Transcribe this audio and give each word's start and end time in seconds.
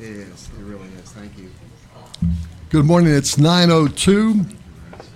It 0.00 0.06
is, 0.06 0.48
it 0.58 0.64
really 0.64 0.88
is. 1.02 1.12
Thank 1.12 1.38
you. 1.38 1.50
Good 2.68 2.84
morning, 2.84 3.14
it's 3.14 3.36
9:02, 3.36 4.44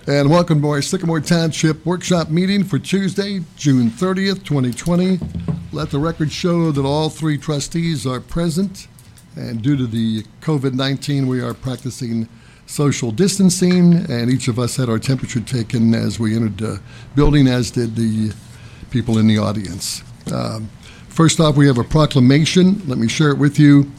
and 0.07 0.31
welcome 0.31 0.63
to 0.63 0.69
our 0.69 0.83
Sycamore 0.83 1.21
Township 1.21 1.85
Workshop 1.85 2.31
Meeting 2.31 2.63
for 2.63 2.79
Tuesday, 2.79 3.43
June 3.57 3.91
30th, 3.91 4.45
2020. 4.45 5.19
Let 5.73 5.91
the 5.91 5.99
record 5.99 6.31
show 6.31 6.71
that 6.71 6.85
all 6.85 7.11
three 7.11 7.39
trustees 7.39 8.07
are 8.07 8.21
present, 8.21 8.87
and 9.35 9.61
due 9.61 9.77
to 9.77 9.87
the 9.87 10.23
COVID-19, 10.43 11.27
we 11.27 11.41
are 11.41 11.55
practicing 11.55 12.29
social 12.67 13.11
distancing, 13.11 13.95
and 14.09 14.31
each 14.31 14.47
of 14.47 14.61
us 14.61 14.77
had 14.77 14.89
our 14.89 15.01
temperature 15.01 15.41
taken 15.41 15.93
as 15.93 16.21
we 16.21 16.37
entered 16.37 16.59
the 16.59 16.81
building, 17.17 17.49
as 17.49 17.73
did 17.73 17.97
the 17.97 18.33
people 18.91 19.19
in 19.19 19.27
the 19.27 19.39
audience. 19.39 20.05
Um, 20.33 20.69
First 21.19 21.41
off, 21.41 21.57
we 21.57 21.67
have 21.67 21.79
a 21.79 21.83
proclamation. 21.83 22.81
Let 22.87 22.97
me 22.97 23.09
share 23.09 23.31
it 23.31 23.39
with 23.39 23.59
you. 23.59 23.91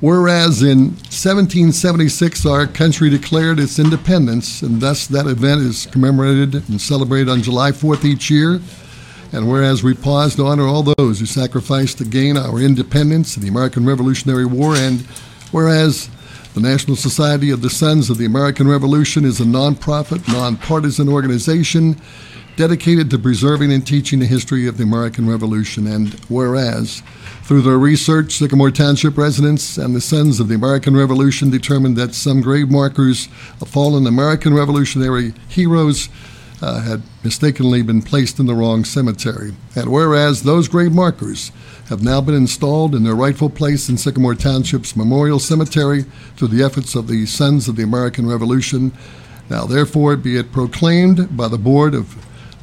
Whereas 0.00 0.62
in 0.62 0.90
1776 1.08 2.44
our 2.44 2.66
country 2.66 3.08
declared 3.08 3.58
its 3.58 3.78
independence, 3.78 4.60
and 4.60 4.80
thus 4.80 5.06
that 5.06 5.26
event 5.26 5.62
is 5.62 5.86
commemorated 5.86 6.68
and 6.68 6.80
celebrated 6.80 7.30
on 7.30 7.42
July 7.42 7.70
4th 7.70 8.04
each 8.04 8.30
year. 8.30 8.60
And 9.32 9.50
whereas 9.50 9.82
we 9.82 9.94
pause 9.94 10.36
to 10.36 10.46
honor 10.46 10.66
all 10.66 10.82
those 10.82 11.18
who 11.18 11.26
sacrificed 11.26 11.98
to 11.98 12.04
gain 12.04 12.36
our 12.36 12.60
independence 12.60 13.36
in 13.36 13.42
the 13.42 13.48
American 13.48 13.86
Revolutionary 13.86 14.46
War, 14.46 14.76
and 14.76 15.00
whereas 15.50 16.10
the 16.54 16.60
National 16.60 16.96
Society 16.96 17.50
of 17.50 17.62
the 17.62 17.70
Sons 17.70 18.08
of 18.08 18.18
the 18.18 18.24
American 18.24 18.68
Revolution 18.68 19.24
is 19.24 19.40
a 19.40 19.44
nonprofit, 19.44 20.26
nonpartisan 20.32 21.08
organization 21.08 22.00
dedicated 22.56 23.10
to 23.10 23.18
preserving 23.18 23.70
and 23.70 23.86
teaching 23.86 24.18
the 24.18 24.26
history 24.26 24.66
of 24.66 24.78
the 24.78 24.82
American 24.82 25.28
Revolution. 25.28 25.86
And 25.86 26.14
whereas, 26.28 27.02
through 27.42 27.62
their 27.62 27.78
research, 27.78 28.32
Sycamore 28.32 28.70
Township 28.70 29.16
residents 29.16 29.76
and 29.76 29.94
the 29.94 30.00
Sons 30.00 30.40
of 30.40 30.48
the 30.48 30.54
American 30.54 30.96
Revolution 30.96 31.50
determined 31.50 31.96
that 31.96 32.14
some 32.14 32.40
grave 32.40 32.70
markers 32.70 33.28
of 33.60 33.68
fallen 33.68 34.06
American 34.06 34.54
Revolutionary 34.54 35.34
heroes 35.48 36.08
uh, 36.62 36.80
had 36.80 37.02
mistakenly 37.22 37.82
been 37.82 38.00
placed 38.00 38.38
in 38.38 38.46
the 38.46 38.54
wrong 38.54 38.84
cemetery. 38.84 39.52
And 39.74 39.92
whereas 39.92 40.42
those 40.42 40.68
grave 40.68 40.92
markers 40.92 41.52
have 41.90 42.02
now 42.02 42.20
been 42.20 42.34
installed 42.34 42.94
in 42.94 43.04
their 43.04 43.14
rightful 43.14 43.50
place 43.50 43.88
in 43.88 43.98
Sycamore 43.98 44.34
Township's 44.34 44.96
Memorial 44.96 45.38
Cemetery 45.38 46.04
through 46.36 46.48
the 46.48 46.64
efforts 46.64 46.94
of 46.94 47.06
the 47.06 47.26
Sons 47.26 47.68
of 47.68 47.76
the 47.76 47.82
American 47.82 48.26
Revolution, 48.26 48.92
now 49.50 49.66
therefore 49.66 50.16
be 50.16 50.36
it 50.36 50.50
proclaimed 50.50 51.36
by 51.36 51.46
the 51.48 51.58
Board 51.58 51.94
of 51.94 52.16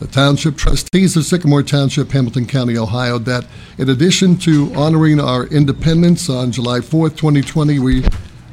the 0.03 0.11
Township 0.11 0.57
Trustees 0.57 1.15
of 1.15 1.23
Sycamore 1.23 1.63
Township, 1.63 2.11
Hamilton 2.11 2.45
County, 2.45 2.77
Ohio, 2.77 3.17
that 3.19 3.47
in 3.77 3.89
addition 3.89 4.35
to 4.39 4.69
honoring 4.75 5.17
our 5.17 5.45
independence 5.45 6.29
on 6.29 6.51
July 6.51 6.79
4th, 6.79 7.15
2020, 7.15 7.79
we 7.79 8.03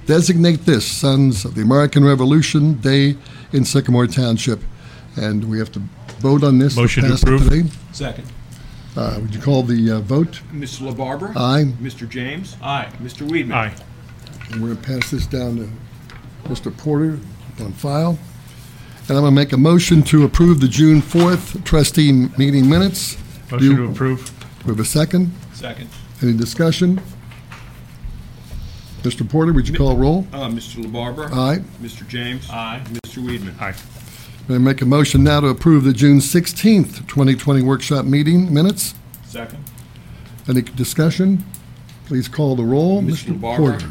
designate 0.06 0.64
this 0.64 0.86
Sons 0.86 1.44
of 1.44 1.56
the 1.56 1.62
American 1.62 2.04
Revolution 2.04 2.74
Day 2.74 3.16
in 3.52 3.64
Sycamore 3.64 4.06
Township. 4.06 4.60
And 5.16 5.50
we 5.50 5.58
have 5.58 5.72
to 5.72 5.82
vote 6.20 6.44
on 6.44 6.60
this. 6.60 6.76
Motion 6.76 7.02
to 7.02 7.10
pass 7.10 7.22
it 7.24 7.28
approve. 7.28 7.48
today. 7.48 7.68
Second. 7.90 8.30
Uh, 8.96 9.18
Would 9.20 9.34
you 9.34 9.40
call 9.40 9.64
the 9.64 9.90
uh, 9.90 10.00
vote? 10.02 10.42
Mr. 10.52 10.88
LaBarber? 10.88 11.34
Aye. 11.34 11.64
Mr. 11.82 12.08
James? 12.08 12.56
Aye. 12.62 12.88
Mr. 13.02 13.28
Weidman? 13.28 13.54
Aye. 13.54 13.74
And 14.52 14.62
we're 14.62 14.74
going 14.74 14.82
to 14.82 15.00
pass 15.00 15.10
this 15.10 15.26
down 15.26 15.56
to 15.56 16.48
Mr. 16.48 16.76
Porter 16.76 17.18
on 17.58 17.72
file. 17.72 18.20
And 19.10 19.18
I'm 19.18 19.24
going 19.24 19.34
to 19.34 19.40
make 19.40 19.52
a 19.52 19.56
motion 19.56 20.04
to 20.04 20.22
approve 20.22 20.60
the 20.60 20.68
June 20.68 21.02
4th 21.02 21.64
trustee 21.64 22.12
meeting 22.12 22.70
minutes. 22.70 23.16
Motion 23.50 23.66
You- 23.66 23.76
to 23.78 23.84
approve. 23.86 24.32
We 24.64 24.70
have 24.70 24.78
a 24.78 24.84
second? 24.84 25.32
Second. 25.52 25.88
Any 26.22 26.34
discussion? 26.34 27.00
Mr. 29.02 29.28
Porter, 29.28 29.52
would 29.52 29.68
you 29.68 29.76
call 29.76 29.96
roll? 29.96 30.28
Uh, 30.32 30.46
Mr. 30.48 30.84
LaBarber? 30.84 31.28
Aye. 31.32 31.58
Mr. 31.82 32.06
James? 32.06 32.48
Aye. 32.50 32.82
Mr. 33.04 33.20
Weidman? 33.20 33.60
Aye. 33.60 33.74
May 34.46 34.54
I 34.54 34.58
make 34.58 34.80
a 34.80 34.86
motion 34.86 35.24
now 35.24 35.40
to 35.40 35.48
approve 35.48 35.82
the 35.82 35.92
June 35.92 36.18
16th, 36.20 37.08
2020 37.08 37.62
workshop 37.62 38.04
meeting 38.04 38.54
minutes? 38.54 38.94
Second. 39.26 39.58
Any 40.48 40.62
discussion? 40.62 41.44
Please 42.06 42.28
call 42.28 42.54
the 42.54 42.62
roll. 42.62 43.02
Mr. 43.02 43.32
Mr. 43.34 43.40
Barber? 43.40 43.70
Porter. 43.72 43.90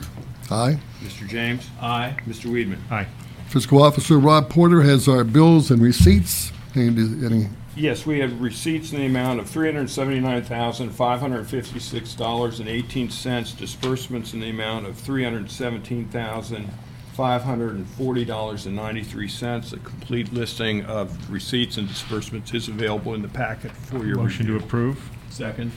Aye. 0.50 0.80
Mr. 1.04 1.28
James? 1.28 1.68
Aye. 1.82 2.16
Mr. 2.26 2.50
Weidman? 2.50 2.78
Aye. 2.90 3.06
Fiscal 3.50 3.82
Officer 3.82 4.20
Rob 4.20 4.50
Porter 4.50 4.82
has 4.84 5.08
our 5.08 5.24
bills 5.24 5.72
and 5.72 5.82
receipts. 5.82 6.52
Any, 6.76 6.88
any, 7.26 7.48
Yes, 7.76 8.06
we 8.06 8.20
have 8.20 8.42
receipts 8.42 8.92
in 8.92 9.00
the 9.00 9.06
amount 9.06 9.40
of 9.40 9.50
three 9.50 9.68
hundred 9.68 9.82
and 9.82 9.90
seventy-nine 9.90 10.44
thousand, 10.44 10.90
five 10.92 11.20
hundred 11.20 11.40
and 11.40 11.48
fifty-six 11.50 12.14
dollars 12.14 12.60
and 12.60 12.68
eighteen 12.70 13.10
cents. 13.10 13.54
Disbursements 13.54 14.34
in 14.34 14.40
the 14.40 14.50
amount 14.50 14.86
of 14.86 14.98
three 14.98 15.24
hundred 15.24 15.40
and 15.40 15.52
seventeen 15.52 16.08
thousand, 16.10 16.70
five 17.14 17.42
hundred 17.44 17.76
and 17.76 17.88
forty 17.88 18.24
dollars 18.26 18.66
and 18.66 18.76
ninety-three 18.76 19.30
cents. 19.30 19.74
A 19.74 19.78
complete 19.78 20.32
listing 20.34 20.84
of 20.86 21.32
receipts 21.32 21.78
and 21.78 21.88
disbursements 21.88 22.54
is 22.54 22.68
available 22.68 23.14
in 23.16 23.22
the 23.22 23.30
packet 23.30 23.72
for 23.72 24.06
your 24.06 24.18
Motion 24.18 24.46
to 24.48 24.54
review. 24.54 24.68
approve. 24.68 25.10
Second. 25.30 25.72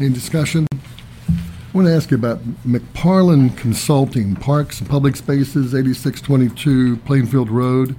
any 0.00 0.10
discussion? 0.10 0.66
I 1.74 1.76
want 1.76 1.88
to 1.88 1.94
ask 1.96 2.12
you 2.12 2.16
about 2.16 2.38
McParlin 2.64 3.56
Consulting, 3.56 4.36
Parks 4.36 4.78
and 4.80 4.88
Public 4.88 5.16
Spaces, 5.16 5.74
8622 5.74 6.98
Plainfield 6.98 7.50
Road. 7.50 7.96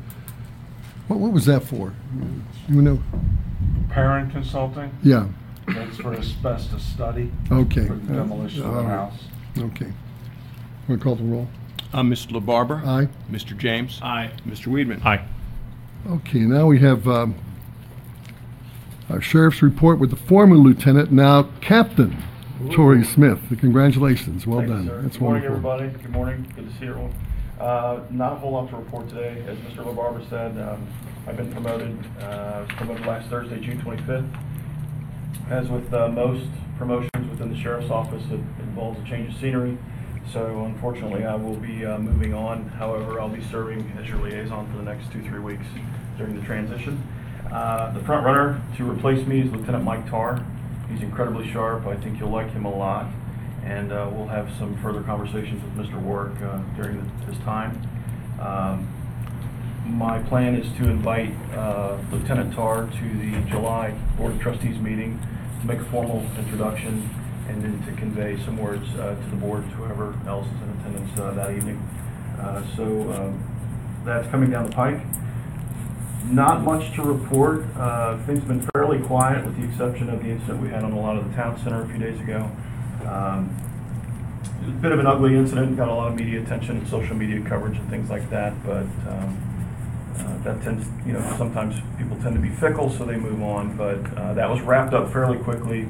What, 1.10 1.20
what 1.20 1.34
was 1.34 1.46
that 1.48 1.62
for? 1.66 1.94
You 2.70 2.82
know? 2.82 3.04
Parent 3.90 4.32
Consulting, 4.32 4.92
Yeah, 5.04 5.28
that's 5.68 5.98
for 5.98 6.14
asbestos 6.14 6.84
study 6.84 7.30
okay. 7.52 7.86
for 7.86 7.96
the 7.96 8.14
demolition 8.14 8.62
of 8.62 8.68
All 8.68 8.76
the 8.76 8.82
right. 8.84 8.90
house. 8.92 9.24
Okay. 9.58 9.92
Want 10.88 11.02
to 11.02 11.04
call 11.04 11.16
the 11.16 11.24
roll? 11.26 11.50
Uh, 11.94 12.02
Mr. 12.02 12.32
LaBarber? 12.32 12.82
Aye. 12.86 13.10
Mr. 13.30 13.58
James? 13.58 14.00
Aye. 14.02 14.32
Mr. 14.48 14.68
Weidman? 14.68 15.04
Aye. 15.06 15.26
Okay, 16.08 16.40
now 16.40 16.66
we 16.68 16.80
have 16.80 17.10
um, 17.10 17.36
our 19.10 19.20
sheriff's 19.20 19.62
report 19.62 20.00
with 20.00 20.12
the 20.12 20.16
former 20.16 20.56
lieutenant, 20.56 21.12
now 21.12 21.50
Captain 21.60 22.24
Torrey 22.72 23.04
Smith. 23.04 23.40
Congratulations, 23.60 24.46
well 24.48 24.60
Thank 24.60 24.70
you, 24.70 24.76
done. 24.76 24.88
sir. 24.88 25.02
That's 25.02 25.18
Good 25.18 25.22
morning, 25.24 25.44
wonderful. 25.44 25.72
everybody. 25.72 26.04
Good 26.04 26.12
morning. 26.12 26.54
Good 26.56 26.70
to 26.72 26.80
see 26.80 26.88
everyone. 26.88 27.14
Uh, 27.60 28.00
Not 28.10 28.34
a 28.34 28.36
whole 28.36 28.52
lot 28.52 28.70
to 28.70 28.78
report 28.78 29.08
today. 29.10 29.44
As 29.48 29.58
Mr. 29.60 29.84
LaBarber 29.86 30.28
said, 30.30 30.58
um, 30.62 30.86
I've 31.28 31.38
been 31.38 31.52
promoted, 31.52 31.98
uh, 32.20 32.24
I 32.24 32.60
was 32.62 32.70
promoted 32.76 33.06
last 33.06 33.30
Thursday, 33.30 33.60
June 33.60 33.80
25th. 33.82 34.28
As 35.50 35.68
with 35.70 35.94
uh, 35.94 36.08
most 36.10 36.48
promotions 36.78 37.30
within 37.30 37.50
the 37.54 37.60
sheriff's 37.60 37.90
office, 37.92 38.24
it 38.32 38.40
involves 38.60 39.00
a 39.00 39.04
change 39.10 39.34
of 39.34 39.40
scenery. 39.40 39.78
So 40.34 40.66
unfortunately, 40.66 41.24
I 41.24 41.36
will 41.36 41.56
be 41.56 41.86
uh, 41.86 41.98
moving 42.00 42.34
on. 42.34 42.68
However, 42.70 43.22
I'll 43.22 43.30
be 43.30 43.44
serving 43.52 43.92
as 44.02 44.08
your 44.10 44.18
liaison 44.18 44.70
for 44.72 44.78
the 44.78 44.84
next 44.84 45.12
two, 45.12 45.22
three 45.22 45.40
weeks 45.40 45.66
during 46.18 46.40
the 46.40 46.46
transition. 46.46 47.02
Uh, 47.52 47.92
The 47.94 48.00
front 48.04 48.26
runner 48.26 48.60
to 48.78 48.90
replace 48.90 49.26
me 49.28 49.42
is 49.42 49.52
Lieutenant 49.52 49.84
Mike 49.84 50.10
Tarr. 50.10 50.44
He's 50.90 51.02
incredibly 51.02 51.52
sharp. 51.52 51.86
I 51.88 51.96
think 51.96 52.20
you'll 52.20 52.30
like 52.30 52.52
him 52.52 52.66
a 52.66 52.76
lot. 52.76 53.08
And 53.64 53.92
uh, 53.92 54.10
we'll 54.12 54.28
have 54.28 54.50
some 54.60 54.80
further 54.82 55.02
conversations 55.02 55.64
with 55.64 55.88
Mr. 55.88 56.00
Warwick 56.00 56.40
uh, 56.42 56.60
during 56.76 57.12
this 57.28 57.38
time. 57.40 57.82
Um, 58.40 58.88
My 59.88 60.20
plan 60.24 60.56
is 60.56 60.68
to 60.78 60.90
invite 60.90 61.34
uh, 61.54 61.98
Lieutenant 62.12 62.54
Tarr 62.56 62.88
to 62.88 63.18
the 63.20 63.42
July 63.50 63.92
Board 64.18 64.34
of 64.34 64.40
Trustees 64.42 64.80
meeting 64.80 65.20
to 65.62 65.68
make 65.68 65.80
a 65.80 65.86
formal 65.86 66.26
introduction 66.38 67.10
and 67.48 67.64
then 67.64 67.84
to 67.86 67.92
convey 68.00 68.38
some 68.46 68.58
words 68.58 68.88
uh, 68.96 69.16
to 69.16 69.30
the 69.30 69.36
board, 69.38 69.64
to 69.64 69.76
whoever 69.76 70.16
else 70.28 70.48
is 70.48 70.62
in 70.64 70.70
attendance 70.80 71.20
uh, 71.20 71.32
that 71.32 71.52
evening. 71.52 71.78
Uh, 72.40 72.62
So 72.76 72.84
um, 73.14 74.02
that's 74.06 74.28
coming 74.30 74.52
down 74.52 74.66
the 74.66 74.72
pike. 74.76 75.02
Not 76.32 76.64
much 76.64 76.94
to 76.96 77.04
report. 77.04 77.64
Uh, 77.78 78.18
Things 78.26 78.40
have 78.40 78.48
been 78.48 78.68
fairly 78.74 79.00
quiet 79.00 79.46
with 79.46 79.58
the 79.60 79.68
exception 79.68 80.10
of 80.10 80.24
the 80.24 80.30
incident 80.30 80.62
we 80.62 80.70
had 80.70 80.84
on 80.84 80.92
a 80.92 81.00
lot 81.00 81.18
of 81.18 81.30
the 81.30 81.36
town 81.36 81.58
center 81.64 81.84
a 81.84 81.88
few 81.88 82.00
days 82.00 82.20
ago. 82.20 82.50
Um, 83.06 83.56
it 84.62 84.68
was 84.68 84.76
a 84.76 84.80
bit 84.80 84.92
of 84.92 85.00
an 85.00 85.06
ugly 85.06 85.36
incident, 85.36 85.78
got 85.78 85.88
a 85.88 85.94
lot 85.94 86.12
of 86.12 86.16
media 86.16 86.42
attention, 86.42 86.84
social 86.88 87.16
media 87.16 87.40
coverage 87.48 87.78
and 87.78 87.88
things 87.90 88.10
like 88.10 88.28
that, 88.32 88.54
but 88.66 88.86
um, 89.08 89.38
uh, 90.18 90.38
that 90.44 90.64
tends, 90.64 90.88
you 91.06 91.14
know, 91.14 91.22
sometimes 91.38 91.76
people 92.00 92.18
tend 92.18 92.34
to 92.34 92.42
be 92.42 92.50
fickle, 92.50 92.90
so 92.90 93.06
they 93.06 93.18
move 93.18 93.44
on, 93.44 93.78
but 93.78 94.00
uh, 94.18 94.34
that 94.34 94.50
was 94.50 94.62
wrapped 94.62 94.94
up 94.96 95.14
fairly 95.14 95.38
quickly. 95.38 95.88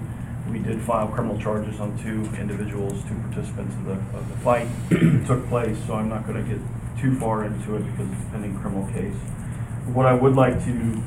We 0.52 0.60
did 0.60 0.82
file 0.82 1.08
criminal 1.08 1.40
charges 1.40 1.80
on 1.80 1.98
two 2.04 2.26
individuals, 2.38 3.02
two 3.04 3.16
participants 3.30 3.74
of 3.76 3.86
the, 3.86 4.18
of 4.18 4.28
the 4.30 4.38
fight 4.44 4.68
that 4.90 5.24
took 5.28 5.48
place, 5.48 5.78
so 5.88 5.94
I'm 5.94 6.10
not 6.10 6.28
going 6.28 6.44
to 6.44 6.50
get 6.50 6.60
too 7.00 7.18
far 7.20 7.46
into 7.46 7.76
it 7.78 7.84
because 7.92 8.12
it's 8.12 8.22
a 8.22 8.32
pending 8.32 8.60
criminal 8.60 8.86
case. 8.92 9.16
What 9.94 10.06
I 10.08 10.14
would 10.14 10.36
like 10.36 10.64
to 10.66 11.04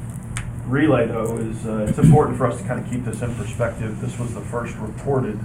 relay, 0.67 1.07
though, 1.09 1.37
is 1.39 1.67
uh, 1.67 1.87
it's 1.89 1.99
important 1.99 2.39
for 2.39 2.47
us 2.47 2.61
to 2.61 2.67
kind 2.67 2.81
of 2.81 2.91
keep 2.91 3.05
this 3.05 3.23
in 3.23 3.35
perspective. 3.35 4.01
This 4.01 4.19
was 4.19 4.35
the 4.35 4.41
first 4.41 4.77
reported 4.77 5.39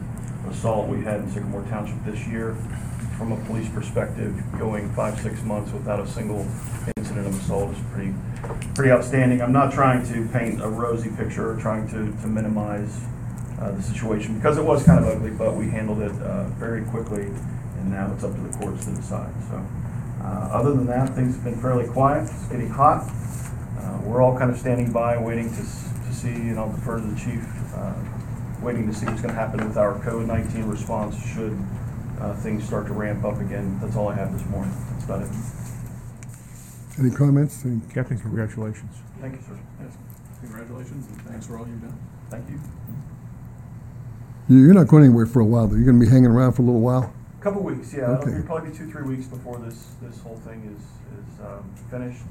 assault 0.49 0.87
we 0.87 1.03
had 1.03 1.21
in 1.21 1.31
Sycamore 1.31 1.63
Township 1.63 2.03
this 2.05 2.27
year. 2.27 2.55
From 3.17 3.31
a 3.31 3.37
police 3.45 3.69
perspective, 3.69 4.35
going 4.59 4.91
five, 4.93 5.19
six 5.19 5.41
months 5.43 5.71
without 5.71 5.99
a 5.99 6.07
single 6.07 6.45
incident 6.97 7.27
of 7.27 7.39
assault 7.39 7.71
is 7.73 7.79
pretty, 7.91 8.13
pretty 8.75 8.91
outstanding. 8.91 9.41
I'm 9.41 9.53
not 9.53 9.73
trying 9.73 10.05
to 10.13 10.27
paint 10.29 10.61
a 10.61 10.67
rosy 10.67 11.09
picture 11.09 11.51
or 11.51 11.57
trying 11.57 11.87
to, 11.89 12.11
to 12.21 12.27
minimize 12.27 13.01
uh, 13.59 13.71
the 13.71 13.81
situation 13.81 14.35
because 14.37 14.57
it 14.57 14.63
was 14.63 14.83
kind 14.83 15.03
of 15.03 15.09
ugly, 15.09 15.31
but 15.31 15.55
we 15.55 15.69
handled 15.69 16.01
it 16.01 16.11
uh, 16.21 16.45
very 16.49 16.83
quickly 16.85 17.31
and 17.83 17.91
now 17.91 18.11
it's 18.13 18.23
up 18.23 18.33
to 18.33 18.41
the 18.41 18.57
courts 18.57 18.85
to 18.85 18.91
decide, 18.91 19.33
so. 19.49 19.63
Uh, 20.21 20.49
other 20.51 20.73
than 20.73 20.85
that, 20.87 21.09
things 21.15 21.35
have 21.35 21.43
been 21.43 21.59
fairly 21.61 21.87
quiet, 21.87 22.23
it's 22.23 22.45
getting 22.47 22.69
hot. 22.69 23.03
Uh, 23.79 23.99
we're 24.03 24.21
all 24.21 24.37
kind 24.37 24.49
of 24.51 24.57
standing 24.57 24.91
by, 24.91 25.17
waiting 25.17 25.49
to, 25.49 25.57
to 25.61 26.13
see, 26.13 26.29
and 26.29 26.57
I'll 26.59 26.71
defer 26.71 26.99
to 26.99 27.05
the 27.05 27.15
chief, 27.19 27.45
uh, 27.75 27.93
waiting 28.61 28.87
to 28.87 28.93
see 28.93 29.05
what's 29.05 29.21
gonna 29.21 29.33
happen 29.33 29.65
with 29.67 29.77
our 29.77 29.99
COVID-19 29.99 30.69
response 30.71 31.15
should, 31.33 31.57
uh, 32.21 32.33
things 32.35 32.63
start 32.63 32.87
to 32.87 32.93
ramp 32.93 33.25
up 33.25 33.39
again. 33.41 33.77
That's 33.81 33.95
all 33.97 34.07
I 34.07 34.15
have 34.15 34.31
this 34.31 34.45
morning. 34.49 34.73
That's 34.91 35.05
about 35.05 35.21
it. 35.23 35.29
Any 36.99 37.09
comments? 37.11 37.65
Any- 37.65 37.81
Captain, 37.93 38.17
congratulations. 38.17 38.95
Thank 39.19 39.33
you, 39.35 39.41
sir. 39.41 39.57
Yes. 39.81 39.97
Congratulations 40.41 41.07
and 41.07 41.21
thanks 41.23 41.47
for 41.47 41.57
all 41.57 41.67
you've 41.67 41.81
done. 41.81 41.97
Thank 42.29 42.49
you. 42.49 42.59
you- 44.47 44.63
You're 44.65 44.73
not 44.73 44.87
going 44.87 45.03
anywhere 45.03 45.25
for 45.25 45.39
a 45.39 45.45
while, 45.45 45.67
though. 45.67 45.75
You're 45.75 45.85
going 45.85 45.99
to 45.99 46.05
be 46.05 46.09
hanging 46.11 46.27
around 46.27 46.53
for 46.53 46.61
a 46.61 46.65
little 46.65 46.81
while? 46.81 47.11
Couple 47.43 47.61
weeks, 47.61 47.93
yeah. 47.93 48.17
It'll 48.21 48.33
be 48.33 48.41
probably 48.41 48.69
be 48.71 48.77
two, 48.77 48.89
three 48.89 49.03
weeks 49.03 49.27
before 49.27 49.59
this, 49.59 49.95
this 50.01 50.17
whole 50.21 50.37
thing 50.47 50.63
is, 50.63 50.81
is 51.19 51.45
um, 51.45 51.69
finished. 51.91 52.21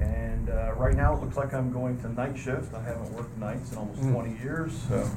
And 0.00 0.48
uh, 0.48 0.74
right 0.76 0.94
now, 0.94 1.12
it 1.16 1.20
looks 1.20 1.36
like 1.36 1.52
I'm 1.52 1.72
going 1.72 2.00
to 2.02 2.12
night 2.12 2.38
shift. 2.38 2.72
I 2.72 2.80
haven't 2.84 3.12
worked 3.12 3.36
nights 3.38 3.72
in 3.72 3.78
almost 3.78 4.00
Mm. 4.00 4.12
20 4.12 4.38
years, 4.40 4.72
so 4.88 5.10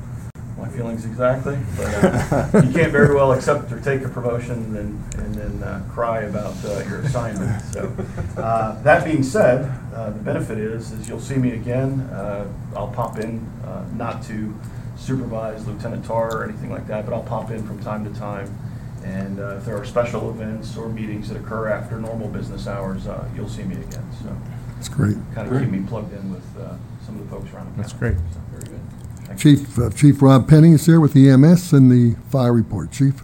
my 0.57 0.67
feelings 0.69 1.05
exactly. 1.05 1.59
But 1.77 1.85
uh, 2.03 2.49
you 2.65 2.73
can't 2.73 2.91
very 2.91 3.13
well 3.13 3.31
accept 3.31 3.71
or 3.71 3.79
take 3.79 4.01
a 4.01 4.09
promotion 4.09 4.53
and 4.53 4.75
then, 4.75 5.03
and 5.23 5.35
then 5.35 5.63
uh, 5.63 5.83
cry 5.93 6.21
about 6.21 6.55
uh, 6.65 6.79
your 6.89 7.01
assignment. 7.01 7.61
So 7.71 7.95
uh, 8.37 8.81
that 8.81 9.05
being 9.05 9.21
said, 9.21 9.71
uh, 9.93 10.09
the 10.09 10.19
benefit 10.19 10.57
is, 10.57 10.91
is 10.93 11.07
you'll 11.07 11.19
see 11.19 11.35
me 11.37 11.51
again. 11.51 12.01
Uh, 12.11 12.47
I'll 12.75 12.87
pop 12.91 13.19
in, 13.19 13.39
uh, 13.63 13.85
not 13.93 14.23
to 14.23 14.59
supervise 14.97 15.67
Lieutenant 15.67 16.05
Tarr 16.05 16.37
or 16.37 16.43
anything 16.43 16.71
like 16.71 16.87
that, 16.87 17.05
but 17.05 17.13
I'll 17.13 17.21
pop 17.21 17.51
in 17.51 17.63
from 17.67 17.79
time 17.83 18.03
to 18.11 18.19
time. 18.19 18.57
And 19.03 19.39
uh, 19.39 19.57
if 19.57 19.65
there 19.65 19.77
are 19.77 19.85
special 19.85 20.29
events 20.29 20.77
or 20.77 20.87
meetings 20.89 21.27
that 21.29 21.37
occur 21.37 21.67
after 21.69 21.99
normal 21.99 22.29
business 22.29 22.67
hours, 22.67 23.07
uh, 23.07 23.27
you'll 23.35 23.49
see 23.49 23.63
me 23.63 23.75
again. 23.75 24.07
So 24.21 24.35
That's 24.75 24.89
great. 24.89 25.17
kind 25.35 25.51
of 25.53 25.61
keep 25.61 25.69
me 25.69 25.81
plugged 25.87 26.13
in 26.13 26.31
with 26.31 26.45
uh, 26.57 26.75
some 27.05 27.15
of 27.19 27.29
the 27.29 27.35
folks 27.35 27.53
around 27.53 27.71
the 27.75 27.81
That's 27.81 27.93
county. 27.93 28.15
great. 28.15 28.33
So, 28.33 28.39
Very 28.51 28.63
good. 28.77 28.81
thank 29.27 29.43
you. 29.43 29.57
Chief, 29.57 29.79
uh, 29.79 29.89
Chief 29.89 30.21
Rob 30.21 30.47
Penny 30.47 30.71
is 30.71 30.85
here 30.85 30.99
with 31.01 31.15
EMS 31.15 31.73
and 31.73 31.91
the 31.91 32.15
fire 32.29 32.53
report. 32.53 32.91
Chief? 32.91 33.21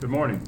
Good 0.00 0.10
morning. 0.10 0.46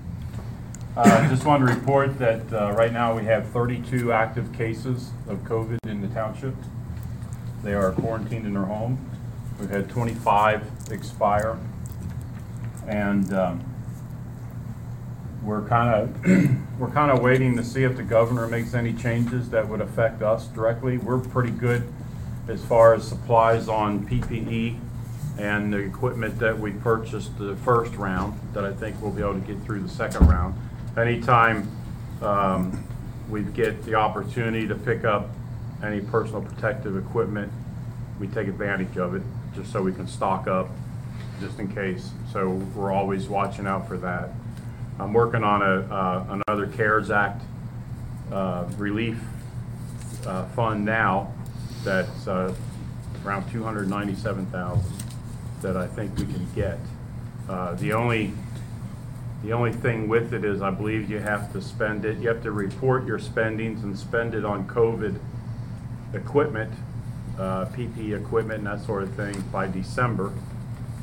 Uh, 0.97 1.29
Just 1.29 1.45
wanted 1.45 1.67
to 1.69 1.75
report 1.75 2.19
that 2.19 2.53
uh, 2.53 2.73
right 2.73 2.93
now 2.93 3.17
we 3.17 3.25
have 3.25 3.49
32 3.49 4.13
active 4.13 4.53
cases 4.53 5.11
of 5.29 5.39
COVID 5.39 5.79
in 5.87 6.01
the 6.03 6.09
township. 6.09 6.55
They 7.63 7.73
are 7.75 7.93
quarantined 7.93 8.47
in 8.47 8.53
their 8.55 8.65
home. 8.65 8.99
We've 9.59 9.71
had 9.71 9.89
25 9.89 10.63
expire. 10.91 11.59
And 12.87 13.33
um, 13.33 13.65
we're 15.45 15.67
kind 15.69 15.95
of, 15.95 16.59
we're 16.79 16.91
kind 16.91 17.11
of 17.11 17.23
waiting 17.23 17.57
to 17.57 17.65
see 17.65 17.85
if 17.85 17.97
the 17.97 18.03
governor 18.03 18.47
makes 18.47 18.75
any 18.75 18.93
changes 18.93 19.51
that 19.51 19.69
would 19.69 19.81
affect 19.81 20.23
us 20.23 20.47
directly. 20.49 20.99
We're 20.99 21.19
pretty 21.19 21.51
good 21.51 21.93
as 22.49 22.65
far 22.65 22.95
as 22.95 23.07
supplies 23.07 23.69
on 23.69 24.07
PPE 24.07 24.79
and 25.39 25.73
the 25.73 25.79
equipment 25.79 26.39
that 26.39 26.59
we 26.59 26.71
purchased 26.73 27.37
the 27.39 27.57
first 27.57 27.95
round, 27.97 28.39
that 28.53 28.65
I 28.65 28.73
think 28.73 29.01
we'll 29.03 29.11
be 29.11 29.23
able 29.23 29.35
to 29.35 29.41
get 29.41 29.61
through 29.65 29.81
the 29.81 29.89
second 29.89 30.29
round. 30.29 30.55
Anytime 30.97 31.69
um, 32.23 32.85
we 33.29 33.43
get 33.43 33.85
the 33.85 33.95
opportunity 33.95 34.69
to 34.69 34.75
pick 34.75 35.05
up 35.05 35.31
any 35.83 36.01
personal 36.01 36.41
protective 36.41 36.97
equipment, 36.97 37.53
we 38.21 38.29
take 38.29 38.47
advantage 38.47 38.97
of 38.97 39.15
it, 39.15 39.23
just 39.57 39.73
so 39.73 39.83
we 39.83 39.93
can 39.93 40.07
stock 40.07 40.47
up, 40.47 40.69
just 41.41 41.59
in 41.59 41.73
case. 41.75 42.11
So 42.33 42.51
we're 42.51 42.93
always 42.93 43.29
watching 43.29 43.67
out 43.67 43.89
for 43.89 43.99
that. 43.99 44.31
I'm 44.99 45.13
working 45.13 45.43
on 45.43 45.61
a, 45.63 45.93
uh, 45.93 46.41
another 46.47 46.67
CARES 46.69 47.11
Act 47.11 47.43
uh, 48.31 48.65
relief 48.77 49.19
uh, 50.27 50.47
fund 50.51 50.85
now 50.85 51.33
that's 51.83 52.27
uh, 52.29 52.55
around 53.25 53.51
297,000 53.51 54.83
that 55.63 55.77
I 55.77 55.87
think 55.87 56.17
we 56.17 56.25
can 56.27 56.47
get. 56.55 56.79
Uh, 57.49 57.75
The 57.75 57.93
only, 57.93 58.33
the 59.43 59.53
only 59.53 59.73
thing 59.73 60.09
with 60.09 60.33
it 60.33 60.45
is 60.45 60.63
I 60.63 60.71
believe 60.71 61.11
you 61.11 61.19
have 61.19 61.53
to 61.53 61.61
spend 61.61 62.05
it, 62.05 62.19
you 62.19 62.29
have 62.29 62.43
to 62.45 62.53
report 62.53 63.05
your 63.07 63.19
spendings 63.19 63.83
and 63.83 63.99
spend 63.99 64.35
it 64.35 64.45
on 64.45 64.67
COVID 64.69 65.19
equipment, 66.15 66.73
uh, 67.39 67.65
PPE 67.67 68.17
equipment 68.17 68.59
and 68.59 68.67
that 68.69 68.87
sort 68.87 69.03
of 69.03 69.13
thing 69.15 69.41
by 69.51 69.67
December, 69.67 70.33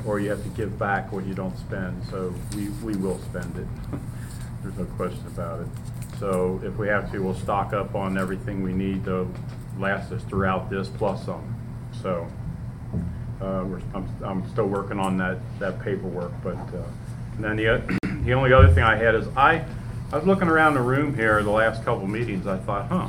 or 0.06 0.20
you 0.20 0.30
have 0.30 0.42
to 0.42 0.48
give 0.50 0.78
back 0.78 1.12
what 1.12 1.26
you 1.26 1.34
don't 1.34 1.56
spend. 1.58 2.02
So 2.10 2.34
we, 2.54 2.68
we 2.84 2.96
will 2.96 3.18
spend 3.18 3.56
it. 3.56 3.66
There's 4.62 4.76
no 4.76 4.84
question 4.96 5.24
about 5.26 5.60
it. 5.60 5.68
So 6.18 6.60
if 6.64 6.76
we 6.76 6.88
have 6.88 7.10
to, 7.12 7.18
we'll 7.18 7.34
stock 7.34 7.72
up 7.72 7.94
on 7.94 8.16
everything 8.16 8.62
we 8.62 8.72
need 8.72 9.04
to 9.06 9.28
last 9.78 10.12
us 10.12 10.22
throughout 10.24 10.70
this 10.70 10.88
plus 10.88 11.24
some. 11.24 11.56
So 12.00 12.26
uh, 13.40 13.64
we're, 13.66 13.80
I'm, 13.94 14.08
I'm 14.24 14.50
still 14.50 14.66
working 14.66 15.00
on 15.00 15.16
that, 15.18 15.38
that 15.58 15.80
paperwork, 15.82 16.32
but, 16.44 16.56
uh, 16.56 16.84
and 17.36 17.44
then 17.44 17.56
the, 17.56 17.98
the 18.24 18.34
only 18.34 18.52
other 18.52 18.72
thing 18.72 18.84
I 18.84 18.94
had 18.94 19.14
is 19.14 19.26
I, 19.36 19.64
I 20.12 20.16
was 20.16 20.26
looking 20.26 20.48
around 20.48 20.74
the 20.74 20.82
room 20.82 21.14
here 21.14 21.42
the 21.42 21.50
last 21.50 21.84
couple 21.84 22.06
meetings, 22.06 22.46
I 22.46 22.58
thought, 22.58 22.88
huh, 22.88 23.08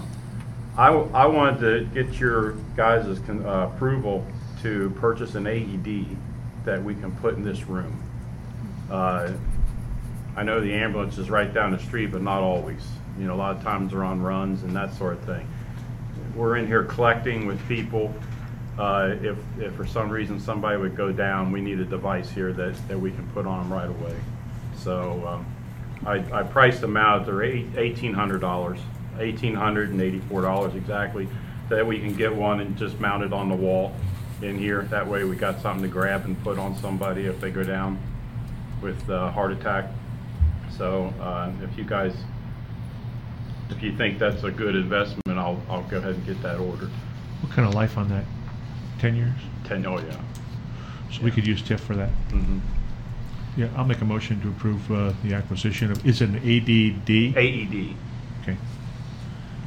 I 0.75 1.28
wanted 1.28 1.60
to 1.60 1.86
get 1.94 2.19
your 2.19 2.54
guys' 2.75 3.19
con- 3.28 3.45
uh, 3.45 3.69
approval 3.74 4.25
to 4.63 4.90
purchase 4.92 5.36
an 5.36 5.45
AED 5.45 6.18
that 6.65 6.83
we 6.83 6.95
can 6.95 7.12
put 7.18 7.36
in 7.36 7.44
this 7.44 7.63
room. 7.68 8.01
Uh, 8.89 9.31
I 10.36 10.44
know 10.44 10.60
the 10.62 10.74
ambulance 10.74 11.18
is 11.18 11.30
right 11.30 11.54
down 11.54 11.71
the 11.71 11.80
street, 11.80 12.07
but 12.12 12.21
not 12.21 12.42
always. 12.42 12.81
You 13.19 13.25
know, 13.25 13.36
a 13.36 13.38
lot 13.38 13.56
of 13.56 13.63
times 13.63 13.92
they're 13.92 14.04
on 14.04 14.21
runs 14.21 14.63
and 14.63 14.75
that 14.75 14.94
sort 14.95 15.13
of 15.13 15.21
thing. 15.25 15.48
We're 16.36 16.57
in 16.57 16.65
here 16.65 16.83
collecting 16.83 17.45
with 17.45 17.65
people. 17.68 18.13
Uh, 18.77 19.15
If, 19.21 19.38
if 19.60 19.75
for 19.75 19.86
some 19.86 20.10
reason 20.10 20.39
somebody 20.39 20.77
would 20.77 20.95
go 20.95 21.12
down, 21.12 21.51
we 21.51 21.62
need 21.62 21.80
a 21.80 21.86
device 21.86 22.30
here 22.31 22.51
that, 22.54 22.75
that 22.88 23.00
we 23.00 23.12
can 23.12 23.27
put 23.30 23.45
on 23.45 23.59
them 23.69 23.74
right 23.74 23.89
away. 23.89 24.16
So 24.75 25.24
um, 25.27 25.45
I, 26.07 26.39
I 26.39 26.44
priced 26.44 26.81
them 26.81 26.98
out, 26.98 27.25
they're 27.27 27.44
eight- 27.44 27.71
$1,800, 27.74 28.80
$1,884 29.18 30.75
exactly, 30.75 31.27
that 31.69 31.86
we 31.86 32.00
can 32.00 32.16
get 32.16 32.33
one 32.33 32.59
and 32.62 32.75
just 32.75 33.00
mount 33.00 33.24
it 33.24 33.31
on 33.31 33.48
the 33.48 33.56
wall 33.56 33.94
in 34.41 34.57
here. 34.57 34.83
That 34.83 35.07
way 35.07 35.24
we 35.24 35.35
got 35.35 35.62
something 35.62 35.83
to 35.83 35.89
grab 35.89 36.25
and 36.25 36.41
put 36.44 36.57
on 36.57 36.75
somebody 36.77 37.25
if 37.25 37.39
they 37.39 37.51
go 37.51 37.63
down 37.63 38.00
with 38.81 39.07
a 39.09 39.31
heart 39.31 39.51
attack. 39.51 39.89
So 40.77 41.13
uh, 41.21 41.51
if 41.62 41.77
you 41.77 41.83
guys, 41.83 42.13
if 43.69 43.81
you 43.83 43.95
think 43.95 44.19
that's 44.19 44.44
a 44.44 44.52
good 44.52 44.75
investment, 44.75 45.37
I'll, 45.40 45.61
I'll 45.69 45.83
go 45.83 45.97
ahead 45.97 46.16
and 46.16 46.25
get 46.25 46.42
that 46.42 46.59
ordered. 46.59 46.90
What 47.42 47.52
kind 47.54 47.68
of 47.68 47.73
life 47.73 47.97
on 47.97 48.09
that? 48.09 48.25
Ten 48.99 49.16
years? 49.16 49.33
Ten, 49.66 49.85
oh 49.85 49.99
yeah. 49.99 50.19
So 51.11 51.21
we 51.21 51.31
could 51.31 51.45
use 51.45 51.61
TIF 51.61 51.80
for 51.80 51.95
that. 51.95 52.09
Mhm. 52.30 52.59
Yeah, 53.56 53.68
I'll 53.75 53.85
make 53.85 54.02
a 54.02 54.06
motion 54.06 54.42
to 54.42 54.47
approve 54.49 54.92
uh, 54.92 55.13
the 55.23 55.35
acquisition 55.35 55.92
of, 55.92 56.04
is 56.07 56.21
it 56.21 56.30
an 56.30 56.37
ADD? 56.37 57.37
AED, 57.37 57.95
Okay. 58.42 58.57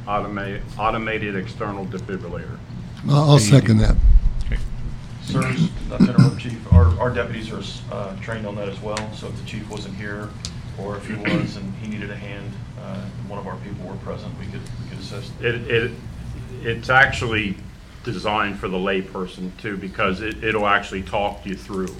automated, 0.05 0.61
automated 0.77 1.35
external 1.37 1.85
defibrillator. 1.85 2.57
I'll 3.07 3.31
I'll 3.31 3.39
second 3.39 3.77
that. 3.77 3.95
Sirs, 5.27 5.69
not 5.89 5.99
to 6.01 6.35
Chief, 6.37 6.73
our, 6.73 6.85
our 6.99 7.09
deputies 7.09 7.51
are 7.51 7.61
uh, 7.93 8.15
trained 8.21 8.45
on 8.45 8.55
that 8.55 8.69
as 8.69 8.79
well, 8.81 8.97
so 9.13 9.27
if 9.27 9.35
the 9.39 9.45
chief 9.45 9.69
wasn't 9.69 9.95
here, 9.95 10.29
or 10.79 10.97
if 10.97 11.07
he 11.07 11.15
was 11.15 11.57
and 11.57 11.73
he 11.75 11.87
needed 11.89 12.11
a 12.11 12.15
hand, 12.15 12.51
uh, 12.79 13.01
and 13.19 13.29
one 13.29 13.39
of 13.39 13.47
our 13.47 13.57
people 13.57 13.85
were 13.87 13.95
present, 13.97 14.31
we 14.39 14.45
could, 14.45 14.61
we 14.83 14.89
could 14.89 14.99
assist. 14.99 15.31
It, 15.41 15.55
it, 15.69 15.91
it's 16.63 16.89
actually 16.89 17.57
designed 18.03 18.57
for 18.59 18.67
the 18.67 18.77
layperson 18.77 19.51
too, 19.57 19.75
because 19.77 20.21
it, 20.21 20.43
it'll 20.43 20.67
actually 20.67 21.01
talk 21.03 21.45
you 21.45 21.55
through. 21.55 21.93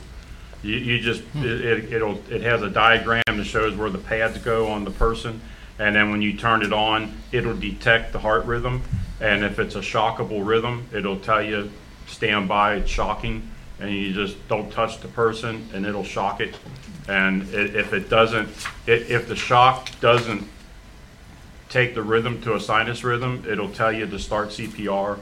You, 0.64 0.76
you 0.78 1.00
just, 1.00 1.24
it, 1.36 1.66
it- 1.66 1.94
it'll, 1.94 2.20
it 2.32 2.42
has 2.44 2.62
a 2.62 2.70
diagram 2.70 3.24
that 3.28 3.46
shows 3.46 3.76
where 3.76 3.90
the 3.90 3.98
pads 3.98 4.38
go 4.38 4.68
on 4.68 4.86
the 4.86 4.92
person, 4.92 5.42
and 5.80 5.96
then 5.96 6.12
when 6.12 6.22
you 6.22 6.38
turn 6.38 6.64
it 6.64 6.72
on, 6.72 7.18
it'll 7.32 7.58
detect 7.58 8.14
the 8.14 8.20
heart 8.20 8.46
rhythm, 8.46 8.84
and 9.20 9.44
if 9.44 9.60
it's 9.60 9.76
a 9.76 9.82
shockable 9.82 10.46
rhythm, 10.46 10.86
it'll 10.94 11.20
tell 11.20 11.42
you, 11.44 11.70
stand 12.08 12.48
by, 12.48 12.76
it's 12.76 12.90
shocking, 12.90 13.50
and 13.80 13.92
you 13.92 14.14
just 14.14 14.36
don't 14.48 14.72
touch 14.72 15.00
the 15.02 15.08
person, 15.10 15.68
and 15.74 15.86
it'll 15.86 16.04
shock 16.04 16.42
it. 16.42 16.56
And 17.08 17.44
i- 17.54 17.58
if 17.58 17.94
it 17.94 18.10
doesn't, 18.10 18.50
i- 18.88 18.92
if 18.92 19.28
the 19.28 19.36
shock 19.36 19.90
doesn't 20.02 20.48
take 21.70 21.94
the 21.96 22.02
rhythm 22.02 22.42
to 22.42 22.56
a 22.56 22.60
sinus 22.60 23.04
rhythm, 23.04 23.44
it'll 23.48 23.70
tell 23.70 23.92
you 23.92 24.08
to 24.08 24.20
start 24.20 24.52
CPR. 24.52 25.20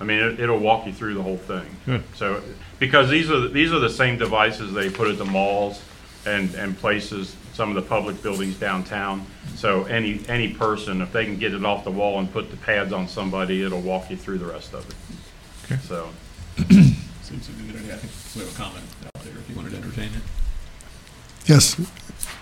I 0.00 0.04
mean, 0.04 0.18
it, 0.18 0.40
it'll 0.40 0.58
walk 0.58 0.86
you 0.86 0.92
through 0.92 1.14
the 1.14 1.22
whole 1.22 1.36
thing. 1.38 1.64
Good. 1.86 2.02
So, 2.16 2.42
because 2.80 3.08
these 3.08 3.30
are, 3.30 3.46
these 3.48 3.72
are 3.72 3.78
the 3.78 3.88
same 3.90 4.18
devices 4.18 4.72
they 4.72 4.90
put 4.90 5.08
at 5.08 5.18
the 5.18 5.24
malls 5.24 5.80
and, 6.26 6.52
and 6.56 6.76
places, 6.78 7.36
some 7.52 7.68
of 7.68 7.76
the 7.76 7.82
public 7.82 8.20
buildings 8.22 8.56
downtown. 8.56 9.24
So 9.54 9.84
any, 9.84 10.20
any 10.28 10.48
person, 10.52 11.00
if 11.00 11.12
they 11.12 11.24
can 11.24 11.38
get 11.38 11.54
it 11.54 11.64
off 11.64 11.84
the 11.84 11.92
wall 11.92 12.18
and 12.18 12.30
put 12.32 12.50
the 12.50 12.56
pads 12.56 12.92
on 12.92 13.06
somebody, 13.06 13.62
it'll 13.62 13.80
walk 13.80 14.10
you 14.10 14.16
through 14.16 14.38
the 14.38 14.46
rest 14.46 14.74
of 14.74 14.88
it. 14.88 14.94
Okay. 15.72 15.80
So, 15.86 16.08
Seems 16.56 17.48
like 17.48 17.58
a 17.58 17.72
good 17.72 17.80
idea. 17.80 17.94
I 17.94 17.98
think 17.98 18.12
we 18.34 18.42
have 18.42 18.54
a 18.54 18.56
comment 18.56 18.84
out 19.06 19.22
there 19.24 19.32
if 19.36 19.48
you 19.50 19.56
wanted 19.56 19.70
to 19.70 19.76
entertain 19.78 20.06
it. 20.06 20.22
Yes, 21.46 21.78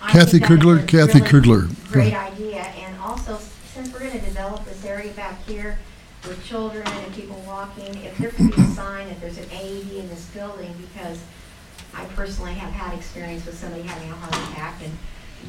I 0.01 0.11
Kathy 0.11 0.39
think 0.39 0.43
that 0.43 0.51
is 0.51 0.57
Kugler, 0.57 0.77
a 0.77 0.83
Kathy 0.83 1.19
really 1.19 1.29
Kugler. 1.29 1.67
Great 1.91 2.13
idea, 2.13 2.61
and 2.61 2.97
also, 3.01 3.39
since 3.73 3.91
we're 3.91 3.99
gonna 3.99 4.21
develop 4.21 4.63
this 4.65 4.85
area 4.85 5.11
back 5.13 5.43
here 5.45 5.79
with 6.27 6.43
children 6.45 6.87
and 6.87 7.13
people 7.13 7.41
walking, 7.45 7.93
if 8.03 8.17
there 8.17 8.29
could 8.29 8.55
be 8.55 8.61
a 8.61 8.65
sign, 8.67 9.07
that 9.09 9.19
there's 9.19 9.37
an 9.37 9.49
AED 9.51 9.97
in 9.97 10.07
this 10.09 10.25
building, 10.27 10.73
because 10.79 11.19
I 11.93 12.05
personally 12.15 12.53
have 12.53 12.71
had 12.71 12.97
experience 12.97 13.45
with 13.45 13.57
somebody 13.57 13.83
having 13.83 14.09
a 14.09 14.15
heart 14.15 14.35
attack, 14.51 14.81
and 14.83 14.97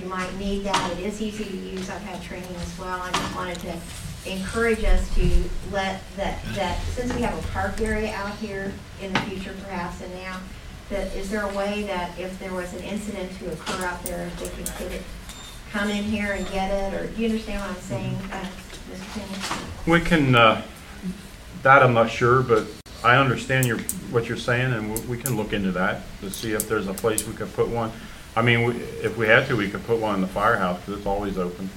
you 0.01 0.09
might 0.09 0.35
need 0.37 0.65
that, 0.65 0.91
it 0.93 0.99
is 1.01 1.23
easy 1.23 1.45
to 1.45 1.57
use, 1.57 1.89
I've 1.89 2.03
had 2.03 2.21
training 2.23 2.55
as 2.57 2.79
well, 2.79 3.01
I 3.01 3.13
just 3.13 3.37
wanted 3.37 3.59
to 3.61 3.77
encourage 4.27 4.85
us 4.85 5.13
to 5.15 5.45
let, 5.71 6.03
that, 6.17 6.43
that, 6.55 6.81
since 6.95 7.13
we 7.15 7.23
have 7.23 7.39
a 7.39 7.49
park 7.49 7.81
area 7.81 8.13
out 8.15 8.35
here 8.37 8.73
in 9.03 9.13
the 9.13 9.21
future 9.21 9.55
perhaps 9.65 10.01
and 10.03 10.13
now, 10.15 10.41
that, 10.91 11.15
is 11.17 11.31
there 11.31 11.43
a 11.43 11.55
way 11.55 11.83
that 11.85 12.19
if 12.19 12.39
there 12.39 12.53
was 12.53 12.73
an 12.75 12.83
incident 12.83 13.31
to 13.39 13.53
occur 13.53 13.85
out 13.85 14.03
there, 14.05 14.27
if 14.27 14.39
they 14.39 14.49
could 14.49 14.67
get 14.79 14.93
it, 14.93 15.03
come 15.71 15.89
in 15.89 16.05
here 16.05 16.33
and 16.33 16.47
get 16.51 16.71
it, 16.71 16.95
or, 16.95 17.07
do 17.09 17.21
you 17.23 17.29
understand 17.29 17.61
what 17.61 17.71
I'm 17.71 17.77
saying, 17.83 18.17
uh, 18.33 18.47
Mr. 18.93 19.87
We 19.91 20.01
can, 20.01 20.35
uh, 20.35 20.63
that 21.63 21.83
I'm 21.83 21.95
not 21.95 22.11
sure, 22.11 22.43
but 22.43 22.67
I 23.03 23.17
understand 23.17 23.67
your, 23.67 23.79
what 24.11 24.27
you're 24.29 24.37
saying, 24.37 24.73
and 24.73 24.93
we- 24.95 25.01
we 25.17 25.19
can 25.19 25.37
look 25.37 25.53
into 25.53 25.73
that 25.73 26.03
to 26.21 26.31
see 26.31 26.53
if 26.53 26.69
there's 26.69 26.87
a 26.87 26.95
place 26.95 27.27
we 27.27 27.35
could 27.35 27.53
put 27.55 27.69
one. 27.69 27.93
I 28.37 28.43
mean, 28.43 28.65
we- 28.65 28.77
if 29.03 29.17
we 29.17 29.27
had 29.27 29.47
to, 29.49 29.57
we 29.57 29.69
could 29.69 29.87
put 29.87 29.99
one 29.99 30.15
in 30.17 30.21
the 30.21 30.27
firehouse, 30.29 30.81
because 30.81 30.99
it's 30.99 31.07
always 31.07 31.37
open. 31.39 31.69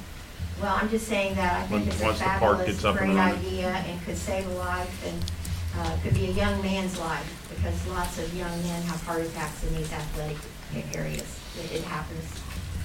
Well, 0.61 0.75
I'm 0.81 0.89
just 0.89 1.07
saying 1.07 1.35
that 1.35 1.53
I 1.53 1.67
think 1.67 1.71
Once- 1.71 1.87
it's 1.93 2.01
a 2.01 2.05
once 2.05 2.19
the 2.19 2.25
park 2.25 2.39
fabulous, 2.41 2.67
gets 2.67 2.85
up 2.85 2.95
and 2.97 3.05
great 3.11 3.15
running. 3.15 3.39
idea 3.45 3.67
and 3.69 4.05
could 4.05 4.17
save 4.17 4.47
a 4.47 4.53
life 4.53 5.05
and, 5.07 5.31
uh, 5.79 5.97
could 6.03 6.13
be 6.15 6.25
a 6.27 6.31
young 6.31 6.61
man's 6.61 6.97
life 6.97 7.25
because 7.55 7.85
lots 7.87 8.17
of 8.17 8.33
young 8.33 8.63
men 8.63 8.81
have 8.83 9.01
heart 9.03 9.21
attacks 9.21 9.63
in 9.63 9.75
these 9.75 9.91
athletic 9.93 10.37
a- 10.75 10.97
areas. 10.97 11.39
It, 11.63 11.71
it 11.77 11.83
happens. 11.83 12.23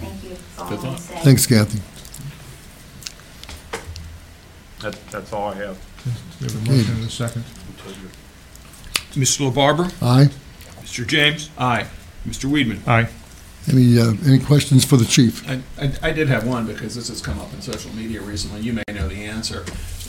Thank 0.01 0.23
you. 0.25 0.31
That's 0.31 0.59
all 0.59 0.67
I 0.67 0.71
Good 0.71 0.83
want 0.85 0.97
to 0.99 1.03
thought. 1.03 1.19
say. 1.19 1.25
Thanks, 1.25 1.47
Kathy. 1.47 1.81
That, 4.81 4.97
that's 5.11 5.33
all 5.33 5.53
I 5.53 5.55
have. 5.55 5.79
We 6.41 6.47
have 6.49 6.57
a 6.57 6.71
motion 6.71 6.95
and 6.97 7.07
a 7.07 7.11
second. 7.11 7.45
Mr. 9.13 9.51
LaBarber? 9.51 9.93
Aye. 10.03 10.29
Mr. 10.83 11.07
James? 11.07 11.51
Aye. 11.57 11.87
Mr. 12.29 12.51
Weidman? 12.51 12.87
Aye. 12.89 13.09
Any, 13.71 13.99
uh, 14.01 14.13
any 14.27 14.39
questions 14.41 14.85
for 14.85 14.97
the 14.97 15.05
chief? 15.05 15.49
I, 15.49 15.61
I, 15.81 15.93
I 16.03 16.13
did 16.13 16.29
have 16.29 16.47
one 16.47 16.67
because 16.67 16.95
this 16.95 17.09
has 17.09 17.21
come 17.21 17.39
up 17.41 17.53
in 17.55 17.61
social 17.63 17.93
media 17.95 18.21
recently. 18.21 18.61
You 18.61 18.73
may 18.73 18.83
know 18.93 19.07
the 19.09 19.25
answer. 19.25 19.65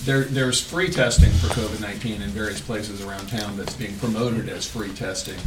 There, 0.05 0.23
there's 0.23 0.59
free 0.59 0.89
testing 0.89 1.29
for 1.31 1.47
COVID-19 1.47 2.21
in 2.21 2.29
various 2.29 2.59
places 2.59 3.01
around 3.03 3.27
town 3.29 3.55
that's 3.55 3.75
being 3.75 3.95
promoted 3.99 4.49
as 4.49 4.65
free 4.67 4.91
testing. 4.93 5.37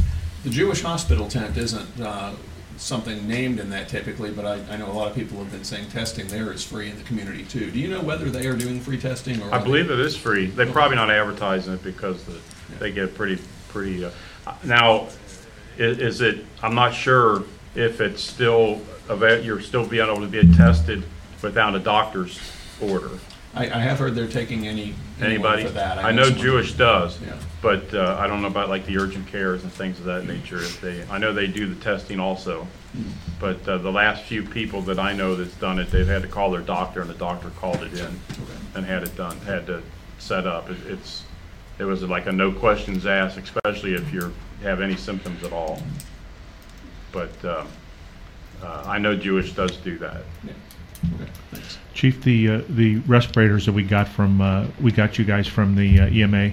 The 0.43 0.49
Jewish 0.49 0.81
hospital 0.81 1.27
tent 1.27 1.57
isn't 1.57 1.99
uh, 1.99 2.33
something 2.77 3.27
named 3.27 3.59
in 3.59 3.69
that 3.71 3.89
typically, 3.89 4.31
but 4.31 4.45
I, 4.45 4.73
I 4.73 4.77
know 4.77 4.89
a 4.89 4.93
lot 4.93 5.09
of 5.09 5.15
people 5.15 5.37
have 5.39 5.51
been 5.51 5.65
saying 5.65 5.89
testing 5.89 6.27
there 6.27 6.51
is 6.53 6.63
free 6.63 6.89
in 6.89 6.97
the 6.97 7.03
community 7.03 7.43
too. 7.43 7.69
Do 7.71 7.79
you 7.79 7.89
know 7.89 8.01
whether 8.01 8.29
they 8.29 8.47
are 8.47 8.55
doing 8.55 8.79
free 8.79 8.97
testing 8.99 9.41
or? 9.41 9.45
I 9.45 9.57
are 9.57 9.59
they- 9.59 9.65
believe 9.65 9.91
it 9.91 9.99
is 9.99 10.15
free. 10.15 10.45
They're 10.47 10.71
probably 10.71 10.95
not 10.95 11.11
advertising 11.11 11.73
it 11.73 11.83
because 11.83 12.23
the- 12.23 12.39
they 12.79 12.91
get 12.91 13.15
pretty, 13.15 13.41
pretty, 13.69 14.05
uh, 14.05 14.11
now, 14.63 15.07
i- 15.77 15.81
is 15.81 16.21
it, 16.21 16.45
I'm 16.63 16.73
not 16.75 16.93
sure 16.93 17.43
if 17.77 18.01
it's 18.01 18.21
still, 18.23 18.81
ava- 19.09 19.41
you're 19.43 19.61
still 19.61 19.85
being 19.87 20.03
able 20.05 20.19
to 20.21 20.27
be 20.27 20.53
tested 20.55 21.03
without 21.41 21.75
a 21.75 21.79
doctor's 21.79 22.39
order. 22.81 23.11
I, 23.53 23.65
I 23.65 23.79
have 23.79 23.99
heard 23.99 24.15
they're 24.15 24.27
taking 24.27 24.67
any, 24.67 24.93
anyone 25.19 25.31
Anybody? 25.53 25.63
for 25.65 25.69
that. 25.71 25.99
I 25.99 26.11
know 26.11 26.23
someone- 26.25 26.41
Jewish 26.43 26.73
does, 26.73 27.19
Yeah. 27.21 27.35
but 27.61 27.93
uh, 27.93 28.17
I 28.19 28.27
don't 28.27 28.41
know 28.41 28.47
about 28.47 28.69
like 28.69 28.85
the 28.87 28.97
urgent 28.97 29.27
cares 29.27 29.63
and 29.63 29.71
things 29.71 29.99
of 29.99 30.05
that 30.05 30.25
nature. 30.25 30.57
If 30.57 30.81
they, 30.81 31.03
I 31.09 31.17
know 31.19 31.33
they 31.33 31.47
do 31.47 31.67
the 31.73 31.79
testing 31.81 32.19
also, 32.19 32.67
but 33.39 33.67
uh, 33.67 33.77
the 33.77 33.91
last 33.91 34.23
few 34.23 34.41
people 34.43 34.81
that 34.83 34.97
I 34.99 35.13
know 35.13 35.35
that's 35.35 35.53
done 35.55 35.77
it, 35.79 35.91
they've 35.91 36.07
had 36.07 36.23
to 36.23 36.27
call 36.27 36.49
their 36.51 36.61
doctor 36.61 37.01
and 37.01 37.09
the 37.09 37.13
doctor 37.15 37.49
called 37.51 37.81
it 37.83 37.93
in 37.93 38.19
and 38.75 38.85
had 38.85 39.03
it 39.03 39.15
done, 39.15 39.37
had 39.41 39.67
to 39.67 39.81
set 40.17 40.47
up. 40.47 40.69
It- 40.71 40.77
It's, 40.87 41.23
it 41.79 41.83
was 41.83 42.01
like 42.01 42.25
a 42.25 42.31
no 42.31 42.51
questions 42.51 43.05
asked, 43.05 43.37
especially 43.37 43.93
if 43.93 44.11
you 44.11 44.33
have 44.63 44.81
any 44.81 44.95
symptoms 44.95 45.43
at 45.43 45.53
all. 45.53 45.79
But 47.11 47.31
uh, 47.45 47.65
uh, 48.63 48.83
I 48.85 48.97
know 48.97 49.15
Jewish 49.15 49.53
does 49.53 49.77
do 49.77 49.97
that. 49.99 50.23
Yeah. 50.43 50.53
Okay, 51.15 51.31
thanks. 51.51 51.77
Chief, 51.93 52.21
the, 52.23 52.49
uh, 52.49 52.61
the 52.69 52.97
respirators 53.01 53.65
that 53.65 53.71
we 53.73 53.83
got 53.83 54.07
from, 54.07 54.41
uh, 54.41 54.67
we 54.81 54.91
got 54.91 55.17
you 55.17 55.25
guys 55.25 55.47
from 55.47 55.75
the 55.75 55.99
uh, 56.01 56.07
EMA, 56.09 56.51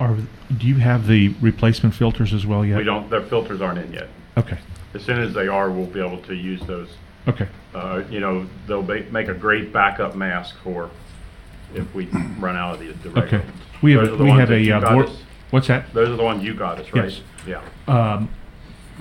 are, 0.00 0.16
do 0.58 0.66
you 0.66 0.76
have 0.76 1.06
the 1.06 1.28
replacement 1.40 1.94
filters 1.94 2.32
as 2.32 2.44
well 2.46 2.64
yet? 2.64 2.78
We 2.78 2.84
don't, 2.84 3.08
their 3.08 3.22
filters 3.22 3.60
aren't 3.60 3.78
in 3.78 3.92
yet. 3.92 4.08
Okay, 4.36 4.58
As 4.94 5.02
soon 5.04 5.20
as 5.20 5.32
they 5.34 5.46
are, 5.48 5.70
we'll 5.70 5.86
be 5.86 6.00
able 6.00 6.18
to 6.22 6.34
use 6.34 6.60
those 6.62 6.88
okay. 7.28 7.46
uh, 7.74 8.02
you 8.10 8.18
know, 8.18 8.46
they'll 8.66 8.82
ba- 8.82 9.04
make 9.10 9.28
a 9.28 9.34
great 9.34 9.72
backup 9.72 10.14
mask 10.16 10.56
for 10.64 10.90
if 11.74 11.92
we 11.94 12.06
run 12.38 12.56
out 12.56 12.74
of 12.74 12.80
the, 12.80 12.92
the 13.08 13.10
regular 13.10 13.26
Okay. 13.26 13.38
ones. 13.38 13.50
We 13.82 13.94
Those 13.94 14.08
have, 14.08 14.18
the 14.18 14.24
we 14.24 14.30
ones 14.30 14.40
have 14.40 14.48
that 14.48 14.54
a, 14.56 14.60
you 14.60 14.74
uh, 14.74 14.80
got 14.80 14.92
board, 14.94 15.06
us- 15.08 15.22
what's 15.50 15.66
that? 15.68 15.92
Those 15.94 16.08
are 16.08 16.16
the 16.16 16.22
ones 16.24 16.42
you 16.42 16.54
got 16.54 16.78
us, 16.80 16.92
right? 16.92 17.10
Yes. 17.10 17.20
Yeah. 17.46 17.62
Um, 18.14 18.28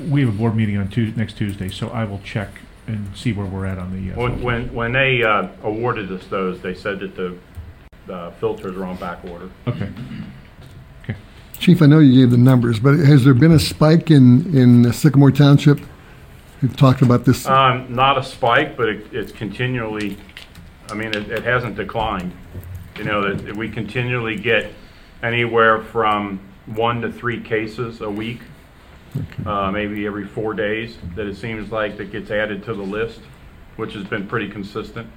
we 0.10 0.22
have 0.22 0.30
a 0.30 0.38
board 0.38 0.56
meeting 0.56 0.78
on 0.78 0.88
Tuesday, 0.90 1.18
next 1.20 1.38
Tuesday, 1.38 1.70
so 1.70 1.90
I 1.90 2.04
will 2.04 2.20
check 2.20 2.50
and 2.88 3.16
see 3.16 3.32
where 3.34 3.46
we're 3.46 3.66
at 3.66 3.78
on 3.78 3.92
the. 3.92 4.14
uh, 4.14 4.20
When, 4.20 4.42
when, 4.42 4.74
when 4.74 4.92
they 4.92 5.24
uh, 5.24 5.48
awarded 5.64 6.12
us 6.12 6.26
those, 6.28 6.62
they 6.62 6.74
said 6.74 7.00
that 7.00 7.16
the 7.16 7.38
uh, 8.12 8.32
filters 8.32 8.76
are 8.76 8.86
on 8.86 8.98
back 8.98 9.24
order. 9.26 9.50
Okay, 9.68 9.90
Chief, 11.60 11.82
I 11.82 11.86
know 11.86 12.00
you 12.00 12.22
gave 12.22 12.32
the 12.32 12.38
numbers, 12.38 12.80
but 12.80 12.98
has 12.98 13.24
there 13.24 13.36
been 13.36 13.52
a 13.52 13.60
spike 13.60 14.10
in, 14.10 14.58
in 14.58 14.92
Sycamore 14.92 15.32
Township? 15.32 15.80
You've 16.62 16.76
talked 16.76 17.04
about 17.04 17.24
this. 17.24 17.46
Um, 17.46 17.94
not 17.94 18.18
a 18.18 18.24
spike, 18.24 18.76
but 18.76 18.90
it, 18.90 19.06
it's 19.14 19.32
continually, 19.32 20.18
I 20.90 20.96
mean, 20.96 21.10
it, 21.10 21.30
it 21.30 21.44
hasn't 21.44 21.76
declined. 21.76 22.32
You 22.98 23.04
know, 23.04 23.34
that 23.34 23.56
we 23.56 23.70
continually 23.70 24.36
get 24.36 24.74
anywhere 25.24 25.82
from 25.84 26.40
one 26.66 27.02
to 27.02 27.12
three 27.12 27.42
cases 27.42 28.02
a 28.02 28.10
week, 28.10 28.42
uh, 29.46 29.72
maybe 29.72 30.06
every 30.06 30.28
four 30.28 30.54
days, 30.54 30.98
that 31.16 31.28
it 31.28 31.36
seems 31.36 31.72
like 31.72 31.98
that 31.98 32.12
gets 32.12 32.32
added 32.32 32.64
to 32.66 32.74
the 32.74 32.84
list, 32.84 33.20
which 33.76 33.94
has 33.94 34.06
been 34.06 34.28
pretty 34.28 34.50
consistent 34.50 35.10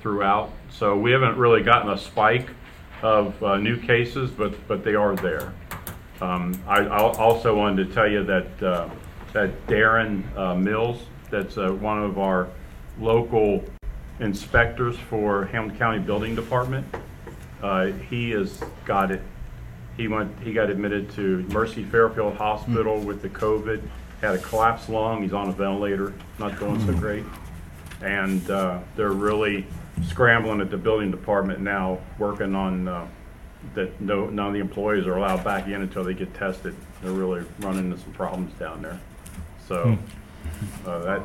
throughout. 0.00 0.52
So 0.70 0.96
we 0.96 1.10
haven't 1.12 1.36
really 1.36 1.62
gotten 1.62 1.90
a 1.90 1.98
spike 1.98 2.50
of, 3.02 3.42
uh, 3.42 3.56
new 3.56 3.76
cases, 3.76 4.30
but, 4.30 4.54
but 4.68 4.84
they 4.84 4.94
are 4.94 5.16
there. 5.16 5.52
Um, 6.20 6.60
I, 6.66 6.80
I 6.80 6.98
also 6.98 7.56
wanted 7.56 7.88
to 7.88 7.94
tell 7.94 8.08
you 8.08 8.24
that, 8.24 8.62
uh, 8.62 8.90
that 9.32 9.66
Darren 9.66 10.36
uh, 10.36 10.54
Mills, 10.54 11.02
that's 11.30 11.56
uh, 11.56 11.70
one 11.70 12.02
of 12.02 12.18
our 12.18 12.48
local 12.98 13.64
inspectors 14.18 14.96
for 15.08 15.46
Hamilton 15.46 15.78
County 15.78 15.98
Building 15.98 16.34
Department, 16.34 16.86
uh, 17.62 17.86
he 17.86 18.30
has 18.30 18.62
got 18.84 19.10
it. 19.10 19.22
He 20.00 20.08
went, 20.08 20.32
he 20.40 20.54
got 20.54 20.70
admitted 20.70 21.10
to 21.10 21.44
Mercy 21.50 21.84
Fairfield 21.84 22.34
Hospital 22.36 22.98
with 23.00 23.20
the 23.20 23.28
COVID, 23.28 23.82
had 24.22 24.34
a 24.34 24.38
collapsed 24.38 24.88
lung, 24.88 25.22
he's 25.22 25.34
on 25.34 25.50
a 25.50 25.52
ventilator, 25.52 26.14
not 26.38 26.58
doing 26.58 26.80
so 26.86 26.94
great. 26.94 27.22
And 28.00 28.50
uh, 28.50 28.78
they're 28.96 29.12
really 29.12 29.66
scrambling 30.08 30.62
at 30.62 30.70
the 30.70 30.78
building 30.78 31.10
department 31.10 31.60
now, 31.60 31.98
working 32.18 32.54
on 32.54 32.88
uh, 32.88 33.06
that 33.74 34.00
no, 34.00 34.30
none 34.30 34.46
of 34.46 34.52
the 34.54 34.58
employees 34.60 35.06
are 35.06 35.18
allowed 35.18 35.44
back 35.44 35.66
in 35.66 35.82
until 35.82 36.02
they 36.02 36.14
get 36.14 36.32
tested. 36.32 36.74
They're 37.02 37.12
really 37.12 37.44
running 37.58 37.90
into 37.90 37.98
some 37.98 38.14
problems 38.14 38.58
down 38.58 38.80
there. 38.80 38.98
So 39.68 39.98
uh, 40.86 40.98
that, 41.00 41.20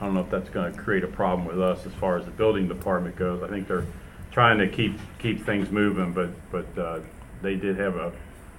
I 0.00 0.04
don't 0.04 0.12
know 0.12 0.20
if 0.20 0.28
that's 0.28 0.50
going 0.50 0.70
to 0.70 0.78
create 0.78 1.02
a 1.02 1.08
problem 1.08 1.48
with 1.48 1.62
us 1.62 1.86
as 1.86 1.94
far 1.94 2.18
as 2.18 2.26
the 2.26 2.30
building 2.30 2.68
department 2.68 3.16
goes. 3.16 3.42
I 3.42 3.48
think 3.48 3.66
they're 3.66 3.86
trying 4.32 4.58
to 4.58 4.68
keep, 4.68 4.98
keep 5.18 5.46
things 5.46 5.70
moving, 5.70 6.12
but, 6.12 6.28
but 6.50 6.78
uh, 6.78 7.00
they 7.42 7.56
did 7.56 7.76
have 7.78 7.96
a 7.96 8.12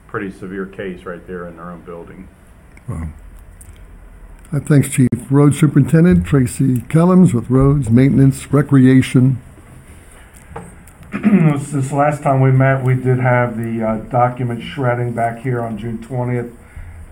pretty 0.08 0.32
severe 0.32 0.66
case 0.66 1.04
right 1.04 1.26
there 1.28 1.48
in 1.48 1.58
their 1.58 1.70
own 1.70 1.82
building. 1.82 2.28
Uh, 2.90 3.06
Thanks, 4.62 4.90
Chief. 4.90 5.10
Road 5.30 5.54
Superintendent 5.54 6.26
Tracy 6.26 6.78
Kellums 6.82 7.34
with 7.34 7.50
Roads, 7.52 7.90
Maintenance, 7.92 8.52
Recreation. 8.52 9.42
This 11.12 11.72
this 11.72 11.92
last 11.92 12.24
time 12.24 12.40
we 12.40 12.52
met, 12.52 12.84
we 12.84 12.96
did 12.96 13.20
have 13.20 13.58
the 13.58 13.84
uh, 13.84 13.98
document 14.10 14.64
shredding 14.64 15.14
back 15.14 15.40
here 15.40 15.62
on 15.62 15.78
June 15.78 15.98
20th. 15.98 16.56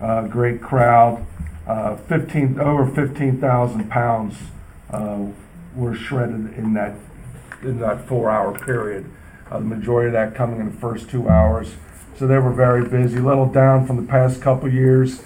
Uh, 0.00 0.26
Great 0.28 0.60
crowd. 0.62 1.24
Uh, 1.66 1.96
15, 1.96 2.58
over 2.58 2.86
15,000 2.86 3.90
pounds 3.90 4.36
uh, 4.90 5.26
were 5.76 5.94
shredded 5.94 6.54
in 6.54 6.72
that, 6.74 6.94
in 7.62 7.78
that 7.80 8.06
four-hour 8.08 8.58
period. 8.60 9.04
Uh, 9.50 9.58
The 9.58 9.64
majority 9.64 10.08
of 10.08 10.12
that 10.14 10.34
coming 10.34 10.60
in 10.60 10.66
the 10.70 10.76
first 10.76 11.08
two 11.10 11.28
hours. 11.28 11.74
So 12.16 12.26
they 12.26 12.38
were 12.38 12.52
very 12.52 12.88
busy, 12.88 13.18
a 13.18 13.22
little 13.22 13.46
down 13.46 13.86
from 13.86 13.96
the 13.96 14.02
past 14.02 14.40
couple 14.42 14.68
years. 14.72 15.22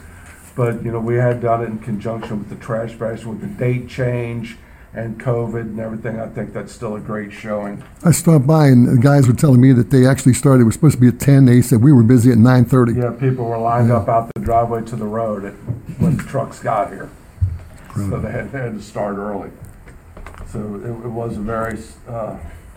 But, 0.54 0.84
you 0.84 0.92
know, 0.92 1.00
we 1.00 1.14
had 1.14 1.40
done 1.40 1.62
it 1.62 1.66
in 1.66 1.78
conjunction 1.78 2.38
with 2.40 2.50
the 2.50 2.56
trash 2.56 2.92
bash, 2.92 3.24
with 3.24 3.40
the 3.40 3.46
date 3.46 3.88
change 3.88 4.58
and 4.94 5.18
COVID 5.18 5.62
and 5.62 5.80
everything. 5.80 6.20
I 6.20 6.26
think 6.28 6.52
that's 6.52 6.70
still 6.70 6.94
a 6.96 7.00
great 7.00 7.32
showing. 7.32 7.82
I 8.04 8.10
stopped 8.10 8.46
by 8.46 8.66
and 8.66 8.86
the 8.86 8.98
guys 9.00 9.26
were 9.26 9.32
telling 9.32 9.62
me 9.62 9.72
that 9.72 9.88
they 9.90 10.06
actually 10.06 10.34
started, 10.34 10.60
it 10.60 10.64
was 10.66 10.74
supposed 10.74 10.96
to 10.96 11.00
be 11.00 11.08
at 11.08 11.18
10. 11.18 11.46
They 11.46 11.62
said 11.62 11.80
we 11.82 11.90
were 11.94 12.02
busy 12.02 12.30
at 12.30 12.36
9:30. 12.36 12.94
Yeah, 12.96 13.10
people 13.18 13.46
were 13.46 13.56
lined 13.56 13.90
up 13.90 14.06
out 14.10 14.30
the 14.34 14.40
driveway 14.42 14.82
to 14.82 14.96
the 14.96 15.06
road 15.06 15.46
at- 15.46 15.54
when 15.98 16.18
the 16.18 16.22
trucks 16.24 16.58
got 16.58 16.90
here. 16.90 17.08
So 17.94 18.18
they 18.20 18.30
had, 18.30 18.52
they 18.52 18.58
had 18.58 18.74
to 18.74 18.82
start 18.82 19.16
early. 19.16 19.50
So 20.48 20.58
it, 20.84 21.06
it 21.06 21.10
was 21.10 21.38
a 21.38 21.40
very, 21.40 21.78
uh, 22.06 22.36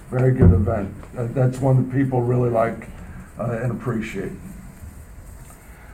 very 0.09 0.31
good 0.31 0.51
event. 0.51 0.93
That- 1.15 1.33
That's 1.35 1.59
one 1.59 1.77
that 1.77 1.95
people 1.95 2.21
really 2.21 2.49
like 2.49 2.87
uh, 3.39 3.59
and 3.61 3.71
appreciate. 3.71 4.31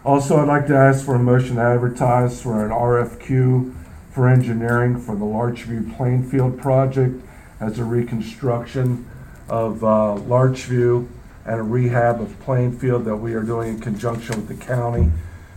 Also, 0.03 0.37
I'd 0.37 0.47
like 0.47 0.67
to 0.67 0.75
ask 0.75 1.05
for 1.05 1.15
a 1.15 1.19
motion 1.19 1.57
to 1.57 1.61
advertise 1.61 2.41
for 2.41 2.65
an 2.65 2.71
RFQ 2.71 3.73
for 4.11 4.27
engineering 4.27 4.99
for 4.99 5.15
the 5.15 5.25
Larchview 5.25 5.95
Plainfield 5.95 6.59
project 6.59 7.23
as 7.59 7.77
a 7.77 7.83
reconstruction 7.83 9.05
of 9.47 9.83
uh, 9.83 10.17
Larchview 10.27 11.07
and 11.45 11.59
a 11.59 11.63
rehab 11.63 12.19
of 12.19 12.39
Plainfield 12.41 13.05
that 13.05 13.17
we 13.17 13.33
are 13.33 13.43
doing 13.43 13.75
in 13.75 13.79
conjunction 13.79 14.35
with 14.35 14.47
the 14.47 14.65
county. 14.65 15.11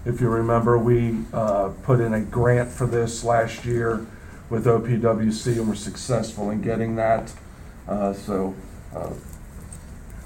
If 0.05 0.21
you 0.21 0.29
remember, 0.29 0.77
we 0.79 1.21
uh, 1.33 1.71
put 1.83 2.01
in 2.01 2.13
a 2.13 2.21
grant 2.21 2.71
for 2.71 2.87
this 2.87 3.25
last 3.25 3.65
year 3.65 4.07
with 4.51 4.67
OPWC 4.67 5.47
and 5.57 5.69
were 5.69 5.75
successful 5.75 6.51
in 6.51 6.61
getting 6.61 6.97
that. 6.97 7.33
Uh, 7.89 8.13
So 8.13 8.55
uh, 8.95 9.11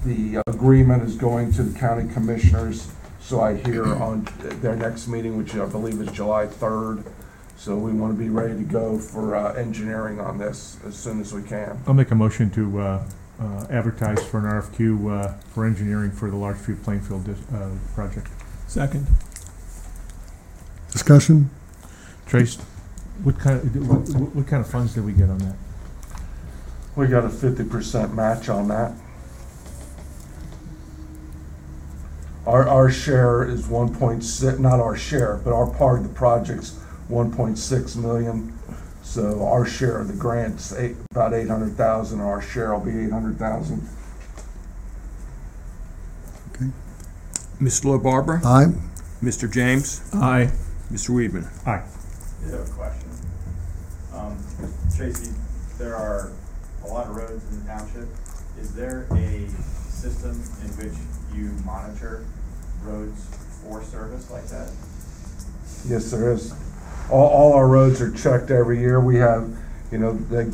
the 0.05 0.41
agreement 0.47 1.03
is 1.03 1.15
going 1.15 1.51
to 1.53 1.63
the 1.63 1.77
county 1.77 2.11
commissioners, 2.13 2.87
so 3.19 3.41
I 3.41 3.55
hear 3.55 3.85
on 4.01 4.27
their 4.61 4.75
next 4.75 5.07
meeting, 5.07 5.37
which 5.37 5.55
I 5.55 5.65
believe 5.65 5.99
is 6.01 6.11
July 6.11 6.45
3rd. 6.47 7.03
So 7.57 7.75
we 7.75 7.91
want 7.91 8.13
to 8.13 8.17
be 8.17 8.29
ready 8.29 8.53
to 8.53 8.63
go 8.63 8.97
for 8.97 9.35
uh, 9.35 9.51
engineering 9.53 10.21
on 10.21 10.37
this 10.37 10.77
as 10.87 10.95
soon 10.95 11.19
as 11.19 11.33
we 11.33 11.41
can. 11.43 11.77
I'll 11.85 11.93
make 11.93 12.09
a 12.11 12.15
motion 12.15 12.49
to 12.51 12.79
uh, 12.79 13.03
uh, 13.41 13.67
advertise 13.69 14.23
for 14.25 14.37
an 14.39 14.45
RFQ 14.45 15.11
uh, 15.11 15.33
for 15.53 15.65
engineering 15.65 16.11
for 16.11 16.29
the 16.31 16.37
Larchview 16.37 16.81
Plainfield 16.81 17.25
dis- 17.25 17.37
uh, 17.53 17.69
project. 17.95 18.27
Second. 18.67 19.07
Discussion? 20.91 21.49
Trace, 22.25 22.55
what 23.23 23.37
kind 23.37 23.57
of, 23.59 23.87
what, 23.89 24.07
what- 24.21 24.35
what 24.35 24.47
kind 24.47 24.63
of 24.63 24.69
funds 24.71 24.93
did 24.93 25.03
we 25.03 25.11
get 25.11 25.29
on 25.29 25.39
that? 25.39 25.55
We 26.99 27.07
got 27.07 27.23
a 27.23 27.29
50% 27.29 28.13
match 28.13 28.49
on 28.49 28.67
that. 28.67 28.91
Our, 32.45 32.67
our 32.67 32.91
share 32.91 33.45
is 33.45 33.67
1.6, 33.67 34.59
not 34.59 34.81
our 34.81 34.97
share, 34.97 35.39
but 35.45 35.53
our 35.53 35.73
part 35.73 35.99
of 35.99 36.03
the 36.09 36.13
project's 36.13 36.77
1.6 37.09 37.95
million. 37.95 38.53
So 39.01 39.47
our 39.47 39.65
share 39.65 39.97
of 39.97 40.09
the 40.09 40.13
grant's 40.13 40.73
eight, 40.73 40.97
about 41.11 41.33
800,000, 41.33 42.19
our 42.19 42.41
share 42.41 42.73
will 42.73 42.81
be 42.81 43.05
800,000. 43.05 43.87
okay. 46.53 46.65
Mr. 47.61 47.97
LaBarbera? 47.97 48.43
Aye. 48.43 48.73
Mr. 49.23 49.49
James? 49.49 50.01
Aye. 50.11 50.51
Mr. 50.91 51.11
Weidman? 51.11 51.47
Aye. 51.65 51.81
I 52.45 52.49
have 52.49 52.69
a 52.69 52.73
question. 52.73 53.09
Um, 54.13 54.37
Tracy, 54.97 55.31
there 55.77 55.95
are 55.95 56.33
a 56.89 56.93
lot 56.93 57.07
of 57.07 57.15
roads 57.15 57.43
in 57.51 57.59
the 57.59 57.65
township. 57.65 58.07
Is 58.59 58.73
there 58.73 59.05
a 59.11 59.47
system 59.91 60.31
in 60.63 60.69
which 60.77 60.97
you 61.35 61.51
monitor 61.63 62.25
roads 62.83 63.25
for 63.61 63.83
service 63.83 64.29
like 64.31 64.45
that? 64.47 64.71
Yes, 65.87 66.11
there 66.11 66.31
is. 66.31 66.53
All, 67.11 67.27
all 67.27 67.53
our 67.53 67.67
roads 67.67 68.01
are 68.01 68.11
checked 68.11 68.49
every 68.51 68.79
year. 68.79 68.99
We 68.99 69.17
have, 69.17 69.55
you 69.91 69.97
know, 69.97 70.13
they 70.13 70.51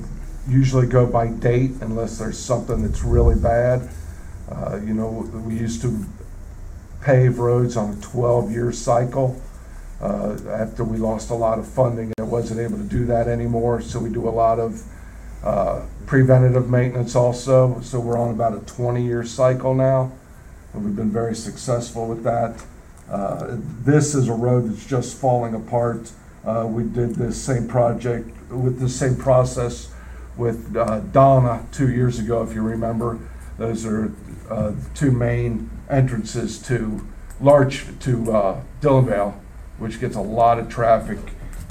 usually 0.48 0.88
go 0.88 1.06
by 1.06 1.28
date 1.28 1.72
unless 1.82 2.18
there's 2.18 2.38
something 2.38 2.84
that's 2.84 3.04
really 3.04 3.36
bad. 3.36 3.90
Uh, 4.52 4.80
you 4.84 4.94
know, 4.94 5.10
we 5.46 5.58
used 5.58 5.82
to 5.82 6.06
pave 7.02 7.40
roads 7.40 7.78
on 7.78 7.98
a 7.98 8.02
twelve-year 8.02 8.72
cycle. 8.72 9.42
Uh, 10.02 10.38
after 10.50 10.84
we 10.84 10.98
lost 10.98 11.30
a 11.30 11.34
lot 11.34 11.58
of 11.58 11.68
funding, 11.68 12.12
it 12.18 12.24
wasn't 12.24 12.60
able 12.60 12.78
to 12.78 12.84
do 12.84 13.06
that 13.06 13.28
anymore, 13.28 13.82
so 13.82 13.98
we 14.00 14.10
do 14.10 14.28
a 14.28 14.30
lot 14.30 14.60
of, 14.60 14.84
uh, 15.46 15.86
preventative 16.06 16.70
maintenance 16.70 17.16
also. 17.16 17.80
So 17.82 18.00
we're 18.00 18.18
on 18.18 18.32
about 18.32 18.54
a 18.54 18.60
twenty-year 18.66 19.24
cycle 19.24 19.74
now, 19.74 20.12
and 20.74 20.84
we've 20.84 20.96
been 20.96 21.12
very 21.12 21.36
successful 21.36 22.08
with 22.08 22.24
that. 22.24 22.64
Uh, 23.10 23.58
This 23.84 24.16
is 24.16 24.28
a 24.28 24.34
road 24.34 24.70
that's 24.70 24.86
just 24.86 25.18
falling 25.18 25.54
apart. 25.54 26.12
Uh, 26.46 26.68
We 26.68 26.84
did 26.84 27.16
this 27.16 27.42
same 27.42 27.68
project 27.68 28.30
with 28.52 28.80
the 28.80 28.90
same 28.90 29.16
process 29.16 29.94
with 30.38 30.76
uh, 30.76 31.00
Donna 31.12 31.66
two 31.72 31.90
years 31.90 32.20
ago, 32.20 32.44
if 32.44 32.54
you 32.54 32.62
remember. 32.62 33.20
Those 33.58 33.86
are 33.86 34.12
uh, 34.50 34.74
two 34.94 35.12
main 35.12 35.70
entrances 35.90 36.60
to 36.64 37.08
Larch, 37.40 37.86
to 38.02 38.32
uh, 38.32 38.62
Dillonvale, 38.82 39.34
which 39.78 40.00
gets 40.00 40.16
a 40.16 40.22
lot 40.22 40.60
of 40.60 40.68
traffic. 40.70 41.20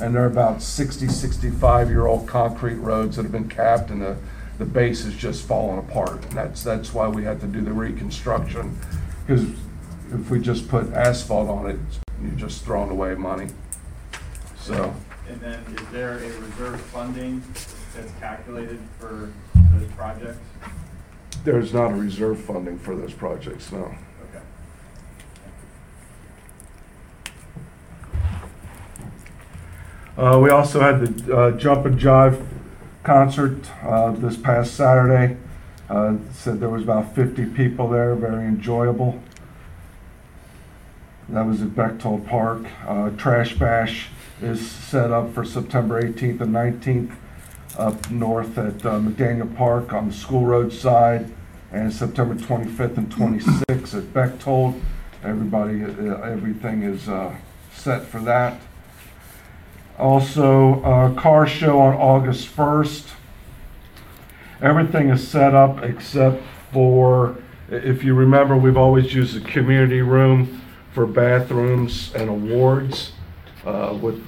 And 0.01 0.15
they're 0.15 0.27
about 0.27 0.61
60, 0.61 1.07
65-year-old 1.07 2.27
concrete 2.27 2.75
roads 2.75 3.17
that 3.17 3.23
have 3.23 3.33
been 3.33 3.49
capped 3.49 3.91
and 3.91 4.03
the, 4.03 4.17
the 4.59 4.65
base 4.65 5.05
is 5.05 5.15
just 5.15 5.47
falling 5.47 5.79
apart. 5.79 6.25
And 6.25 6.33
that's, 6.33 6.63
that's 6.63 6.93
why 6.93 7.09
we 7.09 7.25
had 7.25 7.41
to 7.41 7.47
do 7.47 7.61
the 7.61 7.73
reconstruction. 7.73 8.79
Because 9.27 9.45
if 10.13 10.31
we 10.31 10.41
just 10.41 10.69
put 10.69 10.93
asphalt 10.93 11.49
on 11.49 11.71
it, 11.71 11.79
you're 12.21 12.33
just 12.33 12.65
throwing 12.65 12.91
away 12.91 13.15
money. 13.15 13.49
So, 14.59 14.95
And 15.29 15.41
then 15.41 15.63
is 15.77 15.89
there 15.89 16.19
a 16.19 16.41
reserve 16.41 16.81
funding 16.81 17.43
that's 17.95 18.13
calculated 18.21 18.81
for 18.99 19.33
those 19.73 19.89
projects? 19.93 20.39
there's 21.45 21.75
not 21.75 21.93
a 21.93 21.95
reserve 21.95 22.41
funding 22.41 22.79
for 22.79 22.97
those 22.97 23.13
projects, 23.13 23.71
no. 23.71 23.95
Okay. 24.31 24.43
Uh, 30.17 30.39
we 30.41 30.49
also 30.49 30.81
had 30.81 31.01
the 31.01 31.37
uh, 31.37 31.51
Jump 31.53 31.87
and 31.87 31.99
Jive 31.99 32.45
concert 33.03 33.69
uh, 33.83 34.13
this 34.13 34.37
past 34.37 34.75
Saturday. 34.75 35.37
Uh, 35.91 36.17
said 36.33 36.61
there 36.61 36.69
was 36.69 36.85
about 36.85 37.15
50 37.15 37.47
people 37.47 37.89
there, 37.89 38.15
very 38.15 38.45
enjoyable. 38.45 39.21
That 41.29 41.47
was 41.47 41.63
at 41.63 41.75
Bechtold 41.75 42.27
Park. 42.27 42.65
Uh, 42.87 43.11
Trash 43.11 43.59
Bash 43.59 44.09
is 44.41 44.71
set 44.71 45.11
up 45.11 45.35
for 45.35 45.45
September 45.45 46.01
18th 46.01 46.41
and 46.41 46.55
19th 46.55 47.13
up 47.77 48.09
north 48.11 48.57
at 48.57 48.87
uh, 48.87 49.01
McDaniel 49.01 49.55
Park 49.57 49.93
on 49.93 50.09
the 50.09 50.15
School 50.15 50.47
Road 50.47 50.73
side, 50.73 51.29
and 51.73 51.93
September 51.93 52.37
25th 52.37 52.97
and 52.99 53.11
26th 53.11 53.99
at 53.99 54.13
Bechtold. 54.15 54.81
Everybody, 55.25 55.83
uh, 55.83 56.21
everything 56.21 56.83
is 56.85 57.09
uh, 57.09 57.35
set 57.73 58.07
for 58.07 58.21
that. 58.21 58.61
Also, 59.99 60.83
a 60.83 61.15
car 61.15 61.47
show 61.47 61.79
on 61.79 61.95
August 61.95 62.49
1st. 62.49 63.11
Everything 64.61 65.09
is 65.11 65.27
set 65.27 65.55
up 65.55 65.83
except 65.83 66.43
for, 66.73 67.37
if 67.71 68.03
you 68.03 68.15
remember, 68.15 68.57
we've 68.57 68.77
always 68.77 69.15
used 69.15 69.37
the 69.37 69.49
community 69.49 70.03
room 70.03 70.61
for 70.93 71.07
bathrooms 71.07 72.13
and 72.15 72.29
awards. 72.29 73.13
Uh, 73.65 73.97
With, 74.01 74.21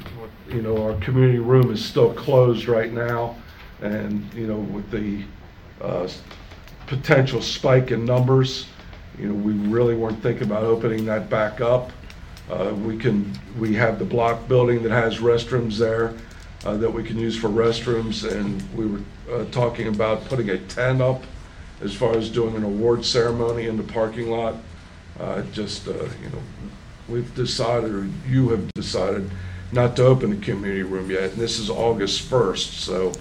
you 0.49 0.63
know, 0.63 0.81
our 0.85 0.95
community 1.01 1.41
room 1.41 1.73
is 1.73 1.85
still 1.85 2.13
closed 2.15 2.69
right 2.69 2.93
now, 2.93 3.37
and, 3.83 4.33
you 4.35 4.47
know, 4.47 4.59
with 4.59 4.89
the 4.91 5.25
uh, 5.81 6.09
potential 6.87 7.43
spike 7.43 7.91
in 7.91 8.05
numbers, 8.05 8.67
you 9.19 9.29
know, 9.29 9.35
we 9.35 9.53
really 9.69 9.97
weren't 9.97 10.23
thinking 10.23 10.45
about 10.45 10.63
opening 10.63 11.05
that 11.07 11.29
back 11.29 11.61
up. 11.61 11.91
Uh, 12.51 12.75
We 12.75 12.97
can, 12.97 13.33
we 13.59 13.75
have 13.75 13.99
the 13.99 14.05
block 14.05 14.49
building 14.49 14.83
that 14.83 14.93
has 14.93 15.19
restrooms 15.19 15.79
there 15.79 16.15
uh, 16.65 16.77
that 16.77 16.91
we 16.91 17.03
can 17.03 17.19
use 17.19 17.37
for 17.37 17.49
restrooms, 17.49 18.31
and 18.31 18.63
we 18.75 18.87
were 18.87 19.01
uh, 19.33 19.45
talking 19.51 19.89
about 19.89 20.25
putting 20.27 20.51
a 20.51 20.59
tent 20.59 21.01
up 21.01 21.25
as 21.81 21.95
far 21.95 22.17
as 22.17 22.31
doing 22.31 22.55
an 22.57 22.65
award 22.65 23.05
ceremony 23.05 23.67
in 23.67 23.77
the 23.77 23.83
parking 23.83 24.31
lot. 24.31 24.55
Uh, 25.19 25.43
Just, 25.53 25.89
uh, 25.89 25.93
you 25.93 26.31
know, 26.33 26.43
we've 27.09 27.35
decided, 27.35 27.93
or 27.93 28.09
you 28.29 28.49
have 28.51 28.73
decided, 28.75 29.31
not 29.73 29.97
to 29.97 30.05
open 30.05 30.31
the 30.31 30.37
community 30.37 30.83
room 30.83 31.11
yet, 31.11 31.33
and 31.33 31.41
this 31.41 31.59
is 31.59 31.69
August 31.69 32.31
1st, 32.31 32.79
so 32.79 33.13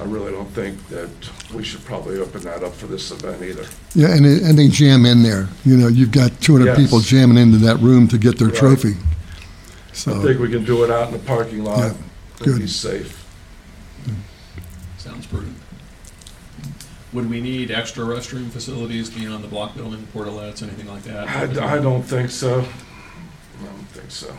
I 0.00 0.04
really 0.04 0.32
don't 0.32 0.48
think 0.50 0.88
that 0.88 1.10
we 1.54 1.62
should 1.62 1.84
probably 1.84 2.18
open 2.18 2.42
that 2.42 2.62
up 2.64 2.74
for 2.74 2.86
this 2.86 3.10
event 3.10 3.42
either. 3.42 3.66
Yeah, 3.94 4.14
and, 4.14 4.24
it- 4.24 4.42
and 4.42 4.58
they 4.58 4.68
jam 4.68 5.04
in 5.04 5.22
there. 5.22 5.48
You 5.64 5.76
know, 5.76 5.88
you've 5.88 6.10
got 6.12 6.40
200 6.40 6.66
Yes. 6.66 6.78
people 6.78 7.00
jamming 7.00 7.36
into 7.36 7.58
that 7.58 7.76
room 7.80 8.08
to 8.08 8.18
get 8.18 8.38
their 8.38 8.48
Right. 8.48 8.56
trophy. 8.56 8.94
I 8.96 9.94
So, 9.94 10.22
think 10.22 10.40
we 10.40 10.48
can 10.48 10.64
do 10.64 10.82
it 10.84 10.90
out 10.90 11.08
in 11.08 11.12
the 11.12 11.18
parking 11.20 11.62
lot, 11.64 11.78
Yeah, 11.78 11.84
and 11.88 11.98
be 12.38 12.44
good. 12.60 12.70
safe. 12.70 13.18
Sounds 14.96 15.26
prudent. 15.26 15.56
Would 17.12 17.28
we 17.28 17.40
need 17.42 17.70
extra 17.70 18.04
restroom 18.06 18.48
facilities 18.50 19.10
beyond 19.10 19.44
the 19.44 19.48
block 19.48 19.76
building, 19.76 20.06
portalets, 20.14 20.62
anything 20.62 20.88
like 20.88 21.02
that? 21.04 21.28
I, 21.28 21.74
I 21.74 21.78
don't 21.78 22.02
think 22.02 22.30
so. 22.30 22.60
I 22.60 23.64
don't 23.66 23.88
think 23.92 24.10
so. 24.10 24.34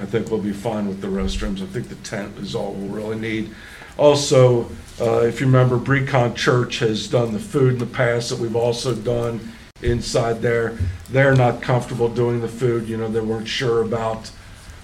I 0.00 0.06
think 0.06 0.30
we'll 0.30 0.40
be 0.40 0.52
fine 0.52 0.88
with 0.88 1.00
the 1.00 1.06
restrooms. 1.06 1.62
I 1.62 1.66
think 1.66 1.88
the 1.88 1.94
tent 1.96 2.38
is 2.38 2.54
all 2.56 2.72
we'll 2.72 2.88
really 2.88 3.18
need. 3.20 3.54
Also, 3.98 4.68
uh, 5.00 5.20
if 5.20 5.40
you 5.40 5.46
remember, 5.46 5.76
Brecon 5.76 6.34
Church 6.34 6.78
has 6.80 7.08
done 7.08 7.32
the 7.32 7.38
food 7.38 7.74
in 7.74 7.78
the 7.78 7.86
past 7.86 8.30
that 8.30 8.38
we've 8.38 8.56
also 8.56 8.94
done 8.94 9.52
inside 9.82 10.42
there. 10.42 10.78
They're 11.10 11.34
not 11.34 11.60
comfortable 11.60 12.08
doing 12.08 12.40
the 12.40 12.48
food, 12.48 12.88
you 12.88 12.96
know, 12.96 13.08
they 13.08 13.20
weren't 13.20 13.48
sure 13.48 13.82
about 13.82 14.30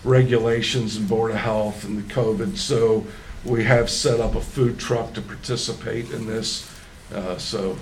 regulations 0.05 0.97
and 0.97 1.09
Board 1.09 1.31
of 1.31 1.39
Health 1.39 1.85
and 1.85 1.99
the 1.99 2.15
COVID. 2.15 2.57
So 2.57 3.07
we 3.45 3.65
have 3.65 3.89
set 3.89 4.21
up 4.21 4.35
a 4.35 4.41
food 4.41 4.79
truck 4.79 5.15
to 5.15 5.21
participate 5.21 6.11
in 6.11 6.27
this. 6.27 6.71
Uh, 7.15 7.39
So 7.39 7.79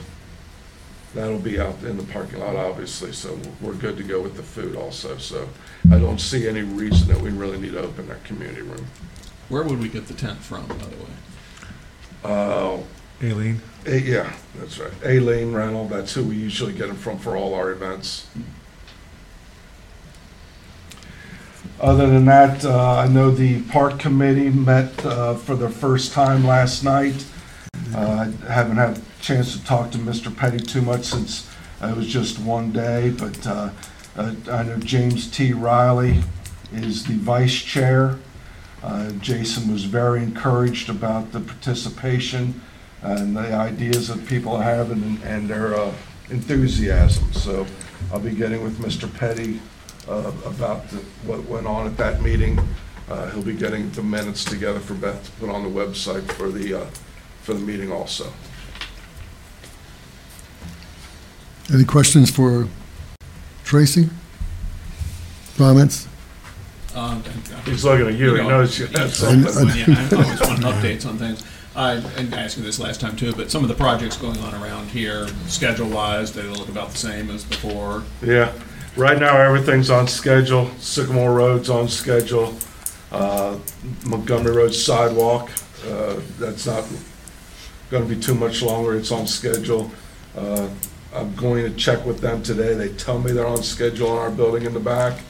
that'll 1.14 1.38
be 1.38 1.58
out 1.58 1.82
in 1.82 1.96
the 1.96 2.04
parking 2.04 2.40
lot, 2.40 2.56
obviously, 2.56 3.12
so 3.12 3.38
we're 3.60 3.72
good 3.72 3.96
to 3.96 4.02
go 4.02 4.20
with 4.20 4.36
the 4.36 4.42
food 4.42 4.76
also. 4.76 5.16
So 5.16 5.48
I 5.90 5.98
don't 5.98 6.20
see 6.20 6.46
any 6.46 6.62
reason 6.62 7.08
that 7.08 7.20
we 7.20 7.30
really 7.30 7.58
need 7.58 7.72
to 7.72 7.82
open 7.82 8.10
our 8.10 8.18
community 8.24 8.62
room. 8.62 8.86
Where 9.48 9.62
would 9.62 9.80
we 9.80 9.88
get 9.88 10.06
the 10.08 10.14
tent 10.14 10.38
from, 10.40 10.66
by 10.66 10.74
the 10.74 10.96
way? 10.96 11.10
Uh, 12.24 12.78
Aileen? 13.22 13.60
Eh, 13.86 13.98
Yeah, 14.04 14.32
that's 14.56 14.78
right. 14.78 14.92
Aileen 15.04 15.52
Rental, 15.52 15.86
that's 15.86 16.12
who 16.14 16.24
we 16.24 16.34
usually 16.36 16.72
get 16.72 16.88
them 16.88 16.96
from 16.96 17.18
for 17.18 17.36
all 17.36 17.54
our 17.54 17.70
events. 17.70 18.26
Other 21.80 22.06
than 22.06 22.24
that, 22.24 22.64
uh, 22.64 22.96
I 22.96 23.06
know 23.06 23.30
the 23.30 23.62
park 23.64 23.98
committee 23.98 24.48
met 24.50 25.04
uh, 25.04 25.34
for 25.34 25.54
the 25.54 25.68
first 25.68 26.12
time 26.12 26.44
last 26.46 26.82
night. 26.82 27.24
Uh, 27.94 28.32
I 28.48 28.52
haven't 28.52 28.76
had 28.76 28.98
a 28.98 29.02
chance 29.20 29.56
to 29.56 29.64
talk 29.64 29.90
to 29.92 29.98
Mr. 29.98 30.34
Petty 30.34 30.58
too 30.58 30.82
much 30.82 31.04
since 31.04 31.48
it 31.82 31.94
was 31.96 32.06
just 32.06 32.38
one 32.38 32.72
day, 32.72 33.10
but 33.10 33.46
uh, 33.46 33.70
uh, 34.16 34.34
I 34.50 34.62
know 34.62 34.78
James 34.78 35.30
T. 35.30 35.52
Riley 35.52 36.22
is 36.72 37.04
the 37.04 37.14
vice 37.14 37.54
chair. 37.54 38.18
Uh, 38.82 39.10
Jason 39.20 39.72
was 39.72 39.84
very 39.84 40.22
encouraged 40.22 40.88
about 40.88 41.32
the 41.32 41.40
participation 41.40 42.60
and 43.02 43.36
the 43.36 43.52
ideas 43.54 44.08
that 44.08 44.26
people 44.26 44.58
having 44.58 45.02
and- 45.02 45.22
and 45.24 45.48
their 45.48 45.74
uh, 45.78 45.92
enthusiasm. 46.30 47.32
So 47.32 47.66
I'll 48.12 48.20
be 48.20 48.30
getting 48.32 48.62
with 48.62 48.78
Mr. 48.78 49.12
Petty 49.12 49.60
uh, 50.08 50.30
about 50.44 50.88
the- 50.90 50.98
what 51.24 51.44
went 51.48 51.66
on 51.66 51.86
at 51.86 51.96
that 51.96 52.22
meeting. 52.22 52.58
Uh, 53.08 53.30
He'll 53.30 53.42
be 53.42 53.54
getting 53.54 53.90
the 53.92 54.02
minutes 54.02 54.44
together 54.44 54.80
for 54.80 54.94
Beth 54.94 55.24
to 55.24 55.30
put 55.32 55.48
on 55.48 55.62
the 55.62 55.68
website 55.70 56.30
for 56.32 56.50
the, 56.50 56.74
uh, 56.82 56.86
for 57.42 57.54
the 57.54 57.60
meeting 57.60 57.90
also. 57.92 58.32
Any 61.72 61.84
questions 61.84 62.30
for 62.30 62.68
Tracy? 63.64 64.08
Comments? 65.56 66.06
Um, 66.96 67.22
He's 67.66 67.84
looking 67.84 68.06
at 68.06 68.14
you, 68.14 68.34
he 68.34 68.42
know, 68.42 68.48
knows 68.48 68.78
you 68.78 68.86
have 68.86 69.14
something. 69.14 69.68
Yeah, 69.76 69.84
I 69.88 70.14
always 70.14 70.40
want 70.40 70.60
updates 70.62 71.06
on 71.06 71.18
things. 71.18 71.44
I, 71.74 71.92
and 72.16 72.34
I 72.34 72.44
asked 72.44 72.56
you 72.56 72.62
this 72.62 72.78
last 72.78 73.02
time 73.02 73.16
too, 73.16 73.34
but 73.34 73.50
some 73.50 73.62
of 73.62 73.68
the 73.68 73.74
projects 73.74 74.16
going 74.16 74.38
on 74.38 74.54
around 74.54 74.88
here, 74.88 75.28
schedule-wise, 75.46 76.32
they 76.32 76.42
look 76.44 76.70
about 76.70 76.92
the 76.92 76.96
same 76.96 77.30
as 77.30 77.44
before. 77.44 78.02
Yeah, 78.22 78.50
right 78.96 79.18
now, 79.18 79.36
everything's 79.36 79.90
on 79.90 80.08
schedule. 80.08 80.70
Sycamore 80.78 81.34
Road's 81.34 81.68
on 81.68 81.88
schedule. 81.88 82.56
Uh, 83.12 83.58
Montgomery 84.06 84.56
Road 84.56 84.72
sidewalk, 84.74 85.50
uh, 85.86 86.18
that's 86.38 86.66
not 86.66 86.84
gonna 87.90 88.06
be 88.06 88.16
too 88.16 88.34
much 88.34 88.62
longer, 88.62 88.96
it's 88.96 89.12
on 89.12 89.26
schedule. 89.26 89.90
Uh, 90.34 90.70
I'm 91.14 91.34
going 91.34 91.70
to 91.70 91.76
check 91.76 92.04
with 92.06 92.20
them 92.20 92.42
today, 92.42 92.72
they 92.74 92.88
tell 92.88 93.18
me 93.18 93.32
they're 93.32 93.46
on 93.46 93.62
schedule 93.62 94.08
on 94.08 94.18
our 94.18 94.30
building 94.30 94.64
in 94.64 94.72
the 94.72 94.80
back. 94.80 95.20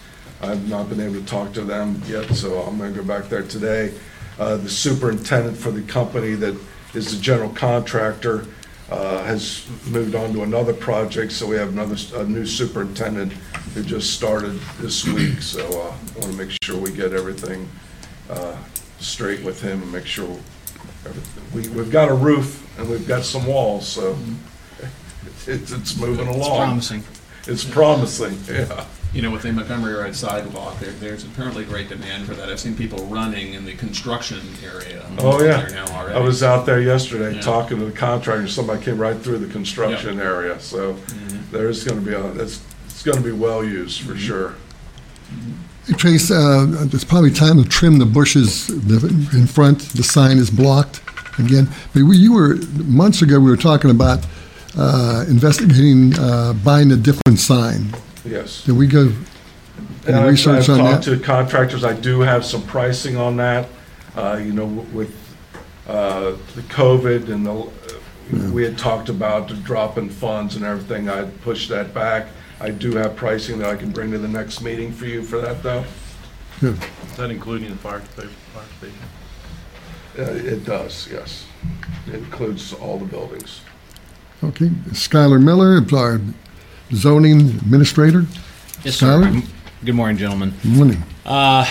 I've 0.43 0.69
not 0.69 0.89
been 0.89 1.01
able 1.01 1.15
to 1.15 1.25
talk 1.27 1.53
to 1.55 1.63
them 1.63 2.03
yet, 2.07 2.35
so 2.35 2.61
I'm 2.63 2.79
gonna 2.79 2.91
go 2.93 3.03
back 3.03 3.29
there 3.29 3.43
today. 3.43 3.95
Uh, 4.39 4.57
The 4.57 4.69
superintendent 4.69 5.57
for 5.57 5.71
the 5.71 5.83
company 5.83 6.35
that 6.35 6.55
is 6.95 7.15
the 7.15 7.21
general 7.21 7.51
contractor 7.51 8.45
uh, 8.91 9.23
has 9.25 9.67
moved 9.87 10.15
on 10.15 10.33
to 10.35 10.43
another 10.43 10.73
project, 10.73 11.33
so 11.33 11.47
we 11.47 11.57
have 11.57 11.71
another, 11.71 11.97
a 12.17 12.25
new 12.25 12.47
superintendent 12.47 13.33
who 13.75 13.83
just 13.83 14.13
started 14.15 14.59
this 14.81 15.05
week, 15.07 15.41
so 15.43 15.61
uh, 15.67 15.93
I 16.17 16.19
want 16.21 16.33
to 16.33 16.39
make 16.39 16.57
sure 16.63 16.79
we 16.79 16.93
get 16.93 17.13
everything 17.13 17.69
uh, 18.31 18.57
straight 19.01 19.43
with 19.43 19.61
him 19.61 19.83
and 19.83 19.93
make 19.93 20.07
sure, 20.07 20.29
everything- 21.05 21.43
we, 21.55 21.69
we've 21.71 21.91
got 21.91 22.09
a 22.11 22.15
roof 22.15 22.63
and 22.79 22.89
we've 22.89 23.09
got 23.09 23.25
some 23.25 23.47
walls, 23.47 23.89
so 23.89 24.17
it's, 25.47 25.73
it's 25.73 25.97
moving 25.97 26.29
along. 26.29 26.77
It's 26.79 26.89
promising. 26.89 27.05
It's 27.49 27.65
promising, 27.65 28.39
yeah. 28.49 28.85
You 29.17 29.23
know, 29.23 29.31
with 29.31 29.45
the 29.45 29.53
Montgomery 29.53 29.95
Road 29.95 30.15
sidewalk, 30.15 30.79
there, 30.79 30.91
there's 30.91 31.25
apparently 31.25 31.65
great 31.65 31.89
demand 31.89 32.27
for 32.27 32.35
that. 32.35 32.51
I've 32.51 32.61
seen 32.61 32.77
people 32.77 32.99
running 33.07 33.55
in 33.55 33.65
the 33.65 33.73
construction 33.73 34.43
area. 34.63 35.07
Oh, 35.21 35.43
yeah. 35.43 35.63
There 35.65 35.71
now 35.71 35.87
I 36.15 36.19
was 36.21 36.43
out 36.43 36.67
there 36.67 36.83
yesterday 36.83 37.35
Yeah. 37.37 37.41
talking 37.41 37.79
to 37.79 37.87
the 37.87 37.93
contractor, 37.93 38.47
somebody 38.47 38.85
came 38.85 38.99
right 38.99 39.19
through 39.19 39.39
the 39.39 39.47
construction 39.51 40.21
area, 40.21 40.61
so 40.61 40.93
Mhm. 41.09 41.51
there's 41.51 41.83
gonna 41.83 42.03
be, 42.03 42.13
a 42.13 42.27
it's, 42.33 42.61
it's 42.91 43.03
gonna 43.03 43.23
be 43.23 43.33
well 43.33 43.65
used 43.65 44.03
for 44.03 44.15
sure. 44.19 44.53
Hey, 45.87 45.95
Trace, 45.95 46.31
uh, 46.31 46.67
it's 46.93 47.05
probably 47.05 47.31
time 47.31 47.63
to 47.63 47.67
trim 47.67 47.99
the 47.99 48.05
bushes 48.05 48.69
in 48.69 49.47
front. 49.47 49.79
The 49.95 50.03
sign 50.03 50.37
is 50.37 50.51
blocked 50.51 51.01
again. 51.39 51.69
But 51.95 52.03
we- 52.03 52.19
you 52.19 52.35
were, 52.35 52.57
months 52.85 53.23
ago, 53.23 53.41
we 53.41 53.51
were 53.51 53.57
talking 53.57 53.91
about 53.91 54.27
uh, 54.77 55.25
investigating 55.27 56.13
uh, 56.19 56.53
buying 56.63 56.93
a 56.93 56.97
different 56.97 57.39
sign. 57.39 57.95
Yes. 58.27 58.65
Did 58.65 58.77
we 58.77 58.87
go, 58.87 59.13
And 60.07 60.17
I've- 60.17 60.29
research 60.31 60.69
on 60.69 60.81
I've 60.81 60.91
talked 60.93 61.05
that? 61.07 61.19
to 61.19 61.23
contractors, 61.25 61.85
I 61.85 61.93
do 61.93 62.21
have 62.21 62.45
some 62.45 62.63
pricing 62.63 63.17
on 63.17 63.37
that. 63.37 63.69
Uh, 64.17 64.41
You 64.43 64.53
know, 64.53 64.67
with 64.93 65.15
uh, 65.89 66.33
the 66.55 66.63
COVID 66.69 67.29
and 67.31 67.47
the, 67.47 67.67
we 68.53 68.65
had 68.65 68.77
talked 68.77 69.09
about 69.09 69.49
the 69.49 69.55
drop 69.55 69.99
in 69.99 70.09
funds 70.11 70.57
and 70.57 70.65
everything, 70.65 71.09
I 71.09 71.25
pushed 71.45 71.69
that 71.69 71.95
back. 71.95 72.29
I 72.61 72.71
do 72.71 72.97
have 72.97 73.15
pricing 73.17 73.59
that 73.59 73.69
I 73.71 73.77
can 73.77 73.91
bring 73.91 74.11
to 74.13 74.19
the 74.19 74.29
next 74.29 74.63
meeting 74.63 74.91
for 74.93 75.05
you 75.07 75.23
for 75.23 75.41
that, 75.41 75.63
though. 75.63 75.85
Good. 76.61 76.79
Is 77.11 77.17
that 77.19 77.31
including 77.31 77.71
the 77.71 77.77
fire 77.77 78.03
sta- 78.15 78.23
fire 78.55 78.65
station? 78.79 78.99
Uh, 80.19 80.23
It 80.55 80.65
does, 80.65 81.07
yes. 81.13 81.45
It 82.09 82.15
includes 82.15 82.73
all 82.73 82.99
the 82.99 83.05
buildings. 83.05 83.61
Okay, 84.43 84.71
Skylar 84.93 85.43
Miller, 85.43 85.75
our 85.99 86.21
zoning 86.93 87.41
administrator. 87.41 88.27
Yes, 88.85 88.97
sir. 88.97 89.43
Good 89.85 89.95
morning, 89.95 90.17
gentlemen. 90.17 90.55
Morning. 90.65 91.03
Uh, 91.25 91.67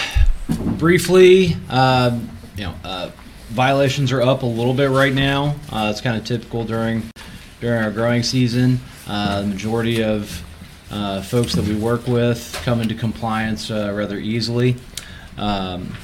briefly, 0.78 1.56
uh, 1.70 2.20
you 2.56 2.64
know, 2.64 2.76
uh, 2.84 3.12
violations 3.50 4.12
are 4.12 4.22
up 4.22 4.44
a 4.44 4.46
little 4.46 4.74
bit 4.74 4.90
right 4.90 5.14
now. 5.14 5.56
Uh, 5.72 5.90
it's 5.92 6.02
kind 6.02 6.18
of 6.18 6.26
typical 6.26 6.64
during 6.64 7.04
during 7.62 7.84
our 7.84 7.92
growing 7.92 8.24
season. 8.24 8.80
Uh, 9.08 9.42
the 9.42 9.48
majority 9.48 10.04
of 10.04 10.44
uh, 10.92 11.22
folks 11.22 11.54
that 11.54 11.66
we 11.66 11.76
work 11.76 12.08
with 12.08 12.54
come 12.64 12.82
into 12.82 12.96
compliance 12.96 13.72
uh, 13.72 13.92
rather 13.96 14.18
easily. 14.18 14.76
Um, 15.38 15.96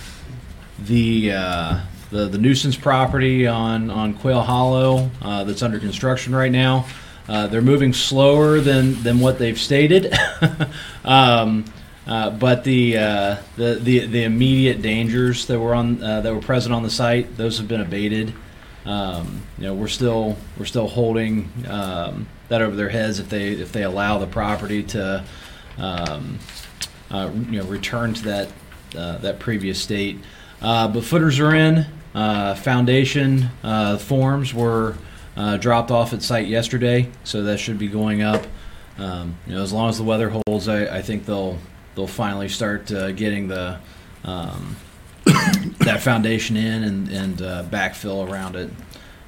the, 0.79 1.31
uh, 1.33 1.81
the 2.09 2.27
the 2.27 2.37
nuisance 2.37 2.75
property 2.75 3.47
on 3.47 3.89
on 3.89 4.13
Quail 4.13 4.41
Hollow 4.41 5.09
uh, 5.21 5.43
that's 5.43 5.61
under 5.61 5.79
construction 5.79 6.35
right 6.35 6.51
now. 6.51 6.85
Uh, 7.31 7.47
they're 7.47 7.61
moving 7.61 7.93
slower 7.93 8.59
than 8.59 9.01
than 9.03 9.21
what 9.21 9.39
they've 9.39 9.57
stated. 9.57 10.13
um, 11.05 11.63
uh, 12.05 12.29
but 12.29 12.65
the, 12.65 12.97
uh, 12.97 13.37
the 13.55 13.75
the 13.75 14.05
the 14.05 14.23
immediate 14.25 14.81
dangers 14.81 15.45
that 15.45 15.57
were 15.57 15.73
on 15.73 16.03
uh, 16.03 16.19
that 16.19 16.33
were 16.33 16.41
present 16.41 16.75
on 16.75 16.83
the 16.83 16.89
site, 16.89 17.37
those 17.37 17.57
have 17.57 17.69
been 17.69 17.79
abated. 17.79 18.33
Um, 18.85 19.43
you 19.57 19.63
know, 19.63 19.73
we're 19.73 19.87
still 19.87 20.35
we're 20.57 20.65
still 20.65 20.89
holding 20.89 21.49
um, 21.69 22.27
that 22.49 22.61
over 22.61 22.75
their 22.75 22.89
heads 22.89 23.19
if 23.19 23.29
they 23.29 23.51
if 23.51 23.71
they 23.71 23.83
allow 23.83 24.17
the 24.17 24.27
property 24.27 24.83
to 24.83 25.23
um, 25.77 26.37
uh, 27.11 27.31
you 27.49 27.61
know 27.61 27.65
return 27.65 28.13
to 28.13 28.23
that 28.23 28.49
uh, 28.97 29.19
that 29.19 29.39
previous 29.39 29.81
state. 29.81 30.19
Uh, 30.61 30.89
but 30.89 31.05
footers 31.05 31.39
are 31.39 31.55
in. 31.55 31.85
Uh, 32.13 32.55
foundation 32.55 33.49
forms 33.99 34.53
were 34.53 34.97
uh, 35.35 35.57
dropped 35.57 35.91
off 35.91 36.13
at 36.13 36.21
site 36.21 36.47
yesterday, 36.47 37.09
so 37.23 37.43
that 37.43 37.59
should 37.59 37.77
be 37.77 37.87
going 37.87 38.21
up. 38.21 38.45
Um, 38.97 39.35
you 39.47 39.55
know, 39.55 39.63
as 39.63 39.71
long 39.71 39.89
as 39.89 39.97
the 39.97 40.03
weather 40.03 40.29
holds, 40.29 40.67
I, 40.67 40.97
I 40.97 41.01
think 41.01 41.25
they'll 41.25 41.57
they'll 41.95 42.07
finally 42.07 42.49
start 42.49 42.91
uh, 42.91 43.11
getting 43.11 43.47
the 43.47 43.79
um, 44.23 44.75
that 45.79 46.01
foundation 46.01 46.57
in 46.57 46.83
and 46.83 47.09
and 47.09 47.41
uh, 47.41 47.63
backfill 47.63 48.29
around 48.29 48.55
it. 48.55 48.69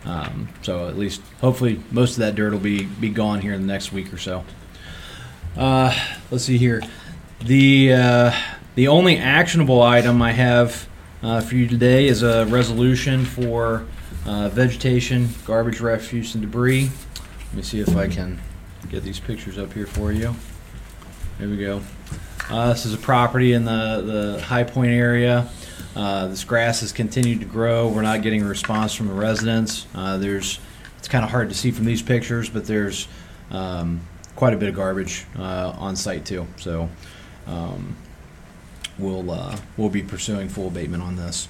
Um, 0.06 0.50
so 0.62 0.90
at 0.90 0.98
least, 0.98 1.22
hopefully, 1.40 1.82
most 1.92 2.14
of 2.14 2.18
that 2.18 2.36
dirt 2.36 2.52
will 2.52 2.60
be 2.60 2.86
be 2.86 3.10
gone 3.10 3.42
here 3.42 3.54
in 3.54 3.62
the 3.62 3.68
next 3.68 3.92
week 3.92 4.14
or 4.14 4.18
so. 4.18 4.44
Uh, 5.56 5.98
let's 6.30 6.44
see 6.44 6.58
here. 6.58 6.84
The 7.40 7.94
uh, 7.94 8.32
the 8.76 8.88
only 8.88 9.18
actionable 9.18 9.82
item 9.82 10.22
I 10.22 10.32
have 10.32 10.88
uh, 11.22 11.42
for 11.42 11.56
you 11.56 11.68
today 11.68 12.08
is 12.08 12.24
a 12.24 12.46
resolution 12.46 13.24
for 13.24 13.86
uh, 14.26 14.50
vegetation, 14.50 15.30
garbage, 15.46 15.80
refuse, 15.80 16.36
and 16.36 16.42
debris. 16.42 16.90
Let 17.48 17.54
me 17.56 17.62
see 17.62 17.80
if 17.80 17.96
I 17.96 18.08
can 18.08 18.40
get 18.90 19.04
these 19.04 19.20
pictures 19.20 19.58
up 19.58 19.74
here 19.74 19.88
for 19.88 20.12
you. 20.12 20.36
There 21.40 21.50
we 21.50 21.58
go. 21.58 21.82
Uh, 22.50 22.70
this 22.70 22.86
is 22.86 22.94
a 22.94 22.98
property 22.98 23.54
in 23.54 23.66
the, 23.66 24.02
the 24.36 24.42
High 24.44 24.64
Point 24.64 24.92
area. 24.92 25.50
Uh, 25.96 26.28
this 26.28 26.44
grass 26.44 26.82
has 26.82 26.92
continued 26.92 27.40
to 27.40 27.46
grow. 27.46 27.88
We're 27.88 28.02
not 28.02 28.22
getting 28.22 28.42
a 28.42 28.48
response 28.48 28.94
from 28.94 29.08
the 29.08 29.14
residents. 29.14 29.86
Uh, 29.94 30.18
there's, 30.18 30.60
it's 30.98 31.08
kind 31.08 31.24
of 31.24 31.32
hard 31.32 31.50
to 31.50 31.56
see 31.56 31.72
from 31.72 31.86
these 31.86 32.02
pictures, 32.02 32.50
but 32.50 32.66
there's 32.66 33.08
um, 33.52 34.02
quite 34.36 34.54
a 34.54 34.58
bit 34.58 34.70
of 34.70 34.76
garbage 34.76 35.26
uh, 35.38 35.74
on 35.78 35.96
site 35.96 36.26
too. 36.26 36.48
So 36.58 36.90
um, 37.48 37.96
we'll 38.98 39.30
uh, 39.32 39.58
we'll 39.78 39.90
be 39.90 40.02
pursuing 40.02 40.50
full 40.50 40.68
abatement 40.68 41.04
on 41.04 41.16
this. 41.16 41.48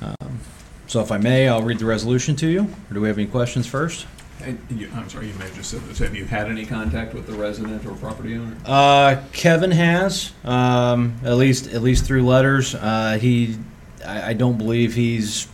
Um, 0.00 0.40
so, 0.86 1.00
if 1.00 1.10
I 1.10 1.18
may, 1.18 1.48
I'll 1.48 1.62
read 1.62 1.78
the 1.78 1.86
resolution 1.86 2.36
to 2.36 2.46
you. 2.46 2.62
Or 2.90 2.94
do 2.94 3.00
we 3.00 3.08
have 3.08 3.18
any 3.18 3.26
questions 3.26 3.66
first? 3.66 4.06
And 4.42 4.58
you, 4.70 4.90
I'm 4.94 5.08
sorry, 5.08 5.28
you 5.28 5.34
may 5.34 5.44
have 5.46 5.54
just 5.54 5.70
said 5.70 5.80
this. 5.82 5.98
Have 5.98 6.14
you 6.14 6.24
had 6.24 6.48
any 6.48 6.66
contact 6.66 7.14
with 7.14 7.26
the 7.26 7.32
resident 7.32 7.84
or 7.86 7.94
property 7.94 8.36
owner? 8.36 8.56
Uh, 8.64 9.22
Kevin 9.32 9.70
has, 9.70 10.32
um, 10.44 11.16
at 11.24 11.34
least 11.34 11.68
at 11.68 11.82
least 11.82 12.04
through 12.04 12.24
letters. 12.24 12.74
Uh, 12.74 13.18
he, 13.20 13.56
I, 14.04 14.30
I 14.30 14.32
don't 14.34 14.58
believe 14.58 14.94
he's, 14.94 15.48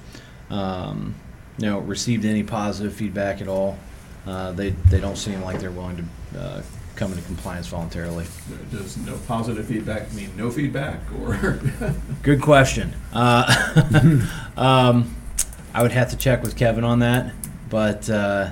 um, 0.50 1.14
you 1.58 1.66
know, 1.66 1.78
received 1.78 2.24
any 2.24 2.42
positive 2.42 2.92
feedback 2.92 3.40
at 3.40 3.48
all. 3.48 3.78
Uh, 4.26 4.52
they 4.52 4.70
they 4.70 5.00
don't 5.00 5.16
seem 5.16 5.40
like 5.42 5.60
they're 5.60 5.70
willing 5.70 6.08
to 6.32 6.40
uh, 6.40 6.62
come 6.96 7.12
into 7.12 7.24
compliance 7.24 7.68
voluntarily. 7.68 8.26
Does 8.70 8.96
no 8.98 9.16
positive 9.28 9.66
feedback 9.66 10.12
mean 10.12 10.30
no 10.36 10.50
feedback, 10.50 11.00
or? 11.20 11.60
Good 12.22 12.42
question. 12.42 12.94
Uh, 13.12 14.26
um, 14.56 15.14
I 15.74 15.82
would 15.82 15.92
have 15.92 16.10
to 16.10 16.16
check 16.16 16.42
with 16.42 16.56
Kevin 16.56 16.84
on 16.84 16.98
that, 17.00 17.32
but 17.70 18.08
uh, 18.10 18.50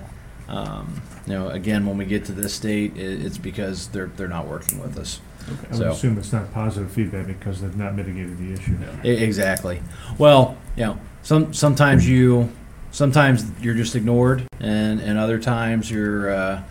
um, 0.48 1.00
you 1.26 1.35
know, 1.35 1.48
again, 1.48 1.87
when 1.87 1.96
we 1.98 2.04
get 2.04 2.24
to 2.26 2.33
this 2.33 2.54
state, 2.54 2.96
it, 2.96 3.24
it's 3.24 3.38
because 3.38 3.88
they're 3.88 4.06
they're 4.16 4.28
not 4.28 4.46
working 4.46 4.80
with 4.80 4.98
us. 4.98 5.20
I 5.48 5.52
would 5.68 5.76
So- 5.78 5.90
assume 5.90 6.18
it's 6.18 6.33
not 6.33 6.52
positive 6.52 6.90
feedback 6.92 7.26
because 7.26 7.61
they've 7.61 7.76
not 7.76 7.94
mitigated 7.94 8.38
the 8.38 8.52
issue. 8.52 8.76
Exactly. 9.04 9.80
Well, 10.18 10.56
you 10.76 10.85
know, 10.85 10.98
some 11.22 11.52
sometimes 11.52 12.09
you 12.09 12.50
sometimes 12.90 13.44
you're 13.61 13.74
just 13.74 13.94
ignored, 13.96 14.46
and 14.61 15.00
and 15.00 15.18
other 15.18 15.38
times 15.38 15.90
you're 15.90 16.30
uh, 16.33 16.62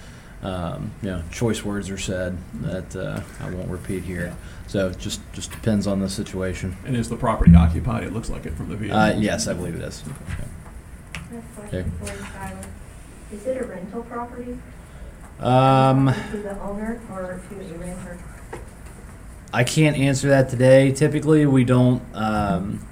um, 0.41 0.91
you 1.01 1.09
know 1.09 1.23
choice 1.31 1.63
words 1.65 1.89
are 1.89 1.97
said 1.97 2.37
that 2.61 2.95
uh, 2.95 3.21
I 3.41 3.49
won't 3.49 3.69
repeat 3.69 4.03
here. 4.03 4.35
So 4.67 4.89
it 4.89 4.97
just 4.99 5.21
just 5.33 5.51
depends 5.51 5.87
on 5.87 5.99
the 5.99 6.09
situation. 6.09 6.77
And 6.85 6.95
is 6.95 7.09
the 7.09 7.17
property 7.17 7.55
occupied? 7.55 8.03
It 8.03 8.13
looks 8.13 8.29
like 8.29 8.45
it 8.45 8.53
from 8.53 8.69
the 8.69 8.75
view. 8.75 8.93
Uh, 8.93 9.15
yes, 9.17 9.47
I 9.47 9.53
believe 9.53 9.75
it 9.75 9.81
is. 9.81 10.03
I 10.05 11.31
have 11.31 11.33
a 11.35 11.59
question 11.59 11.91
for 11.99 12.05
you, 12.05 12.19
Skylar. 12.19 12.65
Is 13.31 13.45
it 13.45 13.61
a 13.61 13.65
rental 13.65 14.03
property? 14.03 14.57
Um, 15.39 16.13
To 16.31 16.37
the 16.37 16.59
owner 16.61 16.99
or 17.11 17.41
to 17.49 17.55
the 17.55 17.75
renter? 17.77 18.17
I 19.53 19.63
can't 19.63 19.97
answer 19.97 20.29
that 20.29 20.49
today. 20.49 20.91
Typically, 20.91 21.45
we 21.45 21.63
don't. 21.63 22.01
Um, 22.13 22.85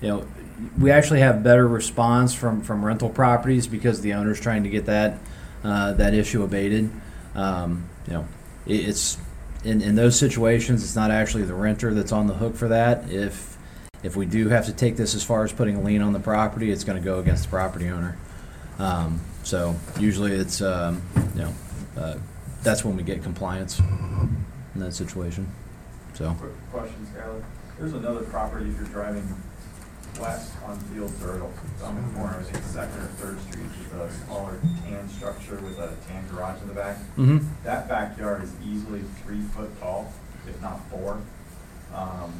you 0.00 0.08
know, 0.08 0.26
we 0.78 0.90
actually 0.90 1.20
have 1.20 1.42
better 1.42 1.66
response 1.68 2.34
from 2.34 2.62
from 2.62 2.84
rental 2.84 3.08
properties 3.08 3.66
because 3.66 4.00
the 4.00 4.14
owner's 4.14 4.40
trying 4.40 4.62
to 4.64 4.68
get 4.68 4.86
that 4.86 5.18
uh, 5.64 5.94
that 5.94 6.14
issue 6.14 6.42
abated. 6.42 6.90
Um, 7.34 7.88
you 8.06 8.12
know, 8.12 8.28
it, 8.66 8.88
it's 8.88 9.18
in 9.64 9.80
in 9.80 9.94
those 9.94 10.18
situations, 10.18 10.84
it's 10.84 10.94
not 10.94 11.10
actually 11.10 11.44
the 11.44 11.54
renter 11.54 11.94
that's 11.94 12.12
on 12.12 12.26
the 12.26 12.34
hook 12.34 12.54
for 12.54 12.68
that. 12.68 13.10
If 13.10 13.56
if 14.02 14.14
we 14.14 14.26
do 14.26 14.48
have 14.48 14.66
to 14.66 14.72
take 14.72 14.96
this 14.96 15.14
as 15.14 15.24
far 15.24 15.44
as 15.44 15.52
putting 15.52 15.76
a 15.76 15.80
lien 15.80 16.02
on 16.02 16.12
the 16.12 16.20
property, 16.20 16.70
it's 16.70 16.84
going 16.84 16.98
to 16.98 17.04
go 17.04 17.18
against 17.18 17.44
the 17.44 17.48
property 17.48 17.88
owner. 17.88 18.18
Um, 18.78 19.20
so 19.42 19.74
usually, 19.98 20.32
it's 20.32 20.60
um, 20.60 21.02
you 21.34 21.42
know 21.42 21.54
uh, 21.96 22.16
that's 22.62 22.84
when 22.84 22.96
we 22.96 23.02
get 23.02 23.22
compliance 23.22 23.78
in 23.78 24.80
that 24.80 24.92
situation. 24.92 25.50
So. 26.14 26.32
Quick 26.38 26.70
question. 26.70 27.06
There's 27.78 27.92
another 27.92 28.22
property 28.22 28.70
if 28.70 28.76
you're 28.76 28.84
driving 28.86 29.26
west 30.20 30.52
on 30.64 30.78
Fields 30.78 31.14
Ertel. 31.20 31.50
It's 31.74 31.82
on 31.82 31.96
the 31.96 32.18
corner, 32.18 32.38
I 32.38 32.42
think 32.42 32.64
Second 32.64 32.98
or 33.00 33.06
Third 33.18 33.40
Street, 33.42 33.66
with 33.78 34.00
a 34.00 34.12
smaller 34.24 34.60
tan 34.84 35.08
structure 35.08 35.56
with 35.56 35.78
a 35.78 35.94
tan 36.08 36.24
garage 36.28 36.60
in 36.62 36.68
the 36.68 36.74
back. 36.74 36.96
Mm-hmm. 37.16 37.38
That 37.64 37.88
backyard 37.88 38.42
is 38.42 38.52
easily 38.64 39.02
three 39.24 39.42
foot 39.42 39.70
tall, 39.80 40.12
if 40.48 40.60
not 40.62 40.80
four. 40.90 41.20
Um, 41.94 42.32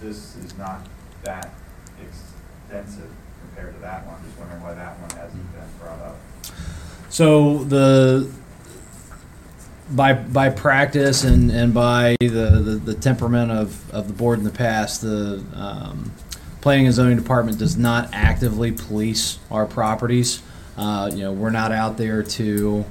This 0.00 0.36
is 0.36 0.56
not 0.56 0.86
that 1.24 1.52
extensive 2.00 3.10
compared 3.42 3.74
to 3.74 3.80
that 3.80 4.06
one. 4.06 4.16
Just 4.24 4.38
wondering 4.38 4.62
why 4.62 4.74
that 4.74 4.98
one 4.98 5.10
hasn't 5.10 5.52
been 5.52 5.62
brought 5.78 6.00
up. 6.00 6.16
So 7.10 7.64
the 7.64 8.30
by 9.90 10.14
by 10.14 10.48
practice 10.48 11.24
and, 11.24 11.50
and 11.50 11.74
by 11.74 12.16
the, 12.20 12.26
the, 12.26 12.92
the 12.92 12.94
temperament 12.94 13.50
of, 13.50 13.90
of 13.92 14.06
the 14.06 14.14
board 14.14 14.38
in 14.38 14.44
the 14.44 14.50
past, 14.50 15.02
the 15.02 15.44
um, 15.54 16.12
planning 16.60 16.86
and 16.86 16.94
zoning 16.94 17.16
department 17.16 17.58
does 17.58 17.76
not 17.76 18.10
actively 18.12 18.72
police 18.72 19.38
our 19.50 19.66
properties. 19.66 20.42
Uh, 20.76 21.10
you 21.12 21.20
know, 21.20 21.32
we're 21.32 21.50
not 21.50 21.72
out 21.72 21.96
there 21.96 22.22
to 22.22 22.84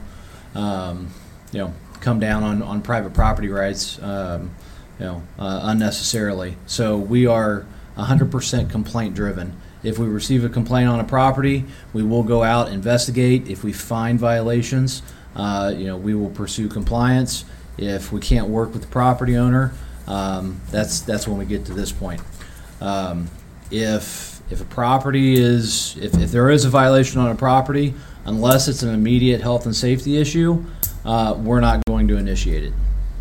um, 0.55 1.09
you 1.51 1.59
know 1.59 1.73
come 2.01 2.19
down 2.19 2.43
on, 2.43 2.61
on 2.61 2.81
private 2.81 3.13
property 3.13 3.49
rights 3.49 4.01
um, 4.01 4.51
you 4.99 5.05
know 5.05 5.23
uh, 5.37 5.61
unnecessarily. 5.63 6.57
So 6.65 6.97
we 6.97 7.25
are 7.25 7.65
100% 7.97 8.69
complaint 8.69 9.15
driven. 9.15 9.55
If 9.83 9.97
we 9.97 10.07
receive 10.07 10.43
a 10.43 10.49
complaint 10.49 10.89
on 10.89 10.99
a 10.99 11.05
property, 11.05 11.65
we 11.93 12.03
will 12.03 12.23
go 12.23 12.43
out, 12.43 12.69
investigate. 12.69 13.47
If 13.47 13.63
we 13.63 13.71
find 13.71 14.19
violations, 14.19 15.01
uh, 15.35 15.73
you 15.75 15.85
know, 15.85 15.95
we 15.95 16.15
will 16.15 16.29
pursue 16.29 16.67
compliance. 16.67 17.45
If 17.77 18.11
we 18.11 18.19
can't 18.19 18.49
work 18.49 18.73
with 18.73 18.81
the 18.81 18.89
property 18.89 19.37
owner, 19.37 19.73
um, 20.05 20.59
that's 20.69 20.99
that's 21.01 21.27
when 21.27 21.37
we 21.37 21.45
get 21.45 21.65
to 21.65 21.73
this 21.73 21.91
point. 21.91 22.21
Um, 22.81 23.29
if 23.71 24.41
if 24.51 24.61
a 24.61 24.65
property 24.65 25.35
is 25.35 25.95
if, 26.01 26.15
if 26.17 26.31
there 26.31 26.49
is 26.49 26.65
a 26.65 26.69
violation 26.69 27.19
on 27.21 27.29
a 27.29 27.35
property, 27.35 27.93
unless 28.25 28.67
it's 28.67 28.81
an 28.83 28.93
immediate 28.93 29.41
health 29.41 29.65
and 29.65 29.75
safety 29.75 30.17
issue, 30.17 30.63
uh, 31.05 31.35
we're 31.37 31.59
not 31.59 31.81
going 31.87 32.07
to 32.07 32.17
initiate 32.17 32.63
it. 32.63 32.73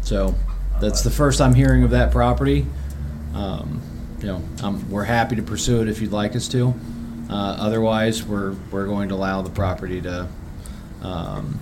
So 0.03 0.35
that's 0.81 1.03
the 1.03 1.11
first 1.11 1.41
I'm 1.41 1.55
hearing 1.55 1.83
of 1.83 1.91
that 1.91 2.11
property. 2.13 2.67
Um, 3.35 3.83
you 4.21 4.27
know, 4.27 4.43
um, 4.63 4.91
we're 4.91 5.05
happy 5.05 5.37
to 5.37 5.43
pursue 5.43 5.83
it 5.83 5.89
if 5.89 6.01
you'd 6.01 6.13
like 6.13 6.35
us 6.35 6.49
to. 6.49 6.75
Uh, 7.31 7.57
otherwise, 7.61 8.23
we're 8.25 8.53
we're 8.71 8.87
going 8.87 9.11
to 9.11 9.15
allow 9.15 9.43
the 9.43 9.51
property 9.51 10.01
to, 10.01 10.27
um, 11.03 11.61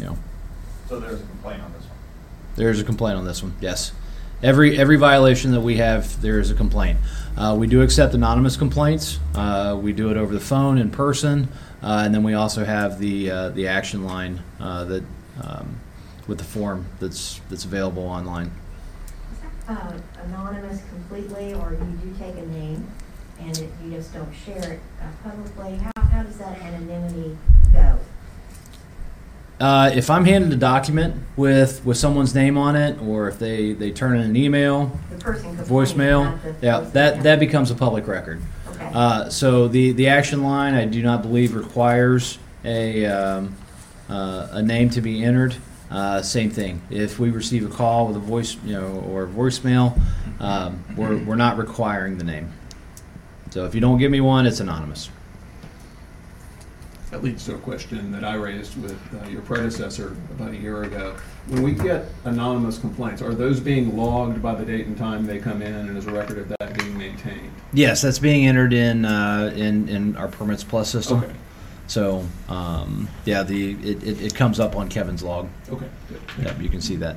you 0.00 0.06
know, 0.06 0.18
So 0.88 0.98
there's 0.98 1.20
a 1.20 1.24
complaint 1.26 1.62
on 1.62 1.72
this 1.72 1.82
one. 1.82 1.90
there's 2.56 2.80
a 2.80 2.84
complaint 2.84 3.16
on 3.18 3.24
this 3.24 3.40
one. 3.42 3.54
Yes, 3.60 3.92
every 4.44 4.78
every 4.78 4.96
violation 4.96 5.50
that 5.52 5.60
we 5.62 5.78
have, 5.78 6.20
there 6.20 6.38
is 6.38 6.50
a 6.50 6.54
complaint. 6.54 6.98
Uh, 7.36 7.56
we 7.58 7.66
do 7.66 7.82
accept 7.82 8.14
anonymous 8.14 8.56
complaints. 8.56 9.18
Uh, 9.34 9.76
we 9.80 9.92
do 9.92 10.10
it 10.10 10.16
over 10.16 10.32
the 10.32 10.40
phone, 10.40 10.78
in 10.78 10.90
person, 10.90 11.48
uh, 11.82 12.02
and 12.04 12.14
then 12.14 12.22
we 12.22 12.34
also 12.34 12.64
have 12.64 12.98
the 13.00 13.30
uh, 13.30 13.48
the 13.50 13.66
action 13.66 14.04
line 14.04 14.40
uh, 14.60 14.84
that 14.84 15.02
um, 15.42 15.80
with 16.28 16.38
the 16.38 16.44
form 16.44 16.86
that's 17.00 17.40
that's 17.48 17.64
available 17.64 18.04
online. 18.04 18.50
Uh, 19.66 19.92
anonymous 20.24 20.82
completely, 20.90 21.54
or 21.54 21.72
you 21.72 22.10
do 22.10 22.14
take 22.18 22.36
a 22.36 22.46
name 22.48 22.86
and 23.40 23.58
it- 23.58 23.70
you 23.82 23.90
just 23.92 24.12
don't 24.12 24.32
share 24.44 24.74
it 24.74 24.80
publicly? 25.24 25.76
How, 25.76 26.02
how 26.02 26.22
does 26.22 26.36
that 26.36 26.60
anonymity 26.60 27.36
go? 27.72 27.98
Uh, 29.60 29.90
if 29.94 30.10
I'm 30.10 30.24
handed 30.24 30.52
a 30.52 30.56
document 30.56 31.14
with 31.36 31.84
with 31.84 31.96
someone's 31.96 32.34
name 32.34 32.58
on 32.58 32.74
it, 32.74 33.00
or 33.00 33.28
if 33.28 33.38
they 33.38 33.72
they 33.72 33.92
turn 33.92 34.16
in 34.16 34.22
an 34.22 34.36
email, 34.36 34.98
The 35.10 35.16
person 35.18 35.56
complaining, 35.56 35.94
voicemail, 35.94 36.24
not 36.24 36.42
the 36.42 36.66
yeah, 36.66 36.78
person 36.78 36.92
that 36.94 37.22
that 37.22 37.40
becomes 37.40 37.70
a 37.70 37.74
public 37.74 38.06
record. 38.08 38.42
Okay. 38.68 38.90
Uh, 38.92 39.28
so 39.30 39.68
the 39.68 39.92
the 39.92 40.08
action 40.08 40.42
line, 40.42 40.74
I 40.74 40.86
do 40.86 41.02
not 41.02 41.22
believe 41.22 41.54
requires 41.54 42.38
a 42.64 43.06
um, 43.06 43.54
uh, 44.08 44.48
a 44.52 44.62
name 44.62 44.90
to 44.90 45.00
be 45.00 45.22
entered. 45.22 45.54
Uh, 45.90 46.20
same 46.20 46.50
thing. 46.50 46.82
If 46.90 47.20
we 47.20 47.30
receive 47.30 47.64
a 47.64 47.72
call 47.72 48.08
with 48.08 48.16
a 48.16 48.20
voice, 48.20 48.56
you 48.64 48.72
know, 48.72 49.04
or 49.08 49.26
voicemail, 49.28 49.96
um, 50.40 50.82
we're 50.96 51.16
we're 51.18 51.36
not 51.36 51.58
requiring 51.58 52.18
the 52.18 52.24
name. 52.24 52.52
So 53.50 53.66
if 53.66 53.74
you 53.76 53.80
don't 53.80 53.98
give 53.98 54.10
me 54.10 54.20
one, 54.20 54.46
it's 54.46 54.58
anonymous. 54.58 55.10
That 57.14 57.22
leads 57.22 57.44
to 57.44 57.54
a 57.54 57.58
question 57.58 58.10
that 58.10 58.24
I 58.24 58.34
raised 58.34 58.76
with 58.82 58.98
uh, 59.14 59.28
your 59.28 59.40
predecessor 59.42 60.16
about 60.32 60.50
a 60.50 60.56
year 60.56 60.82
ago. 60.82 61.14
When 61.46 61.62
we 61.62 61.70
get 61.70 62.08
anonymous 62.24 62.76
complaints, 62.76 63.22
are 63.22 63.32
those 63.32 63.60
being 63.60 63.96
logged 63.96 64.42
by 64.42 64.56
the 64.56 64.64
date 64.64 64.88
and 64.88 64.98
time 64.98 65.24
they 65.24 65.38
come 65.38 65.62
in, 65.62 65.72
and 65.72 65.96
is 65.96 66.08
a 66.08 66.10
record 66.10 66.38
of 66.38 66.48
that 66.48 66.76
being 66.76 66.98
maintained? 66.98 67.52
Yes, 67.72 68.02
that's 68.02 68.18
being 68.18 68.48
entered 68.48 68.72
in 68.72 69.04
uh, 69.04 69.52
in 69.54 69.88
in 69.88 70.16
our 70.16 70.26
permits 70.26 70.64
plus 70.64 70.90
system. 70.90 71.22
Okay. 71.22 71.32
So 71.86 72.26
um, 72.48 73.08
yeah, 73.24 73.44
the 73.44 73.74
it, 73.74 74.02
it, 74.02 74.20
it 74.20 74.34
comes 74.34 74.58
up 74.58 74.74
on 74.74 74.88
Kevin's 74.88 75.22
log. 75.22 75.48
Okay, 75.70 75.88
good. 76.08 76.20
Yep, 76.42 76.62
you 76.62 76.68
can 76.68 76.80
see 76.80 76.96
that. 76.96 77.14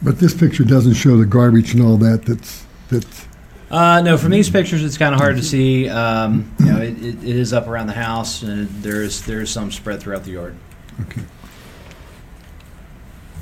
But 0.00 0.20
this 0.20 0.32
picture 0.32 0.62
doesn't 0.62 0.94
show 0.94 1.16
the 1.16 1.26
garbage 1.26 1.74
and 1.74 1.82
all 1.82 1.96
that 1.96 2.24
that's, 2.24 2.64
that's, 2.88 3.26
Uh, 3.74 4.00
no, 4.02 4.16
from 4.16 4.30
these 4.30 4.48
pictures, 4.48 4.84
it's 4.84 4.96
kind 4.96 5.12
of 5.16 5.20
hard 5.20 5.34
to 5.34 5.42
see. 5.42 5.88
Um, 5.88 6.54
you 6.60 6.66
know, 6.66 6.80
it, 6.80 6.96
it, 7.02 7.24
it 7.24 7.36
is 7.36 7.52
up 7.52 7.66
around 7.66 7.88
the 7.88 7.92
house, 7.92 8.42
and 8.42 8.68
there's 8.68 9.22
there's 9.22 9.50
some 9.50 9.72
spread 9.72 9.98
throughout 9.98 10.22
the 10.22 10.30
yard. 10.30 10.54
okay. 11.00 11.22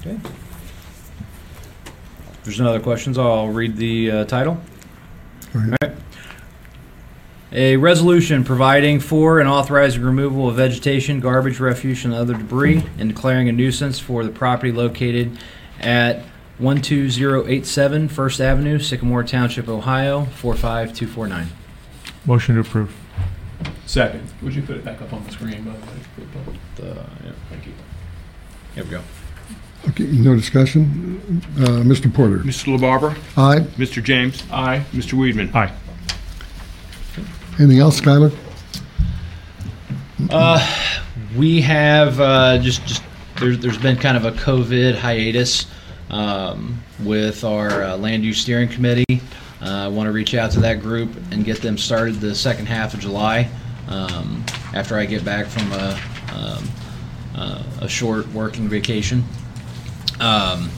Okay. 0.00 0.18
If 1.84 2.44
there's 2.44 2.58
no 2.58 2.70
other 2.70 2.80
questions, 2.80 3.18
I'll 3.18 3.48
read 3.48 3.76
the 3.76 4.10
uh, 4.10 4.24
title. 4.24 4.58
Go 5.52 5.58
ahead. 5.58 5.76
All 5.82 5.88
right. 5.90 5.98
A 7.52 7.76
resolution 7.76 8.42
providing 8.42 9.00
for 9.00 9.38
and 9.38 9.46
authorizing 9.50 10.00
removal 10.00 10.48
of 10.48 10.56
vegetation, 10.56 11.20
garbage, 11.20 11.60
refuse, 11.60 12.06
and 12.06 12.14
other 12.14 12.32
debris, 12.32 12.82
and 12.96 13.10
declaring 13.10 13.50
a 13.50 13.52
nuisance 13.52 13.98
for 13.98 14.24
the 14.24 14.30
property 14.30 14.72
located 14.72 15.36
at 15.78 16.24
12087 16.62 18.08
First 18.08 18.40
Avenue, 18.40 18.78
Sycamore 18.78 19.24
Township, 19.24 19.68
Ohio 19.68 20.26
45249. 20.26 21.48
Motion 22.24 22.54
to 22.54 22.60
approve. 22.60 22.94
Second. 23.86 24.22
Would 24.42 24.54
you 24.54 24.62
put 24.62 24.76
it 24.76 24.84
back 24.84 25.02
up 25.02 25.12
on 25.12 25.24
the 25.24 25.32
screen, 25.32 25.64
by 25.64 25.72
the 25.72 25.78
way? 25.78 26.58
The, 26.76 26.84
yeah, 27.24 27.32
Thank 27.50 27.66
you. 27.66 27.72
here 28.76 28.84
we 28.84 28.90
go. 28.90 29.02
Okay, 29.88 30.04
no 30.04 30.36
discussion. 30.36 31.42
Uh, 31.56 31.82
Mr. 31.82 32.12
Porter? 32.12 32.38
Mr. 32.38 32.78
LaBarber? 32.78 33.16
Aye. 33.36 33.60
Mr. 33.76 34.02
James? 34.02 34.44
Aye. 34.52 34.84
Mr. 34.92 35.14
Weidman? 35.14 35.52
Aye. 35.54 35.72
Anything 37.58 37.80
else, 37.80 38.00
Skylar? 38.00 38.32
We 41.36 41.60
have 41.62 42.20
uh, 42.20 42.58
just 42.58 42.84
just 42.86 43.02
there's 43.40 43.58
there's 43.58 43.78
been 43.78 43.96
kind 43.96 44.16
of 44.16 44.24
a 44.24 44.32
COVID 44.32 44.94
hiatus 44.96 45.66
um, 46.12 46.82
with 47.02 47.42
our 47.44 47.82
uh, 47.82 47.96
land 47.96 48.24
use 48.24 48.40
steering 48.40 48.68
committee. 48.68 49.20
Uh, 49.60 49.84
I 49.84 49.88
want 49.88 50.06
to 50.06 50.12
reach 50.12 50.34
out 50.34 50.50
to 50.52 50.60
that 50.60 50.80
group 50.80 51.10
and 51.30 51.44
get 51.44 51.62
them 51.62 51.78
started 51.78 52.16
the 52.16 52.34
second 52.34 52.66
half 52.66 52.94
of 52.94 53.00
July 53.00 53.50
um, 53.88 54.44
after 54.74 54.96
I 54.96 55.06
get 55.06 55.24
back 55.24 55.46
from 55.46 55.72
a 55.72 56.00
um, 56.32 56.68
uh, 57.34 57.62
a 57.80 57.88
short 57.88 58.28
working 58.28 58.68
vacation. 58.68 59.24
Um, 60.20 60.70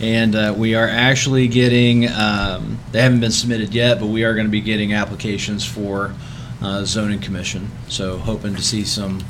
and 0.00 0.34
uh, 0.34 0.54
we 0.56 0.74
are 0.74 0.88
actually 0.88 1.46
getting 1.46 2.08
um, 2.08 2.78
they 2.90 3.02
haven't 3.02 3.20
been 3.20 3.30
submitted 3.30 3.74
yet 3.74 4.00
but 4.00 4.06
we 4.06 4.24
are 4.24 4.34
going 4.34 4.46
to 4.46 4.50
be 4.50 4.60
getting 4.60 4.94
applications 4.94 5.64
for 5.64 6.14
uh, 6.62 6.84
zoning 6.84 7.20
commission 7.20 7.70
so 7.88 8.16
hoping 8.16 8.54
to 8.54 8.62
see 8.62 8.82
some 8.82 9.22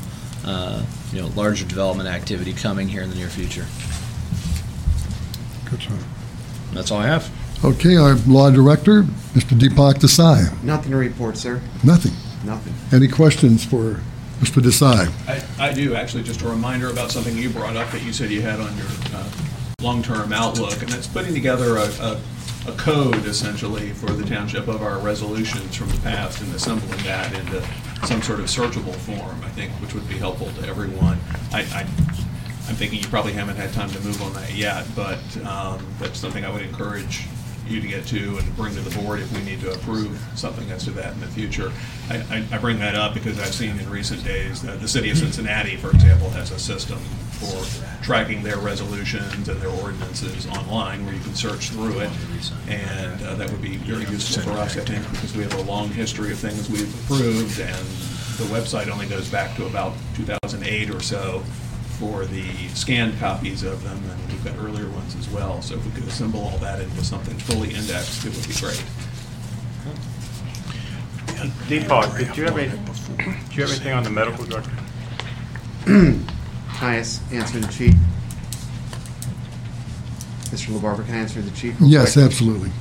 uh, 0.45 0.83
you 1.11 1.21
know 1.21 1.27
larger 1.35 1.65
development 1.65 2.07
activity 2.07 2.53
coming 2.53 2.87
here 2.87 3.01
in 3.01 3.09
the 3.09 3.15
near 3.15 3.27
future 3.27 3.65
Good 5.71 5.81
sir. 5.81 5.97
that's 6.73 6.91
all 6.91 6.99
i 6.99 7.07
have 7.07 7.31
Okay, 7.63 7.95
our 7.95 8.15
law 8.25 8.49
director, 8.49 9.03
Mr. 9.35 9.55
Deepak 9.55 9.99
Desai. 9.99 10.63
Nothing 10.63 10.91
to 10.93 10.97
report, 10.97 11.37
sir. 11.37 11.61
Nothing. 11.83 12.11
Nothing. 12.43 12.73
Any 12.91 13.07
questions 13.07 13.63
for 13.63 13.99
Mr. 14.39 14.63
Desai? 14.63 15.11
I, 15.27 15.67
I 15.69 15.71
do, 15.71 15.93
actually, 15.93 16.23
just 16.23 16.41
a 16.41 16.47
reminder 16.47 16.89
about 16.89 17.11
something 17.11 17.37
you 17.37 17.51
brought 17.51 17.75
up 17.75 17.91
that 17.91 18.01
you 18.01 18.13
said 18.13 18.31
you 18.31 18.41
had 18.41 18.59
on 18.59 18.75
your 18.75 18.87
uh, 19.13 19.29
long-term 19.79 20.33
outlook, 20.33 20.81
and 20.81 20.89
that's 20.89 21.05
putting 21.05 21.35
together 21.35 21.77
a, 21.77 21.83
a, 22.01 22.21
a 22.67 22.71
code 22.77 23.27
essentially 23.27 23.91
for 23.91 24.07
the 24.07 24.25
township 24.25 24.67
of 24.67 24.81
our 24.81 24.97
resolutions 24.97 25.75
from 25.75 25.89
the 25.89 25.97
past 26.01 26.41
and 26.41 26.51
assembling 26.55 27.03
that 27.03 27.31
into 27.33 27.63
some 28.07 28.23
sort 28.23 28.39
of 28.39 28.47
searchable 28.47 28.95
form, 28.95 29.39
I 29.43 29.49
think, 29.49 29.71
which 29.73 29.93
would 29.93 30.09
be 30.09 30.17
helpful 30.17 30.47
to 30.59 30.67
everyone. 30.67 31.19
I, 31.53 31.61
I, 31.61 32.10
I'm 32.71 32.77
thinking 32.77 32.99
you 32.99 33.07
probably 33.09 33.33
haven't 33.33 33.57
had 33.57 33.73
time 33.73 33.89
to 33.89 33.99
move 33.99 34.21
on 34.21 34.31
that 34.31 34.53
yet, 34.53 34.87
but 34.95 35.19
um, 35.45 35.85
that's 35.99 36.17
something 36.17 36.45
I 36.45 36.49
would 36.49 36.61
encourage 36.61 37.25
you 37.67 37.81
to 37.81 37.87
get 37.87 38.05
to 38.07 38.37
and 38.37 38.55
bring 38.55 38.73
to 38.75 38.79
the 38.79 38.97
board 39.01 39.19
if 39.19 39.29
we 39.33 39.43
need 39.43 39.59
to 39.59 39.73
approve 39.73 40.17
something 40.35 40.71
as 40.71 40.85
to 40.85 40.91
that 40.91 41.11
in 41.11 41.19
the 41.19 41.27
future. 41.27 41.69
I, 42.09 42.19
I, 42.31 42.45
I 42.49 42.57
bring 42.59 42.79
that 42.79 42.95
up 42.95 43.13
because 43.13 43.37
I've 43.41 43.53
seen 43.53 43.77
in 43.77 43.89
recent 43.89 44.23
days 44.23 44.61
that 44.61 44.79
the 44.79 44.87
city 44.87 45.09
of 45.09 45.17
Cincinnati, 45.17 45.75
for 45.75 45.89
example, 45.89 46.29
has 46.29 46.51
a 46.51 46.59
system 46.59 46.97
for 46.97 48.01
tracking 48.01 48.41
their 48.41 48.57
resolutions 48.57 49.49
and 49.49 49.59
their 49.59 49.69
ordinances 49.81 50.47
online 50.47 51.03
where 51.05 51.13
you 51.13 51.19
can 51.19 51.35
search 51.35 51.71
through 51.71 51.99
it. 51.99 52.09
And 52.69 53.21
uh, 53.21 53.35
that 53.35 53.51
would 53.51 53.61
be 53.61 53.75
very 53.79 54.05
useful 54.05 54.43
for 54.43 54.57
us, 54.57 54.77
I 54.77 54.85
think, 54.85 55.11
because 55.11 55.35
we 55.35 55.43
have 55.43 55.55
a 55.55 55.63
long 55.63 55.89
history 55.89 56.31
of 56.31 56.39
things 56.39 56.69
we've 56.69 57.03
approved 57.03 57.59
and 57.59 57.85
the 58.37 58.45
website 58.45 58.87
only 58.87 59.07
goes 59.07 59.29
back 59.29 59.57
to 59.57 59.65
about 59.65 59.91
2008 60.15 60.89
or 60.89 61.01
so 61.01 61.43
for 62.01 62.25
the 62.25 62.43
scanned 62.69 63.17
copies 63.19 63.61
of 63.61 63.83
them, 63.83 63.95
and 64.09 64.31
we've 64.31 64.43
got 64.43 64.55
earlier 64.57 64.89
ones 64.89 65.15
as 65.15 65.29
well. 65.29 65.61
So 65.61 65.75
if 65.75 65.85
we 65.85 65.91
could 65.91 66.07
assemble 66.09 66.39
all 66.41 66.57
that 66.57 66.81
into 66.81 67.05
something 67.05 67.37
fully 67.37 67.69
indexed, 67.75 68.25
it 68.25 68.35
would 68.35 68.47
be 68.47 68.55
great. 68.55 68.83
Deepak, 71.69 72.17
did 72.17 72.35
you 72.35 72.45
have 72.45 72.57
any, 72.57 72.69
do 72.69 73.55
you 73.55 73.61
have 73.61 73.69
anything 73.71 73.93
on 73.93 74.03
the 74.03 74.09
medical 74.09 74.43
director? 74.45 74.71
Can 75.85 76.25
I 76.81 76.97
ask- 76.97 77.21
answer 77.31 77.59
the 77.59 77.67
chief? 77.71 77.93
Mr. 80.45 80.75
LaBarber, 80.77 81.05
can 81.05 81.15
I 81.15 81.17
answer 81.19 81.39
the 81.41 81.51
chief? 81.51 81.79
real 81.79 81.89
Yes, 81.89 82.13
quick? 82.13 82.25
absolutely. 82.25 82.71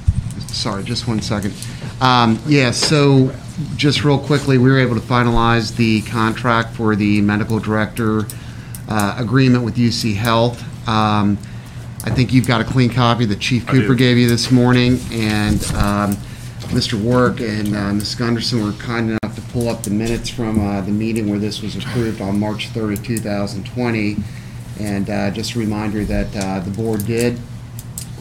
Sorry, 0.48 0.82
just 0.82 1.06
one 1.06 1.20
second. 1.20 1.52
Um, 2.00 2.38
Yeah, 2.46 2.70
so 2.70 3.30
just 3.76 4.02
real 4.02 4.18
quickly, 4.18 4.56
we 4.56 4.70
were 4.70 4.78
able 4.78 4.94
to 4.94 5.00
finalize 5.02 5.76
the 5.76 6.00
contract 6.02 6.74
for 6.74 6.96
the 6.96 7.20
medical 7.20 7.58
director 7.58 8.26
uh, 8.90 9.16
agreement 9.18 9.64
with 9.64 9.76
UC 9.76 10.14
Health. 10.16 10.62
Um, 10.88 11.38
I 12.04 12.10
think 12.10 12.32
you've 12.32 12.46
got 12.46 12.60
a 12.60 12.64
clean 12.64 12.90
copy 12.90 13.24
that 13.26 13.40
Chief 13.40 13.68
I 13.68 13.72
do. 13.72 13.80
Cooper 13.82 13.94
gave 13.94 14.18
you 14.18 14.28
this 14.28 14.50
morning, 14.50 14.98
and 15.12 15.62
um, 15.74 16.16
Mr. 16.70 17.00
Work 17.00 17.40
and 17.40 17.74
uh, 17.76 17.92
Ms. 17.92 18.14
Gunderson 18.14 18.64
were 18.64 18.72
kind 18.72 19.10
enough 19.10 19.34
to 19.34 19.42
pull 19.52 19.68
up 19.68 19.82
the 19.82 19.90
minutes 19.90 20.28
from 20.28 20.60
uh, 20.60 20.80
the 20.80 20.92
meeting 20.92 21.28
where 21.28 21.38
this 21.38 21.62
was 21.62 21.76
approved 21.76 22.20
on 22.20 22.38
March 22.38 22.72
3rd 22.72 22.94
of 22.94 23.04
2020. 23.04 24.16
And 24.78 25.10
uh, 25.10 25.30
just 25.30 25.54
a 25.56 25.58
reminder 25.58 26.04
that 26.04 26.34
uh, 26.36 26.60
the 26.60 26.70
board 26.70 27.04
did 27.04 27.38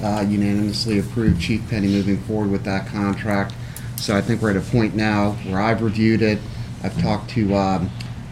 uh, 0.04 0.26
unanimously 0.28 1.00
approve 1.00 1.40
Chief 1.40 1.68
Penny 1.70 1.88
moving 1.88 2.18
forward 2.24 2.52
with 2.52 2.64
that 2.66 2.88
contract. 2.88 3.54
So 3.98 4.16
I 4.16 4.22
think 4.22 4.42
we're 4.42 4.52
at 4.52 4.58
a 4.58 4.62
point 4.62 4.96
now 4.96 5.32
where 5.48 5.62
I've 5.62 5.82
reviewed 5.82 6.22
it. 6.22 6.40
I've 6.84 7.00
talked 7.02 7.30
to 7.32 7.56
um, 7.56 7.92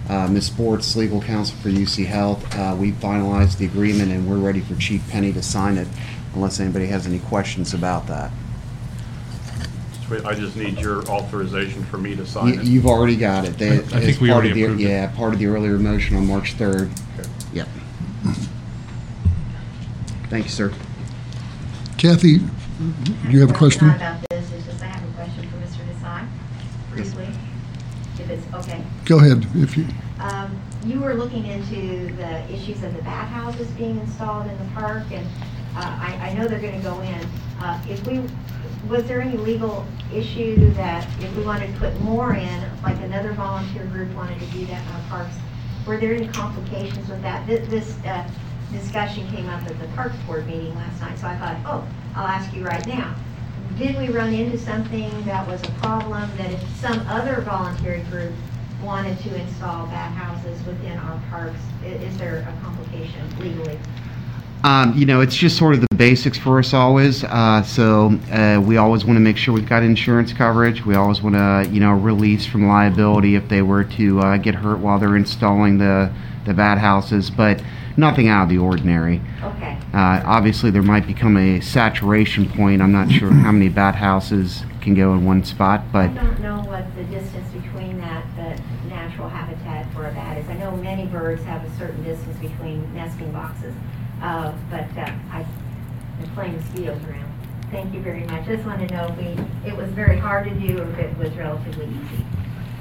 uh, 0.10 0.28
Ms. 0.28 0.46
Sports, 0.48 0.96
legal 0.96 1.22
counsel 1.22 1.58
for 1.58 1.70
UC 1.70 2.06
Health. 2.06 2.43
Uh, 2.56 2.76
We 2.78 2.91
finalized 2.93 3.58
the 3.58 3.65
agreement, 3.65 4.12
and 4.12 4.28
we're 4.30 4.38
ready 4.38 4.62
for 4.62 4.76
Chief 4.76 5.08
Penny 5.10 5.34
to 5.34 5.43
sign 5.43 5.78
it, 5.78 5.88
unless 6.34 6.60
anybody 6.60 6.88
has 6.88 7.06
any 7.08 7.20
questions 7.20 7.74
about 7.74 8.08
that. 8.08 8.32
Sweet, 10.08 10.24
I 10.26 10.34
just 10.36 10.56
need 10.56 10.78
your 10.80 11.04
authorization 11.10 11.84
for 11.86 11.98
me 11.98 12.12
to 12.15 12.22
You- 12.22 12.26
sign 12.26 12.48
it. 12.60 12.63
You've 12.63 12.86
already 12.86 13.17
got 13.17 13.43
it. 13.46 13.58
They- 13.58 13.80
I 13.80 13.82
think 13.82 14.04
as 14.04 14.20
we 14.22 14.30
part 14.30 14.38
already 14.46 14.50
of 14.52 14.56
the- 14.56 14.63
approved 14.63 14.82
it. 14.82 14.88
Yeah, 14.89 15.08
part 15.08 15.34
of 15.34 15.39
the 15.39 15.48
earlier 15.48 15.78
motion 15.78 16.15
on 16.15 16.26
March 16.28 16.54
3rd. 16.58 16.89
Okay. 17.20 17.30
Yep. 17.54 17.67
Thank 20.30 20.46
you, 20.46 20.52
sir. 20.52 20.72
Kathy, 21.98 22.38
do 22.38 22.46
you 23.30 23.41
have 23.41 23.50
a 23.50 23.54
question? 23.54 23.88
Not 23.88 23.96
about 23.98 24.17
this, 24.30 24.46
it's 24.56 24.65
just 24.65 24.82
I 24.84 24.88
have 24.88 25.04
a 25.04 25.13
question 25.13 25.48
for 25.50 25.58
Mr. 25.58 25.80
Desai, 25.89 26.26
briefly, 26.93 27.28
if 28.30 28.44
it's 28.46 28.54
okay. 28.54 28.84
Go 29.06 29.20
ahead, 29.20 29.46
if 29.56 29.78
you, 29.78 29.86
Um, 30.20 30.58
You 30.86 31.00
were 31.02 31.13
looking 31.16 31.46
into 31.46 32.13
the 32.16 32.42
issues 32.54 32.82
of 32.84 32.96
the 32.96 33.02
bat 33.04 33.28
houses 33.28 33.68
being 33.72 34.00
installed 34.00 34.48
in 34.48 34.58
the 34.58 34.74
park, 34.74 35.04
and 35.12 35.26
uh, 35.76 35.82
I 35.82 36.30
I 36.30 36.34
know 36.34 36.48
they're 36.48 36.60
going 36.62 36.80
to 36.82 36.88
go 36.90 37.00
in. 37.02 37.22
Uh, 37.62 37.80
If 37.90 38.06
we, 38.08 38.22
was 38.90 39.04
there 39.06 39.22
any 39.22 39.38
legal 39.38 39.86
issue 40.13 40.72
that 40.74 41.06
if 41.20 41.36
we 41.36 41.44
wanted 41.44 41.74
to 41.74 41.80
put 41.80 42.00
more 42.02 42.34
in, 42.36 42.62
like 42.84 42.98
another 43.02 43.34
volunteer 43.34 43.84
group 43.86 44.13
wanted 44.16 44.40
to 44.40 44.46
do 44.48 44.66
that 44.68 44.82
in 44.82 44.88
our 44.96 45.02
parks, 45.10 45.36
were 45.86 45.98
there 45.98 46.13
any 46.13 46.28
complications 46.30 47.08
with 47.10 47.22
that? 47.22 47.46
Thi- 47.48 47.66
This 47.70 47.98
uh, 48.06 48.28
discussion 48.72 49.28
came 49.30 49.48
up 49.50 49.62
at 49.63 49.80
the 49.80 49.88
Parks 49.96 50.16
Board 50.26 50.46
meeting 50.48 50.74
last 50.76 51.00
night, 51.02 51.18
so 51.20 51.28
I 51.28 51.36
thought, 51.38 51.58
oh, 51.66 51.88
I'll 52.16 52.28
ask 52.28 52.54
you 52.56 52.63
right 52.66 52.86
now. 52.88 53.13
Did 53.78 53.96
we 53.98 54.10
run 54.10 54.34
into 54.34 54.58
something 54.58 55.12
that 55.26 55.48
was 55.48 55.62
a 55.63 55.72
problem, 55.74 56.28
that 56.38 56.52
if 56.52 56.68
some 56.78 57.00
other 57.08 57.42
voluntary 57.42 58.02
group 58.10 58.34
wanted 58.82 59.20
to 59.20 59.36
install 59.36 59.86
bat 59.86 60.12
houses 60.13 60.66
within 60.66 60.98
our 60.98 61.22
parks, 61.30 61.60
is 61.86 62.18
there 62.18 62.40
a 62.40 62.66
complication 62.66 63.22
legally? 63.40 63.78
Um, 64.63 64.98
you 64.98 65.06
know, 65.06 65.22
it's 65.22 65.36
just 65.36 65.58
sort 65.58 65.76
of 65.76 65.82
the 65.82 65.96
basics 65.96 66.40
for 66.40 66.58
us 66.58 66.74
always. 66.74 67.24
Uh, 67.24 67.62
so 67.62 68.20
uh, 68.32 68.60
we 68.60 68.78
always 68.78 69.06
want 69.06 69.18
to 69.18 69.22
make 69.22 69.38
sure 69.38 69.54
we've 69.54 69.70
got 69.70 69.84
insurance 69.84 70.34
coverage. 70.34 70.84
We 70.84 70.96
always 70.96 71.22
want 71.22 71.36
to, 71.36 71.70
you 71.72 71.80
know, 71.80 71.94
release 71.94 72.48
from 72.48 72.68
liability 72.68 73.36
if 73.36 73.48
they 73.48 73.62
were 73.62 73.84
to 73.84 74.20
uh, 74.22 74.38
get 74.38 74.56
hurt 74.56 74.80
while 74.80 74.98
they're 74.98 75.16
installing 75.16 75.78
the 75.78 76.12
the 76.46 76.54
bat 76.54 76.78
houses, 76.78 77.30
but 77.30 77.62
nothing 77.97 78.27
out 78.27 78.43
of 78.43 78.49
the 78.49 78.57
ordinary. 78.60 79.21
Okay. 79.41 79.77
Uh, 79.93 80.21
obviously, 80.25 80.71
there 80.71 80.83
might 80.83 81.08
become 81.08 81.35
a 81.35 81.60
saturation 81.60 82.48
point. 82.50 82.81
I'm 82.81 82.91
not 82.91 83.12
sure 83.12 83.31
how 83.31 83.52
many 83.52 83.69
bat 83.69 83.95
houses 83.95 84.63
can 84.81 84.93
go 84.93 85.13
in 85.13 85.25
one 85.25 85.43
spot, 85.43 85.83
but 85.91 86.06
I 86.06 86.08
but 86.08 86.21
don't 86.21 86.39
know 86.39 86.58
what 86.62 86.95
the 86.95 87.04
distance 87.06 87.52
between 87.52 87.98
that, 88.00 88.23
the 88.35 88.87
natural 88.87 89.27
habitat 89.27 89.91
for 89.93 90.08
a 90.08 90.13
bat 90.13 90.37
is. 90.37 90.48
I 90.48 90.54
know 90.54 90.71
many 90.77 91.06
birds 91.08 91.43
have 91.43 91.65
a 91.65 91.77
certain 91.77 92.04
distance 92.04 92.37
between 92.37 92.93
nesting 92.93 93.31
boxes, 93.31 93.73
uh, 94.21 94.54
but 94.69 94.85
uh, 94.98 95.12
I, 95.31 95.45
plenty 96.35 96.56
of 96.56 96.63
mosquitoes 96.63 97.04
around. 97.10 97.33
Thank 97.71 97.93
you 97.93 98.02
very 98.02 98.21
much. 98.21 98.48
I 98.48 98.56
just 98.56 98.65
want 98.65 98.87
to 98.87 98.95
know 98.95 99.08
if 99.08 99.17
we, 99.17 99.69
it 99.69 99.75
was 99.75 99.89
very 99.89 100.17
hard 100.17 100.45
to 100.45 100.52
do 100.52 100.79
or 100.79 100.89
if 100.91 101.00
it 101.00 101.17
was 101.17 101.31
relatively 101.33 101.85
easy. 101.85 102.23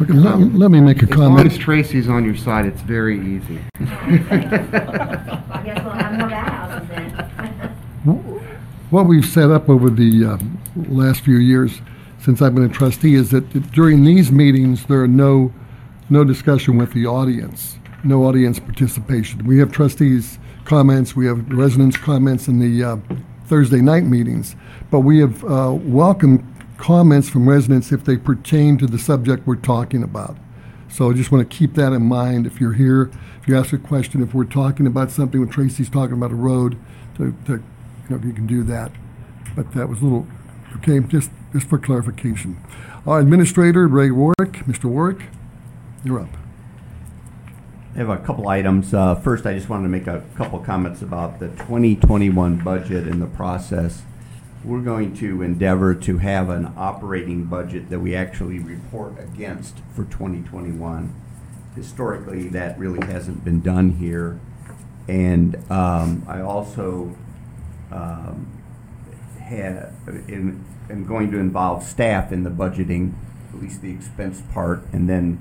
Okay, 0.00 0.12
let 0.12 0.38
let 0.54 0.70
me 0.70 0.80
make 0.80 1.02
a 1.02 1.06
comment. 1.06 1.12
as 1.12 1.18
long 1.18 1.38
as 1.38 1.52
comment. 1.52 1.60
Tracy's 1.60 2.08
on 2.08 2.24
your 2.24 2.36
side, 2.36 2.66
it's 2.66 2.80
very 2.82 3.18
easy. 3.18 3.60
I 3.80 5.62
guess 5.64 5.84
we'll 5.84 5.92
have 5.92 6.18
more 6.18 6.28
bat 6.28 6.88
then. 6.88 7.26
What 8.90 9.06
we've 9.06 9.24
set 9.24 9.50
up 9.50 9.68
over 9.68 9.90
the 9.90 10.24
um, 10.24 10.60
last 10.88 11.22
few 11.22 11.38
years 11.38 11.80
since 12.20 12.40
I've 12.40 12.54
been 12.54 12.64
a 12.64 12.68
trustee 12.68 13.14
is 13.14 13.30
that 13.30 13.72
during 13.72 14.04
these 14.04 14.30
meetings, 14.30 14.86
there 14.86 15.02
are 15.02 15.08
no, 15.08 15.52
no 16.08 16.24
discussion 16.24 16.76
with 16.76 16.92
the 16.92 17.06
audience, 17.06 17.78
no 18.04 18.24
audience 18.24 18.58
participation. 18.58 19.44
We 19.44 19.58
have 19.58 19.72
trustees' 19.72 20.38
comments, 20.64 21.16
we 21.16 21.26
have 21.26 21.48
residents' 21.50 21.96
comments 21.96 22.48
in 22.48 22.58
the, 22.58 22.84
uh, 22.84 22.96
Thursday 23.46 23.80
night 23.80 24.04
meetings. 24.04 24.56
But 24.90 25.00
we 25.00 25.18
have 25.20 25.44
uh, 25.44 25.72
welcomed 25.82 26.44
comments 26.76 27.28
from 27.28 27.48
residents 27.48 27.92
if 27.92 28.04
they 28.04 28.16
pertain 28.16 28.78
to 28.78 28.86
the 28.86 28.98
subject 28.98 29.46
we're 29.46 29.56
talking 29.56 30.02
about. 30.02 30.36
So 30.88 31.10
I 31.10 31.14
just 31.14 31.32
want 31.32 31.48
to 31.48 31.56
keep 31.56 31.74
that 31.74 31.92
in 31.92 32.02
mind 32.02 32.46
if 32.46 32.60
you're 32.60 32.74
here, 32.74 33.10
if 33.40 33.48
you 33.48 33.58
ask 33.58 33.72
a 33.72 33.78
question, 33.78 34.22
if 34.22 34.34
we're 34.34 34.44
talking 34.44 34.86
about 34.86 35.10
something, 35.10 35.40
when 35.40 35.48
Tracy's 35.48 35.90
talking 35.90 36.14
about 36.14 36.30
a 36.30 36.36
road, 36.36 36.78
to, 37.16 37.34
to, 37.46 37.52
you 38.08 38.16
know, 38.16 38.22
you 38.24 38.32
can 38.32 38.46
do 38.46 38.62
that. 38.64 38.92
But 39.54 39.72
that 39.72 39.88
was 39.88 40.00
a 40.00 40.04
little, 40.04 40.26
okay, 40.76 41.00
just, 41.00 41.30
just 41.52 41.68
for 41.68 41.78
clarification. 41.78 42.58
Our 43.06 43.20
Administrator, 43.20 43.86
Ray 43.88 44.10
Warwick, 44.10 44.64
Mr. 44.66 44.84
Warwick, 44.84 45.24
you're 46.04 46.20
up. 46.20 46.28
I 47.94 47.98
have 47.98 48.10
a 48.10 48.18
couple 48.18 48.48
items. 48.48 48.92
Uh, 48.92 49.14
First, 49.14 49.46
I 49.46 49.54
just 49.54 49.68
wanted 49.68 49.84
to 49.84 49.88
make 49.88 50.06
a 50.06 50.22
couple 50.34 50.58
comments 50.58 51.00
about 51.00 51.38
the 51.38 51.48
2021 51.48 52.58
budget 52.58 53.06
and 53.06 53.22
the 53.22 53.26
process. 53.26 54.02
We're 54.66 54.80
going 54.80 55.14
to 55.18 55.42
endeavor 55.42 55.94
to 55.94 56.18
have 56.18 56.48
an 56.48 56.72
operating 56.76 57.44
budget 57.44 57.88
that 57.90 58.00
we 58.00 58.16
actually 58.16 58.58
report 58.58 59.16
against 59.16 59.78
for 59.94 60.02
2021. 60.02 61.14
Historically, 61.76 62.48
that 62.48 62.76
really 62.76 63.06
hasn't 63.06 63.44
been 63.44 63.60
done 63.60 63.92
here. 63.92 64.40
And 65.06 65.54
um, 65.70 66.24
I 66.26 66.40
also 66.40 67.16
um, 67.92 68.60
had, 69.38 69.92
in, 70.26 70.64
am 70.90 71.06
going 71.06 71.30
to 71.30 71.38
involve 71.38 71.84
staff 71.84 72.32
in 72.32 72.42
the 72.42 72.50
budgeting, 72.50 73.12
at 73.54 73.62
least 73.62 73.82
the 73.82 73.92
expense 73.92 74.42
part, 74.52 74.82
and 74.92 75.08
then 75.08 75.38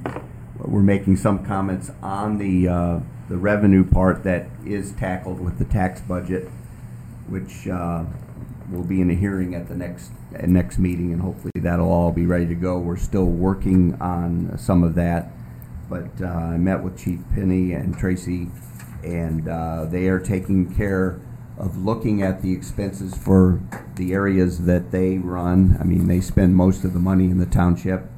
we're 0.60 0.84
making 0.84 1.16
some 1.16 1.44
comments 1.44 1.90
on 2.04 2.38
the, 2.38 2.68
uh, 2.68 3.00
the 3.28 3.38
revenue 3.38 3.90
part 3.90 4.24
that 4.24 4.50
is 4.64 4.92
tackled 4.92 5.40
with 5.40 5.58
the 5.58 5.66
tax 5.66 6.00
budget, 6.02 6.48
which, 7.28 7.68
uh, 7.68 8.06
will 8.72 8.84
be 8.84 9.02
in 9.02 9.10
a 9.10 9.16
hearing 9.16 9.54
at 9.54 9.68
the 9.68 9.76
next, 9.76 10.12
next 10.44 10.78
meeting, 10.78 11.12
and 11.14 11.22
hopefully 11.22 11.52
that'll 11.56 11.92
all 11.92 12.12
be 12.12 12.26
ready 12.26 12.48
to 12.48 12.56
go. 12.56 12.78
We're 12.78 12.98
still 12.98 13.26
working 13.26 13.96
on 14.02 14.58
some 14.58 14.84
of 14.84 14.96
that, 14.96 15.32
but, 15.90 16.10
uh, 16.22 16.26
I 16.26 16.58
met 16.58 16.84
with 16.84 16.98
Chief 16.98 17.20
Penny 17.34 17.74
and 17.74 17.98
Tracy, 17.98 18.50
and, 19.04 19.48
uh, 19.48 19.86
they 19.86 20.08
are 20.08 20.20
taking 20.20 20.74
care 20.74 21.20
of 21.58 21.78
looking 21.78 22.22
at 22.22 22.42
the 22.42 22.52
expenses 22.52 23.16
for 23.16 23.62
the 23.96 24.14
areas 24.14 24.66
that 24.66 24.92
they 24.92 25.18
run. 25.18 25.78
I 25.80 25.84
mean, 25.84 26.08
they 26.08 26.20
spend 26.20 26.56
most 26.56 26.84
of 26.84 26.94
the 26.94 27.00
money 27.00 27.26
in 27.26 27.38
the 27.38 27.46
township, 27.46 28.10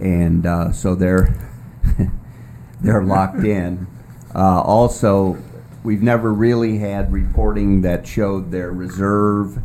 and 0.00 0.46
uh, 0.46 0.72
so 0.72 0.94
they're 0.94 1.34
they're 2.80 3.02
locked 3.02 3.44
in. 3.44 3.86
Uh, 4.34 4.60
also, 4.60 5.38
we've 5.82 6.02
never 6.02 6.32
really 6.32 6.78
had 6.78 7.12
reporting 7.12 7.82
that 7.82 8.06
showed 8.06 8.50
their 8.50 8.70
reserve, 8.70 9.58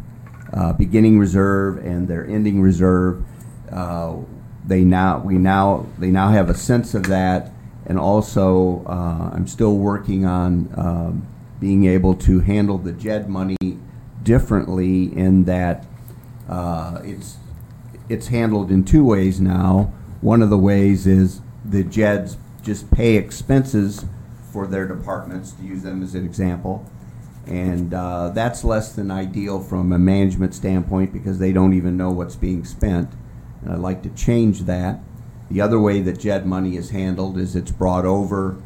uh, 0.53 0.74
beginning 0.74 1.20
reserve, 1.20 1.78
and 1.86 2.07
their 2.07 2.26
ending 2.26 2.61
reserve. 2.61 3.24
Uh, 3.72 4.18
they 4.65 4.82
now 4.82 5.20
we 5.20 5.38
now 5.38 5.86
they 5.97 6.11
now 6.11 6.30
have 6.30 6.49
a 6.49 6.53
sense 6.53 6.93
of 6.93 7.03
that, 7.03 7.51
and 7.86 7.99
also 7.99 8.84
uh, 8.86 9.32
I'm 9.34 9.47
still 9.47 9.78
working 9.78 10.26
on 10.26 10.74
um, 10.76 11.28
being 11.59 11.86
able 11.86 12.15
to 12.15 12.39
handle 12.39 12.78
the 12.78 12.91
JED 12.91 13.30
money 13.30 13.57
differently 14.24 15.05
in 15.18 15.45
that 15.45 15.86
uh, 16.49 17.01
it's 17.03 17.38
it's 18.09 18.28
handled 18.28 18.72
in 18.72 18.84
two 18.84 19.03
ways 19.03 19.39
now. 19.39 19.93
One 20.22 20.41
of 20.41 20.49
the 20.49 20.57
ways 20.57 21.05
is 21.05 21.41
the 21.63 21.84
JEDs 21.84 22.38
just 22.63 22.89
pay 22.91 23.15
expenses 23.15 24.05
for 24.58 24.66
their 24.66 24.88
departments, 24.88 25.51
to 25.51 25.62
use 25.62 25.84
them 25.84 26.01
as 26.01 26.16
an 26.16 26.26
example. 26.26 26.84
And 27.45 27.93
uh, 27.93 28.30
that's 28.30 28.64
less 28.64 28.91
than 28.91 29.12
ideal 29.12 29.60
from 29.60 29.91
a 29.93 29.99
management 29.99 30.55
standpoint 30.55 31.14
because 31.14 31.38
they 31.38 31.51
don't 31.51 31.76
even 31.76 31.95
know 31.95 32.10
what's 32.10 32.36
being 32.36 32.66
spent. 32.66 33.12
And 33.62 33.72
I'd 33.72 33.78
like 33.78 34.01
to 34.01 34.10
change 34.10 34.62
that. 34.62 34.99
The 35.51 35.62
other 35.62 35.80
way 35.80 36.01
that 36.01 36.18
JED 36.18 36.47
money 36.47 36.76
is 36.76 36.89
handled 36.89 37.38
is 37.38 37.55
it's 37.55 37.70
brought 37.70 38.05
over 38.05 38.60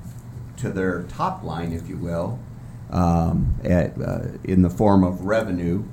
to 0.60 0.70
their 0.70 1.04
top 1.04 1.44
line, 1.44 1.74
if 1.74 1.90
you 1.90 1.98
will, 1.98 2.40
um, 2.90 3.56
at, 3.66 4.02
uh, 4.02 4.38
in 4.46 4.62
the 4.62 4.70
form 4.70 5.04
of 5.04 5.26
revenue. 5.26 5.84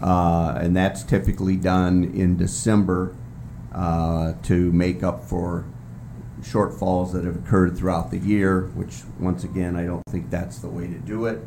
Uh, 0.00 0.56
and 0.56 0.76
that's 0.76 1.02
typically 1.02 1.56
done 1.56 2.04
in 2.14 2.36
December 2.36 3.12
uh, 3.74 4.34
to 4.44 4.70
make 4.70 5.02
up 5.02 5.24
for 5.24 5.64
shortfalls 6.42 7.12
that 7.12 7.24
have 7.24 7.36
occurred 7.36 7.76
throughout 7.76 8.10
the 8.10 8.18
year, 8.18 8.62
which, 8.74 9.02
once 9.18 9.44
again, 9.44 9.76
I 9.76 9.84
don't 9.84 10.02
think 10.08 10.30
that's 10.30 10.58
the 10.58 10.68
way 10.68 10.86
to 10.86 10.98
do 10.98 11.26
it. 11.26 11.40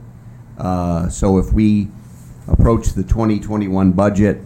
Uh, 0.57 1.09
so 1.09 1.37
if 1.37 1.51
we 1.51 1.89
approach 2.47 2.89
the 2.89 3.03
2021 3.03 3.91
budget, 3.91 4.41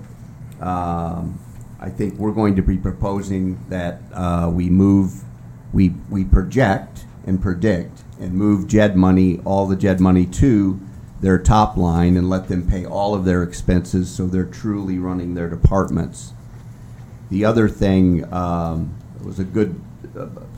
um, 0.59 1.39
I 1.79 1.89
think 1.89 2.15
we're 2.15 2.33
going 2.33 2.55
to 2.55 2.61
be 2.61 2.77
proposing 2.77 3.63
that 3.69 4.01
uh, 4.13 4.51
we 4.53 4.69
move, 4.69 5.23
we, 5.71 5.89
we 6.09 6.25
project 6.25 7.05
and 7.25 7.41
predict 7.41 8.03
and 8.19 8.33
move 8.33 8.67
JED 8.67 8.95
money, 8.95 9.39
all 9.45 9.67
the 9.67 9.75
JED 9.75 9.99
money 9.99 10.25
to 10.25 10.79
their 11.21 11.37
top 11.37 11.77
line 11.77 12.17
and 12.17 12.29
let 12.29 12.47
them 12.47 12.67
pay 12.67 12.85
all 12.85 13.13
of 13.13 13.25
their 13.25 13.43
expenses 13.43 14.09
so 14.09 14.25
they're 14.25 14.45
truly 14.45 14.97
running 14.97 15.35
their 15.35 15.49
departments. 15.49 16.33
The 17.29 17.45
other 17.45 17.69
thing 17.69 18.31
um, 18.33 18.97
was 19.23 19.39
a 19.39 19.43
good 19.43 19.79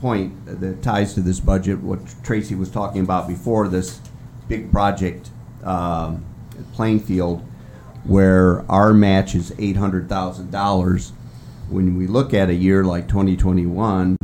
point 0.00 0.34
that 0.46 0.82
ties 0.82 1.14
to 1.14 1.20
this 1.20 1.40
budget, 1.40 1.80
what 1.80 2.00
Tracy 2.22 2.54
was 2.54 2.70
talking 2.70 3.02
about 3.02 3.28
before, 3.28 3.68
this 3.68 4.00
big 4.48 4.70
project, 4.70 5.30
um, 5.64 6.24
Plainfield, 6.72 7.42
where 8.04 8.70
our 8.70 8.92
match 8.92 9.34
is 9.34 9.54
eight 9.58 9.76
hundred 9.76 10.08
thousand 10.08 10.50
dollars. 10.50 11.12
When 11.68 11.96
we 11.96 12.06
look 12.06 12.34
at 12.34 12.50
a 12.50 12.54
year 12.54 12.84
like 12.84 13.08
twenty 13.08 13.36
twenty-one, 13.36 14.16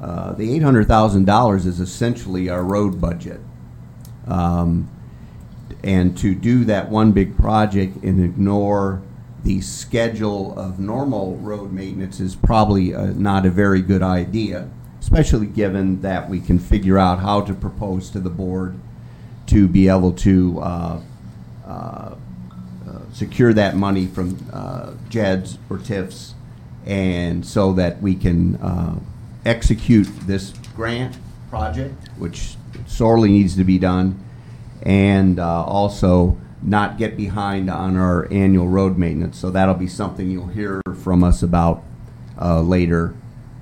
uh, 0.00 0.32
the 0.32 0.52
eight 0.54 0.62
hundred 0.62 0.88
thousand 0.88 1.24
dollars 1.24 1.66
is 1.66 1.80
essentially 1.80 2.48
our 2.48 2.62
road 2.64 3.00
budget. 3.00 3.40
Um, 4.26 4.88
and 5.84 6.16
to 6.18 6.34
do 6.34 6.64
that 6.64 6.90
one 6.90 7.12
big 7.12 7.36
project 7.36 8.02
and 8.02 8.22
ignore 8.22 9.02
the 9.46 9.60
schedule 9.60 10.58
of 10.58 10.80
normal 10.80 11.36
road 11.36 11.72
maintenance 11.72 12.18
is 12.18 12.34
probably 12.34 12.92
uh, 12.92 13.06
not 13.12 13.46
a 13.46 13.50
very 13.50 13.80
good 13.80 14.02
idea, 14.02 14.68
especially 14.98 15.46
given 15.46 16.02
that 16.02 16.28
we 16.28 16.40
can 16.40 16.58
figure 16.58 16.98
out 16.98 17.20
how 17.20 17.40
to 17.40 17.54
propose 17.54 18.10
to 18.10 18.18
the 18.18 18.28
board 18.28 18.76
to 19.46 19.68
be 19.68 19.88
able 19.88 20.10
to 20.10 20.58
uh, 20.58 21.00
uh, 21.64 21.68
uh, 21.68 22.16
secure 23.12 23.52
that 23.52 23.76
money 23.76 24.08
from 24.08 24.36
uh, 24.52 24.90
JEDs 25.08 25.58
or 25.70 25.78
TIFs, 25.78 26.34
and 26.84 27.46
so 27.46 27.72
that 27.72 28.02
we 28.02 28.16
can 28.16 28.56
uh, 28.56 28.98
execute 29.44 30.08
this 30.26 30.54
grant 30.74 31.16
project, 31.50 32.08
which 32.18 32.56
sorely 32.88 33.28
needs 33.28 33.54
to 33.54 33.62
be 33.62 33.78
done, 33.78 34.18
and 34.82 35.38
also 35.38 36.36
not 36.62 36.98
get 36.98 37.16
behind 37.16 37.70
on 37.70 37.96
our 37.96 38.30
annual 38.32 38.68
road 38.68 38.98
maintenance. 38.98 39.38
So 39.38 39.50
that'll 39.50 39.74
be 39.74 39.86
something 39.86 40.30
you'll 40.30 40.48
hear 40.48 40.80
from 41.02 41.22
us 41.22 41.42
about 41.42 41.84
uh, 42.40 42.60
later. 42.60 43.14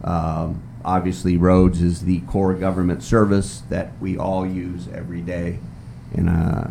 Um, 0.02 0.62
obviously, 0.84 1.36
roads 1.36 1.82
is 1.82 2.04
the 2.04 2.20
core 2.20 2.54
government 2.54 3.02
service 3.02 3.62
that 3.70 3.98
we 4.00 4.16
all 4.16 4.46
use 4.46 4.88
every 4.92 5.20
day, 5.20 5.58
and 6.12 6.28
uh, 6.28 6.68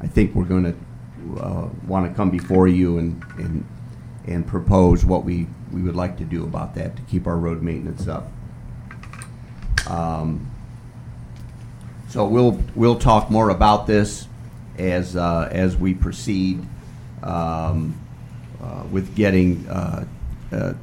I 0.00 0.06
think 0.06 0.34
we're 0.34 0.44
going 0.44 0.64
to 0.64 1.40
uh, 1.40 1.68
want 1.86 2.08
to 2.08 2.14
come 2.14 2.30
before 2.30 2.68
you 2.68 2.98
and, 2.98 3.22
and 3.38 3.64
and 4.26 4.46
propose 4.46 5.04
what 5.04 5.24
we, 5.24 5.46
we 5.70 5.82
would 5.82 5.96
like 5.96 6.16
to 6.16 6.24
do 6.24 6.44
about 6.44 6.74
that 6.74 6.96
to 6.96 7.02
keep 7.02 7.26
our 7.26 7.36
road 7.36 7.62
maintenance 7.62 8.08
up. 8.08 8.32
Um, 9.86 10.50
so 12.08 12.26
we'll 12.26 12.62
we'll 12.74 12.98
talk 12.98 13.30
more 13.30 13.50
about 13.50 13.86
this 13.86 14.28
as 14.78 15.16
uh, 15.16 15.48
as 15.50 15.76
we 15.76 15.94
proceed 15.94 16.64
um, 17.22 17.98
uh, 18.62 18.84
with 18.90 19.14
getting 19.14 19.66
uh, 19.68 20.06
uh, 20.52 20.74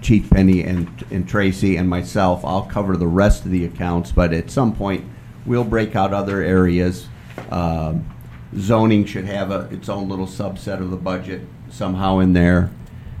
Chief 0.00 0.28
Penny 0.30 0.62
and 0.62 1.04
and 1.10 1.28
Tracy 1.28 1.76
and 1.76 1.88
myself. 1.88 2.44
I'll 2.44 2.66
cover 2.66 2.96
the 2.96 3.06
rest 3.06 3.44
of 3.44 3.50
the 3.50 3.64
accounts, 3.64 4.12
but 4.12 4.32
at 4.32 4.50
some 4.50 4.74
point 4.74 5.04
we'll 5.46 5.64
break 5.64 5.96
out 5.96 6.12
other 6.12 6.42
areas. 6.42 7.08
Um, 7.50 8.08
zoning 8.56 9.04
should 9.04 9.24
have 9.24 9.50
a, 9.50 9.60
its 9.70 9.88
own 9.88 10.08
little 10.08 10.26
subset 10.26 10.80
of 10.80 10.90
the 10.90 10.96
budget 10.96 11.42
somehow 11.70 12.18
in 12.18 12.32
there, 12.32 12.70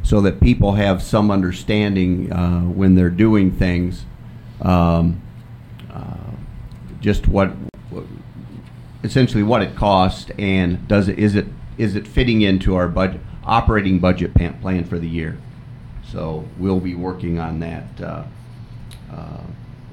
so 0.02 0.20
that 0.20 0.40
people 0.40 0.72
have 0.72 1.02
some 1.02 1.30
understanding 1.30 2.32
uh, 2.32 2.60
when 2.62 2.94
they're 2.94 3.10
doing 3.10 3.50
things. 3.50 4.04
Um, 4.60 5.20
uh, 5.92 6.16
just 7.00 7.26
what, 7.26 7.48
what 7.48 7.71
essentially 9.04 9.42
what 9.42 9.62
it 9.62 9.74
costs 9.76 10.30
and 10.38 10.86
does 10.88 11.08
it 11.08 11.18
is 11.18 11.34
it 11.34 11.46
is 11.78 11.96
it 11.96 12.06
fitting 12.06 12.42
into 12.42 12.74
our 12.76 12.88
budget 12.88 13.20
operating 13.44 13.98
budget 13.98 14.32
pan- 14.34 14.58
plan 14.60 14.84
for 14.84 14.98
the 14.98 15.08
year 15.08 15.36
so 16.08 16.44
we'll 16.58 16.80
be 16.80 16.94
working 16.94 17.38
on 17.38 17.58
that 17.60 17.84
uh, 18.00 18.22
uh, 19.12 19.40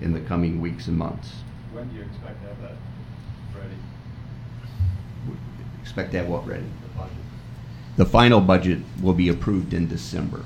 in 0.02 0.14
the 0.14 0.20
coming 0.22 0.62
weeks 0.62 0.88
and 0.88 0.98
months 0.98 1.32
When 1.74 1.88
do 1.90 1.96
you 1.96 2.04
expect 2.04 2.42
to 2.42 2.48
have 2.50 2.62
that 2.62 2.76
ready, 3.58 3.76
expect 5.82 6.12
to 6.12 6.18
have 6.20 6.28
what 6.28 6.46
ready 6.48 6.64
the 6.84 6.90
budget? 7.00 7.14
the 7.98 8.06
final 8.06 8.40
budget 8.42 8.80
will 9.02 9.14
be 9.14 9.28
approved 9.30 9.74
in 9.74 9.88
December. 9.88 10.44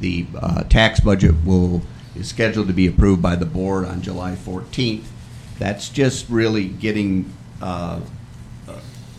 The 0.00 0.26
uh, 0.38 0.62
tax 0.64 1.00
budget 1.00 1.34
will, 1.44 1.82
is 2.14 2.28
scheduled 2.28 2.66
to 2.68 2.72
be 2.74 2.86
approved 2.86 3.22
by 3.22 3.34
the 3.36 3.46
board 3.46 3.86
on 3.86 4.02
July 4.02 4.36
14th. 4.36 5.04
That's 5.58 5.88
just 5.88 6.28
really 6.28 6.68
getting 6.68 7.32
uh, 7.62 8.00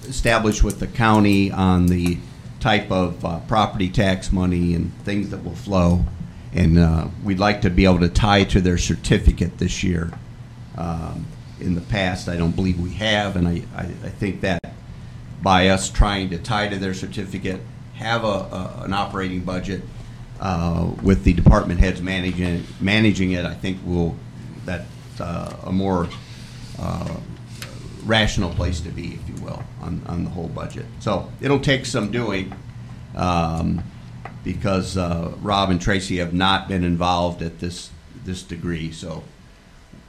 established 0.03 0.63
with 0.63 0.79
the 0.79 0.87
county 0.87 1.51
on 1.51 1.87
the 1.87 2.17
type 2.59 2.91
of 2.91 3.23
uh, 3.23 3.39
property 3.41 3.89
tax 3.89 4.31
money 4.31 4.73
and 4.73 4.93
things 5.03 5.29
that 5.29 5.43
will 5.43 5.55
flow. 5.55 6.05
And 6.53 6.77
uh, 6.79 7.07
we'd 7.23 7.39
like 7.39 7.61
to 7.61 7.69
be 7.69 7.85
able 7.85 7.99
to 7.99 8.09
tie 8.09 8.43
to 8.45 8.61
their 8.61 8.77
certificate 8.77 9.57
this 9.57 9.83
year. 9.83 10.11
Um, 10.77 11.25
In 11.59 11.75
the 11.75 11.81
past, 11.81 12.29
I 12.29 12.35
don't 12.37 12.55
believe 12.55 12.79
we 12.79 12.91
have, 12.93 13.35
and 13.35 13.47
I, 13.47 13.63
I 13.75 13.81
I 13.81 14.09
think 14.19 14.41
that 14.41 14.59
by 15.41 15.69
us 15.69 15.89
trying 15.89 16.29
to 16.29 16.37
tie 16.37 16.67
to 16.69 16.77
their 16.77 16.93
certificate, 16.93 17.61
have 17.95 18.23
a, 18.23 18.27
a- 18.27 18.81
an 18.85 18.93
operating 18.93 19.41
budget 19.41 19.81
uh, 20.39 20.87
with 21.01 21.23
the 21.23 21.33
department 21.33 21.79
heads 21.79 21.99
managing, 22.01 22.63
managing 22.79 23.31
it, 23.31 23.43
I 23.45 23.55
think 23.55 23.79
will, 23.85 24.15
that's 24.65 25.19
uh, 25.19 25.55
a 25.65 25.71
more 25.71 26.07
uh, 26.79 27.15
rational 28.07 28.49
place 28.51 28.79
to 28.81 28.89
be, 28.89 29.13
if 29.13 29.29
you 29.29 29.35
will, 29.43 29.63
on, 29.81 30.01
on 30.07 30.23
the 30.23 30.29
whole 30.29 30.47
budget. 30.47 30.85
So 30.99 31.31
it'll 31.41 31.59
take 31.59 31.85
some 31.85 32.11
doing, 32.11 32.53
um, 33.15 33.83
because 34.43 34.97
uh, 34.97 35.33
Rob 35.41 35.69
and 35.69 35.81
Tracy 35.81 36.17
have 36.17 36.33
not 36.33 36.67
been 36.67 36.83
involved 36.83 37.41
at 37.41 37.59
this, 37.59 37.91
this 38.25 38.43
degree, 38.43 38.91
so 38.91 39.23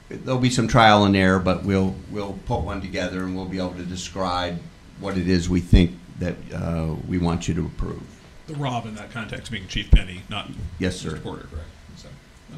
there'll 0.09 0.39
be 0.39 0.49
some 0.49 0.67
trial 0.67 1.03
and 1.03 1.15
error, 1.15 1.39
but 1.39 1.63
we'll, 1.63 1.95
we'll 2.09 2.39
put 2.45 2.61
one 2.61 2.81
together 2.81 3.23
and 3.23 3.35
we'll 3.35 3.45
be 3.45 3.57
able 3.57 3.73
to 3.73 3.85
describe 3.85 4.59
what 4.99 5.17
it 5.17 5.27
is 5.27 5.49
we 5.49 5.61
think 5.61 5.97
that 6.19 6.35
uh, 6.53 6.95
we 7.07 7.17
want 7.17 7.47
you 7.47 7.53
to 7.53 7.65
approve. 7.65 8.03
The 8.47 8.55
Rob 8.55 8.85
in 8.85 8.95
that 8.95 9.11
context 9.11 9.51
being 9.51 9.67
Chief 9.67 9.91
Penny, 9.91 10.23
not 10.27 10.49
Yes, 10.79 10.97
sir. 10.99 11.17
Porter, 11.19 11.47
correct? 11.47 11.67
So, 11.97 12.07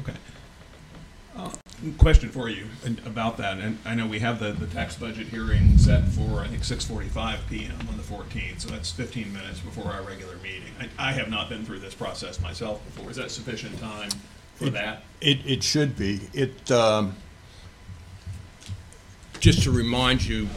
okay. 0.00 0.14
Uh, 1.36 1.50
Question 1.98 2.28
for 2.28 2.48
you 2.48 2.66
about 3.04 3.38
that, 3.38 3.58
and 3.58 3.76
I 3.84 3.96
know 3.96 4.06
we 4.06 4.20
have 4.20 4.38
the, 4.38 4.52
the 4.52 4.68
tax 4.68 4.94
budget 4.94 5.26
hearing 5.26 5.76
set 5.78 6.04
for, 6.04 6.38
I 6.40 6.46
think, 6.46 6.62
six 6.62 6.84
forty-five 6.84 7.40
PM 7.48 7.76
on 7.88 7.96
the 7.96 8.04
fourteenth, 8.04 8.60
so 8.60 8.68
that's 8.68 8.92
fifteen 8.92 9.32
minutes 9.32 9.58
before 9.58 9.90
our 9.90 10.02
regular 10.02 10.36
meeting. 10.36 10.70
I, 10.78 11.08
I 11.08 11.12
have 11.12 11.28
not 11.28 11.48
been 11.48 11.64
through 11.64 11.80
this 11.80 11.94
process 11.94 12.40
myself 12.40 12.84
before. 12.84 13.10
Is 13.10 13.16
that 13.16 13.32
sufficient 13.32 13.80
time 13.80 14.10
for 14.54 14.70
that? 14.70 15.02
It, 15.20 15.44
it 15.44 15.64
should 15.64 15.96
be. 15.96 16.20
It, 16.32 16.70
um, 16.70 17.16
just 19.40 19.64
to 19.64 19.72
remind 19.72 20.24
you, 20.24 20.48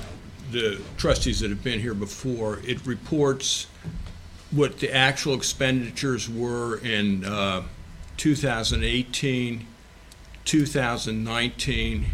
the 0.51 0.80
trustees 0.97 1.39
that 1.39 1.49
have 1.49 1.63
been 1.63 1.80
here 1.80 1.95
before, 1.95 2.59
it 2.63 2.86
reports 2.86 3.65
what 4.51 4.78
the 4.78 4.93
actual 4.93 5.34
expenditures 5.34 6.30
were 6.30 6.78
in, 6.78 7.26
uh, 7.26 7.63
2018, 8.17 9.65
2019, 10.45 12.05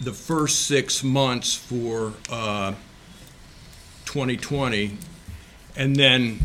the 0.00 0.12
first 0.12 0.66
six 0.66 1.02
months 1.02 1.54
for, 1.54 2.12
uh, 2.30 2.74
2020, 4.04 4.98
and 5.76 5.96
then 5.96 6.40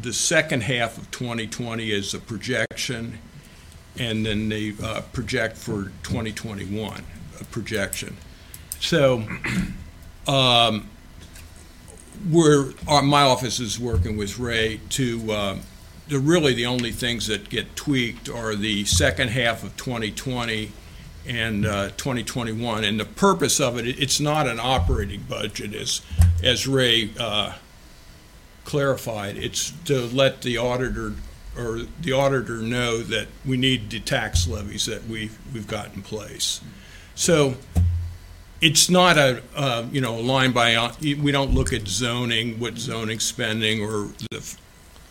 the 0.00 0.12
second 0.12 0.62
half 0.62 0.98
of 0.98 1.10
2020 1.10 1.90
is 1.90 2.14
a 2.14 2.18
projection, 2.18 3.18
and 3.98 4.24
then 4.24 4.48
they 4.48 4.74
uh, 4.82 5.00
project 5.12 5.56
for 5.56 5.84
2021, 6.02 7.02
a 7.40 7.44
projection. 7.44 8.16
So, 8.80 9.24
um, 10.28 10.88
we're, 12.30 12.72
our, 12.86 13.02
my 13.02 13.22
office 13.22 13.60
is 13.60 13.78
working 13.78 14.16
with 14.16 14.38
Ray 14.38 14.80
to, 14.90 15.32
uh, 15.32 15.56
the, 16.08 16.18
really 16.18 16.54
the 16.54 16.66
only 16.66 16.92
things 16.92 17.26
that 17.26 17.48
get 17.48 17.76
tweaked 17.76 18.28
are 18.28 18.54
the 18.54 18.84
second 18.84 19.28
half 19.28 19.64
of 19.64 19.76
2020 19.76 20.72
and 21.26 21.66
uh, 21.66 21.88
2021. 21.96 22.84
And 22.84 23.00
the 23.00 23.04
purpose 23.04 23.60
of 23.60 23.78
it, 23.78 23.86
it's 23.86 24.20
not 24.20 24.46
an 24.46 24.60
operating 24.60 25.22
budget, 25.22 25.74
as, 25.74 26.02
as 26.42 26.66
Ray 26.66 27.10
uh, 27.18 27.54
clarified. 28.64 29.36
It's 29.36 29.72
to 29.86 30.06
let 30.06 30.42
the 30.42 30.58
auditor, 30.58 31.14
or 31.58 31.80
the 32.00 32.12
auditor 32.12 32.58
know 32.58 32.98
that 32.98 33.26
we 33.44 33.56
need 33.56 33.90
the 33.90 34.00
tax 34.00 34.46
levies 34.46 34.86
that 34.86 35.06
we've, 35.06 35.36
we've 35.52 35.66
got 35.66 35.94
in 35.94 36.02
place. 36.02 36.60
So 37.14 37.54
it's 38.60 38.88
not 38.88 39.18
a, 39.18 39.42
uh, 39.54 39.86
you 39.90 40.00
know, 40.00 40.20
line 40.20 40.52
by, 40.52 40.74
uh, 40.74 40.92
we 41.00 41.32
don't 41.32 41.52
look 41.52 41.72
at 41.72 41.88
zoning, 41.88 42.60
what 42.60 42.78
zoning 42.78 43.18
spending 43.18 43.82
or 43.82 44.10
the, 44.30 44.56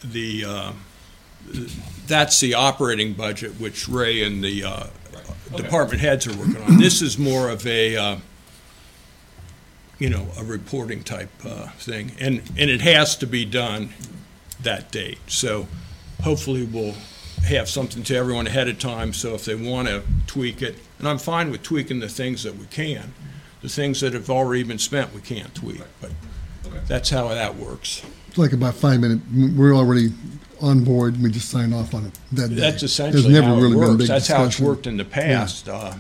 the, 0.03 0.45
uh, 0.45 0.71
that's 2.07 2.39
the 2.39 2.53
operating 2.53 3.13
budget, 3.13 3.59
which 3.59 3.87
Ray 3.87 4.23
and 4.23 4.43
the 4.43 4.63
uh, 4.63 4.87
Okay. 5.53 5.61
department 5.63 6.01
heads 6.01 6.25
are 6.27 6.35
working 6.37 6.61
on. 6.63 6.77
This 6.77 7.01
is 7.03 7.17
more 7.19 7.49
of 7.49 7.65
a, 7.67 7.95
uh, 7.95 8.17
you 9.99 10.09
know, 10.09 10.27
a 10.37 10.43
reporting 10.43 11.03
type 11.03 11.29
uh, 11.45 11.67
thing. 11.77 12.11
And, 12.19 12.39
and 12.57 12.69
it 12.69 12.81
has 12.81 13.15
to 13.17 13.27
be 13.27 13.45
done 13.45 13.89
that 14.63 14.91
date. 14.91 15.19
So 15.27 15.67
hopefully 16.23 16.63
we'll 16.65 16.95
have 17.45 17.69
something 17.69 18.01
to 18.03 18.15
everyone 18.15 18.47
ahead 18.47 18.67
of 18.67 18.79
time, 18.79 19.13
so 19.13 19.35
if 19.35 19.45
they 19.45 19.53
want 19.55 19.87
to 19.87 20.01
tweak 20.25 20.61
it, 20.63 20.75
and 20.97 21.07
I'm 21.07 21.19
fine 21.19 21.51
with 21.51 21.61
tweaking 21.61 21.99
the 21.99 22.09
things 22.09 22.41
that 22.43 22.57
we 22.57 22.65
can. 22.65 23.13
The 23.61 23.69
things 23.69 24.01
that 24.01 24.13
have 24.13 24.29
already 24.29 24.63
been 24.63 24.79
spent, 24.79 25.13
we 25.13 25.21
can't 25.21 25.53
tweak, 25.53 25.81
but 26.01 26.11
Okay. 26.65 26.79
that's 26.87 27.11
how 27.11 27.27
that 27.27 27.55
works. 27.55 28.01
It's 28.36 28.39
like 28.41 28.51
about 28.51 28.73
five 28.75 28.99
minutes, 28.99 29.21
we're 29.55 29.73
already 29.73 30.09
on 30.59 30.83
board, 30.83 31.15
we 31.21 31.31
just 31.31 31.47
sign 31.47 31.71
off 31.71 31.93
on 31.93 32.05
it 32.07 32.19
that 32.33 32.49
day. 32.49 32.55
That's 32.55 32.81
There's 32.81 32.91
essentially 32.91 33.31
never 33.31 33.47
how 33.47 33.53
it 33.53 33.61
really 33.61 33.75
been 33.75 33.83
a 33.83 33.88
works. 33.88 33.97
big 33.99 34.07
That's 34.09 34.27
how 34.27 34.36
it's 34.43 34.47
discussion. 34.47 34.65
worked 34.65 34.88
in 34.88 34.97
the 34.97 35.05
past. 35.05 35.69
Uh, 35.69 35.93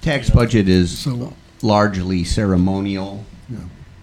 Tax 0.00 0.30
budget 0.30 0.70
is 0.70 1.00
So- 1.00 1.34
largely 1.60 2.24
ceremonial 2.24 3.26
Yeah. 3.50 3.58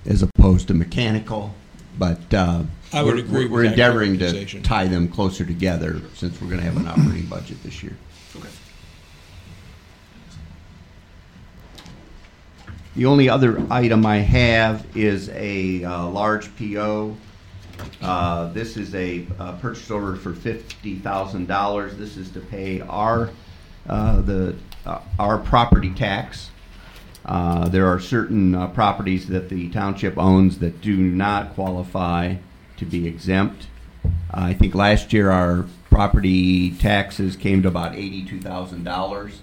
as 0.06 0.22
opposed 0.22 0.68
to 0.68 0.76
mechanical, 0.76 1.56
but 1.98 2.32
uh, 2.32 2.62
I 2.94 3.02
would 3.02 3.16
we're- 3.16 3.26
agree 3.26 3.44
with 3.46 3.52
We're 3.54 3.64
that 3.64 3.72
endeavoring 3.72 4.14
to 4.14 4.20
characterization. 4.20 4.62
tie 4.62 4.86
them 4.88 5.08
closer 5.08 5.44
together 5.44 6.00
since 6.16 6.40
we're 6.40 6.50
going 6.50 6.60
to 6.60 6.66
have 6.68 6.78
an 6.78 6.88
operating 6.88 7.26
budget 7.26 7.64
this 7.64 7.82
year. 7.82 7.98
Okay. 8.36 8.50
The 12.96 13.08
only 13.08 13.28
other 13.30 13.60
item 13.72 14.06
I 14.06 14.18
have 14.18 14.86
is 14.96 15.30
a 15.30 15.84
uh, 15.84 16.06
large 16.06 16.56
PO. 16.56 17.18
Uh, 18.02 18.52
This 18.54 18.78
is 18.78 18.96
a 18.96 19.26
uh, 19.40 19.54
purchase 19.54 19.90
order 19.92 20.16
for 20.16 20.34
$50,000. 20.34 21.98
This 21.98 22.18
is 22.18 22.30
to 22.32 22.40
pay 22.40 22.82
our, 22.82 23.30
uh, 23.88 24.22
the, 24.22 24.56
uh, 24.86 25.00
our 25.18 25.38
property 25.38 25.94
tax. 25.94 26.52
Uh, 27.26 27.68
There 27.70 27.88
are 27.88 28.00
certain 28.00 28.56
uh, 28.56 28.68
properties 28.68 29.28
that 29.28 29.50
the 29.50 29.70
township 29.70 30.18
owns 30.18 30.60
that 30.60 30.82
do 30.82 30.98
not 30.98 31.54
qualify 31.54 32.36
to 32.78 32.86
be 32.86 33.08
exempt. 33.08 33.68
I 34.32 34.54
think 34.54 34.74
last 34.76 35.12
year 35.12 35.30
our 35.32 35.66
property 35.90 36.72
taxes 36.72 37.36
came 37.36 37.62
to 37.64 37.68
about 37.68 37.96
eighty-two 37.96 38.40
thousand 38.40 38.84
dollars. 38.84 39.42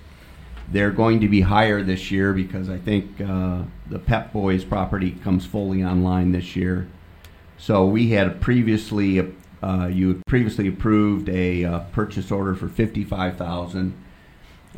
They're 0.73 0.91
going 0.91 1.21
to 1.21 1.29
be 1.29 1.43
higher 1.43 1.83
this 1.83 2.11
year 2.11 2.33
because 2.33 2.69
I 2.69 2.79
think 2.79 3.21
uh, 3.21 3.63
the 3.89 3.99
Pep 3.99 4.33
Boys 4.33 4.65
property 4.65 5.13
comes 5.23 5.45
fully 5.45 5.85
online 5.85 6.33
this 6.33 6.57
year. 6.57 6.89
So 7.59 7.87
we 7.87 8.11
had 8.11 8.41
previously, 8.41 9.33
uh, 9.63 9.87
you 9.87 10.09
had 10.09 10.27
previously 10.27 10.69
approved 10.69 11.29
a 11.29 11.65
uh, 11.65 11.79
purchase 11.93 12.31
order 12.31 12.55
for 12.55 12.69
fifty-five 12.69 13.37
thousand 13.37 13.95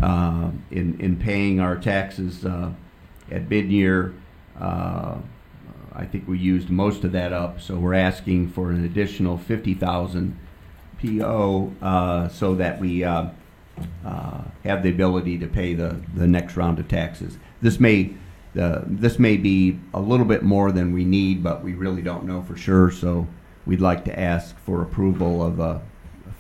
uh, 0.03 0.51
in 0.71 1.01
in 1.01 1.17
paying 1.17 1.61
our 1.61 1.77
taxes 1.77 2.45
uh, 2.45 2.73
at 3.31 3.49
mid-year. 3.51 4.15
Uh, 4.59 5.17
I 5.93 6.05
think 6.05 6.29
we 6.29 6.39
used 6.39 6.71
most 6.71 7.03
of 7.03 7.13
that 7.13 7.33
up, 7.33 7.61
so 7.61 7.77
we're 7.77 7.95
asking 7.95 8.51
for 8.51 8.71
an 8.71 8.85
additional 8.85 9.37
fifty 9.37 9.75
thousand 9.75 10.39
PO 11.03 11.73
uh, 11.83 12.29
so 12.29 12.55
that 12.55 12.81
we 12.81 13.05
uh, 13.05 13.29
uh, 14.05 14.43
have 14.65 14.83
the 14.83 14.91
ability 14.91 15.39
to 15.39 15.47
pay 15.47 15.75
the, 15.75 16.01
the 16.15 16.27
next 16.27 16.57
round 16.57 16.79
of 16.79 16.89
taxes. 16.89 17.39
This 17.61 17.79
may, 17.79 18.15
uh, 18.59 18.83
this 18.87 19.19
may 19.19 19.37
be 19.37 19.79
a 19.95 20.01
little 20.01 20.27
bit 20.27 20.43
more 20.43 20.73
than 20.73 20.93
we 20.93 21.05
need, 21.05 21.43
but 21.43 21.63
we 21.63 21.75
really 21.75 22.03
don't 22.03 22.25
know 22.25 22.43
for 22.43 22.57
sure, 22.57 22.91
so 22.91 23.27
we'd 23.67 23.81
like 23.81 24.05
to 24.07 24.19
ask 24.19 24.59
for 24.59 24.83
approval 24.83 25.43
of 25.43 25.61
a 25.61 25.81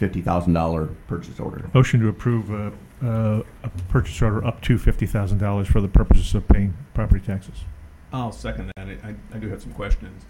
$50,000 0.00 0.94
purchase 1.06 1.40
order. 1.40 1.70
Motion 1.74 2.00
to 2.00 2.08
approve 2.08 2.52
uh, 2.52 2.70
uh, 3.04 3.42
a 3.62 3.68
purchase 3.88 4.20
order 4.22 4.44
up 4.44 4.60
to 4.62 4.76
$50,000 4.78 5.66
for 5.66 5.80
the 5.80 5.88
purposes 5.88 6.34
of 6.34 6.46
paying 6.48 6.74
property 6.94 7.24
taxes. 7.24 7.64
I'll 8.12 8.32
second 8.32 8.72
that. 8.76 8.88
I, 9.04 9.14
I 9.34 9.38
do 9.38 9.48
have 9.48 9.62
some 9.62 9.72
questions. 9.72 10.24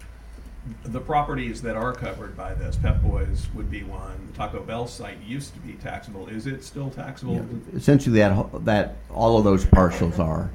The 0.83 0.99
properties 0.99 1.61
that 1.61 1.75
are 1.75 1.93
covered 1.93 2.35
by 2.35 2.53
this, 2.53 2.75
Pep 2.75 3.01
Boys 3.01 3.47
would 3.55 3.71
be 3.71 3.83
one. 3.83 4.27
The 4.31 4.37
Taco 4.37 4.61
Bell 4.61 4.87
site 4.87 5.17
used 5.25 5.53
to 5.53 5.59
be 5.61 5.73
taxable. 5.73 6.27
Is 6.27 6.45
it 6.47 6.63
still 6.63 6.89
taxable? 6.89 7.43
Essentially, 7.73 8.19
that, 8.19 8.33
ho- 8.33 8.51
that, 8.65 8.97
all 9.09 9.37
of 9.37 9.45
those 9.45 9.65
parcels 9.65 10.19
are. 10.19 10.51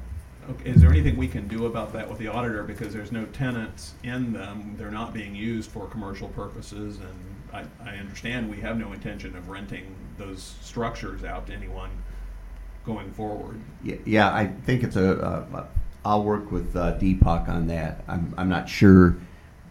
Okay, 0.49 0.69
is 0.69 0.81
there 0.81 0.91
anything 0.91 1.17
we 1.17 1.27
can 1.27 1.47
do 1.47 1.65
about 1.65 1.91
that 1.93 2.07
with 2.07 2.19
the 2.19 2.27
auditor, 2.27 2.63
because 2.63 2.93
there's 2.93 3.11
no 3.11 3.25
tenants 3.25 3.93
in 4.03 4.31
them, 4.33 4.75
they're 4.77 4.91
not 4.91 5.13
being 5.13 5.35
used 5.35 5.71
for 5.71 5.87
commercial 5.87 6.27
purposes, 6.29 6.97
and 6.99 7.67
I, 7.83 7.89
I 7.89 7.95
understand 7.97 8.49
we 8.49 8.57
have 8.61 8.77
no 8.77 8.93
intention 8.93 9.35
of 9.35 9.49
renting 9.49 9.95
those 10.17 10.53
structures 10.61 11.23
out 11.23 11.47
to 11.47 11.53
anyone 11.53 11.89
going 12.85 13.11
forward. 13.13 13.59
Ye- 13.83 13.99
Yeah, 14.05 14.33
I 14.33 14.47
think 14.47 14.83
it's 14.83 14.95
a, 14.95 15.19
uh, 15.19 15.65
I'll 16.03 16.23
work 16.23 16.51
with 16.51 16.75
uh, 16.75 16.95
Deepak 16.99 17.49
on 17.49 17.65
that. 17.67 18.03
I'm, 18.07 18.31
I'm 18.37 18.49
not 18.49 18.69
sure 18.69 19.15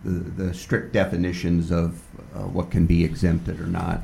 the, 0.03 0.11
the 0.11 0.53
strict 0.55 0.93
definitions 0.93 1.70
of 1.70 2.03
uh, 2.35 2.41
what 2.41 2.72
can 2.72 2.87
be 2.87 3.05
exempted 3.05 3.61
or 3.61 3.66
not. 3.66 4.01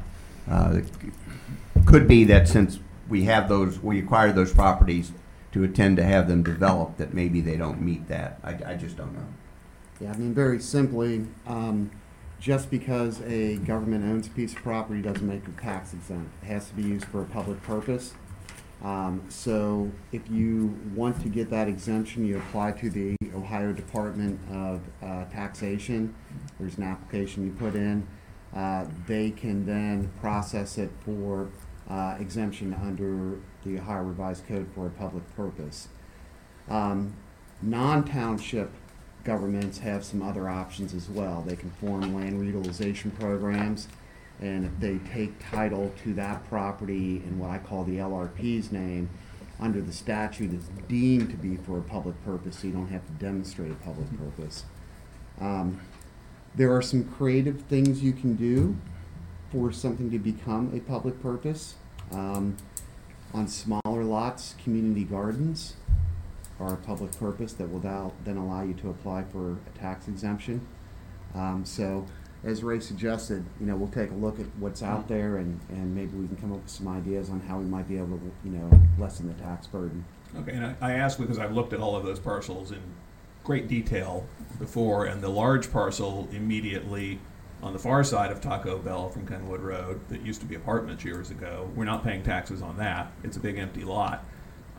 Uh, 0.48 0.74
it 0.78 1.86
Could 1.86 2.06
be 2.06 2.22
that 2.24 2.46
since 2.46 2.78
we 3.08 3.24
have 3.24 3.48
those, 3.48 3.80
we 3.80 3.98
acquired 3.98 4.36
those 4.36 4.52
properties 4.54 5.10
to 5.52 5.64
attend 5.64 5.96
to 5.96 6.04
have 6.04 6.28
them 6.28 6.42
developed, 6.42 6.98
that 6.98 7.12
maybe 7.12 7.40
they 7.40 7.56
don't 7.56 7.80
meet 7.80 8.08
that. 8.08 8.38
I, 8.44 8.72
I 8.72 8.74
just 8.74 8.96
don't 8.96 9.12
know. 9.14 9.26
Yeah, 10.00 10.12
I 10.12 10.16
mean, 10.16 10.32
very 10.32 10.60
simply, 10.60 11.26
um, 11.46 11.90
just 12.38 12.70
because 12.70 13.20
a 13.22 13.56
government 13.56 14.04
owns 14.04 14.26
a 14.26 14.30
piece 14.30 14.52
of 14.52 14.62
property 14.62 15.02
doesn't 15.02 15.26
make 15.26 15.46
it 15.46 15.58
tax 15.58 15.92
exempt. 15.92 16.32
It 16.42 16.46
has 16.46 16.68
to 16.68 16.74
be 16.74 16.82
used 16.82 17.04
for 17.06 17.20
a 17.20 17.26
public 17.26 17.62
purpose. 17.62 18.14
Um, 18.82 19.24
so 19.28 19.90
if 20.10 20.30
you 20.30 20.78
want 20.94 21.20
to 21.22 21.28
get 21.28 21.50
that 21.50 21.68
exemption, 21.68 22.24
you 22.24 22.38
apply 22.38 22.72
to 22.72 22.88
the 22.88 23.16
Ohio 23.34 23.72
Department 23.72 24.40
of 24.50 24.80
uh, 25.02 25.24
Taxation. 25.26 26.14
There's 26.58 26.78
an 26.78 26.84
application 26.84 27.44
you 27.44 27.52
put 27.52 27.74
in. 27.74 28.06
Uh, 28.54 28.86
they 29.06 29.30
can 29.30 29.66
then 29.66 30.10
process 30.20 30.78
it 30.78 30.90
for 31.04 31.50
uh, 31.90 32.16
exemption 32.20 32.74
under 32.74 33.38
the 33.64 33.80
Ohio 33.80 34.02
Revised 34.04 34.46
Code 34.46 34.68
for 34.74 34.86
a 34.86 34.90
public 34.90 35.24
purpose. 35.34 35.88
Um, 36.68 37.14
non-township 37.60 38.70
governments 39.24 39.78
have 39.78 40.04
some 40.04 40.22
other 40.22 40.48
options 40.48 40.94
as 40.94 41.08
well. 41.08 41.42
They 41.46 41.56
can 41.56 41.70
form 41.72 42.14
land 42.14 42.44
utilization 42.46 43.10
programs, 43.10 43.88
and 44.40 44.74
they 44.80 44.98
take 45.12 45.34
title 45.50 45.92
to 46.04 46.14
that 46.14 46.48
property 46.48 47.16
in 47.16 47.38
what 47.38 47.50
I 47.50 47.58
call 47.58 47.84
the 47.84 47.96
LRP's 47.96 48.72
name, 48.72 49.10
under 49.60 49.80
the 49.82 49.92
statute, 49.92 50.54
it's 50.54 50.68
deemed 50.88 51.30
to 51.30 51.36
be 51.36 51.56
for 51.56 51.78
a 51.78 51.82
public 51.82 52.22
purpose, 52.24 52.60
so 52.60 52.66
you 52.66 52.72
don't 52.72 52.88
have 52.88 53.04
to 53.06 53.12
demonstrate 53.12 53.70
a 53.70 53.74
public 53.74 54.08
purpose. 54.18 54.64
Um, 55.38 55.80
there 56.54 56.74
are 56.74 56.82
some 56.82 57.04
creative 57.04 57.62
things 57.62 58.02
you 58.02 58.12
can 58.12 58.36
do 58.36 58.76
for 59.52 59.70
something 59.70 60.10
to 60.10 60.18
become 60.18 60.72
a 60.74 60.80
public 60.80 61.20
purpose. 61.22 61.74
Um, 62.12 62.56
on 63.32 63.46
smaller 63.46 64.04
lots, 64.04 64.54
community 64.62 65.04
gardens 65.04 65.74
are 66.58 66.74
a 66.74 66.76
public 66.76 67.16
purpose 67.18 67.52
that 67.54 67.70
will 67.70 68.12
then 68.24 68.36
allow 68.36 68.62
you 68.62 68.74
to 68.74 68.90
apply 68.90 69.24
for 69.24 69.52
a 69.52 69.78
tax 69.78 70.08
exemption. 70.08 70.66
Um, 71.34 71.64
so, 71.64 72.06
as 72.42 72.62
Ray 72.62 72.80
suggested, 72.80 73.44
you 73.60 73.66
know, 73.66 73.76
we'll 73.76 73.90
take 73.90 74.10
a 74.10 74.14
look 74.14 74.40
at 74.40 74.46
what's 74.58 74.82
out 74.82 75.08
there 75.08 75.36
and, 75.36 75.60
and 75.68 75.94
maybe 75.94 76.16
we 76.16 76.26
can 76.26 76.36
come 76.36 76.52
up 76.52 76.62
with 76.62 76.70
some 76.70 76.88
ideas 76.88 77.30
on 77.30 77.40
how 77.40 77.58
we 77.58 77.66
might 77.66 77.86
be 77.88 77.98
able 77.98 78.18
to, 78.18 78.32
you 78.44 78.50
know, 78.50 78.70
lessen 78.98 79.28
the 79.28 79.34
tax 79.42 79.66
burden. 79.66 80.04
Okay, 80.36 80.52
and 80.52 80.64
I, 80.64 80.74
I 80.80 80.92
asked 80.94 81.20
because 81.20 81.38
I've 81.38 81.52
looked 81.52 81.72
at 81.72 81.80
all 81.80 81.96
of 81.96 82.04
those 82.04 82.18
parcels 82.18 82.72
in 82.72 82.80
great 83.44 83.68
detail 83.68 84.26
before, 84.58 85.06
and 85.06 85.22
the 85.22 85.28
large 85.28 85.70
parcel 85.72 86.28
immediately 86.32 87.18
on 87.62 87.72
the 87.72 87.78
far 87.78 88.02
side 88.04 88.30
of 88.32 88.40
Taco 88.40 88.78
Bell 88.78 89.08
from 89.08 89.26
Kenwood 89.26 89.60
Road, 89.60 90.00
that 90.08 90.22
used 90.22 90.40
to 90.40 90.46
be 90.46 90.54
apartments 90.54 91.04
years 91.04 91.30
ago, 91.30 91.70
we're 91.74 91.84
not 91.84 92.02
paying 92.02 92.22
taxes 92.22 92.62
on 92.62 92.76
that. 92.78 93.12
It's 93.22 93.36
a 93.36 93.40
big 93.40 93.58
empty 93.58 93.84
lot. 93.84 94.24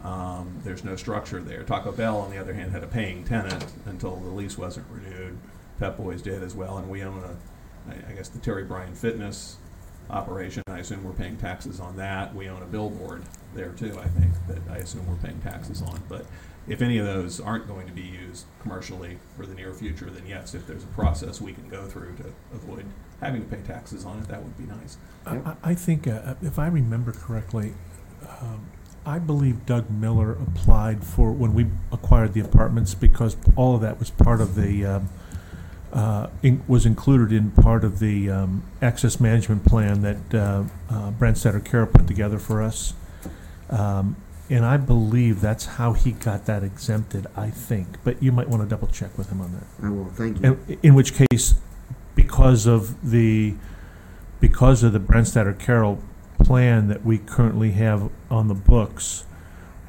Um, 0.03 0.59
there's 0.63 0.83
no 0.83 0.95
structure 0.95 1.41
there. 1.41 1.63
Taco 1.63 1.91
Bell, 1.91 2.17
on 2.17 2.31
the 2.31 2.37
other 2.39 2.53
hand, 2.53 2.71
had 2.71 2.83
a 2.83 2.87
paying 2.87 3.23
tenant 3.23 3.65
until 3.85 4.15
the 4.15 4.29
lease 4.29 4.57
wasn't 4.57 4.87
renewed. 4.91 5.37
Pep 5.79 5.97
Boys 5.97 6.21
did 6.23 6.41
as 6.43 6.55
well, 6.55 6.77
and 6.77 6.89
we 6.89 7.03
own 7.03 7.23
a, 7.23 7.91
I- 8.09 8.13
guess, 8.13 8.29
the 8.29 8.39
Terry 8.39 8.63
Bryan 8.63 8.95
Fitness 8.95 9.57
operation. 10.09 10.63
I 10.67 10.79
assume 10.79 11.03
we're 11.03 11.11
paying 11.13 11.37
taxes 11.37 11.79
on 11.79 11.97
that. 11.97 12.33
We 12.35 12.49
own 12.49 12.61
a 12.63 12.65
billboard 12.65 13.23
there 13.53 13.69
too, 13.69 13.97
I 13.99 14.07
think, 14.07 14.33
that 14.47 14.59
I 14.71 14.77
assume 14.77 15.07
we're 15.07 15.15
paying 15.27 15.39
taxes 15.41 15.81
on. 15.83 16.01
But 16.09 16.25
if 16.67 16.81
any 16.81 16.97
of 16.97 17.05
those 17.05 17.39
aren't 17.39 17.67
going 17.67 17.87
to 17.87 17.93
be 17.93 18.01
used 18.01 18.45
commercially 18.61 19.17
for 19.35 19.45
the 19.45 19.53
near 19.55 19.73
future, 19.73 20.09
then 20.09 20.23
yes, 20.27 20.53
if 20.53 20.67
there's 20.67 20.83
a 20.83 20.87
process 20.87 21.41
we 21.41 21.53
can 21.53 21.67
go 21.69 21.85
through 21.87 22.15
to 22.17 22.25
avoid 22.53 22.85
having 23.19 23.41
to 23.43 23.47
pay 23.55 23.61
taxes 23.63 24.05
on 24.05 24.19
it, 24.19 24.27
that 24.27 24.41
would 24.43 24.57
be 24.57 24.65
nice. 24.65 24.97
I, 25.25 25.37
I- 25.37 25.71
I 25.71 25.73
think, 25.75 26.07
uh, 26.07 26.35
if 26.41 26.57
I 26.59 26.67
remember 26.67 27.11
correctly, 27.11 27.73
um, 28.41 28.61
I 29.05 29.17
believe 29.19 29.65
Doug 29.65 29.89
Miller 29.89 30.31
applied 30.33 31.03
for, 31.03 31.31
when 31.31 31.53
we 31.55 31.67
acquired 31.91 32.33
the 32.33 32.41
apartments, 32.41 32.93
because 32.93 33.35
all 33.55 33.75
of 33.75 33.81
that 33.81 33.97
was 33.99 34.11
part 34.11 34.41
of 34.41 34.53
the, 34.55 34.85
um, 34.85 35.09
uh, 35.91 36.27
in- 36.43 36.63
was 36.67 36.85
included 36.85 37.31
in 37.35 37.49
part 37.51 37.83
of 37.83 37.99
the 37.99 38.29
um, 38.29 38.63
access 38.81 39.19
management 39.19 39.65
plan 39.65 40.01
that 40.03 40.33
uh, 40.33 40.63
uh, 40.89 41.11
Brandstetter 41.11 41.63
Carroll 41.65 41.87
put 41.87 42.07
together 42.07 42.37
for 42.39 42.61
us. 42.61 42.93
Um, 43.69 44.15
And 44.51 44.65
I 44.65 44.75
believe 44.75 45.39
that's 45.39 45.65
how 45.65 45.93
he 45.93 46.11
got 46.11 46.45
that 46.45 46.61
exempted, 46.61 47.25
I 47.37 47.49
think, 47.49 47.87
but 48.03 48.21
you 48.21 48.33
might 48.33 48.49
want 48.49 48.61
to 48.61 48.67
double 48.67 48.89
check 48.89 49.17
with 49.17 49.29
him 49.31 49.39
on 49.39 49.53
that. 49.53 49.63
I 49.81 49.89
will, 49.89 50.05
thank 50.07 50.41
you. 50.41 50.59
In, 50.67 50.79
in 50.83 50.93
which 50.93 51.13
case, 51.13 51.55
because 52.15 52.67
of 52.67 53.09
the, 53.09 53.55
because 54.41 54.83
of 54.83 54.91
the 54.91 54.99
Brandstetter 54.99 55.57
Carroll 55.57 56.03
plan 56.43 56.89
that 56.89 57.05
we 57.05 57.17
currently 57.17 57.71
have 57.71 58.11
on 58.29 58.49
the 58.49 58.53
books, 58.53 59.23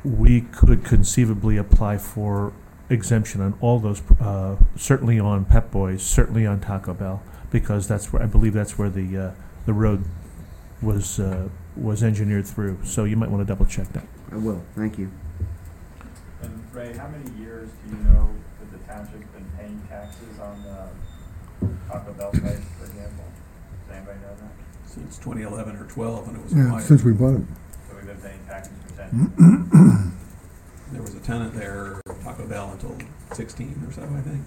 we 0.05 0.43
could 0.43 0.85
conceivably 0.85 1.57
apply 1.57 1.99
for 1.99 2.53
exemption 2.89 3.41
on 3.41 3.59
all 3.61 3.81
those, 3.81 4.01
uh, 4.21 4.57
certainly 4.77 5.19
on 5.19 5.45
Pep 5.45 5.73
Boys, 5.73 6.05
certainly 6.05 6.47
on 6.47 6.61
Taco 6.61 6.95
Bell, 6.95 7.21
because 7.51 7.89
that's 7.89 8.13
where, 8.13 8.23
I 8.23 8.27
believe 8.27 8.53
that's 8.53 8.79
where 8.79 8.91
the, 8.91 9.17
uh, 9.17 9.31
the 9.67 9.73
road 9.73 10.05
was, 10.81 11.19
uh, 11.19 11.49
was 11.77 12.05
engineered 12.05 12.47
through. 12.47 12.79
So 12.85 13.03
you 13.03 13.17
might 13.17 13.31
want 13.31 13.41
to 13.41 13.47
double 13.47 13.67
check 13.67 13.93
that. 13.95 14.07
I 14.33 14.37
will, 14.37 14.63
thank 14.75 14.99
you. 14.99 15.11
And 16.43 16.63
Ray, 16.73 16.95
how 16.97 17.09
many 17.09 17.31
years 17.39 17.69
do 17.85 17.97
you 17.97 18.03
know 18.05 18.31
that 18.61 18.73
the 18.73 18.79
township's 18.91 19.27
been 19.35 19.45
paying 19.59 19.81
taxes 19.89 20.39
on 20.41 20.63
the 20.63 21.69
Taco 21.89 22.13
Bell 22.15 22.33
site, 22.33 22.43
for 22.79 22.87
example? 22.87 23.25
Does 23.89 23.97
anybody 23.97 24.19
know 24.21 24.35
that? 24.41 24.53
Since 24.91 25.19
2011 25.19 25.77
or 25.77 25.85
12, 25.87 26.27
when 26.27 26.37
it 26.37 26.43
was 26.43 26.53
Yeah, 26.55 26.65
acquired. 26.67 26.85
since 26.85 27.03
we 27.05 27.13
bought 27.13 27.35
it. 27.35 27.43
So 27.89 27.97
we've 27.97 28.07
been 28.07 28.17
paying 28.17 28.41
taxes 28.47 28.73
for 28.87 28.97
ten? 28.97 30.09
There 30.93 31.01
was 31.01 31.15
a 31.15 31.21
tenant 31.21 31.55
there, 31.55 32.03
Taco 32.23 32.47
Bell, 32.47 32.73
until 32.73 32.95
16 33.33 33.83
or 33.89 33.93
so, 33.95 34.03
I 34.03 34.21
think. 34.21 34.45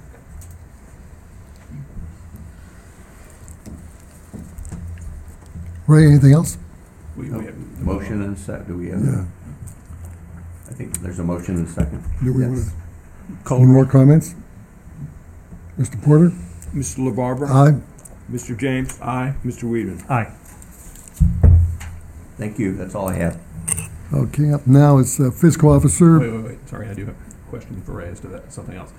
Ray, 5.88 6.06
anything 6.08 6.34
else? 6.34 6.58
We, 7.16 7.30
we 7.30 7.46
have. 7.46 7.58
Motion 7.82 8.22
and 8.24 8.36
a 8.36 8.40
sec, 8.40 8.68
do 8.68 8.78
we 8.78 8.90
have? 8.90 9.04
Yeah. 9.04 9.26
I 10.76 10.78
think 10.78 11.00
there's 11.00 11.20
a 11.20 11.24
motion 11.24 11.56
and 11.56 11.68
a 11.68 11.72
second. 11.72 12.04
Do 12.22 12.34
we 12.34 12.42
want 12.46 12.58
Yes. 12.58 12.74
to, 13.48 13.56
any 13.56 13.66
more 13.66 13.86
comments? 13.86 14.36
Mr. 15.80 16.02
Porter? 16.04 16.32
Mr. 16.74 16.98
LaBarbera? 17.00 17.48
Aye. 17.50 17.82
Mr. 18.30 18.58
James? 18.58 19.00
Aye. 19.02 19.36
Mr. 19.46 19.64
Weidman? 19.72 20.04
Aye. 20.10 20.34
Thank 22.38 22.60
you, 22.60 22.76
that's 22.76 22.94
all 22.94 23.08
I 23.08 23.14
have. 23.14 23.40
Okay, 24.14 24.52
up 24.52 24.68
now 24.68 24.98
is 24.98 25.18
uh, 25.18 25.32
fiscal 25.32 25.70
officer. 25.72 26.20
Wait, 26.20 26.30
wait, 26.34 26.44
wait, 26.44 26.70
sorry, 26.70 26.90
I 26.90 26.94
do 26.94 27.06
have 27.06 27.16
a 27.16 27.50
question 27.50 27.82
for 27.84 27.94
Ray 27.94 28.10
as 28.10 28.20
to 28.20 28.28
that, 28.28 28.52
something 28.52 28.76
else. 28.76 28.92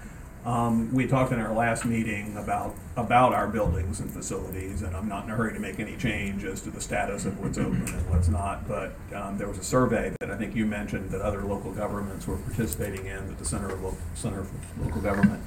Um, 0.47 0.95
we 0.95 1.09
talked 1.09 1.33
in 1.33 1.41
our 1.41 1.53
last 1.53 1.85
meeting 1.85 2.37
about, 2.37 2.73
about 2.97 3.33
our 3.33 3.49
buildings 3.49 3.99
and 3.99 4.09
facilities, 4.09 4.83
and 4.83 4.95
I'm 4.95 5.09
not 5.09 5.25
in 5.25 5.31
a 5.33 5.35
hurry 5.35 5.53
to 5.53 5.59
make 5.59 5.81
any 5.81 5.97
change 5.97 6.45
as 6.45 6.61
to 6.63 6.71
the 6.71 6.81
status 6.81 7.25
of 7.25 7.41
what's 7.41 7.59
open 7.59 7.83
and 7.89 8.09
what's 8.11 8.29
not, 8.29 8.69
but, 8.69 8.95
um, 9.13 9.39
there 9.39 9.49
was 9.49 9.59
a 9.59 9.65
survey 9.65 10.15
that 10.21 10.31
I 10.31 10.37
think 10.37 10.55
you 10.55 10.65
mentioned 10.65 11.11
that 11.11 11.21
other 11.21 11.43
local 11.43 11.73
governments 11.73 12.29
were 12.29 12.37
participating 12.37 13.07
in, 13.07 13.27
that 13.27 13.39
the 13.39 13.45
Center 13.45 13.71
of, 13.71 13.83
Lo- 13.83 13.97
Center 14.15 14.45
for 14.45 14.85
Local 14.85 15.01
Government 15.01 15.43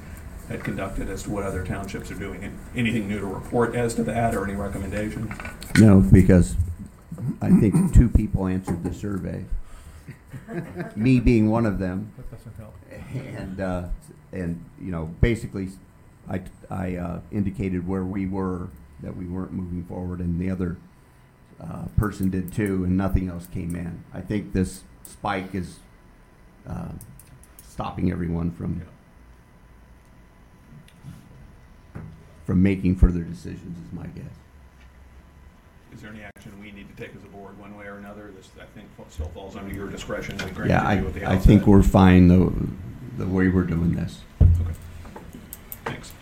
had 0.48 0.62
conducted 0.62 1.08
as 1.08 1.22
to 1.22 1.30
what 1.30 1.44
other 1.44 1.64
townships 1.64 2.10
are 2.10 2.16
doing. 2.16 2.44
And 2.44 2.58
Anything 2.76 3.08
new 3.08 3.20
to 3.20 3.26
report 3.26 3.74
as 3.74 3.94
to 3.94 4.02
that, 4.04 4.34
or 4.34 4.44
any 4.44 4.54
recommendations? 4.54 5.32
No, 5.78 6.00
because 6.00 6.56
I 7.40 7.48
think 7.52 7.94
two 7.94 8.10
people 8.10 8.46
answered 8.46 8.84
the 8.84 8.92
survey. 8.92 9.46
Me 10.94 11.20
being 11.20 11.48
one 11.50 11.64
of 11.64 11.78
them. 11.78 12.12
That 12.18 12.30
doesn't 12.30 12.56
help. 12.58 12.74
And, 13.14 13.60
uh, 13.60 13.84
and, 14.32 14.64
you 14.80 14.90
know, 14.90 15.06
basically, 15.20 15.68
I, 16.28 16.42
I 16.70 16.96
uh, 16.96 17.20
indicated 17.32 17.86
where 17.86 18.04
we 18.04 18.26
were, 18.26 18.68
that 19.02 19.16
we 19.16 19.26
weren't 19.26 19.52
moving 19.52 19.84
forward, 19.84 20.20
and 20.20 20.40
the 20.40 20.50
other 20.50 20.76
uh, 21.60 21.86
person 21.96 22.30
did 22.30 22.52
too, 22.52 22.84
and 22.84 22.96
nothing 22.96 23.28
else 23.28 23.46
came 23.46 23.74
in. 23.74 24.04
I 24.14 24.20
think 24.20 24.52
this 24.52 24.84
spike 25.02 25.54
is 25.54 25.80
uh, 26.68 26.90
stopping 27.62 28.12
everyone 28.12 28.50
from, 28.52 28.82
from 32.44 32.62
making 32.62 32.96
further 32.96 33.22
decisions, 33.22 33.78
is 33.78 33.92
my 33.92 34.06
guess. 34.06 34.24
Is 35.92 36.02
there 36.02 36.10
any 36.12 36.22
action 36.22 36.52
we 36.62 36.70
need 36.70 36.88
to 36.94 37.02
take 37.02 37.16
as 37.16 37.24
a 37.24 37.26
board, 37.28 37.58
one 37.58 37.76
way 37.76 37.86
or 37.86 37.96
another? 37.96 38.30
This, 38.36 38.48
I 38.60 38.64
think, 38.78 38.88
still 39.08 39.28
falls 39.34 39.56
under 39.56 39.74
your 39.74 39.88
discretion. 39.88 40.38
We 40.38 40.68
Yeah, 40.68 40.82
you 40.82 41.04
I, 41.04 41.06
at 41.08 41.14
the 41.14 41.28
I 41.28 41.36
think 41.36 41.66
we're 41.66 41.82
fine, 41.82 42.28
though, 42.28 42.54
the 43.20 43.26
way 43.26 43.48
we're 43.48 43.64
doing 43.64 43.94
this. 43.94 44.22
Okay. 44.40 44.72
Thanks. 45.84 46.12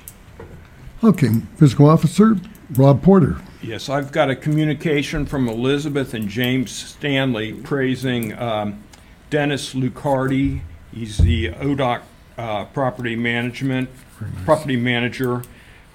Okay, 1.02 1.28
Fiscal 1.56 1.88
Officer 1.88 2.36
Rob 2.70 3.02
Porter. 3.02 3.36
Yes, 3.62 3.88
I've 3.88 4.12
got 4.12 4.30
a 4.30 4.36
communication 4.36 5.24
from 5.24 5.48
Elizabeth 5.48 6.12
and 6.12 6.28
James 6.28 6.70
Stanley 6.70 7.52
praising 7.52 8.36
um, 8.38 8.82
Dennis 9.30 9.74
Lucardi. 9.74 10.60
He's 10.92 11.18
the 11.18 11.50
ODOT 11.50 12.02
uh, 12.36 12.64
property 12.66 13.14
management, 13.14 13.90
property 14.44 14.76
manager 14.76 15.42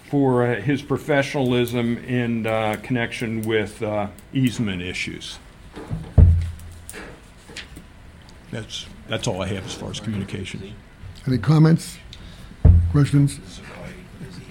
for 0.09 0.45
uh, 0.45 0.61
his 0.61 0.81
professionalism 0.81 1.97
in 1.97 2.47
uh, 2.47 2.77
connection 2.81 3.41
with 3.41 3.81
uh, 3.83 4.07
easement 4.33 4.81
issues. 4.81 5.37
That's, 8.51 8.85
that's 9.07 9.27
all 9.27 9.41
I 9.41 9.47
have 9.47 9.65
as 9.65 9.73
far 9.73 9.89
as 9.89 9.99
communication. 9.99 10.75
Any 11.25 11.37
comments, 11.37 11.97
questions? 12.91 13.39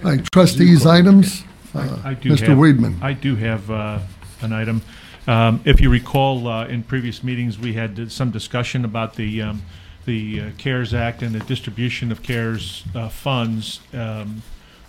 All 0.03 0.09
right, 0.11 0.31
trustees' 0.31 0.85
items. 0.85 1.43
Uh, 1.73 1.99
I 2.03 2.13
do 2.15 2.29
Mr. 2.31 2.47
have- 2.47 2.57
Weidman. 2.57 3.01
I 3.01 3.13
do 3.13 3.35
have 3.35 3.69
uh, 3.69 3.99
an 4.41 4.53
item. 4.53 4.81
Um, 5.27 5.61
If 5.65 5.79
you 5.79 5.89
recall, 5.89 6.47
uh, 6.47 6.65
in 6.67 6.83
previous 6.83 7.23
meetings, 7.23 7.59
we 7.59 7.73
had 7.73 8.11
some 8.11 8.31
discussion 8.31 8.83
about 8.85 9.15
the, 9.15 9.41
um, 9.41 9.61
the 10.05 10.41
uh, 10.41 10.49
CARES 10.57 10.93
Act 10.93 11.21
and 11.21 11.33
the 11.35 11.39
distribution 11.45 12.11
of 12.11 12.23
CARES 12.23 12.83
uh, 12.95 13.07
funds 13.07 13.79
um, 13.93 14.41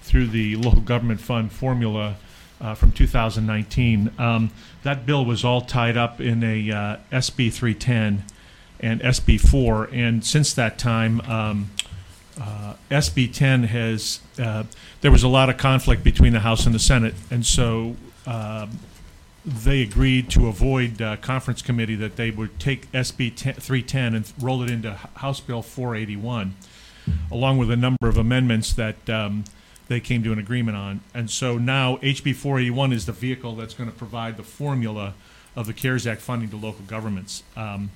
through 0.02 0.28
the 0.28 0.56
local 0.56 0.80
government 0.80 1.20
fund 1.20 1.52
formula 1.52 2.16
uh, 2.60 2.74
from 2.74 2.92
2019. 2.92 4.10
Um, 4.18 4.50
That 4.84 5.04
bill 5.06 5.24
was 5.24 5.44
all 5.44 5.60
tied 5.60 5.96
up 5.98 6.20
in 6.20 6.42
a 6.42 6.70
uh, 6.70 6.96
SB 7.12 7.52
310 7.52 8.24
and 8.84 9.00
SB 9.00 9.40
4, 9.40 9.88
and 9.92 10.22
since 10.22 10.52
that 10.52 10.78
time, 10.78 11.22
um, 11.22 11.70
uh, 12.38 12.74
SB 12.90 13.32
10 13.32 13.64
has, 13.64 14.20
uh, 14.38 14.64
there 15.00 15.10
was 15.10 15.22
a 15.22 15.28
lot 15.28 15.48
of 15.48 15.56
conflict 15.56 16.04
between 16.04 16.34
the 16.34 16.40
House 16.40 16.66
and 16.66 16.74
the 16.74 16.78
Senate, 16.78 17.14
and 17.30 17.46
so 17.46 17.96
um, 18.26 18.78
they 19.42 19.80
agreed 19.80 20.28
to 20.30 20.48
avoid 20.48 21.00
uh, 21.00 21.16
conference 21.16 21.62
committee 21.62 21.94
that 21.94 22.16
they 22.16 22.30
would 22.30 22.60
take 22.60 22.92
SB 22.92 23.34
10 23.34 23.54
310 23.54 24.14
and 24.14 24.32
roll 24.38 24.62
it 24.62 24.70
into 24.70 24.92
House 24.92 25.40
Bill 25.40 25.62
481, 25.62 26.54
along 27.30 27.56
with 27.56 27.70
a 27.70 27.76
number 27.76 28.06
of 28.06 28.18
amendments 28.18 28.74
that 28.74 29.08
um, 29.08 29.44
they 29.88 29.98
came 29.98 30.22
to 30.24 30.32
an 30.32 30.38
agreement 30.38 30.76
on. 30.76 31.00
And 31.14 31.30
so 31.30 31.56
now 31.56 31.96
HB 31.98 32.34
481 32.34 32.92
is 32.92 33.06
the 33.06 33.12
vehicle 33.12 33.56
that's 33.56 33.72
going 33.72 33.90
to 33.90 33.96
provide 33.96 34.36
the 34.36 34.42
formula 34.42 35.14
of 35.56 35.66
the 35.66 35.72
CARES 35.72 36.06
Act 36.06 36.20
funding 36.20 36.50
to 36.50 36.56
local 36.56 36.84
governments. 36.84 37.44
Um, 37.56 37.90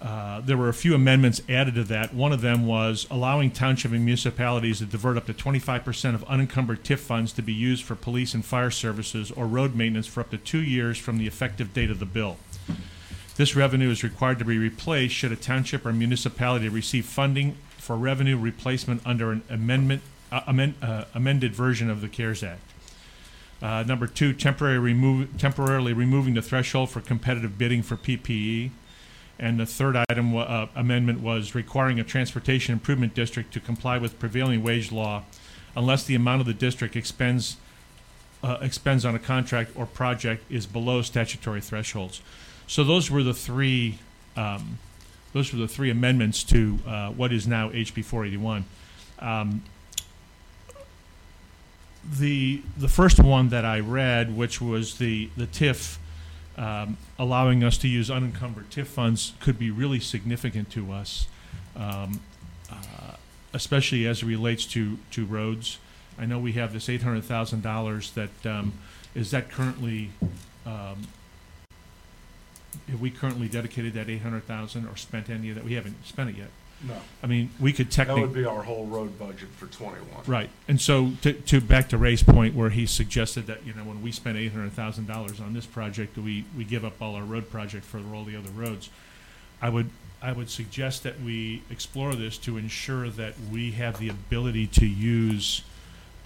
uh, 0.00 0.40
there 0.40 0.56
were 0.56 0.68
a 0.68 0.74
few 0.74 0.94
amendments 0.94 1.42
added 1.48 1.74
to 1.74 1.84
that. 1.84 2.14
One 2.14 2.32
of 2.32 2.40
them 2.40 2.66
was 2.66 3.06
allowing 3.10 3.50
township 3.50 3.90
and 3.90 4.04
municipalities 4.04 4.78
to 4.78 4.86
divert 4.86 5.16
up 5.16 5.26
to 5.26 5.34
25% 5.34 6.14
of 6.14 6.22
unencumbered 6.24 6.84
TIF 6.84 7.00
funds 7.00 7.32
to 7.32 7.42
be 7.42 7.52
used 7.52 7.84
for 7.84 7.96
police 7.96 8.32
and 8.32 8.44
fire 8.44 8.70
services 8.70 9.32
or 9.32 9.46
road 9.46 9.74
maintenance 9.74 10.06
for 10.06 10.20
up 10.20 10.30
to 10.30 10.38
two 10.38 10.62
years 10.62 10.98
from 10.98 11.18
the 11.18 11.26
effective 11.26 11.74
date 11.74 11.90
of 11.90 11.98
the 11.98 12.06
bill. 12.06 12.36
This 13.36 13.56
revenue 13.56 13.90
is 13.90 14.04
required 14.04 14.38
to 14.38 14.44
be 14.44 14.58
replaced 14.58 15.14
should 15.14 15.32
a 15.32 15.36
township 15.36 15.84
or 15.84 15.92
municipality 15.92 16.68
receive 16.68 17.04
funding 17.04 17.56
for 17.76 17.96
revenue 17.96 18.36
replacement 18.36 19.00
under 19.04 19.32
an 19.32 19.42
amendment, 19.50 20.02
uh, 20.30 20.42
amend, 20.46 20.74
uh, 20.82 21.04
amended 21.14 21.54
version 21.54 21.90
of 21.90 22.00
the 22.00 22.08
CARES 22.08 22.42
Act. 22.44 22.60
Uh, 23.60 23.82
number 23.82 24.06
two, 24.06 24.32
temporary 24.32 24.78
remove, 24.78 25.36
temporarily 25.38 25.92
removing 25.92 26.34
the 26.34 26.42
threshold 26.42 26.90
for 26.90 27.00
competitive 27.00 27.58
bidding 27.58 27.82
for 27.82 27.96
PPE. 27.96 28.70
And 29.38 29.60
the 29.60 29.66
third 29.66 29.96
item, 30.10 30.36
uh, 30.36 30.66
amendment 30.74 31.20
was 31.20 31.54
requiring 31.54 32.00
a 32.00 32.04
transportation 32.04 32.72
improvement 32.72 33.14
district 33.14 33.52
to 33.54 33.60
comply 33.60 33.96
with 33.96 34.18
prevailing 34.18 34.64
wage 34.64 34.90
law 34.90 35.22
unless 35.76 36.04
the 36.04 36.16
amount 36.16 36.40
of 36.40 36.46
the 36.46 36.54
district 36.54 36.96
expends, 36.96 37.56
uh, 38.42 38.58
expends 38.60 39.04
on 39.04 39.14
a 39.14 39.18
contract 39.18 39.70
or 39.76 39.86
project 39.86 40.44
is 40.50 40.66
below 40.66 41.02
statutory 41.02 41.60
thresholds. 41.60 42.20
So 42.66 42.82
those 42.82 43.10
were 43.10 43.22
the 43.22 43.34
three, 43.34 44.00
um, 44.36 44.78
those 45.32 45.52
were 45.52 45.60
the 45.60 45.68
three 45.68 45.90
amendments 45.90 46.42
to, 46.44 46.80
uh, 46.84 47.10
what 47.10 47.32
is 47.32 47.46
now 47.46 47.70
HB 47.70 48.04
four 48.04 48.26
eighty-one. 48.26 48.64
Um, 49.20 49.62
the, 52.18 52.62
the 52.76 52.88
first 52.88 53.20
one 53.20 53.50
that 53.50 53.64
I 53.64 53.80
read, 53.80 54.36
which 54.36 54.60
was 54.60 54.98
the, 54.98 55.30
the 55.36 55.46
TIF, 55.46 55.98
um, 56.58 56.96
allowing 57.18 57.62
us 57.64 57.78
to 57.78 57.88
use 57.88 58.10
unencumbered 58.10 58.68
TIF 58.70 58.86
funds 58.86 59.32
could 59.40 59.58
be 59.58 59.70
really 59.70 60.00
significant 60.00 60.70
to 60.70 60.92
us, 60.92 61.28
um, 61.76 62.20
uh, 62.70 63.14
especially 63.54 64.06
as 64.06 64.22
it 64.22 64.26
relates 64.26 64.66
to, 64.66 64.98
to 65.12 65.24
roads. 65.24 65.78
I 66.18 66.26
know 66.26 66.38
we 66.40 66.52
have 66.52 66.72
this 66.72 66.88
eight 66.88 67.02
hundred 67.02 67.24
thousand 67.24 67.62
dollars 67.62 68.10
that, 68.12 68.44
um, 68.44 68.72
is 69.14 69.30
that 69.30 69.48
currently, 69.48 70.10
um, 70.66 71.06
have 72.90 73.00
we 73.00 73.10
currently 73.10 73.48
dedicated 73.48 73.94
that 73.94 74.10
eight 74.10 74.22
hundred 74.22 74.44
thousand 74.44 74.86
or 74.88 74.96
spent 74.96 75.30
any 75.30 75.50
of 75.50 75.54
that? 75.54 75.64
We 75.64 75.74
haven't 75.74 76.04
spent 76.04 76.30
it 76.30 76.36
yet. 76.36 76.50
No. 76.86 76.94
I 77.22 77.26
mean, 77.26 77.50
we 77.58 77.72
could 77.72 77.86
That 77.88 77.92
technically. 77.92 78.22
would 78.22 78.34
be 78.34 78.44
our 78.44 78.62
whole 78.62 78.86
road 78.86 79.18
budget 79.18 79.48
for 79.56 79.66
twenty-one. 79.66 80.24
Right, 80.26 80.48
and 80.68 80.80
so 80.80 81.12
to, 81.22 81.32
to 81.32 81.60
back 81.60 81.88
to 81.88 81.98
Ray's 81.98 82.22
point, 82.22 82.54
where 82.54 82.70
he 82.70 82.86
suggested 82.86 83.46
that 83.48 83.66
you 83.66 83.74
know 83.74 83.82
when 83.82 84.00
we 84.00 84.12
spend 84.12 84.38
eight 84.38 84.52
hundred 84.52 84.72
thousand 84.72 85.06
dollars 85.08 85.40
on 85.40 85.54
this 85.54 85.66
project, 85.66 86.16
we 86.16 86.44
we 86.56 86.64
give 86.64 86.84
up 86.84 87.02
all 87.02 87.16
our 87.16 87.24
road 87.24 87.50
project 87.50 87.84
for 87.84 88.00
all 88.14 88.24
the 88.24 88.36
other 88.36 88.50
roads. 88.50 88.90
I 89.60 89.70
would 89.70 89.90
I 90.22 90.30
would 90.32 90.50
suggest 90.50 91.02
that 91.02 91.20
we 91.20 91.62
explore 91.70 92.14
this 92.14 92.38
to 92.38 92.56
ensure 92.56 93.08
that 93.10 93.34
we 93.52 93.72
have 93.72 93.98
the 93.98 94.08
ability 94.08 94.68
to 94.68 94.86
use 94.86 95.62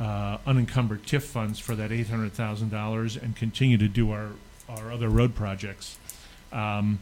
uh, 0.00 0.38
unencumbered 0.46 1.04
TIF 1.04 1.22
funds 1.22 1.58
for 1.58 1.74
that 1.76 1.90
eight 1.92 2.08
hundred 2.08 2.32
thousand 2.34 2.70
dollars 2.70 3.16
and 3.16 3.34
continue 3.34 3.78
to 3.78 3.88
do 3.88 4.10
our 4.12 4.28
our 4.68 4.92
other 4.92 5.08
road 5.08 5.34
projects. 5.34 5.96
Um, 6.52 6.98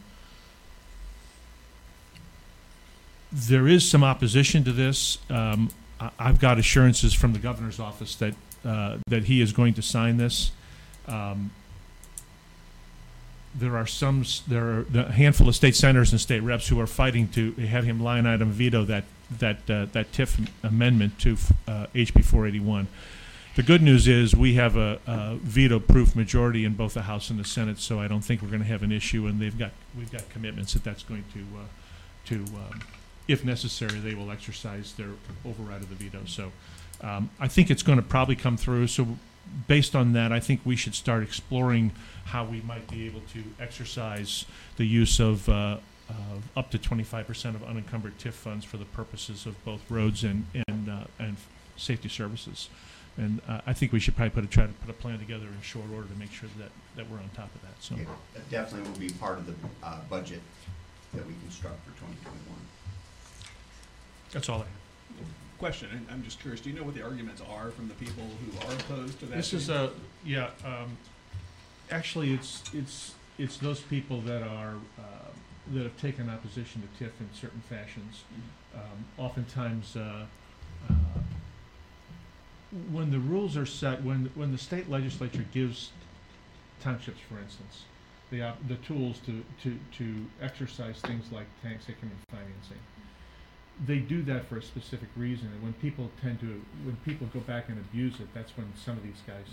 there 3.31 3.67
is 3.67 3.89
some 3.89 4.03
opposition 4.03 4.63
to 4.63 4.71
this. 4.71 5.17
Um, 5.29 5.69
I, 5.99 6.09
I've 6.19 6.39
got 6.39 6.57
assurances 6.59 7.13
from 7.13 7.33
the 7.33 7.39
governor's 7.39 7.79
office 7.79 8.15
that, 8.15 8.33
uh, 8.65 8.97
that 9.07 9.25
he 9.25 9.41
is 9.41 9.53
going 9.53 9.73
to 9.75 9.81
sign 9.81 10.17
this. 10.17 10.51
Um, 11.07 11.51
there 13.53 13.75
are 13.75 13.87
some, 13.87 14.23
there 14.47 14.63
are 14.63 14.85
a 14.95 15.11
handful 15.11 15.49
of 15.49 15.55
state 15.55 15.75
senators 15.75 16.11
and 16.11 16.21
state 16.21 16.39
reps 16.41 16.69
who 16.69 16.79
are 16.79 16.87
fighting 16.87 17.27
to 17.29 17.51
have 17.53 17.83
him 17.83 18.01
line 18.01 18.25
item 18.25 18.51
veto 18.51 18.85
that, 18.85 19.03
that, 19.39 19.69
uh, 19.69 19.85
that 19.91 20.11
TIF 20.11 20.47
amendment 20.63 21.19
to, 21.19 21.37
uh, 21.67 21.87
HB 21.93 22.23
four 22.23 22.47
eighty-one. 22.47 22.87
The 23.57 23.63
good 23.63 23.81
news 23.81 24.07
is 24.07 24.33
we 24.33 24.53
have 24.53 24.77
a, 24.77 24.99
a 25.05 25.35
veto-proof 25.35 26.15
majority 26.15 26.63
in 26.63 26.75
both 26.75 26.93
the 26.93 27.01
House 27.01 27.29
and 27.29 27.37
the 27.37 27.43
Senate, 27.43 27.79
so 27.79 27.99
I 27.99 28.07
don't 28.07 28.21
think 28.21 28.41
we're 28.41 28.47
gonna 28.47 28.63
have 28.63 28.83
an 28.83 28.93
issue, 28.93 29.27
and 29.27 29.41
they've 29.41 29.57
got, 29.57 29.71
we've 29.97 30.11
got 30.11 30.29
commitments 30.29 30.71
that 30.71 30.85
that's 30.85 31.03
going 31.03 31.25
to, 31.33 31.39
uh, 31.39 31.67
to, 32.27 32.35
um, 32.55 32.79
if 33.27 33.45
necessary, 33.45 33.99
they 33.99 34.13
will 34.13 34.31
exercise 34.31 34.93
their 34.93 35.09
override 35.45 35.81
of 35.81 35.89
the 35.89 35.95
veto. 35.95 36.25
So 36.25 36.51
um, 37.01 37.29
I 37.39 37.47
think 37.47 37.69
it's 37.69 37.83
going 37.83 37.97
to 37.97 38.03
probably 38.03 38.35
come 38.35 38.57
through. 38.57 38.87
So 38.87 39.17
based 39.67 39.95
on 39.95 40.13
that, 40.13 40.31
I 40.31 40.39
think 40.39 40.61
we 40.65 40.75
should 40.75 40.95
start 40.95 41.23
exploring 41.23 41.91
how 42.25 42.45
we 42.45 42.61
might 42.61 42.89
be 42.89 43.05
able 43.05 43.21
to 43.33 43.43
exercise 43.59 44.45
the 44.77 44.85
use 44.85 45.19
of 45.19 45.47
uh, 45.49 45.77
up 46.55 46.71
to 46.71 46.77
25% 46.77 47.55
of 47.55 47.63
unencumbered 47.63 48.17
TIF 48.17 48.33
funds 48.33 48.65
for 48.65 48.77
the 48.77 48.85
purposes 48.85 49.45
of 49.45 49.63
both 49.63 49.81
roads 49.89 50.23
and 50.23 50.45
and 50.67 50.89
uh, 50.89 51.03
and 51.19 51.37
safety 51.77 52.09
services. 52.09 52.69
And 53.17 53.41
uh, 53.47 53.61
I 53.65 53.73
think 53.73 53.91
we 53.91 53.99
should 53.99 54.15
probably 54.15 54.31
put 54.31 54.43
a 54.43 54.47
try 54.47 54.65
to 54.65 54.73
put 54.73 54.89
a 54.89 54.93
plan 54.93 55.19
together 55.19 55.47
in 55.47 55.61
short 55.61 55.85
order 55.93 56.07
to 56.07 56.15
make 56.15 56.31
sure 56.31 56.49
that 56.57 56.69
that 56.95 57.09
we're 57.09 57.17
on 57.17 57.29
top 57.35 57.53
of 57.55 57.61
that. 57.61 57.75
So. 57.79 57.95
Definitely 58.49 58.89
will 58.89 58.99
be 58.99 59.09
part 59.09 59.37
of 59.37 59.45
the 59.47 59.53
uh, 59.83 59.99
budget 60.09 60.41
that 61.13 61.25
we 61.25 61.33
construct 61.43 61.83
for 61.83 61.91
2021. 61.91 62.39
That's 64.31 64.49
all 64.49 64.57
I 64.57 64.59
have. 64.59 64.67
Question, 65.59 65.89
and 65.91 66.07
I'm 66.11 66.23
just 66.23 66.39
curious, 66.39 66.59
do 66.61 66.69
you 66.71 66.75
know 66.75 66.83
what 66.83 66.95
the 66.95 67.03
arguments 67.03 67.41
are 67.49 67.69
from 67.71 67.87
the 67.87 67.93
people 67.93 68.23
who 68.23 68.67
are 68.67 68.73
opposed 68.73 69.19
to 69.19 69.25
that? 69.27 69.35
This 69.35 69.53
is 69.53 69.67
change? 69.67 69.79
a, 69.79 70.27
yeah, 70.27 70.49
um, 70.65 70.97
actually, 71.91 72.33
it's, 72.33 72.63
it's, 72.73 73.13
it's 73.37 73.57
those 73.57 73.79
people 73.79 74.21
that 74.21 74.41
are, 74.41 74.75
uh, 74.97 75.03
that 75.73 75.83
have 75.83 75.97
taken 75.97 76.29
opposition 76.29 76.81
to 76.81 77.03
TIF 77.03 77.11
in 77.19 77.29
certain 77.33 77.61
fashions. 77.69 78.23
Um, 78.73 79.05
oftentimes, 79.19 79.95
uh, 79.95 80.25
uh, 80.89 80.93
when 82.91 83.11
the 83.11 83.19
rules 83.19 83.55
are 83.55 83.65
set, 83.65 84.01
when, 84.03 84.31
when 84.33 84.51
the 84.51 84.57
state 84.57 84.89
legislature 84.89 85.45
gives 85.53 85.91
townships, 86.81 87.19
for 87.29 87.39
instance, 87.39 87.83
the, 88.31 88.41
op- 88.41 88.67
the 88.67 88.77
tools 88.77 89.19
to, 89.27 89.43
to, 89.61 89.77
to 89.97 90.25
exercise 90.41 90.99
things 91.01 91.31
like 91.31 91.45
tax 91.61 91.87
increment 91.87 92.17
financing, 92.31 92.79
they 93.85 93.97
do 93.97 94.21
that 94.23 94.47
for 94.47 94.57
a 94.57 94.61
specific 94.61 95.09
reason, 95.15 95.47
and 95.53 95.63
when 95.63 95.73
people 95.73 96.11
tend 96.21 96.39
to, 96.41 96.61
when 96.83 96.97
people 97.03 97.27
go 97.33 97.39
back 97.39 97.69
and 97.69 97.79
abuse 97.79 98.19
it, 98.19 98.27
that's 98.33 98.55
when 98.55 98.71
some 98.75 98.97
of 98.97 99.03
these 99.03 99.21
guys 99.25 99.45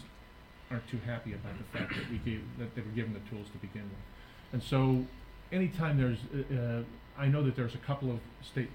aren't 0.71 0.87
too 0.89 0.99
happy 1.07 1.33
about 1.33 1.57
the 1.57 1.79
fact 1.79 1.95
that 1.95 2.11
we 2.11 2.19
gave, 2.19 2.43
that 2.59 2.75
they 2.75 2.83
were 2.83 2.89
given 2.89 3.15
the 3.15 3.31
tools 3.31 3.47
to 3.53 3.59
begin 3.59 3.85
with. 3.85 4.53
And 4.53 4.63
so, 4.63 5.07
anytime 5.51 5.97
there's, 5.99 6.19
uh, 6.35 6.55
uh, 6.55 6.83
I 7.19 7.27
know 7.27 7.43
that 7.45 7.57
there's 7.57 7.75
a 7.75 7.79
couple 7.79 8.11
of 8.11 8.19
state 8.43 8.71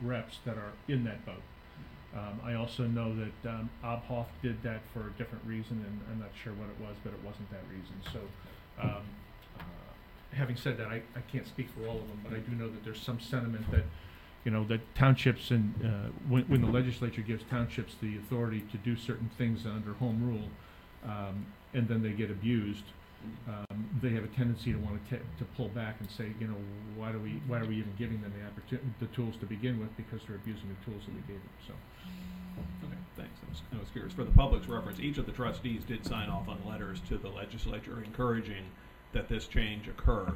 reps 0.00 0.38
that 0.44 0.56
are 0.56 0.72
in 0.88 1.04
that 1.04 1.24
boat. 1.24 1.42
Um, 2.16 2.40
I 2.42 2.54
also 2.54 2.84
know 2.84 3.14
that 3.14 3.50
um, 3.50 3.70
Obhof 3.84 4.26
did 4.42 4.62
that 4.62 4.80
for 4.92 5.00
a 5.00 5.10
different 5.18 5.44
reason, 5.46 5.84
and 5.86 6.00
I'm 6.10 6.18
not 6.18 6.30
sure 6.42 6.52
what 6.54 6.68
it 6.68 6.80
was, 6.80 6.96
but 7.04 7.12
it 7.12 7.22
wasn't 7.24 7.50
that 7.50 7.62
reason. 7.70 7.94
So, 8.12 8.82
um, 8.82 9.02
uh, 9.58 9.62
having 10.32 10.56
said 10.56 10.78
that, 10.78 10.88
I, 10.88 11.02
I 11.14 11.20
can't 11.30 11.46
speak 11.46 11.68
for 11.70 11.86
all 11.86 11.98
of 11.98 12.08
them, 12.08 12.20
but 12.24 12.32
I 12.32 12.38
do 12.38 12.52
know 12.56 12.68
that 12.68 12.84
there's 12.84 13.00
some 13.00 13.20
sentiment 13.20 13.70
that, 13.70 13.84
you 14.44 14.50
know, 14.50 14.64
that 14.64 14.80
townships 14.94 15.50
and, 15.50 15.74
uh, 15.84 16.10
when, 16.28 16.44
when 16.44 16.60
the 16.60 16.70
legislature 16.70 17.22
gives 17.22 17.42
townships 17.50 17.94
the 18.00 18.16
authority 18.16 18.62
to 18.72 18.78
do 18.78 18.96
certain 18.96 19.30
things 19.36 19.66
under 19.66 19.92
home 19.94 20.22
rule, 20.26 20.48
um, 21.04 21.46
and 21.74 21.88
then 21.88 22.02
they 22.02 22.10
get 22.10 22.30
abused, 22.30 22.84
um, 23.48 23.88
they 24.00 24.10
have 24.10 24.24
a 24.24 24.28
tendency 24.28 24.72
to 24.72 24.78
want 24.78 25.00
to 25.10 25.16
to 25.16 25.44
pull 25.56 25.68
back 25.68 25.96
and 26.00 26.08
say, 26.10 26.32
you 26.40 26.46
know, 26.46 26.56
why 26.96 27.10
do 27.10 27.18
we, 27.18 27.40
why 27.46 27.58
are 27.58 27.66
we 27.66 27.76
even 27.76 27.92
giving 27.98 28.22
them 28.22 28.32
the 28.38 28.46
opportunity, 28.46 28.88
the 29.00 29.06
tools 29.06 29.34
to 29.40 29.46
begin 29.46 29.78
with, 29.80 29.94
because 29.96 30.20
they're 30.26 30.36
abusing 30.36 30.68
the 30.68 30.90
tools 30.90 31.02
that 31.04 31.14
we 31.14 31.20
gave 31.22 31.42
them, 31.42 31.58
so. 31.66 31.74
Okay, 32.84 32.96
thanks. 33.16 33.38
I 33.46 33.50
was, 33.50 33.62
I 33.74 33.78
was 33.78 33.88
curious. 33.90 34.12
For 34.12 34.24
the 34.24 34.32
public's 34.32 34.66
reference, 34.66 34.98
each 35.00 35.18
of 35.18 35.26
the 35.26 35.32
trustees 35.32 35.82
did 35.84 36.04
sign 36.04 36.28
off 36.28 36.48
on 36.48 36.58
letters 36.68 37.00
to 37.08 37.18
the 37.18 37.28
legislature 37.28 38.02
encouraging 38.04 38.64
that 39.12 39.28
this 39.28 39.46
change 39.46 39.88
occur. 39.88 40.32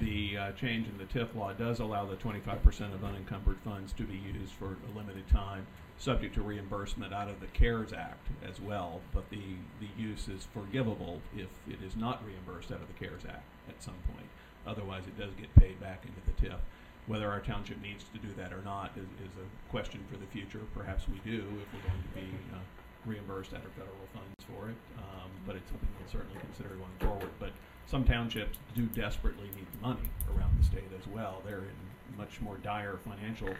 The 0.00 0.36
uh, 0.36 0.52
change 0.52 0.88
in 0.88 0.98
the 0.98 1.04
TIF 1.04 1.34
law 1.34 1.52
does 1.54 1.80
allow 1.80 2.04
the 2.04 2.16
twenty-five 2.16 2.62
percent 2.62 2.92
of 2.92 3.02
unencumbered 3.02 3.56
funds 3.64 3.92
to 3.94 4.02
be 4.02 4.16
used 4.16 4.52
for 4.52 4.76
a 4.92 4.96
limited 4.96 5.26
time, 5.30 5.66
subject 5.96 6.34
to 6.34 6.42
reimbursement 6.42 7.14
out 7.14 7.28
of 7.28 7.40
the 7.40 7.46
CARES 7.46 7.94
Act 7.94 8.26
as 8.46 8.60
well, 8.60 9.00
but 9.14 9.28
the, 9.30 9.40
the 9.80 9.88
use 9.96 10.28
is 10.28 10.46
forgivable 10.52 11.22
if 11.34 11.48
it 11.66 11.82
is 11.82 11.96
not 11.96 12.22
reimbursed 12.26 12.70
out 12.72 12.82
of 12.82 12.88
the 12.88 13.06
CARES 13.06 13.22
Act 13.26 13.46
at 13.70 13.82
some 13.82 13.96
point. 14.12 14.26
Otherwise, 14.66 15.04
it 15.06 15.16
does 15.18 15.32
get 15.40 15.54
paid 15.54 15.80
back 15.80 16.04
into 16.04 16.20
the 16.26 16.46
TIF. 16.46 16.60
Whether 17.06 17.30
our 17.30 17.40
township 17.40 17.80
needs 17.80 18.04
to 18.12 18.18
do 18.18 18.28
that 18.36 18.52
or 18.52 18.60
not 18.64 18.90
is, 18.96 19.08
is 19.24 19.32
a 19.38 19.70
question 19.70 20.04
for 20.10 20.18
the 20.18 20.26
future. 20.26 20.60
Perhaps 20.74 21.06
we 21.08 21.18
do 21.24 21.38
if 21.38 21.68
we're 21.72 21.88
going 21.88 22.02
to 22.02 22.20
be 22.20 22.28
uh, 22.52 22.58
reimbursed 23.06 23.54
out 23.54 23.64
of 23.64 23.70
federal 23.72 24.10
funds 24.12 24.42
for 24.44 24.68
it. 24.68 24.76
Um, 24.98 25.30
but 25.46 25.54
it's 25.54 25.70
something 25.70 25.88
we'll 25.96 26.10
certainly 26.10 26.40
consider 26.40 26.74
going 26.74 26.98
forward. 26.98 27.30
But 27.38 27.52
some 27.86 28.04
townships 28.04 28.58
do 28.74 28.86
desperately 28.86 29.46
need 29.56 29.66
the 29.72 29.86
money 29.86 30.08
around 30.36 30.58
the 30.58 30.64
state 30.64 30.90
as 30.98 31.06
well. 31.08 31.42
They're 31.46 31.58
in 31.58 32.16
much 32.18 32.40
more 32.40 32.56
dire 32.58 32.98
financial 33.04 33.54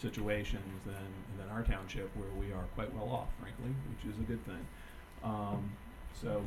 situations 0.00 0.80
than, 0.86 0.94
than 1.38 1.48
our 1.50 1.62
township, 1.62 2.10
where 2.16 2.30
we 2.38 2.52
are 2.52 2.64
quite 2.74 2.92
well 2.94 3.08
off, 3.14 3.28
frankly, 3.40 3.74
which 3.90 4.12
is 4.12 4.18
a 4.18 4.24
good 4.24 4.44
thing. 4.46 4.66
Um, 5.22 5.70
so, 6.20 6.42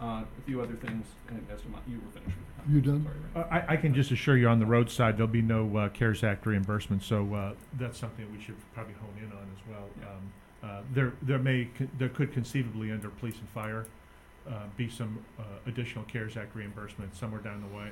uh, 0.00 0.22
a 0.22 0.42
few 0.46 0.60
other 0.60 0.74
things, 0.74 1.06
and 1.28 1.44
as 1.52 1.60
to 1.62 1.68
my, 1.68 1.78
you 1.86 2.00
were 2.04 2.10
finished 2.12 2.36
with 2.36 2.46
the 2.46 2.62
comment. 2.62 2.74
You 2.74 2.80
done? 2.80 3.04
Sorry, 3.04 3.16
Ray. 3.34 3.42
Uh, 3.42 3.54
I, 3.68 3.74
I 3.74 3.76
can 3.76 3.94
just 3.94 4.10
assure 4.10 4.36
you 4.36 4.48
on 4.48 4.58
the 4.58 4.66
road 4.66 4.90
side, 4.90 5.16
there'll 5.16 5.28
be 5.28 5.42
no 5.42 5.76
uh, 5.76 5.88
CARES 5.90 6.24
Act 6.24 6.46
reimbursement, 6.46 7.02
so 7.02 7.34
uh, 7.34 7.54
that's 7.78 7.98
something 7.98 8.26
we 8.32 8.42
should 8.42 8.56
probably 8.74 8.94
hone 8.94 9.14
in 9.18 9.30
on 9.32 9.46
as 9.54 9.68
well. 9.70 9.84
Yeah. 10.00 10.08
Um, 10.08 10.32
uh, 10.70 10.82
There, 10.94 11.12
there 11.22 11.38
may, 11.38 11.68
there 11.98 12.08
could 12.08 12.32
conceivably 12.32 12.90
under 12.90 13.10
police 13.10 13.36
and 13.38 13.48
fire 13.50 13.86
uh, 14.48 14.52
be 14.76 14.88
some 14.88 15.18
uh, 15.38 15.42
additional 15.66 16.04
CARES 16.04 16.36
Act 16.36 16.54
reimbursement 16.54 17.14
somewhere 17.14 17.40
down 17.40 17.60
the 17.60 17.76
way, 17.76 17.90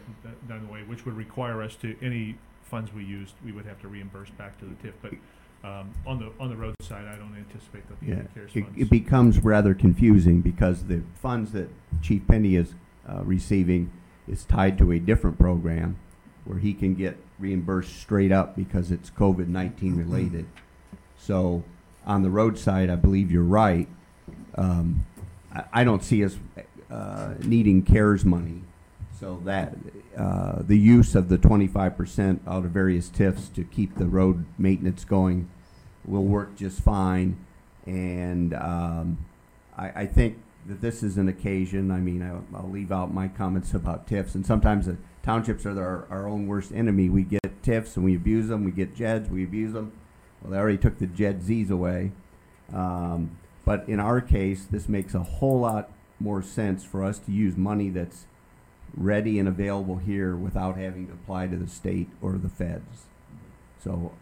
down 0.49 0.67
the 0.67 0.73
way, 0.73 0.83
which 0.83 1.05
would 1.05 1.17
require 1.17 1.63
us 1.63 1.75
to, 1.77 1.97
any 2.03 2.37
funds 2.63 2.93
we 2.93 3.05
used, 3.05 3.35
we 3.45 3.53
would 3.53 3.67
have 3.67 3.81
to 3.83 3.89
reimburse 3.89 4.31
back 4.31 4.59
to 4.59 4.65
the 4.65 4.75
TIF. 4.75 4.93
But 5.03 5.13
um, 5.69 5.93
on 6.07 6.19
the, 6.19 6.33
on 6.41 6.49
the 6.49 6.57
road 6.57 6.75
side, 6.83 7.07
I 7.07 7.17
don't 7.17 7.37
anticipate 7.37 7.85
there'll 7.89 8.19
Yeah, 8.19 8.27
CARES 8.35 8.53
it, 8.55 8.65
funds. 8.65 8.81
it 8.81 8.91
becomes 8.91 9.39
rather 9.41 9.75
confusing 9.75 10.41
because 10.41 10.85
the 10.85 11.03
funds 11.15 11.53
that 11.53 11.69
Chief 12.03 12.27
Penny 12.27 12.57
is 12.57 12.75
uh, 13.09 13.23
receiving 13.23 13.93
is 14.27 14.45
tied 14.45 14.79
to 14.79 14.91
a 14.93 14.99
different 14.99 15.39
program 15.39 15.99
where 16.45 16.59
he 16.59 16.75
can 16.75 16.95
get 16.95 17.17
reimbursed 17.39 18.01
straight 18.01 18.33
up 18.33 18.57
because 18.57 18.91
it's 18.91 19.11
COVID 19.11 19.49
nineteen 19.49 19.97
related. 19.97 20.47
So 21.19 21.65
on 22.05 22.23
the 22.23 22.31
roadside, 22.31 22.89
I 22.89 22.97
believe 22.97 23.31
you're 23.31 23.43
right. 23.43 23.89
Um, 24.57 25.07
I, 25.73 25.85
don't 25.85 26.03
see 26.03 26.25
us 26.25 26.37
uh, 26.91 27.35
needing 27.41 27.83
CARES 27.83 28.25
money. 28.25 28.63
So 29.19 29.41
that 29.45 29.75
uh, 30.17 30.61
the 30.61 30.77
use 30.77 31.15
of 31.15 31.31
the 31.31 31.39
twenty-five 31.39 31.97
percent 31.97 32.43
out 32.47 32.67
of 32.67 32.71
various 32.71 33.09
TIFs 33.09 33.49
to 33.55 33.65
keep 33.65 33.97
the 33.97 34.05
road 34.05 34.45
maintenance 34.59 35.07
going 35.07 35.49
will 36.05 36.25
work 36.25 36.55
just 36.57 36.81
fine. 36.81 37.39
And 37.87 38.53
um, 38.53 39.19
I, 39.77 40.03
I 40.03 40.07
think 40.07 40.39
that 40.67 40.81
this 40.81 41.03
is 41.03 41.17
an 41.17 41.29
occasion, 41.29 41.91
I 41.91 41.99
mean, 41.99 42.23
I'll, 42.23 42.45
I'll 42.55 42.69
leave 42.69 42.93
out 42.93 43.15
my 43.15 43.29
comments 43.29 43.73
about 43.73 44.07
TIFs. 44.07 44.35
And 44.35 44.45
sometimes 44.45 44.87
the 44.87 44.97
townships 45.23 45.65
are 45.65 45.81
our, 45.81 46.07
our 46.11 46.29
own 46.29 46.47
worst 46.47 46.73
enemy. 46.73 47.09
We 47.09 47.23
get 47.23 47.63
TIFs 47.63 47.97
and 47.97 48.05
we 48.05 48.17
abuse 48.17 48.49
them. 48.49 48.65
We 48.65 48.71
get 48.71 48.95
JEDs, 48.95 49.31
we 49.31 49.45
abuse 49.45 49.73
them. 49.73 49.93
Well, 50.43 50.53
they 50.53 50.59
already 50.59 50.79
took 50.79 50.99
the 50.99 51.07
JED 51.07 51.41
Zs 51.41 51.71
away. 51.71 52.13
Um, 52.73 53.39
but 53.67 53.87
in 53.87 54.01
our 54.01 54.23
case, 54.23 54.65
this 54.65 54.89
makes 54.89 55.15
a 55.15 55.23
whole 55.23 55.61
lot 55.61 55.91
more 56.19 56.43
sense 56.43 56.83
for 56.83 57.05
us 57.05 57.19
to 57.19 57.33
use 57.33 57.59
money 57.59 57.91
that's 57.91 58.25
ready 58.97 59.39
and 59.39 59.47
available 59.47 59.99
here 59.99 60.35
without 60.35 60.79
having 60.79 61.09
to 61.09 61.13
apply 61.13 61.49
to 61.49 61.57
the 61.57 61.69
state 61.69 62.09
or 62.23 62.39
the 62.39 62.49
feds. 62.49 63.05
So 63.85 64.13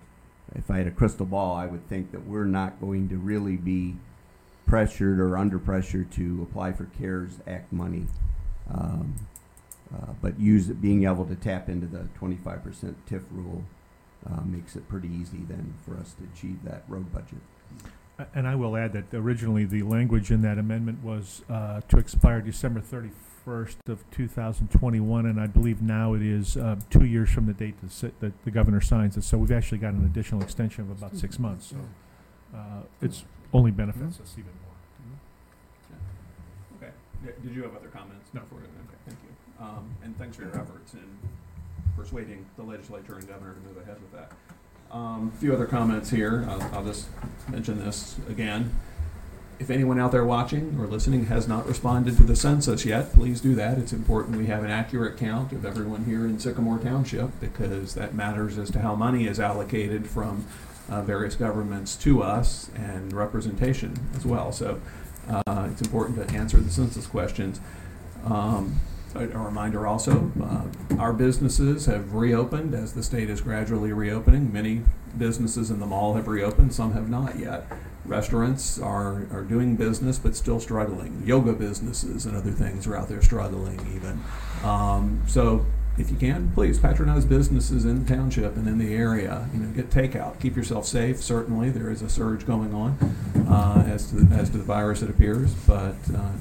if 0.57 0.69
I 0.71 0.79
had 0.79 0.89
a 0.89 0.91
crystal 0.91 1.27
ball, 1.27 1.55
I 1.55 1.67
would 1.67 1.89
think 1.89 2.11
that 2.11 2.27
we're 2.27 2.47
not 2.47 2.81
going 2.81 3.09
to 3.11 3.17
really 3.17 3.57
be 3.57 3.95
pressured 4.67 5.21
or 5.21 5.37
under 5.37 5.59
pressure 5.59 6.03
to 6.03 6.43
apply 6.43 6.73
for 6.73 6.87
CARES 6.99 7.39
Act 7.47 7.73
money. 7.73 8.07
Um, 8.69 9.15
uh, 9.95 10.15
but 10.21 10.41
use 10.41 10.67
being 10.69 11.05
able 11.05 11.27
to 11.27 11.37
tap 11.37 11.69
into 11.69 11.87
the 11.87 12.09
twenty-five 12.19 12.65
percent 12.65 12.97
TIF 13.07 13.23
rule 13.31 13.63
uh, 14.27 14.41
makes 14.45 14.75
it 14.75 14.89
pretty 14.89 15.09
easy 15.09 15.43
then 15.47 15.75
for 15.85 15.97
us 15.97 16.15
to 16.15 16.25
achieve 16.33 16.65
that 16.65 16.83
road 16.89 17.13
budget. 17.13 17.43
A- 18.19 18.27
And 18.35 18.47
I 18.47 18.55
will 18.55 18.77
add 18.77 18.93
that 18.93 19.13
originally 19.15 19.65
the 19.65 19.83
language 19.83 20.31
in 20.31 20.43
that 20.43 20.59
amendment 20.59 21.03
was 21.03 21.43
uh, 21.51 21.81
to 21.89 21.99
expire 21.99 22.41
December 22.41 22.81
thirty-first 22.81 23.79
of 23.89 24.09
two 24.11 24.29
thousand 24.29 24.69
twenty-one, 24.71 25.27
and 25.27 25.41
I 25.41 25.47
believe 25.47 25.83
now 25.83 26.15
it 26.15 26.23
is 26.23 26.57
uh, 26.57 26.77
two 26.91 27.05
years 27.05 27.31
from 27.31 27.47
the 27.47 27.53
date 27.53 27.81
that 27.83 27.91
si- 27.91 28.13
that 28.21 28.33
the 28.45 28.51
governor 28.51 28.81
signs 28.81 29.17
it. 29.17 29.25
So 29.25 29.37
we've 29.39 29.53
actually 29.53 29.79
got 29.79 29.95
an 29.95 30.05
additional 30.05 30.43
extension 30.43 30.83
of 30.85 30.91
about 30.91 31.17
six 31.17 31.39
months, 31.39 31.67
so 31.67 31.77
uh, 32.57 32.83
it's 33.03 33.25
only 33.53 33.71
benefits 33.71 34.21
us 34.21 34.33
even 34.39 34.51
more. 34.65 35.19
Okay. 36.79 36.93
Yeah, 37.25 37.31
Did 37.43 37.55
you 37.57 37.63
have 37.65 37.75
other 37.77 37.89
comments? 37.89 38.31
No. 38.33 38.41
before- 38.43 38.59
Okay, 38.59 38.99
thank 39.07 39.19
you. 39.23 39.65
Um, 39.65 39.91
and 40.03 40.17
thanks 40.19 40.37
for 40.37 40.43
your 40.43 40.57
efforts 40.61 40.95
in 40.95 41.05
persuading 41.97 42.45
the 42.57 42.63
legislature 42.63 43.15
and 43.17 43.27
governor 43.29 43.55
to 43.55 43.61
move 43.61 43.77
ahead 43.83 43.97
with 44.01 44.13
that. 44.13 44.33
Um, 44.95 45.33
a 45.35 45.41
few 45.41 45.53
other 45.53 45.67
comments 45.67 46.11
here. 46.11 46.47
I'll, 46.49 46.63
I'll 46.73 46.85
just 46.85 47.09
mention 47.49 47.85
this 47.85 48.17
again. 48.29 48.73
If 49.59 49.69
anyone 49.69 49.99
out 49.99 50.13
there 50.13 50.25
watching 50.25 50.77
or 50.79 50.87
listening 50.87 51.27
has 51.27 51.49
not 51.49 51.67
responded 51.67 52.17
to 52.19 52.23
the 52.23 52.37
census 52.37 52.85
yet, 52.85 53.13
please 53.13 53.41
do 53.41 53.57
that. 53.57 53.77
It's 53.77 53.93
important 53.93 54.37
we 54.37 54.47
have 54.47 54.63
an 54.63 54.71
accurate 54.71 55.17
count 55.17 55.51
of 55.51 55.65
everyone 55.65 56.05
here 56.05 56.25
in 56.27 56.39
Sycamore 56.39 56.79
Township 56.79 57.41
because 57.41 57.95
that 57.95 58.15
matters 58.15 58.57
as 58.57 58.71
to 58.71 58.79
how 58.81 58.95
money 58.95 59.27
is 59.27 59.41
allocated 59.41 60.07
from 60.07 60.45
uh, 60.89 61.03
various 61.03 61.35
governments 61.35 61.97
to 61.97 62.23
us 62.23 62.71
and 62.77 63.13
representation 63.13 63.99
as 64.15 64.25
well. 64.25 64.53
So 64.53 64.81
uh, 65.29 65.69
it's 65.73 65.83
important 65.83 66.29
to 66.29 66.35
answer 66.37 66.59
the 66.59 66.71
census 66.71 67.07
questions. 67.09 67.61
Um, 68.25 68.79
a 69.15 69.39
reminder 69.39 69.87
also, 69.87 70.31
uh, 70.43 70.65
our 70.99 71.13
businesses 71.13 71.87
have 71.87 72.15
reopened 72.15 72.75
as 72.75 72.93
the 72.95 73.03
state 73.03 73.31
is 73.31 73.41
gradually 73.41 73.93
reopening. 73.93 74.53
Many 74.53 74.83
businesses 75.17 75.71
in 75.71 75.81
the 75.81 75.87
mall 75.87 76.15
have 76.15 76.29
reopened, 76.29 76.75
some 76.75 76.93
have 76.93 77.09
not 77.09 77.39
yet. 77.39 77.67
Restaurants 78.05 78.79
are, 78.79 79.27
are 79.33 79.43
doing 79.43 79.77
business 79.77 80.19
but 80.19 80.37
still 80.37 80.61
struggling. 80.61 81.23
Yoga 81.25 81.53
businesses 81.53 82.27
and 82.27 82.37
other 82.37 82.51
things 82.51 82.87
are 82.87 82.97
out 82.97 83.09
there 83.09 83.23
struggling 83.23 83.81
even. 83.95 84.21
Um, 84.63 85.23
so 85.27 85.65
if 85.97 86.11
you 86.11 86.17
can, 86.17 86.51
please 86.53 86.79
patronize 86.79 87.25
businesses 87.25 87.85
in 87.85 88.05
the 88.05 88.15
township 88.15 88.57
and 88.57 88.67
in 88.67 88.79
the 88.79 88.95
area. 88.95 89.49
You 89.55 89.61
know, 89.61 89.69
get 89.69 89.91
takeout. 89.91 90.41
Keep 90.41 90.57
yourself 90.57 90.87
safe. 90.87 91.23
Certainly, 91.23 91.71
there 91.71 91.91
is 91.91 92.03
a 92.03 92.09
surge 92.09 92.47
going 92.47 92.75
on 92.75 92.99
uh, 93.49 93.85
as 93.87 94.09
to 94.09 94.17
the, 94.17 94.35
as 94.35 94.51
to 94.51 94.59
the 94.59 94.65
virus 94.65 95.03
it 95.03 95.11
appears, 95.11 95.55
but 95.55 95.95
uh, 96.15 96.33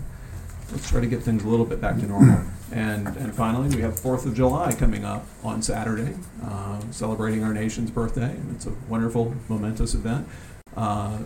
let's 0.71 0.89
try 0.89 1.01
to 1.01 1.07
get 1.07 1.21
things 1.21 1.43
a 1.43 1.47
little 1.47 1.65
bit 1.65 1.79
back 1.79 1.97
to 1.99 2.07
normal. 2.07 2.43
And 2.73 3.07
and 3.17 3.35
finally, 3.35 3.73
we 3.75 3.83
have 3.83 3.99
Fourth 3.99 4.25
of 4.25 4.33
July 4.33 4.73
coming 4.73 5.05
up 5.05 5.27
on 5.43 5.61
Saturday, 5.61 6.15
uh, 6.43 6.81
celebrating 6.89 7.43
our 7.43 7.53
nation's 7.53 7.91
birthday, 7.91 8.31
and 8.31 8.55
it's 8.55 8.65
a 8.65 8.73
wonderful, 8.89 9.35
momentous 9.47 9.93
event. 9.93 10.27
Uh, 10.75 11.19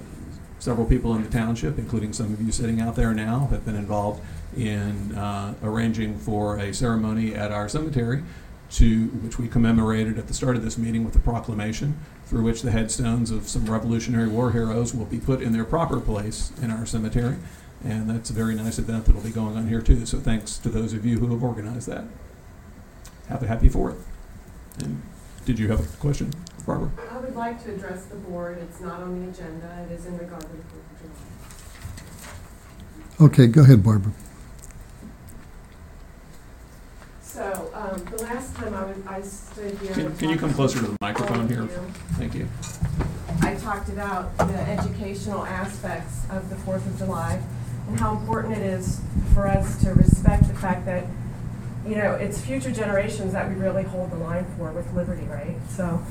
several 0.60 0.86
people 0.86 1.16
in 1.16 1.24
the 1.24 1.30
township, 1.30 1.80
including 1.80 2.12
some 2.12 2.34
of 2.34 2.42
you 2.42 2.52
sitting 2.52 2.82
out 2.82 2.98
there 2.98 3.14
now, 3.14 3.48
have 3.50 3.64
been 3.64 3.78
involved 3.78 4.22
in 4.58 5.16
uh, 5.16 5.54
arranging 5.64 6.18
for 6.18 6.60
a 6.60 6.74
ceremony 6.74 7.34
at 7.34 7.50
our 7.52 7.70
cemetery 7.70 8.24
to 8.70 9.06
which 9.24 9.40
we 9.40 9.48
commemorated 9.48 10.20
at 10.20 10.28
the 10.28 10.34
start 10.34 10.58
of 10.58 10.64
this 10.64 10.78
meeting 10.78 11.06
with 11.06 11.16
a 11.16 11.20
proclamation 11.20 11.98
through 12.26 12.44
which 12.44 12.62
the 12.62 12.72
headstones 12.72 13.32
of 13.32 13.48
some 13.48 13.66
Revolutionary 13.72 14.28
War 14.28 14.52
heroes 14.52 14.94
will 14.94 15.06
be 15.06 15.20
put 15.20 15.42
in 15.42 15.54
their 15.54 15.64
proper 15.64 16.02
place 16.02 16.52
in 16.62 16.72
our 16.72 16.86
cemetery. 16.86 17.38
And 17.84 18.10
that's 18.10 18.30
a 18.30 18.34
very 18.34 18.56
nice 18.56 18.80
event 18.80 19.06
that'll 19.06 19.22
be 19.22 19.30
going 19.30 19.56
on 19.56 19.68
here 19.68 19.82
too. 19.82 20.06
So 20.06 20.20
thanks 20.20 20.58
to 20.60 20.70
those 20.70 20.94
of 20.94 21.06
you 21.06 21.20
who 21.20 21.28
have 21.32 21.44
organized 21.44 21.88
that. 21.88 22.06
Have 23.30 23.44
a 23.44 23.48
happy 23.48 23.70
fourth. 23.70 24.08
And 24.80 25.02
did 25.46 25.60
you 25.60 25.68
have 25.70 25.80
a 25.80 25.98
question, 25.98 26.32
Barbara? 26.66 26.92
I 27.12 27.18
would 27.20 27.36
like 27.36 27.64
to 27.66 27.74
address 27.74 28.06
the 28.06 28.16
board. 28.16 28.58
It's 28.58 28.80
not 28.80 29.02
on 29.02 29.22
the 29.22 29.30
agenda. 29.30 29.88
It 29.90 29.94
is 29.94 30.06
in 30.06 30.18
regard 30.18 30.42
to 30.42 30.48
the 30.48 30.64
Fourth 30.64 30.92
of 30.92 31.00
July. 33.18 33.26
Okay, 33.28 33.48
go 33.48 33.62
ahead, 33.62 33.84
Barbara. 33.84 34.12
So, 37.22 37.72
um, 37.74 38.04
the 38.06 38.24
last 38.24 38.56
time 38.56 38.74
I 38.74 38.84
was, 38.84 38.98
I 39.08 39.22
stood 39.22 39.78
here. 39.80 39.94
Can, 39.94 40.18
can 40.18 40.30
you 40.30 40.38
come 40.38 40.54
closer 40.54 40.80
to 40.80 40.88
the 40.88 40.98
microphone 41.02 41.48
here? 41.48 41.68
Thank 42.18 42.34
you. 42.34 42.48
I 43.42 43.56
talked 43.56 43.90
about 43.90 44.38
the 44.38 44.60
educational 44.70 45.46
aspects 45.46 46.26
of 46.30 46.50
the 46.50 46.56
Fourth 46.58 46.86
of 46.86 46.98
July 46.98 47.42
and 47.88 48.00
how 48.00 48.18
important 48.18 48.58
it 48.58 48.64
is 48.64 49.02
for 49.34 49.48
us 49.48 49.82
to 49.84 49.94
respect 49.94 50.48
the 50.48 50.54
fact 50.54 50.86
that, 50.86 51.06
you 51.88 51.96
know, 51.96 52.14
it's 52.14 52.40
future 52.42 52.72
generations 52.72 53.34
that 53.34 53.50
we 53.50 53.56
really 53.56 53.84
hold 53.84 54.12
the 54.12 54.18
line 54.18 54.46
for 54.58 54.72
with 54.72 54.92
liberty, 54.94 55.26
right? 55.26 55.56
So, 55.70 56.02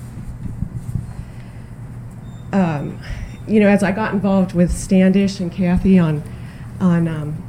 um, 2.53 2.99
you 3.47 3.61
know, 3.61 3.68
as 3.68 3.83
I 3.83 3.93
got 3.93 4.14
involved 4.14 4.55
with 4.55 4.72
Standish 4.72 5.39
and 5.39 5.53
Kathy 5.53 5.99
on, 5.99 6.22
on 6.81 7.07
um, 7.07 7.43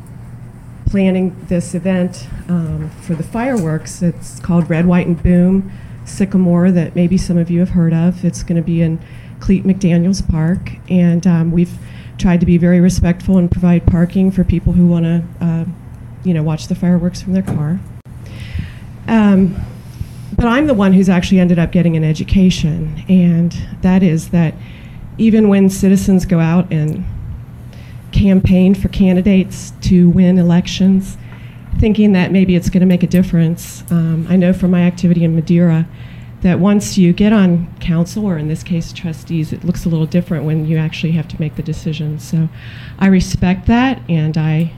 planning 0.89 1.36
this 1.47 1.73
event 1.73 2.28
um, 2.49 2.89
for 3.01 3.15
the 3.15 3.23
fireworks, 3.23 4.01
it's 4.01 4.39
called 4.39 4.69
Red, 4.69 4.86
White, 4.86 5.07
and 5.07 5.21
Boom 5.21 5.71
Sycamore, 6.05 6.71
that 6.71 6.95
maybe 6.95 7.17
some 7.17 7.38
of 7.38 7.49
you 7.49 7.59
have 7.59 7.69
heard 7.69 7.93
of. 7.93 8.23
It's 8.23 8.43
going 8.43 8.57
to 8.57 8.61
be 8.61 8.82
in 8.82 8.99
Cleet 9.39 9.63
McDaniels 9.63 10.28
Park, 10.30 10.78
and 10.89 11.25
um, 11.25 11.51
we've 11.51 11.78
tried 12.18 12.39
to 12.39 12.45
be 12.45 12.57
very 12.57 12.80
respectful 12.80 13.38
and 13.38 13.49
provide 13.49 13.86
parking 13.86 14.32
for 14.32 14.43
people 14.43 14.74
who 14.74 14.88
want 14.88 15.05
to, 15.05 15.24
uh, 15.41 15.65
you 16.24 16.34
know, 16.34 16.43
watch 16.43 16.68
the 16.68 16.76
fireworks 16.76 17.22
from 17.22 17.34
their 17.34 17.43
car. 17.43 17.80
Um, 19.07 19.55
but 20.36 20.45
I'm 20.45 20.68
the 20.68 20.74
one 20.74 20.93
who's 20.93 21.09
actually 21.09 21.39
ended 21.39 21.57
up 21.57 21.72
getting 21.72 21.95
an 21.95 22.03
education, 22.03 23.03
and 23.07 23.55
that 23.82 24.03
is 24.03 24.30
that 24.30 24.53
even 25.18 25.49
when 25.49 25.70
citizens 25.70 26.26
go 26.26 26.39
out 26.39 26.72
and 26.72 27.05
campaign 28.11 28.76
for 28.76 28.89
candidates 28.89 29.72
to 29.82 30.09
win 30.09 30.38
elections, 30.38 31.18
thinking 31.80 32.13
that 32.13 32.32
maybe 32.32 32.55
it's 32.55 32.70
going 32.70 32.82
to 32.82 32.88
make 32.88 33.03
a 33.03 33.07
difference, 33.07 33.84
um, 33.91 34.28
I 34.30 34.36
know 34.36 34.53
from 34.53 34.72
my 34.72 34.82
activity 34.82 35.24
in 35.24 35.36
Madeira 35.36 35.88
that 36.41 36.59
once 36.59 36.97
you 36.97 37.13
get 37.13 37.33
on 37.33 37.73
council, 37.79 38.25
or 38.25 38.38
in 38.38 38.47
this 38.47 38.63
case 38.63 38.93
trustees, 38.93 39.51
it 39.51 39.63
looks 39.63 39.85
a 39.85 39.89
little 39.89 40.05
different 40.05 40.45
when 40.45 40.65
you 40.65 40.77
actually 40.77 41.13
have 41.13 41.27
to 41.29 41.39
make 41.39 41.55
the 41.55 41.63
decisions. 41.63 42.23
So 42.23 42.49
I 42.99 43.07
respect 43.07 43.65
that, 43.67 44.01
and 44.09 44.38
I 44.38 44.71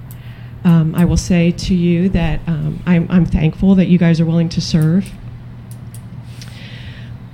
um, 0.64 0.93
I 0.95 1.05
will 1.05 1.18
say 1.18 1.51
to 1.51 1.76
you 1.76 2.10
that 2.10 2.41
um, 2.47 2.82
I'm, 2.86 3.07
I'm 3.10 3.26
thankful 3.26 3.76
that 3.76 3.88
you 3.88 3.97
guys 3.97 4.20
are 4.20 4.26
willing 4.26 4.49
to 4.49 4.62
serve. 4.62 5.10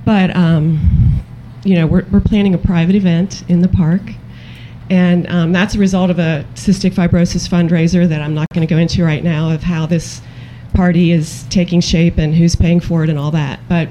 But, 0.05 0.35
um, 0.35 1.23
you 1.63 1.75
know, 1.75 1.87
we're, 1.87 2.05
we're 2.11 2.21
planning 2.21 2.53
a 2.53 2.59
private 2.59 2.95
event 2.95 3.43
in 3.49 3.61
the 3.61 3.67
park. 3.67 4.01
And 4.91 5.27
um, 5.27 5.51
that's 5.51 5.73
a 5.73 5.79
result 5.79 6.11
of 6.11 6.19
a 6.19 6.45
cystic 6.53 6.93
fibrosis 6.93 7.49
fundraiser 7.49 8.07
that 8.07 8.21
I'm 8.21 8.35
not 8.35 8.47
going 8.53 8.67
to 8.67 8.71
go 8.71 8.79
into 8.79 9.03
right 9.03 9.23
now 9.23 9.49
of 9.49 9.63
how 9.63 9.87
this 9.87 10.21
party 10.75 11.11
is 11.11 11.43
taking 11.49 11.81
shape 11.81 12.19
and 12.19 12.35
who's 12.35 12.55
paying 12.55 12.79
for 12.79 13.03
it 13.03 13.09
and 13.09 13.17
all 13.17 13.31
that. 13.31 13.59
But 13.67 13.89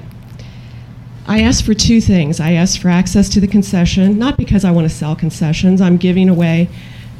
I 1.27 1.41
asked 1.41 1.65
for 1.65 1.73
two 1.73 2.01
things. 2.01 2.39
I 2.39 2.51
asked 2.51 2.79
for 2.79 2.89
access 2.89 3.29
to 3.29 3.39
the 3.39 3.47
concession, 3.47 4.19
not 4.19 4.37
because 4.37 4.63
I 4.63 4.71
want 4.71 4.87
to 4.87 4.95
sell 4.95 5.15
concessions. 5.15 5.81
I'm 5.81 5.97
giving 5.97 6.29
away 6.29 6.69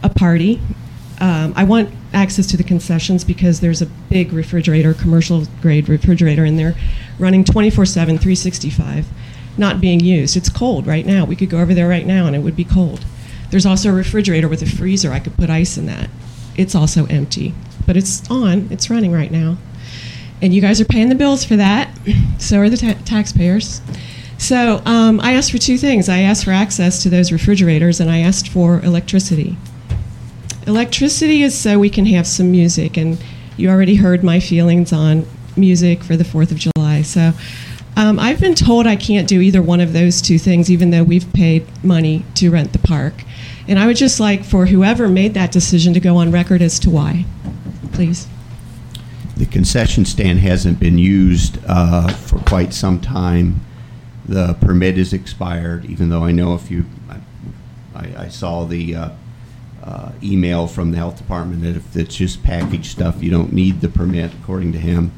a 0.03 0.09
party. 0.09 0.61
Um, 1.19 1.53
I 1.55 1.63
want 1.63 1.89
access 2.13 2.45
to 2.47 2.57
the 2.57 2.63
concessions 2.63 3.23
because 3.23 3.61
there's 3.61 3.81
a 3.81 3.87
big 3.87 4.31
refrigerator, 4.31 4.93
commercial 4.93 5.45
grade 5.61 5.89
refrigerator 5.89 6.45
in 6.45 6.55
there, 6.55 6.75
running 7.17 7.43
24 7.43 7.85
7, 7.85 8.17
365, 8.17 9.07
not 9.57 9.81
being 9.81 9.99
used. 9.99 10.37
It's 10.37 10.49
cold 10.49 10.85
right 10.85 11.05
now. 11.05 11.25
We 11.25 11.35
could 11.35 11.49
go 11.49 11.59
over 11.59 11.73
there 11.73 11.87
right 11.87 12.05
now 12.05 12.27
and 12.27 12.35
it 12.35 12.39
would 12.39 12.55
be 12.55 12.65
cold. 12.65 13.05
There's 13.49 13.65
also 13.65 13.89
a 13.89 13.93
refrigerator 13.93 14.47
with 14.47 14.61
a 14.61 14.65
freezer. 14.67 15.11
I 15.11 15.19
could 15.19 15.35
put 15.35 15.49
ice 15.49 15.77
in 15.77 15.87
that. 15.87 16.09
It's 16.55 16.75
also 16.75 17.05
empty, 17.07 17.53
but 17.87 17.97
it's 17.97 18.29
on, 18.29 18.67
it's 18.71 18.89
running 18.89 19.11
right 19.11 19.31
now. 19.31 19.57
And 20.45 20.53
you 20.53 20.61
guys 20.61 20.79
are 20.79 20.85
paying 20.85 21.09
the 21.09 21.15
bills 21.15 21.43
for 21.43 21.55
that, 21.55 21.89
so 22.37 22.59
are 22.59 22.69
the 22.69 22.77
ta- 22.77 22.99
taxpayers. 23.03 23.81
So 24.37 24.79
um, 24.85 25.19
I 25.19 25.33
asked 25.33 25.51
for 25.51 25.57
two 25.57 25.75
things. 25.75 26.07
I 26.07 26.19
asked 26.19 26.45
for 26.45 26.51
access 26.51 27.01
to 27.01 27.09
those 27.09 27.31
refrigerators, 27.31 27.99
and 27.99 28.11
I 28.11 28.19
asked 28.19 28.49
for 28.49 28.79
electricity. 28.81 29.57
Electricity 30.67 31.41
is 31.41 31.57
so 31.57 31.79
we 31.79 31.89
can 31.89 32.05
have 32.05 32.27
some 32.27 32.51
music, 32.51 32.95
and 32.95 33.17
you 33.57 33.69
already 33.69 33.95
heard 33.95 34.23
my 34.23 34.39
feelings 34.39 34.93
on 34.93 35.25
music 35.57 36.03
for 36.03 36.15
the 36.15 36.23
4th 36.23 36.51
of 36.51 36.57
July. 36.57 37.01
So 37.01 37.31
um, 37.97 38.19
I've 38.19 38.39
been 38.39 38.53
told 38.53 38.85
I 38.85 38.97
can't 38.97 39.27
do 39.27 39.41
either 39.41 39.63
one 39.63 39.81
of 39.81 39.93
those 39.93 40.21
two 40.21 40.37
things, 40.37 40.69
even 40.69 40.91
though 40.91 41.03
we've 41.03 41.33
paid 41.33 41.65
money 41.83 42.23
to 42.35 42.51
rent 42.51 42.71
the 42.71 42.77
park. 42.77 43.15
And 43.67 43.79
I 43.79 43.87
would 43.87 43.97
just 43.97 44.19
like 44.19 44.45
for 44.45 44.67
whoever 44.67 45.07
made 45.07 45.33
that 45.33 45.51
decision 45.51 45.95
to 45.95 45.99
go 45.99 46.17
on 46.17 46.31
record 46.31 46.61
as 46.61 46.77
to 46.81 46.91
why. 46.91 47.25
Please. 47.93 48.27
The 49.35 49.45
concession 49.45 50.05
stand 50.05 50.39
hasn't 50.39 50.79
been 50.79 50.97
used 50.97 51.57
uh, 51.67 52.07
for 52.07 52.39
quite 52.39 52.73
some 52.73 53.01
time. 53.01 53.59
The 54.27 54.53
permit 54.55 54.97
is 54.97 55.11
expired, 55.11 55.85
even 55.85 56.09
though 56.09 56.23
I 56.23 56.31
know 56.31 56.55
if 56.55 56.71
you, 56.71 56.85
I, 57.93 58.23
I 58.25 58.27
saw 58.29 58.63
the 58.63 58.95
uh, 58.95 59.09
uh, 59.83 60.11
email 60.23 60.67
from 60.67 60.91
the 60.91 60.97
health 60.97 61.17
department 61.17 61.61
that 61.63 61.75
if 61.75 61.95
it's 61.95 62.15
just 62.15 62.43
packaged 62.43 62.85
stuff, 62.85 63.21
you 63.21 63.29
don't 63.29 63.53
need 63.53 63.81
the 63.81 63.89
permit, 63.89 64.33
according 64.41 64.71
to 64.71 64.79
him. 64.79 65.11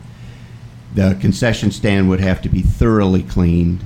The 0.95 1.15
concession 1.21 1.71
stand 1.71 2.09
would 2.09 2.19
have 2.19 2.41
to 2.41 2.49
be 2.49 2.63
thoroughly 2.63 3.23
cleaned. 3.23 3.83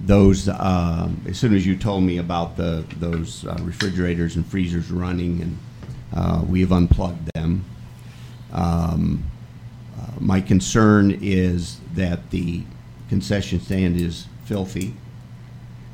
Those, 0.00 0.48
um, 0.48 1.22
as 1.28 1.38
soon 1.38 1.54
as 1.54 1.66
you 1.66 1.76
told 1.76 2.02
me 2.02 2.18
about 2.18 2.56
the 2.56 2.84
those 2.98 3.46
uh, 3.46 3.58
refrigerators 3.62 4.34
and 4.34 4.44
freezers 4.44 4.90
running, 4.90 5.40
and 5.42 5.58
uh, 6.12 6.42
we 6.46 6.60
have 6.62 6.72
unplugged 6.72 7.30
them. 7.34 7.64
Um, 8.52 9.24
uh, 9.98 10.12
my 10.18 10.40
concern 10.40 11.18
is 11.20 11.78
that 11.94 12.30
the 12.30 12.64
concession 13.08 13.60
stand 13.60 14.00
is 14.00 14.26
filthy 14.44 14.94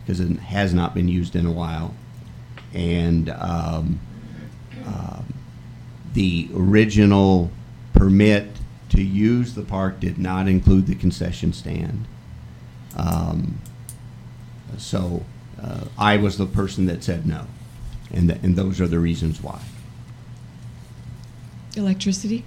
because 0.01 0.21
it 0.21 0.39
has 0.39 0.73
not 0.73 0.95
been 0.95 1.09
used 1.09 1.35
in 1.35 1.47
a 1.47 1.51
while, 1.51 1.95
and 2.73 3.31
um, 3.31 3.99
um, 4.87 5.35
the 6.15 6.49
original 6.55 7.51
permit 7.93 8.49
to 8.91 9.03
use 9.03 9.55
the 9.55 9.63
park 9.63 9.99
did 9.99 10.17
not 10.17 10.47
include 10.47 10.87
the 10.87 10.95
concession 10.95 11.53
stand. 11.53 12.07
Um, 12.97 13.61
so 14.79 15.25
uh, 15.61 15.85
I 15.99 16.17
was 16.17 16.39
the 16.39 16.47
person 16.47 16.87
that 16.87 17.03
said 17.03 17.27
no, 17.27 17.47
and 18.13 18.29
th- 18.29 18.41
and 18.43 18.57
those 18.57 18.81
are 18.81 18.87
the 18.87 19.01
reasons 19.01 19.43
why. 19.43 19.61
Electricity? 21.77 22.45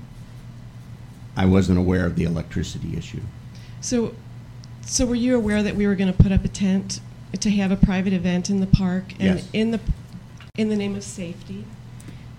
I 1.38 1.45
wasn't 1.45 1.77
aware 1.77 2.05
of 2.05 2.15
the 2.15 2.23
electricity 2.23 2.97
issue. 2.97 3.21
So, 3.80 4.13
so 4.86 5.05
were 5.05 5.15
you 5.15 5.36
aware 5.36 5.63
that 5.63 5.75
we 5.75 5.88
were 5.88 5.95
going 5.95 6.11
to 6.11 6.23
put 6.23 6.32
up 6.32 6.43
a 6.43 6.49
tent 6.49 6.99
to 7.39 7.49
have 7.51 7.71
a 7.71 7.77
private 7.77 8.11
event 8.11 8.49
in 8.49 8.59
the 8.59 8.67
park? 8.67 9.13
And 9.19 9.38
Yes. 9.39 9.49
in 9.53 9.71
the, 9.71 9.80
in 10.57 10.69
the 10.69 10.75
name 10.75 10.95
of 10.95 11.03
safety, 11.03 11.63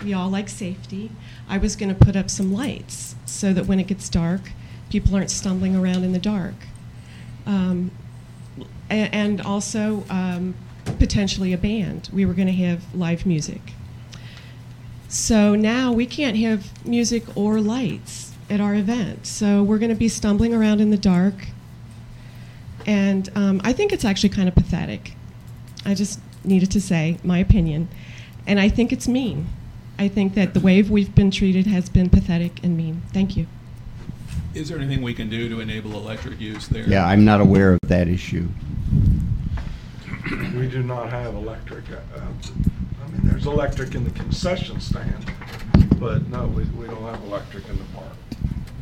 we 0.05 0.13
all 0.13 0.29
like 0.29 0.49
safety. 0.49 1.11
I 1.49 1.59
was 1.59 1.77
going 1.77 1.95
to 1.95 2.05
put 2.05 2.17
up 2.17 2.29
some 2.29 2.53
lights 2.53 3.15
so 3.25 3.53
that 3.53 3.67
when 3.67 3.79
it 3.81 3.87
gets 3.87 4.09
dark, 4.09 4.51
people 4.91 5.15
aren't 5.15 5.31
stumbling 5.31 5.77
around 5.77 6.05
in 6.05 6.13
the 6.13 6.19
dark. 6.19 6.55
Um, 7.47 7.91
and 8.91 9.41
also 9.41 10.05
um, 10.11 10.55
potentially 10.99 11.53
a 11.53 11.59
band. 11.59 12.11
We 12.13 12.27
were 12.27 12.35
going 12.35 12.49
to 12.49 12.55
have 12.55 12.93
live 12.95 13.25
music. 13.25 13.61
So 15.11 15.57
now 15.57 15.93
we 15.93 16.07
can't 16.07 16.37
have 16.37 16.87
music 16.87 17.25
or 17.37 17.61
lights 17.61 18.33
at 18.49 18.61
our 18.61 18.77
event. 18.77 19.27
So 19.27 19.61
we're 19.61 19.79
going 19.79 19.91
to 19.91 19.97
be 19.97 20.09
stumbling 20.09 20.55
around 20.55 20.81
in 20.81 20.91
the 20.91 20.97
dark. 20.97 21.49
And 22.87 23.29
um, 23.35 23.61
I 23.65 23.73
think 23.73 23.93
it's 23.93 24.05
actually 24.05 24.29
kind 24.29 24.49
of 24.49 24.55
pathetic. 24.55 25.15
I 25.85 25.95
just 25.95 26.21
needed 26.45 26.71
to 26.71 26.81
say 26.81 27.19
my 27.25 27.39
opinion. 27.39 27.89
And 28.47 28.61
I 28.61 28.69
think 28.69 28.93
it's 28.93 29.09
mean. 29.09 29.49
I 29.99 30.07
think 30.07 30.35
that 30.35 30.55
the 30.55 30.61
way 30.61 30.81
we've 30.81 31.13
been 31.13 31.33
treated 31.33 31.67
has 31.67 31.89
been 31.89 32.09
pathetic 32.09 32.63
and 32.63 32.77
mean. 32.77 33.03
Thank 33.13 33.37
you. 33.37 33.49
Is 34.55 34.69
there 34.69 34.79
anything 34.79 35.03
we 35.03 35.13
can 35.13 35.29
do 35.29 35.49
to 35.49 35.59
enable 35.59 35.95
electric 35.95 36.41
use 36.41 36.69
there? 36.69 36.89
Yeah, 36.89 37.05
I'm 37.05 37.25
not 37.25 37.41
aware 37.41 37.73
of 37.73 37.81
that 37.89 38.07
issue. 38.07 38.49
We 40.55 40.69
do 40.69 40.85
not 40.85 41.11
have 41.11 41.35
electric. 41.35 41.85
uh, 41.91 41.97
I 42.17 42.21
mean, 42.25 42.70
there's 43.31 43.47
electric 43.47 43.95
in 43.95 44.05
the 44.05 44.11
concession 44.11 44.81
stand, 44.81 45.31
but 45.99 46.27
no, 46.29 46.47
we, 46.49 46.65
we 46.65 46.87
don't 46.87 47.03
have 47.03 47.23
electric 47.25 47.69
in 47.69 47.79
the 47.79 47.85
park. 47.95 48.09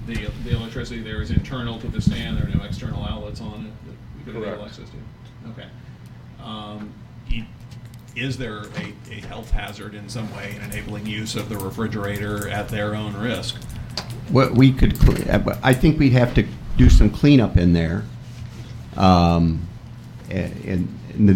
The, 0.06 0.26
the 0.44 0.56
electricity 0.56 1.02
there 1.02 1.20
is 1.20 1.30
internal 1.30 1.78
to 1.80 1.88
the 1.88 2.00
stand, 2.00 2.38
there 2.38 2.46
are 2.46 2.54
no 2.56 2.64
external 2.64 3.04
outlets 3.04 3.40
on 3.40 3.66
it 3.66 3.86
that 3.86 3.96
we 4.16 4.24
could 4.24 4.36
enable 4.36 4.56
Correct. 4.64 4.72
access 4.72 4.88
to? 4.90 5.50
Okay. 5.50 5.68
Um, 6.42 6.92
e- 7.30 7.44
Is 8.16 8.38
there 8.38 8.62
a, 8.64 8.94
a 9.10 9.20
health 9.26 9.50
hazard 9.50 9.94
in 9.94 10.08
some 10.08 10.34
way 10.34 10.54
in 10.56 10.62
enabling 10.62 11.06
use 11.06 11.36
of 11.36 11.48
the 11.48 11.58
refrigerator 11.58 12.48
at 12.48 12.68
their 12.68 12.94
own 12.94 13.14
risk? 13.16 13.56
What 14.30 14.52
we 14.54 14.72
could, 14.72 14.98
cle- 14.98 15.30
uh, 15.30 15.58
I 15.62 15.74
think 15.74 15.98
we'd 15.98 16.12
have 16.12 16.34
to 16.34 16.46
do 16.76 16.88
some 16.88 17.10
cleanup 17.10 17.56
in 17.58 17.72
there. 17.74 18.04
Um, 18.96 19.68
and, 20.30 20.64
and, 20.64 20.98
and 21.14 21.28
the, 21.28 21.34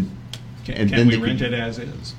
Can, 0.65 0.75
and 0.77 0.89
can 0.89 0.99
then 0.99 1.07
we 1.09 1.17
they 1.17 1.23
rent 1.23 1.43
it 1.43 1.53
as 1.53 1.79
is? 1.79 2.15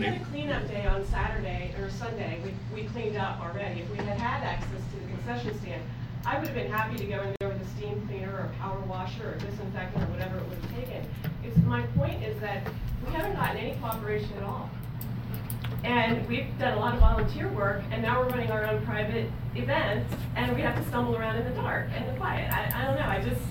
We 0.00 0.06
had 0.06 0.22
a 0.22 0.24
cleanup 0.24 0.66
day 0.66 0.86
on 0.86 1.04
Saturday 1.04 1.74
or 1.78 1.90
Sunday. 1.90 2.40
We, 2.42 2.54
we 2.74 2.88
cleaned 2.88 3.18
up 3.18 3.38
already. 3.38 3.80
If 3.80 3.90
we 3.90 3.98
had 3.98 4.18
had 4.18 4.42
access 4.42 4.80
to 4.92 4.96
the 4.96 5.12
concession 5.12 5.60
stand, 5.60 5.82
I 6.24 6.38
would 6.38 6.46
have 6.48 6.56
been 6.56 6.72
happy 6.72 6.96
to 6.96 7.04
go 7.04 7.20
in 7.20 7.36
there 7.38 7.50
with 7.50 7.60
a 7.60 7.66
steam 7.76 8.00
cleaner 8.08 8.32
or 8.32 8.40
a 8.46 8.48
power 8.58 8.80
washer 8.88 9.32
or 9.32 9.34
disinfectant 9.34 10.02
or 10.02 10.06
whatever 10.06 10.38
it 10.38 10.48
would 10.48 10.56
have 10.56 10.74
taken. 10.74 11.06
It's, 11.44 11.54
my 11.66 11.82
point 11.98 12.24
is 12.24 12.40
that 12.40 12.66
we 13.04 13.12
haven't 13.12 13.34
gotten 13.34 13.58
any 13.58 13.78
cooperation 13.78 14.30
at 14.38 14.44
all. 14.44 14.70
And 15.84 16.26
we've 16.26 16.48
done 16.58 16.78
a 16.78 16.80
lot 16.80 16.94
of 16.94 17.00
volunteer 17.00 17.48
work 17.48 17.82
and 17.90 18.00
now 18.00 18.22
we're 18.22 18.30
running 18.30 18.50
our 18.50 18.64
own 18.64 18.82
private 18.86 19.28
events 19.54 20.14
and 20.34 20.56
we 20.56 20.62
have 20.62 20.76
to 20.76 20.84
stumble 20.88 21.14
around 21.14 21.36
in 21.36 21.44
the 21.44 21.60
dark 21.60 21.88
and 21.94 22.08
the 22.08 22.18
quiet. 22.18 22.50
I, 22.50 22.72
I 22.74 22.86
don't 22.86 22.98
know, 22.98 23.06
I 23.06 23.20
just, 23.20 23.42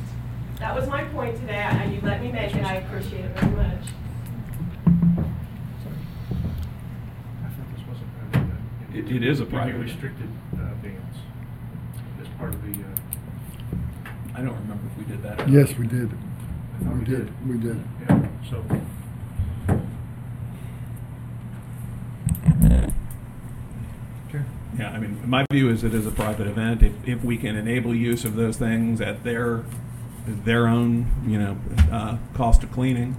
that 0.58 0.76
was 0.76 0.88
my 0.90 1.04
point 1.04 1.40
today. 1.42 1.62
I, 1.62 1.86
you 1.86 2.02
let 2.02 2.24
me 2.24 2.32
make 2.32 2.56
it. 2.56 2.66
I 2.66 2.78
appreciate 2.78 3.26
it 3.26 3.40
very 3.40 3.56
much. 3.56 3.86
It, 8.94 9.12
it 9.12 9.24
is 9.24 9.40
a 9.40 9.46
private. 9.46 9.78
Restricted 9.80 10.30
uh, 10.54 10.74
bands 10.82 11.18
as 12.22 12.28
part 12.38 12.54
of 12.54 12.62
the, 12.64 12.72
uh, 12.82 14.36
I 14.36 14.42
don't 14.42 14.56
remember 14.56 14.88
if 14.92 14.98
we 14.98 15.04
did 15.06 15.22
that. 15.24 15.42
or 15.42 15.48
not. 15.48 15.50
Yes, 15.50 15.78
we 15.78 15.88
did. 15.88 16.10
I 16.12 16.84
thought 16.84 16.96
We 16.98 17.06
did, 17.06 17.48
we 17.48 17.58
did. 17.58 17.84
yeah, 18.10 18.28
so. 18.50 18.64
Yeah, 24.78 24.92
I 24.92 25.00
mean, 25.00 25.20
my 25.30 25.46
view 25.52 25.70
is 25.70 25.84
it 25.84 25.94
is 25.94 26.06
a 26.06 26.12
private 26.12 26.48
event. 26.48 26.84
If, 26.84 26.94
if 27.06 27.24
we 27.24 27.38
can 27.38 27.56
enable 27.58 27.94
use 27.94 28.24
of 28.24 28.36
those 28.36 28.56
things 28.58 29.02
at 29.02 29.24
their, 29.24 29.66
their 30.26 30.68
own, 30.68 31.08
you 31.28 31.38
know, 31.38 31.58
uh, 31.92 32.18
cost 32.34 32.64
of 32.64 32.72
cleaning, 32.72 33.16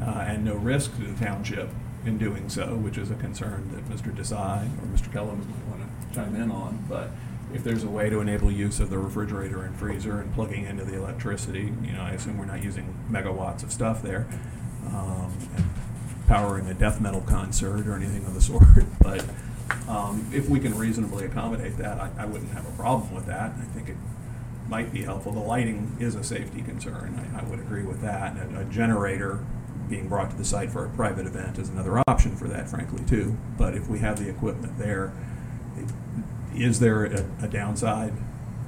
uh, 0.00 0.24
and 0.26 0.44
no 0.44 0.54
risk 0.54 0.96
to 0.96 1.02
the 1.02 1.24
township 1.24 1.68
in 2.04 2.18
doing 2.18 2.48
so, 2.48 2.76
which 2.76 2.98
is 2.98 3.10
a 3.10 3.14
concern 3.14 3.70
that 3.74 3.88
Mr. 3.88 4.14
Desai 4.14 4.66
or 4.78 4.86
Mr. 4.86 5.12
Kellum 5.12 5.38
might 5.38 5.78
want 5.78 6.10
to 6.10 6.14
chime 6.14 6.34
in 6.34 6.50
on. 6.50 6.84
But 6.88 7.10
if 7.54 7.62
there's 7.62 7.84
a 7.84 7.88
way 7.88 8.10
to 8.10 8.20
enable 8.20 8.50
use 8.50 8.80
of 8.80 8.90
the 8.90 8.98
refrigerator 8.98 9.62
and 9.62 9.76
freezer 9.76 10.20
and 10.20 10.32
plugging 10.34 10.64
into 10.64 10.84
the 10.84 10.96
electricity, 10.96 11.72
you 11.84 11.92
know, 11.92 12.00
I 12.00 12.12
assume 12.12 12.38
we're 12.38 12.46
not 12.46 12.62
using 12.62 12.94
megawatts 13.10 13.62
of 13.62 13.72
stuff 13.72 14.02
there, 14.02 14.26
um, 14.86 15.32
and 15.56 15.64
powering 16.26 16.66
a 16.66 16.74
death 16.74 17.00
metal 17.00 17.20
concert 17.20 17.86
or 17.86 17.94
anything 17.94 18.24
of 18.24 18.34
the 18.34 18.40
sort. 18.40 18.84
But 19.00 19.24
um, 19.88 20.28
if 20.32 20.48
we 20.48 20.60
can 20.60 20.76
reasonably 20.76 21.24
accommodate 21.24 21.76
that, 21.78 22.00
I, 22.00 22.10
I 22.18 22.24
wouldn't 22.24 22.52
have 22.52 22.66
a 22.66 22.72
problem 22.72 23.14
with 23.14 23.26
that. 23.26 23.52
I 23.52 23.64
think 23.74 23.88
it 23.88 23.96
might 24.68 24.92
be 24.92 25.02
helpful. 25.02 25.32
The 25.32 25.40
lighting 25.40 25.96
is 26.00 26.14
a 26.14 26.24
safety 26.24 26.62
concern. 26.62 27.30
I, 27.34 27.40
I 27.40 27.44
would 27.44 27.60
agree 27.60 27.82
with 27.82 28.00
that. 28.02 28.36
And 28.36 28.56
a, 28.56 28.60
a 28.60 28.64
generator 28.64 29.44
being 29.88 30.08
brought 30.08 30.30
to 30.30 30.36
the 30.36 30.44
site 30.44 30.70
for 30.70 30.84
a 30.84 30.88
private 30.90 31.26
event 31.26 31.58
is 31.58 31.68
another 31.68 32.02
option 32.06 32.36
for 32.36 32.48
that, 32.48 32.68
frankly, 32.68 33.02
too. 33.04 33.36
But 33.58 33.74
if 33.74 33.88
we 33.88 33.98
have 34.00 34.18
the 34.22 34.28
equipment 34.28 34.78
there, 34.78 35.12
is 36.54 36.80
there 36.80 37.04
a, 37.04 37.24
a 37.42 37.48
downside 37.48 38.12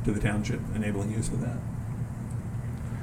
to 0.04 0.12
the 0.12 0.20
township 0.20 0.60
enabling 0.74 1.12
use 1.12 1.28
of 1.28 1.40
that? 1.40 1.56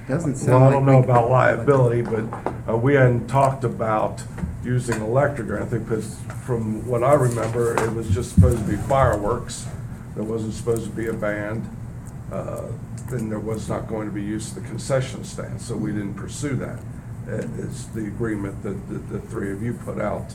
Doesn't 0.07 0.31
Well, 0.33 0.39
sound 0.39 0.63
I 0.63 0.67
like. 0.67 0.73
don't 0.73 0.85
we- 0.85 0.91
know 0.91 0.99
about 1.03 1.29
liability, 1.29 2.01
but 2.01 2.71
uh, 2.71 2.77
we 2.77 2.95
hadn't 2.95 3.27
talked 3.27 3.63
about 3.63 4.23
using 4.63 5.01
electric 5.01 5.49
or 5.49 5.57
anything, 5.57 5.83
because 5.83 6.15
from 6.45 6.85
what 6.87 7.03
I 7.03 7.13
remember, 7.13 7.75
it 7.83 7.93
was 7.93 8.09
just 8.09 8.35
supposed 8.35 8.59
to 8.59 8.63
be 8.69 8.75
fireworks. 8.77 9.67
There 10.15 10.23
wasn't 10.23 10.53
supposed 10.53 10.83
to 10.85 10.89
be 10.91 11.07
a 11.07 11.13
band. 11.13 11.67
uh, 12.31 12.67
Then 13.09 13.29
there 13.29 13.39
was 13.39 13.67
not 13.69 13.87
going 13.87 14.07
to 14.07 14.13
be 14.13 14.21
use 14.21 14.49
of 14.55 14.61
the 14.61 14.69
concession 14.69 15.23
stand, 15.23 15.61
so 15.61 15.75
we 15.75 15.91
didn't 15.91 16.13
pursue 16.15 16.55
that. 16.57 16.79
It- 17.27 17.49
It's 17.59 17.85
the 17.85 18.05
agreement 18.07 18.61
that 18.63 18.89
the, 18.89 18.95
the 19.17 19.19
three 19.19 19.51
of 19.51 19.61
you 19.61 19.73
put 19.73 19.99
out 20.01 20.33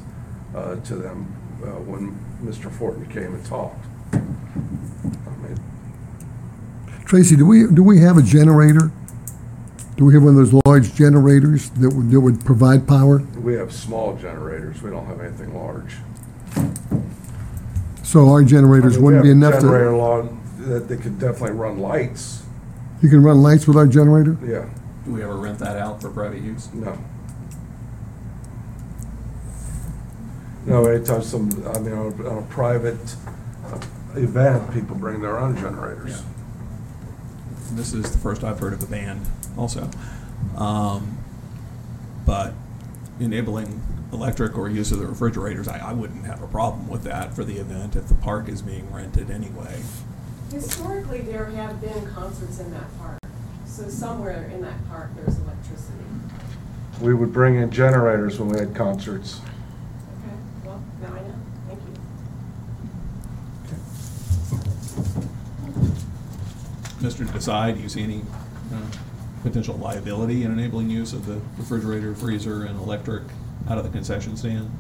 uh, 0.55 0.77
to 0.77 0.95
them 0.97 1.27
uh, 1.63 1.67
when 1.81 2.19
Mr. 2.45 2.71
Fortin 2.71 3.07
came 3.07 3.35
and 3.35 3.45
talked. 3.45 3.85
I 4.13 4.19
mean, 5.43 5.59
Tracy, 7.05 7.37
do 7.37 7.47
we, 7.47 7.67
do 7.73 7.83
we 7.83 8.01
have 8.01 8.17
a 8.17 8.23
generator? 8.23 8.91
Do 9.97 10.05
we 10.05 10.15
have 10.15 10.23
one 10.23 10.37
of 10.39 10.51
those 10.51 10.61
large 10.67 10.95
generators 10.95 11.71
that 11.71 11.89
would, 11.91 12.11
that 12.11 12.21
would 12.21 12.45
provide 12.45 12.87
power? 12.87 13.19
We 13.43 13.55
have 13.55 13.73
small 13.73 14.15
generators, 14.17 14.83
we 14.83 14.91
don't 14.91 15.07
have 15.07 15.21
anything 15.21 15.55
large. 15.55 15.97
So 18.03 18.29
our 18.29 18.45
generators 18.45 18.99
wouldn't 18.99 19.23
we 19.23 19.29
be 19.29 19.33
enough 19.33 19.55
Generator 19.55 19.91
to, 19.91 19.97
lawn 19.97 20.41
that 20.59 20.89
they 20.89 20.97
could 20.97 21.19
definitely 21.19 21.57
run 21.57 21.79
lights, 21.79 22.43
you 23.03 23.09
can 23.09 23.23
run 23.23 23.43
lights 23.43 23.67
with 23.67 23.77
our 23.77 23.87
generator? 23.87 24.37
yeah, 24.45 24.67
Do 25.07 25.13
we 25.13 25.23
ever 25.23 25.37
rent 25.37 25.59
that 25.61 25.77
out 25.79 26.03
for 26.03 26.11
private 26.11 26.43
use? 26.43 26.69
no. 26.75 26.99
No, 30.67 30.85
anytime 30.87 31.23
some, 31.23 31.49
I 31.69 31.79
mean, 31.79 31.93
on 31.93 32.21
a, 32.21 32.29
on 32.29 32.39
a 32.39 32.47
private 32.49 33.15
uh, 33.67 33.79
event, 34.17 34.75
people 34.75 34.97
bring 34.97 35.23
their 35.23 35.39
own 35.39 35.57
generators. 35.57 36.25
This 37.71 37.93
is 37.93 38.11
the 38.11 38.19
first 38.19 38.43
I've 38.43 38.59
heard 38.59 38.73
of 38.73 38.83
a 38.83 38.87
ban 38.87 39.21
also. 39.57 39.89
Um, 40.57 41.19
But 42.27 42.53
enabling 43.21 43.81
electric 44.13 44.59
or 44.59 44.69
use 44.69 44.91
of 44.91 44.99
the 44.99 45.07
refrigerators, 45.07 45.69
I, 45.69 45.79
I 45.79 45.93
wouldn't 45.93 46.27
have 46.27 46.43
a 46.43 46.49
problem 46.49 46.89
with 46.89 47.05
that 47.05 47.33
for 47.35 47.45
the 47.45 47.59
event 47.59 47.95
if 47.95 48.09
the 48.09 48.15
park 48.17 48.49
is 48.49 48.61
being 48.61 48.93
rented 48.93 49.31
anyway. 49.31 49.83
Historically, 50.51 51.21
there 51.21 51.45
have 51.45 51.81
been 51.81 52.13
concerts 52.13 52.59
in 52.59 52.73
that 52.73 52.99
park, 52.99 53.19
so 53.77 53.89
somewhere 53.91 54.51
in 54.55 54.63
that 54.63 54.89
park, 54.89 55.11
there's 55.17 55.39
electricity. 55.39 55.99
We 57.03 57.13
would 57.13 57.31
bring 57.31 57.57
in 57.57 57.71
generators 57.71 58.41
when 58.41 58.49
we 58.49 58.59
had 58.59 58.75
concerts. 58.75 59.41
Okay, 60.25 60.35
well, 60.65 60.83
now 61.03 61.09
I 61.09 61.21
know, 61.21 61.35
thank 61.69 61.81
you. 67.21 67.27
Mr. 67.27 67.27
Desai, 67.27 67.75
do 67.77 67.83
you 67.83 67.91
see 67.91 68.03
any 68.03 68.23
uh, 68.73 68.81
potential 69.43 69.77
liability 69.77 70.45
in 70.45 70.53
enabling 70.53 70.89
use 70.89 71.13
of 71.13 71.27
the 71.27 71.39
refrigerator, 71.59 72.15
freezer, 72.15 72.65
and 72.65 72.81
electric 72.81 73.25
out 73.69 73.77
of 73.77 73.85
the 73.85 73.91
concession 73.91 74.39
stand? 74.39 74.71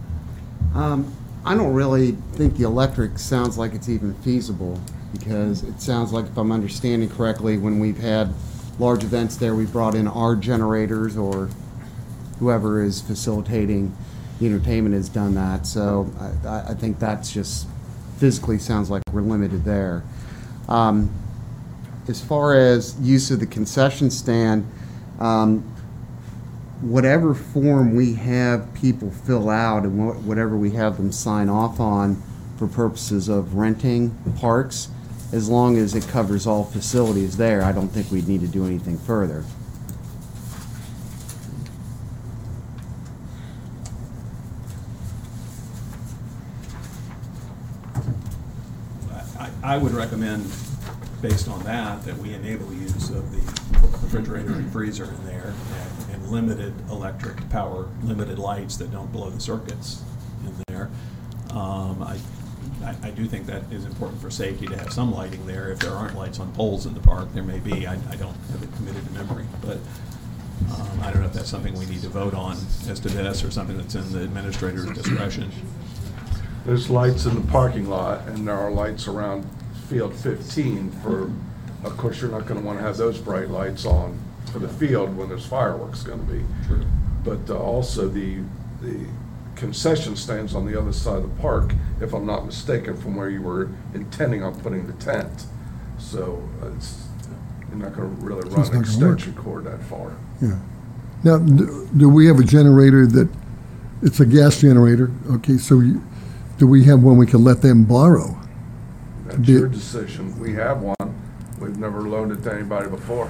Um, 0.74 1.14
I 1.44 1.54
don't 1.54 1.74
really 1.74 2.12
think 2.32 2.56
the 2.56 2.64
electric 2.64 3.18
sounds 3.18 3.58
like 3.58 3.74
it's 3.74 3.90
even 3.90 4.14
feasible, 4.14 4.80
because 5.12 5.64
it 5.64 5.82
sounds 5.82 6.14
like, 6.14 6.24
if 6.24 6.38
I'm 6.38 6.50
understanding 6.50 7.10
correctly, 7.10 7.58
when 7.58 7.78
we've 7.78 7.98
had 7.98 8.32
large 8.78 9.04
events 9.04 9.36
there, 9.36 9.54
we've 9.54 9.72
brought 9.72 9.94
in 9.94 10.06
our 10.06 10.36
generators, 10.36 11.16
or 11.16 11.48
whoever 12.38 12.82
is 12.82 13.00
facilitating 13.00 13.94
the 14.38 14.46
entertainment 14.46 14.94
has 14.94 15.08
done 15.08 15.34
that, 15.34 15.66
so 15.66 16.10
I- 16.46 16.70
I, 16.70 16.74
think 16.74 16.98
that's 16.98 17.32
just, 17.32 17.66
physically 18.18 18.58
sounds 18.58 18.90
like 18.90 19.02
we're 19.12 19.22
limited 19.22 19.64
there. 19.64 20.02
Um, 20.68 21.10
As 22.08 22.20
far 22.20 22.54
as 22.54 22.94
use 23.00 23.32
of 23.32 23.40
the 23.40 23.46
concession 23.46 24.10
stand, 24.10 24.64
um, 25.18 25.64
whatever 26.80 27.34
form 27.34 27.96
we 27.96 28.12
have 28.14 28.72
people 28.74 29.10
fill 29.10 29.50
out 29.50 29.82
and 29.82 29.98
wha- 29.98 30.14
whatever 30.14 30.56
we 30.56 30.70
have 30.70 30.98
them 30.98 31.10
sign 31.10 31.48
off 31.48 31.80
on 31.80 32.22
for 32.58 32.68
purposes 32.68 33.28
of 33.28 33.54
renting 33.56 34.10
parks, 34.38 34.86
as 35.36 35.50
long 35.50 35.76
as 35.76 35.94
it 35.94 36.08
covers 36.08 36.46
all 36.46 36.64
facilities 36.64 37.36
there, 37.36 37.62
I 37.62 37.70
don't 37.70 37.88
think 37.88 38.10
we'd 38.10 38.26
need 38.26 38.40
to 38.40 38.46
do 38.48 38.64
anything 38.64 38.98
further. 38.98 39.44
I, 49.38 49.50
I 49.62 49.76
would 49.76 49.92
recommend, 49.92 50.50
based 51.20 51.48
on 51.48 51.62
that, 51.64 52.02
that 52.04 52.16
we 52.16 52.32
enable 52.32 52.72
use 52.72 53.10
of 53.10 53.30
the 53.30 53.88
refrigerator 53.98 54.54
and 54.54 54.72
freezer 54.72 55.04
in 55.04 55.26
there 55.26 55.52
and, 55.52 56.14
and 56.14 56.28
limited 56.30 56.72
electric 56.90 57.48
power, 57.50 57.88
limited 58.02 58.38
lights 58.38 58.78
that 58.78 58.90
don't 58.90 59.12
blow 59.12 59.28
the 59.28 59.40
circuits 59.40 60.02
in 60.46 60.54
there. 60.66 60.88
Um, 61.50 62.02
I, 62.02 62.18
I, 62.84 63.08
I 63.08 63.10
do 63.10 63.26
think 63.26 63.46
that 63.46 63.62
is 63.70 63.84
important 63.84 64.20
for 64.20 64.30
safety 64.30 64.66
to 64.66 64.76
have 64.76 64.92
some 64.92 65.12
lighting 65.12 65.46
there. 65.46 65.70
If 65.70 65.78
there 65.80 65.92
aren't 65.92 66.16
lights 66.16 66.40
on 66.40 66.52
poles 66.52 66.86
in 66.86 66.94
the 66.94 67.00
park, 67.00 67.32
there 67.32 67.42
may 67.42 67.58
be. 67.58 67.86
I, 67.86 67.94
I 67.94 68.16
don't 68.16 68.36
have 68.52 68.62
it 68.62 68.72
committed 68.76 69.04
to 69.06 69.12
memory, 69.12 69.44
but, 69.60 69.78
um, 70.72 71.00
I 71.02 71.10
don't 71.10 71.20
know 71.20 71.26
if 71.26 71.32
that's 71.32 71.50
something 71.50 71.74
we 71.78 71.86
need 71.86 72.02
to 72.02 72.08
vote 72.08 72.34
on 72.34 72.56
as 72.88 73.00
to 73.00 73.08
this 73.08 73.44
or 73.44 73.50
something 73.50 73.76
that's 73.76 73.94
in 73.94 74.12
the 74.12 74.22
administrator's 74.22 74.90
discretion. 74.92 75.50
There's 76.64 76.90
lights 76.90 77.26
in 77.26 77.34
the 77.34 77.52
parking 77.52 77.88
lot, 77.88 78.26
and 78.28 78.48
there 78.48 78.56
are 78.56 78.70
lights 78.70 79.06
around 79.06 79.46
field 79.88 80.14
15 80.14 80.90
for, 81.02 81.30
of 81.84 81.96
course, 81.96 82.20
you're 82.20 82.30
not 82.30 82.46
going 82.46 82.60
to 82.60 82.66
want 82.66 82.78
to 82.78 82.84
have 82.84 82.96
those 82.96 83.18
bright 83.18 83.50
lights 83.50 83.84
on 83.86 84.18
for 84.52 84.58
the 84.58 84.68
field 84.68 85.16
when 85.16 85.28
there's 85.28 85.46
fireworks 85.46 86.02
going 86.02 86.26
to 86.26 86.32
be. 86.32 86.44
But 87.22 87.50
uh, 87.50 87.58
also 87.58 88.08
the, 88.08 88.38
the 88.80 89.06
concession 89.56 90.14
stands 90.16 90.54
on 90.54 90.66
the 90.66 90.78
other 90.78 90.92
side 90.92 91.16
of 91.16 91.22
the 91.34 91.40
park, 91.42 91.72
if 92.00 92.12
I'm 92.12 92.26
not 92.26 92.44
mistaken, 92.46 92.96
from 92.96 93.16
where 93.16 93.30
you 93.30 93.42
were 93.42 93.70
intending 93.94 94.42
on 94.42 94.58
putting 94.60 94.86
the 94.86 94.92
tent. 94.94 95.46
So 95.98 96.46
uh, 96.62 96.68
it's, 96.76 97.02
you're 97.70 97.78
not 97.78 97.96
going 97.96 98.14
to 98.16 98.22
really 98.24 98.40
It's 98.46 98.50
run 98.50 98.60
not 98.60 98.72
an 98.74 98.82
gonna 98.82 99.06
work. 99.08 99.14
extension 99.18 99.42
cord 99.42 99.64
that 99.64 99.82
far. 99.82 100.14
Yeah. 100.40 100.58
Now, 101.24 101.38
do 101.38 101.88
do 101.96 102.08
we 102.08 102.26
have 102.26 102.38
a 102.38 102.44
generator 102.44 103.06
that, 103.06 103.28
it's 104.02 104.20
a 104.20 104.26
gas 104.26 104.60
generator, 104.60 105.10
okay, 105.30 105.56
so 105.56 105.80
you- 105.80 106.02
do 106.58 106.66
we 106.66 106.84
have 106.84 107.02
one 107.02 107.16
we 107.18 107.26
can 107.26 107.42
let 107.44 107.60
them 107.62 107.84
borrow? 107.84 108.38
That's 109.26 109.38
Be- 109.38 109.52
your 109.52 109.68
decision. 109.68 110.38
We 110.38 110.52
have 110.54 110.80
one. 110.80 110.96
We've 111.60 111.76
never 111.78 112.02
loaned 112.02 112.32
it 112.32 112.42
to 112.44 112.54
anybody 112.54 112.88
before. 112.88 113.28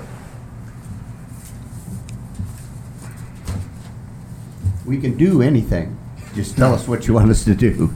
We 4.85 4.99
can 5.01 5.17
do 5.17 5.43
anything. 5.43 5.97
Just 6.37 6.55
tell 6.57 6.75
us 6.75 6.87
what 6.87 7.07
you 7.09 7.15
want 7.15 7.31
us 7.31 7.45
to 7.45 7.55
do. 7.55 7.95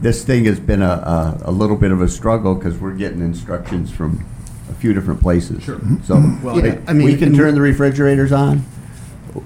This 0.00 0.24
thing 0.24 0.46
has 0.46 0.58
been 0.58 0.82
a, 0.82 0.86
a, 0.86 1.42
a 1.44 1.50
little 1.52 1.76
bit 1.76 1.92
of 1.92 2.00
a 2.00 2.08
struggle 2.08 2.54
because 2.54 2.76
we're 2.78 2.94
getting 2.94 3.20
instructions 3.20 3.90
from 3.92 4.24
a 4.70 4.74
few 4.74 4.94
different 4.94 5.20
places. 5.20 5.62
Sure. 5.62 5.80
So, 6.04 6.14
Well, 6.42 6.56
we- 6.56 6.64
Yeah, 6.70 6.78
I 6.88 6.92
mean, 6.94 7.06
we 7.06 7.16
can 7.16 7.28
and- 7.28 7.36
turn 7.36 7.54
the 7.54 7.60
refrigerators 7.60 8.32
on. 8.32 8.64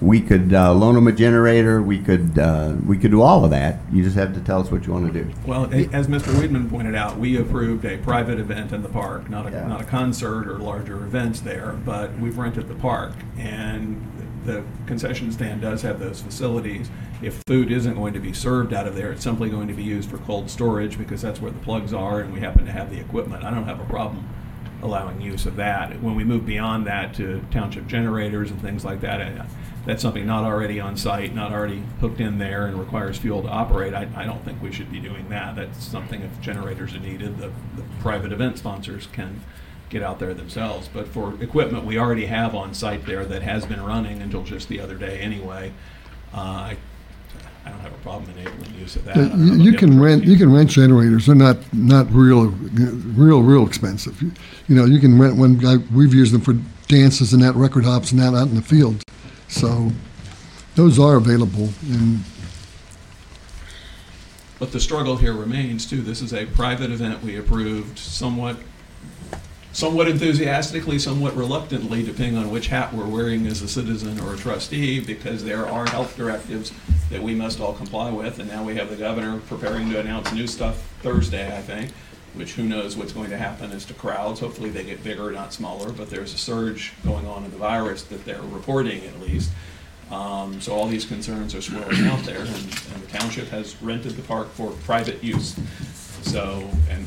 We 0.00 0.20
could 0.20 0.52
uh, 0.52 0.72
loan 0.74 0.94
them 0.96 1.06
a 1.06 1.12
generator. 1.12 1.80
We 1.82 1.98
could, 2.00 2.38
uh, 2.38 2.74
we 2.86 2.96
could 2.98 3.10
do 3.12 3.22
all 3.22 3.44
of 3.44 3.50
that. 3.50 3.78
You 3.92 4.02
just 4.02 4.16
have 4.16 4.34
to 4.34 4.40
tell 4.40 4.60
us 4.60 4.70
what 4.70 4.84
you 4.86 4.92
want 4.92 5.12
to 5.12 5.22
do. 5.24 5.30
Well, 5.46 5.64
a- 5.72 5.88
as 5.92 6.06
Mr. 6.08 6.32
Weidman 6.34 6.70
pointed 6.70 6.94
out, 6.94 7.18
we 7.18 7.36
approved 7.38 7.84
a 7.84 7.96
private 7.98 8.38
event 8.40 8.72
in 8.72 8.82
the 8.82 8.88
park, 8.88 9.28
not 9.28 9.46
a, 9.46 9.50
Yeah. 9.50 9.66
not 9.68 9.80
a 9.80 9.84
concert 9.84 10.48
or 10.48 10.58
larger 10.58 10.96
events 11.04 11.40
there, 11.40 11.76
but 11.84 12.18
we've 12.18 12.38
rented 12.38 12.66
the 12.68 12.74
park. 12.74 13.12
And 13.38 14.00
the 14.46 14.64
concession 14.86 15.32
stand 15.32 15.60
does 15.60 15.82
have 15.82 15.98
those 15.98 16.20
facilities. 16.20 16.90
If 17.22 17.42
food 17.46 17.70
isn't 17.70 17.94
going 17.94 18.14
to 18.14 18.20
be 18.20 18.32
served 18.32 18.72
out 18.72 18.86
of 18.86 18.94
there, 18.94 19.12
it's 19.12 19.22
simply 19.24 19.50
going 19.50 19.68
to 19.68 19.74
be 19.74 19.82
used 19.82 20.10
for 20.10 20.18
cold 20.18 20.50
storage 20.50 20.98
because 20.98 21.22
that's 21.22 21.40
where 21.40 21.50
the 21.50 21.58
plugs 21.60 21.92
are 21.92 22.20
and 22.20 22.32
we 22.32 22.40
happen 22.40 22.64
to 22.66 22.72
have 22.72 22.90
the 22.90 23.00
equipment. 23.00 23.44
I 23.44 23.50
don't 23.50 23.64
have 23.64 23.80
a 23.80 23.84
problem 23.84 24.28
allowing 24.82 25.20
use 25.20 25.46
of 25.46 25.56
that. 25.56 26.00
When 26.02 26.14
we 26.14 26.24
move 26.24 26.46
beyond 26.46 26.86
that 26.86 27.14
to 27.14 27.42
township 27.50 27.86
generators 27.86 28.50
and 28.50 28.60
things 28.60 28.84
like 28.84 29.00
that, 29.00 29.46
that's 29.84 30.02
something 30.02 30.26
not 30.26 30.44
already 30.44 30.80
on 30.80 30.96
site, 30.96 31.34
not 31.34 31.52
already 31.52 31.82
hooked 32.00 32.20
in 32.20 32.38
there 32.38 32.66
and 32.66 32.78
requires 32.78 33.18
fuel 33.18 33.42
to 33.42 33.48
operate. 33.48 33.94
I, 33.94 34.08
I 34.14 34.24
don't 34.24 34.44
think 34.44 34.60
we 34.60 34.72
should 34.72 34.90
be 34.90 34.98
doing 35.00 35.28
that. 35.28 35.56
That's 35.56 35.84
something 35.84 36.22
if 36.22 36.40
generators 36.40 36.94
are 36.94 37.00
needed, 37.00 37.38
the, 37.38 37.52
the 37.76 37.82
private 38.00 38.32
event 38.32 38.58
sponsors 38.58 39.06
can 39.06 39.42
get 39.90 40.02
out 40.02 40.18
there 40.18 40.34
themselves. 40.34 40.88
But 40.92 41.08
for 41.08 41.40
equipment 41.42 41.84
we 41.84 41.98
already 41.98 42.26
have 42.26 42.54
on 42.54 42.74
site 42.74 43.06
there 43.06 43.24
that 43.24 43.42
has 43.42 43.64
been 43.66 43.82
running 43.84 44.22
until 44.22 44.42
just 44.42 44.68
the 44.68 44.80
other 44.80 44.96
day 44.96 45.18
anyway, 45.20 45.72
uh, 46.34 46.38
I, 46.38 46.76
I 47.64 47.70
don't 47.70 47.80
have 47.80 47.92
a 47.92 47.98
problem 47.98 48.30
enabling 48.38 48.74
use 48.74 48.96
of 48.96 49.04
that. 49.06 49.16
I 49.16 49.20
don't 49.28 49.40
You 49.40 49.50
have 49.52 49.60
a 49.60 49.62
you 49.64 49.72
can 49.74 50.00
rent, 50.00 50.24
you 50.24 50.36
can 50.36 50.52
rent 50.52 50.70
generators, 50.70 51.26
they're 51.26 51.34
not, 51.34 51.58
not 51.72 52.10
real, 52.12 52.46
real, 52.46 53.42
real 53.42 53.66
expensive. 53.66 54.20
You 54.22 54.32
you 54.68 54.74
know, 54.74 54.84
you 54.84 54.98
can 55.00 55.18
rent 55.18 55.36
one, 55.36 55.64
I- 55.64 55.84
we've 55.94 56.14
used 56.14 56.32
them 56.32 56.40
for 56.40 56.54
dances 56.88 57.32
and 57.32 57.42
that, 57.42 57.54
record 57.54 57.84
hops 57.84 58.12
and 58.12 58.20
that 58.20 58.34
out 58.34 58.48
in 58.48 58.54
the 58.54 58.62
field. 58.62 59.02
So 59.48 59.90
those 60.74 60.98
are 60.98 61.16
available 61.16 61.70
and 61.90 62.20
But 64.58 64.72
the 64.72 64.80
struggle 64.80 65.16
here 65.16 65.32
remains 65.32 65.86
too. 65.86 66.02
This 66.02 66.22
is 66.22 66.32
a 66.32 66.46
private 66.46 66.90
event 66.90 67.22
we 67.22 67.36
approved 67.36 67.98
somewhat, 67.98 68.56
somewhat 69.76 70.08
enthusiastically, 70.08 70.98
somewhat 70.98 71.36
reluctantly, 71.36 72.02
depending 72.02 72.38
on 72.38 72.50
which 72.50 72.68
hat 72.68 72.94
we're 72.94 73.06
wearing 73.06 73.46
as 73.46 73.60
a 73.60 73.68
citizen 73.68 74.18
or 74.20 74.32
a 74.32 74.36
trustee, 74.38 75.00
because 75.00 75.44
there 75.44 75.66
are 75.66 75.86
health 75.90 76.16
directives 76.16 76.72
that 77.10 77.22
we 77.22 77.34
must 77.34 77.60
all 77.60 77.74
comply 77.74 78.10
with. 78.10 78.38
And 78.38 78.48
now 78.48 78.64
we 78.64 78.74
have 78.76 78.88
the 78.88 78.96
governor 78.96 79.38
preparing 79.40 79.90
to 79.90 80.00
announce 80.00 80.32
new 80.32 80.46
stuff 80.46 80.82
Thursday, 81.02 81.54
I 81.54 81.60
think, 81.60 81.90
which 82.32 82.54
who 82.54 82.62
knows 82.62 82.96
what's 82.96 83.12
going 83.12 83.28
to 83.28 83.36
happen 83.36 83.70
as 83.70 83.84
to 83.84 83.92
crowds. 83.92 84.40
Hopefully 84.40 84.70
they 84.70 84.82
get 84.82 85.04
bigger, 85.04 85.30
not 85.30 85.52
smaller, 85.52 85.92
but 85.92 86.08
there's 86.08 86.32
a 86.32 86.38
surge 86.38 86.94
going 87.04 87.26
on 87.26 87.44
in 87.44 87.50
the 87.50 87.58
virus 87.58 88.02
that 88.04 88.24
they're 88.24 88.40
reporting 88.40 89.04
at 89.04 89.20
least. 89.20 89.50
Um, 90.10 90.58
so 90.58 90.72
all 90.72 90.86
these 90.86 91.04
concerns 91.04 91.54
are 91.54 91.60
swirling 91.60 92.06
out 92.06 92.24
there, 92.24 92.40
and, 92.40 92.48
and 92.48 93.02
the 93.02 93.08
township 93.18 93.48
has 93.48 93.76
rented 93.82 94.12
the 94.12 94.22
park 94.22 94.48
for 94.52 94.70
private 94.86 95.22
use. 95.22 95.54
So, 96.22 96.66
and 96.88 97.06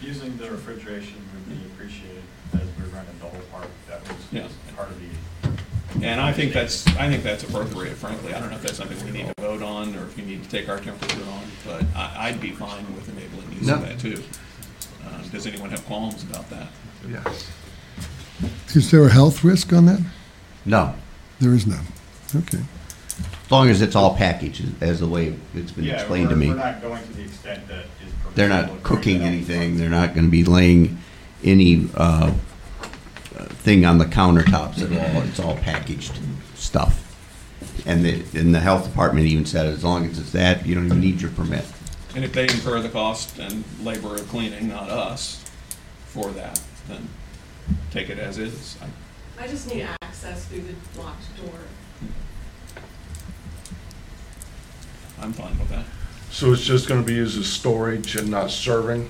Using 0.00 0.36
the 0.36 0.50
refrigeration 0.50 1.16
would 1.32 1.48
be 1.48 1.64
appreciated 1.66 2.22
as 2.54 2.60
we 2.78 2.84
rented 2.92 3.18
the 3.20 3.26
whole 3.26 3.40
park. 3.52 3.68
That 3.88 4.02
was 4.02 4.16
Yeah. 4.32 4.42
just 4.42 4.76
part 4.76 4.90
of 4.90 4.98
the. 5.00 6.06
and 6.06 6.20
I 6.20 6.32
think 6.32 6.52
that's, 6.52 6.86
I 6.96 7.08
think 7.08 7.22
that's 7.22 7.42
appropriate, 7.44 7.96
frankly. 7.96 8.34
I 8.34 8.40
don't 8.40 8.50
know 8.50 8.56
if 8.56 8.62
that's 8.62 8.76
something 8.76 9.02
we 9.04 9.12
need 9.12 9.26
to 9.28 9.34
vote 9.40 9.62
on, 9.62 9.94
or 9.96 10.04
if 10.04 10.18
you 10.18 10.24
need 10.24 10.42
to 10.42 10.50
take 10.50 10.68
our 10.68 10.78
temperature 10.78 11.22
on, 11.30 11.42
but 11.64 11.84
I, 11.96 12.28
I'd 12.28 12.40
be 12.40 12.50
fine 12.50 12.84
with 12.94 13.08
enabling 13.08 13.52
use 13.52 13.68
of 13.70 13.80
No. 13.80 13.86
that 13.86 13.98
too. 13.98 14.22
Um, 15.06 15.28
does 15.30 15.46
anyone 15.46 15.70
have 15.70 15.84
qualms 15.86 16.22
about 16.24 16.50
that? 16.50 16.68
Yeah. 17.08 17.22
is 18.74 18.90
there 18.90 19.04
a 19.06 19.10
health 19.10 19.44
risk 19.44 19.72
on 19.72 19.86
that? 19.86 20.00
No, 20.66 20.94
There 21.40 21.54
is 21.54 21.66
none. 21.66 21.84
Okay. 22.34 22.60
As 23.54 23.58
long 23.60 23.70
as 23.70 23.82
it's 23.82 23.94
all 23.94 24.16
packaged, 24.16 24.64
as 24.82 24.98
the 24.98 25.06
way 25.06 25.32
it's 25.54 25.70
been 25.70 25.84
Yeah, 25.84 25.94
explained 25.94 26.30
to 26.30 26.34
we're- 26.34 26.48
me. 26.48 26.52
We're 26.52 26.56
not 26.58 26.82
going 26.82 27.02
to 27.06 27.12
the 27.12 27.22
extent 27.22 27.68
that 27.68 27.84
is. 28.04 28.12
They're 28.34 28.48
permissible 28.48 28.48
not 28.48 28.64
according 28.80 28.82
cooking 28.82 29.18
to 29.20 29.24
anything, 29.26 29.76
they're 29.76 29.88
not 29.88 30.12
gonna 30.14 30.26
be 30.28 30.42
laying 30.44 30.98
any, 31.44 31.88
uh, 31.94 32.32
uh, 33.38 33.44
thing 33.62 33.84
on 33.84 33.98
the 33.98 34.06
countertops 34.06 34.82
at 34.82 34.90
all, 35.14 35.22
it's 35.22 35.38
all 35.38 35.54
packaged 35.56 36.18
stuff. 36.56 37.00
And 37.86 38.04
the, 38.04 38.24
and 38.34 38.52
the 38.52 38.58
health 38.60 38.84
department 38.88 39.26
even 39.26 39.46
said, 39.46 39.66
as 39.66 39.84
long 39.84 40.04
as 40.06 40.18
it's 40.18 40.32
that, 40.32 40.66
you 40.66 40.74
don't 40.74 40.86
even 40.86 41.00
need 41.00 41.20
your 41.20 41.30
permit. 41.30 41.64
And 42.16 42.24
if 42.24 42.32
they 42.32 42.44
incur 42.48 42.80
the 42.80 42.88
cost 42.88 43.38
and 43.38 43.62
labor 43.84 44.14
of 44.16 44.28
cleaning, 44.28 44.68
not 44.68 44.88
us, 44.90 45.44
for 46.06 46.30
that, 46.32 46.60
then 46.88 47.08
take 47.92 48.10
it 48.10 48.18
as 48.18 48.36
is. 48.38 48.76
I- 48.82 49.44
I 49.44 49.46
just 49.46 49.68
need 49.72 49.86
access 50.02 50.44
through 50.46 50.62
the 50.62 51.00
locked 51.00 51.36
door. 51.36 51.54
I'm 55.20 55.32
fine 55.32 55.58
with 55.58 55.68
that. 55.70 55.84
So 56.30 56.52
it's 56.52 56.64
just 56.64 56.88
gonna 56.88 57.02
be 57.02 57.14
used 57.14 57.38
as 57.38 57.46
storage 57.46 58.16
and 58.16 58.30
not 58.30 58.50
serving? 58.50 59.08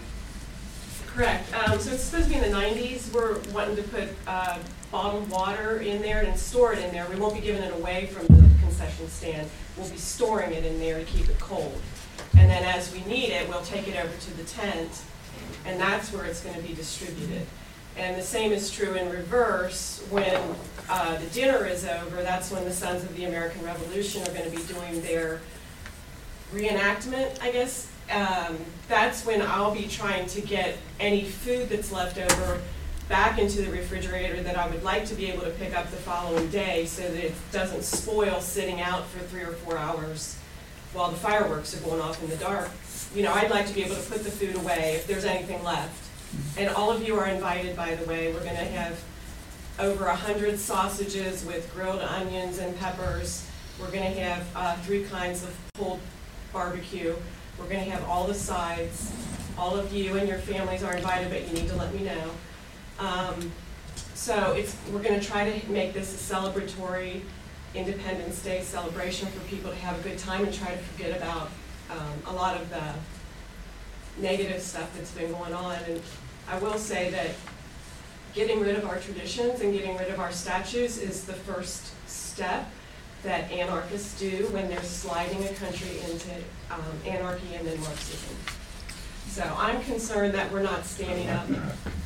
Correct. 1.07 1.53
Um, 1.55 1.79
so 1.79 1.93
it's 1.93 2.03
supposed 2.03 2.25
to 2.25 2.31
be 2.31 2.37
in 2.37 2.43
the 2.43 2.51
nineties. 2.51 3.11
We're 3.15 3.39
wanting 3.53 3.77
to 3.77 3.83
put, 3.85 4.09
uh, 4.27 4.59
bottled 4.91 5.29
water 5.31 5.79
in 5.79 6.03
there 6.03 6.23
and 6.23 6.39
store 6.39 6.73
it 6.73 6.81
in 6.81 6.93
there. 6.93 7.07
We 7.09 7.17
won't 7.17 7.35
be 7.35 7.41
giving 7.41 7.63
it 7.63 7.73
away 7.73 8.07
from 8.07 8.27
the 8.27 8.49
concession 8.61 9.09
stand. 9.09 9.49
We'll 9.77 9.89
be 9.89 9.97
storing 9.97 10.53
it 10.53 10.65
in 10.65 10.79
there 10.79 10.99
to 10.99 11.05
keep 11.05 11.29
it 11.29 11.39
cold. 11.39 11.81
And 12.37 12.51
then 12.51 12.65
as 12.65 12.93
we 12.93 13.03
need 13.05 13.31
it, 13.31 13.49
we'll 13.49 13.63
take 13.63 13.89
it 13.89 13.97
over 13.97 14.13
to 14.13 14.37
the 14.37 14.45
tent, 14.45 14.91
and 15.65 15.81
that's 15.81 16.13
where 16.13 16.25
it's 16.25 16.41
gonna 16.41 16.63
be 16.63 16.75
distributed. 16.75 17.47
And 17.97 18.17
the 18.17 18.23
same 18.23 18.53
is 18.53 18.71
true 18.71 18.95
in 18.95 19.09
reverse, 19.09 20.03
when, 20.11 20.57
uh, 20.89 21.17
the 21.17 21.27
dinner 21.27 21.65
is 21.65 21.85
over, 21.85 22.23
that's 22.23 22.51
when 22.51 22.65
the 22.65 22.73
Sons 22.73 23.05
of 23.05 23.17
the 23.17 23.25
American 23.25 23.65
Revolution 23.65 24.23
are 24.23 24.33
gonna 24.33 24.51
be 24.51 24.63
doing 24.65 25.01
their 25.03 25.41
reenactment, 26.53 27.41
I 27.43 27.51
guess. 27.51 27.91
Um, 28.11 28.59
that's 28.89 29.25
when 29.25 29.41
I'll 29.41 29.75
be 29.75 29.89
trying 29.89 30.27
to 30.27 30.41
get 30.41 30.77
any 31.01 31.25
food 31.25 31.69
that's 31.69 31.91
left 31.91 32.19
over 32.19 32.61
back 33.09 33.39
into 33.39 33.63
the 33.63 33.71
refrigerator 33.71 34.43
that 34.43 34.57
I 34.57 34.69
would 34.69 34.83
like 34.83 35.05
to 35.07 35.15
be 35.15 35.31
able 35.31 35.43
to 35.43 35.51
pick 35.51 35.77
up 35.77 35.91
the 35.91 35.97
following 35.97 36.49
day 36.49 36.87
so 36.87 37.03
that 37.03 37.25
it 37.25 37.35
doesn't 37.53 37.83
spoil 37.83 38.41
sitting 38.41 38.81
out 38.81 39.07
for 39.07 39.21
three 39.21 39.43
or 39.43 39.53
four 39.53 39.77
hours 39.77 40.39
while 40.93 41.11
the 41.11 41.17
fireworks 41.17 41.75
are 41.77 41.85
going 41.85 42.01
off 42.01 42.23
in 42.23 42.31
the 42.31 42.37
dark. 42.37 42.71
You 43.15 43.23
know, 43.23 43.33
I'd 43.33 43.51
like 43.51 43.67
to 43.67 43.75
be 43.75 43.85
able 43.85 43.97
to 43.97 44.03
put 44.03 44.25
the 44.25 44.31
food 44.31 44.57
away 44.57 44.95
if 44.97 45.07
there's 45.07 45.25
anything 45.25 45.63
left. 45.63 46.03
And 46.57 46.69
all 46.71 46.91
of 46.91 47.07
you 47.07 47.19
are 47.19 47.27
invited, 47.27 47.77
by 47.77 47.95
the 47.95 48.05
way. 48.07 48.33
We're 48.33 48.45
gonna 48.45 48.57
have 48.57 49.03
over 49.79 50.07
a 50.07 50.17
hundred 50.17 50.59
sausages 50.59 51.45
with 51.45 51.73
grilled 51.75 52.01
onions 52.01 52.59
and 52.59 52.77
peppers. 52.79 53.47
We're 53.81 53.91
gonna 53.91 54.07
have, 54.07 54.47
uh, 54.55 54.77
three 54.79 55.05
kinds 55.05 55.43
of 55.43 55.55
pulled 55.75 56.01
barbecue. 56.55 57.15
We're 57.59 57.67
gonna 57.67 57.81
have 57.81 58.09
all 58.09 58.27
the 58.27 58.35
sides. 58.35 59.13
All 59.59 59.77
of 59.77 59.93
you 59.93 60.17
and 60.17 60.27
your 60.27 60.39
families 60.39 60.83
are 60.83 60.97
invited, 60.97 61.29
but 61.29 61.47
you 61.47 61.53
need 61.53 61.69
to 61.69 61.77
let 61.77 61.93
me 61.93 62.05
know. 62.05 62.31
Um, 62.99 63.53
so 64.15 64.53
it's, 64.53 64.75
we're 64.91 65.03
gonna 65.03 65.21
try 65.21 65.51
to 65.51 65.71
make 65.71 65.93
this 65.93 66.15
a 66.15 66.35
celebratory 66.35 67.21
Independence 67.75 68.41
Day 68.43 68.63
celebration 68.63 69.29
for 69.29 69.41
people 69.49 69.71
to 69.71 69.77
have 69.77 69.99
a 69.99 70.03
good 70.09 70.17
time 70.17 70.45
and 70.45 70.55
try 70.55 70.71
to 70.71 70.79
forget 70.79 71.17
about, 71.17 71.51
um, 71.91 72.23
a 72.27 72.33
lot 72.33 72.59
of 72.59 72.71
the 72.71 72.95
negative 74.17 74.63
stuff 74.63 74.97
that's 74.97 75.11
been 75.11 75.31
going 75.33 75.53
on. 75.53 75.77
And 75.89 76.01
I 76.49 76.59
will 76.59 76.79
say 76.79 77.11
that 77.11 77.31
getting 78.33 78.61
rid 78.61 78.77
of 78.77 78.87
our 78.87 78.99
traditions 78.99 79.61
and 79.61 79.73
getting 79.73 79.97
rid 79.97 80.09
of 80.09 80.21
our 80.21 80.31
statues 80.31 80.99
is 80.99 81.25
the 81.25 81.33
first 81.33 81.93
step 82.09 82.71
that 83.25 83.51
anarchists 83.51 84.19
do 84.21 84.47
when 84.53 84.69
they're 84.69 84.83
sliding 84.83 85.43
a 85.45 85.53
country 85.55 85.99
into 86.11 86.31
um, 86.71 86.81
anarchy 87.07 87.55
and 87.55 87.67
then 87.67 87.81
Marxism. 87.81 88.37
So 89.29 89.43
I'm 89.59 89.83
concerned 89.83 90.35
that 90.35 90.53
we're 90.53 90.63
not 90.63 90.85
standing 90.85 91.29
up 91.31 91.47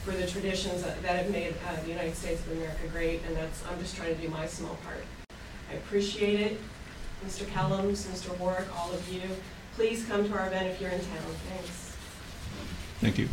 for 0.04 0.12
the 0.12 0.26
traditions 0.26 0.82
that 0.82 1.02
that 1.02 1.16
have 1.24 1.30
made 1.30 1.54
uh, 1.68 1.80
the 1.82 1.88
United 1.88 2.16
States 2.16 2.40
of 2.46 2.52
America 2.52 2.86
great, 2.90 3.20
and 3.26 3.36
that's, 3.36 3.62
I'm 3.70 3.78
just 3.80 3.96
trying 3.96 4.14
to 4.16 4.22
do 4.22 4.28
my 4.28 4.46
small 4.46 4.78
part. 4.84 5.04
I 5.70 5.74
appreciate 5.74 6.40
it, 6.40 6.60
Mr. 7.26 7.44
Kellums, 7.46 8.06
Mr. 8.06 8.36
Warwick, 8.38 8.66
all 8.78 8.92
of 8.92 9.12
you. 9.12 9.20
Please 9.74 10.04
come 10.06 10.26
to 10.26 10.38
our 10.38 10.46
event 10.46 10.68
if 10.68 10.80
you're 10.80 10.90
in 10.90 11.00
town. 11.00 11.34
Thanks. 11.50 11.96
Thank 13.00 13.18
you. 13.18 13.28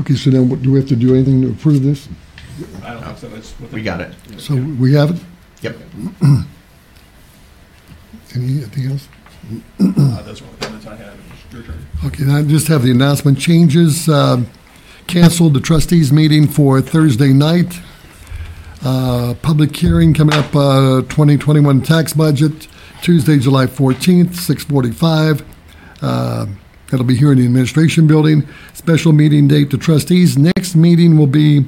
Okay, 0.00 0.14
so 0.14 0.30
now 0.30 0.42
what- 0.42 0.62
do 0.62 0.72
we 0.72 0.78
have 0.78 0.88
to 0.88 0.96
do 0.96 1.14
anything 1.14 1.42
to 1.42 1.50
approve 1.50 1.82
this? 1.82 2.08
I 2.84 2.94
don't 2.94 3.02
think 3.04 3.18
so, 3.18 3.28
that's 3.28 3.52
what. 3.52 3.72
We 3.72 3.82
got 3.82 4.00
it. 4.00 4.14
So 4.38 4.54
we 4.54 4.92
have 4.94 5.10
it? 5.12 5.20
Yep. 5.62 5.76
Anything 8.34 8.86
else? 8.90 9.08
Uh, 9.80 10.22
Those 10.22 10.42
are 10.42 10.46
all 10.46 10.50
the 10.52 10.64
comments 10.66 10.86
I 10.86 10.96
had. 10.96 11.14
Your 11.52 11.62
turn. 11.62 11.86
Okay, 12.06 12.24
now 12.24 12.38
I 12.38 12.42
just 12.42 12.66
have 12.68 12.82
the 12.82 12.90
announcement 12.90 13.38
changes. 13.38 14.08
Um, 14.08 14.46
Canceled 15.06 15.52
the 15.52 15.60
trustees 15.60 16.10
meeting 16.12 16.48
for 16.48 16.80
Thursday 16.80 17.32
night. 17.34 17.78
Uh, 18.82 19.34
Public 19.42 19.76
hearing 19.76 20.14
coming 20.14 20.34
up, 20.34 20.46
uh, 20.56 21.02
2021 21.02 21.82
tax 21.82 22.14
budget, 22.14 22.68
Tuesday, 23.02 23.38
July 23.38 23.66
14th, 23.66 24.34
6:45. 24.34 25.44
Uh, 26.00 26.46
That'll 26.90 27.04
be 27.06 27.16
here 27.16 27.32
in 27.32 27.38
the 27.38 27.44
administration 27.44 28.06
building. 28.06 28.46
Special 28.72 29.12
meeting 29.12 29.46
date 29.48 29.70
to 29.70 29.78
trustees. 29.78 30.38
Next 30.38 30.74
meeting 30.76 31.18
will 31.18 31.26
be 31.26 31.66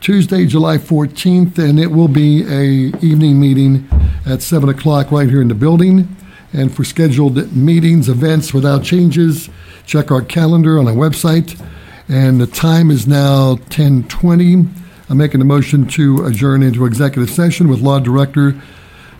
Tuesday, 0.00 0.46
July 0.46 0.78
14th, 0.78 1.58
and 1.58 1.78
it 1.78 1.88
will 1.88 2.08
be 2.08 2.42
a 2.42 2.96
evening 2.98 3.40
meeting 3.40 3.88
at 4.24 4.42
7 4.42 4.68
o'clock 4.68 5.10
right 5.10 5.28
here 5.28 5.42
in 5.42 5.48
the 5.48 5.54
building. 5.54 6.14
And 6.52 6.74
for 6.74 6.84
scheduled 6.84 7.54
meetings, 7.54 8.08
events 8.08 8.54
without 8.54 8.82
changes, 8.82 9.50
check 9.86 10.10
our 10.10 10.22
calendar 10.22 10.78
on 10.78 10.88
our 10.88 10.94
website. 10.94 11.60
And 12.08 12.40
the 12.40 12.46
time 12.46 12.90
is 12.90 13.06
now 13.06 13.56
10:20. 13.68 14.66
I'm 15.10 15.18
making 15.18 15.40
a 15.40 15.44
motion 15.44 15.86
to 15.88 16.24
adjourn 16.24 16.62
into 16.62 16.86
executive 16.86 17.30
session 17.30 17.68
with 17.68 17.80
Law 17.80 17.98
Director 17.98 18.54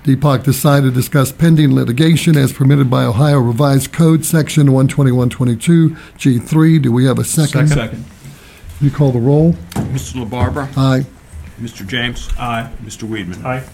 Deepak 0.04 0.44
Desai 0.44 0.80
to 0.80 0.90
discuss 0.90 1.32
pending 1.32 1.74
litigation 1.74 2.36
as 2.36 2.52
permitted 2.52 2.88
by 2.88 3.04
Ohio 3.04 3.40
Revised 3.40 3.92
Code, 3.92 4.24
Section 4.24 4.66
12122, 4.66 5.90
G3. 6.16 6.80
Do 6.80 6.92
we 6.92 7.04
have 7.04 7.18
a 7.18 7.24
second? 7.24 7.68
Second. 7.68 8.04
You 8.80 8.90
call 8.90 9.12
the 9.12 9.18
roll? 9.18 9.54
Mr. 9.88 10.24
LaBarbera? 10.26 10.68
Aye. 10.76 11.06
Mr. 11.60 11.86
James? 11.86 12.28
Aye. 12.38 12.70
Mr. 12.84 13.08
Weidman? 13.08 13.44
Aye. 13.44 13.64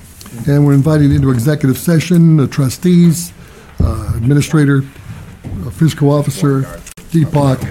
And 0.50 0.64
we're 0.66 0.72
inviting 0.74 1.12
into 1.14 1.30
executive 1.30 1.76
session 1.78 2.36
the 2.36 2.46
trustees, 2.48 3.32
uh, 3.80 4.12
administrator, 4.16 4.78
uh, 4.78 5.70
fiscal 5.70 6.10
officer, 6.10 6.62
Deepak, 7.12 7.62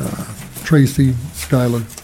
uh, 0.00 0.64
Tracy, 0.64 1.12
Skylar. 1.34 1.80
Skylar, 1.80 1.95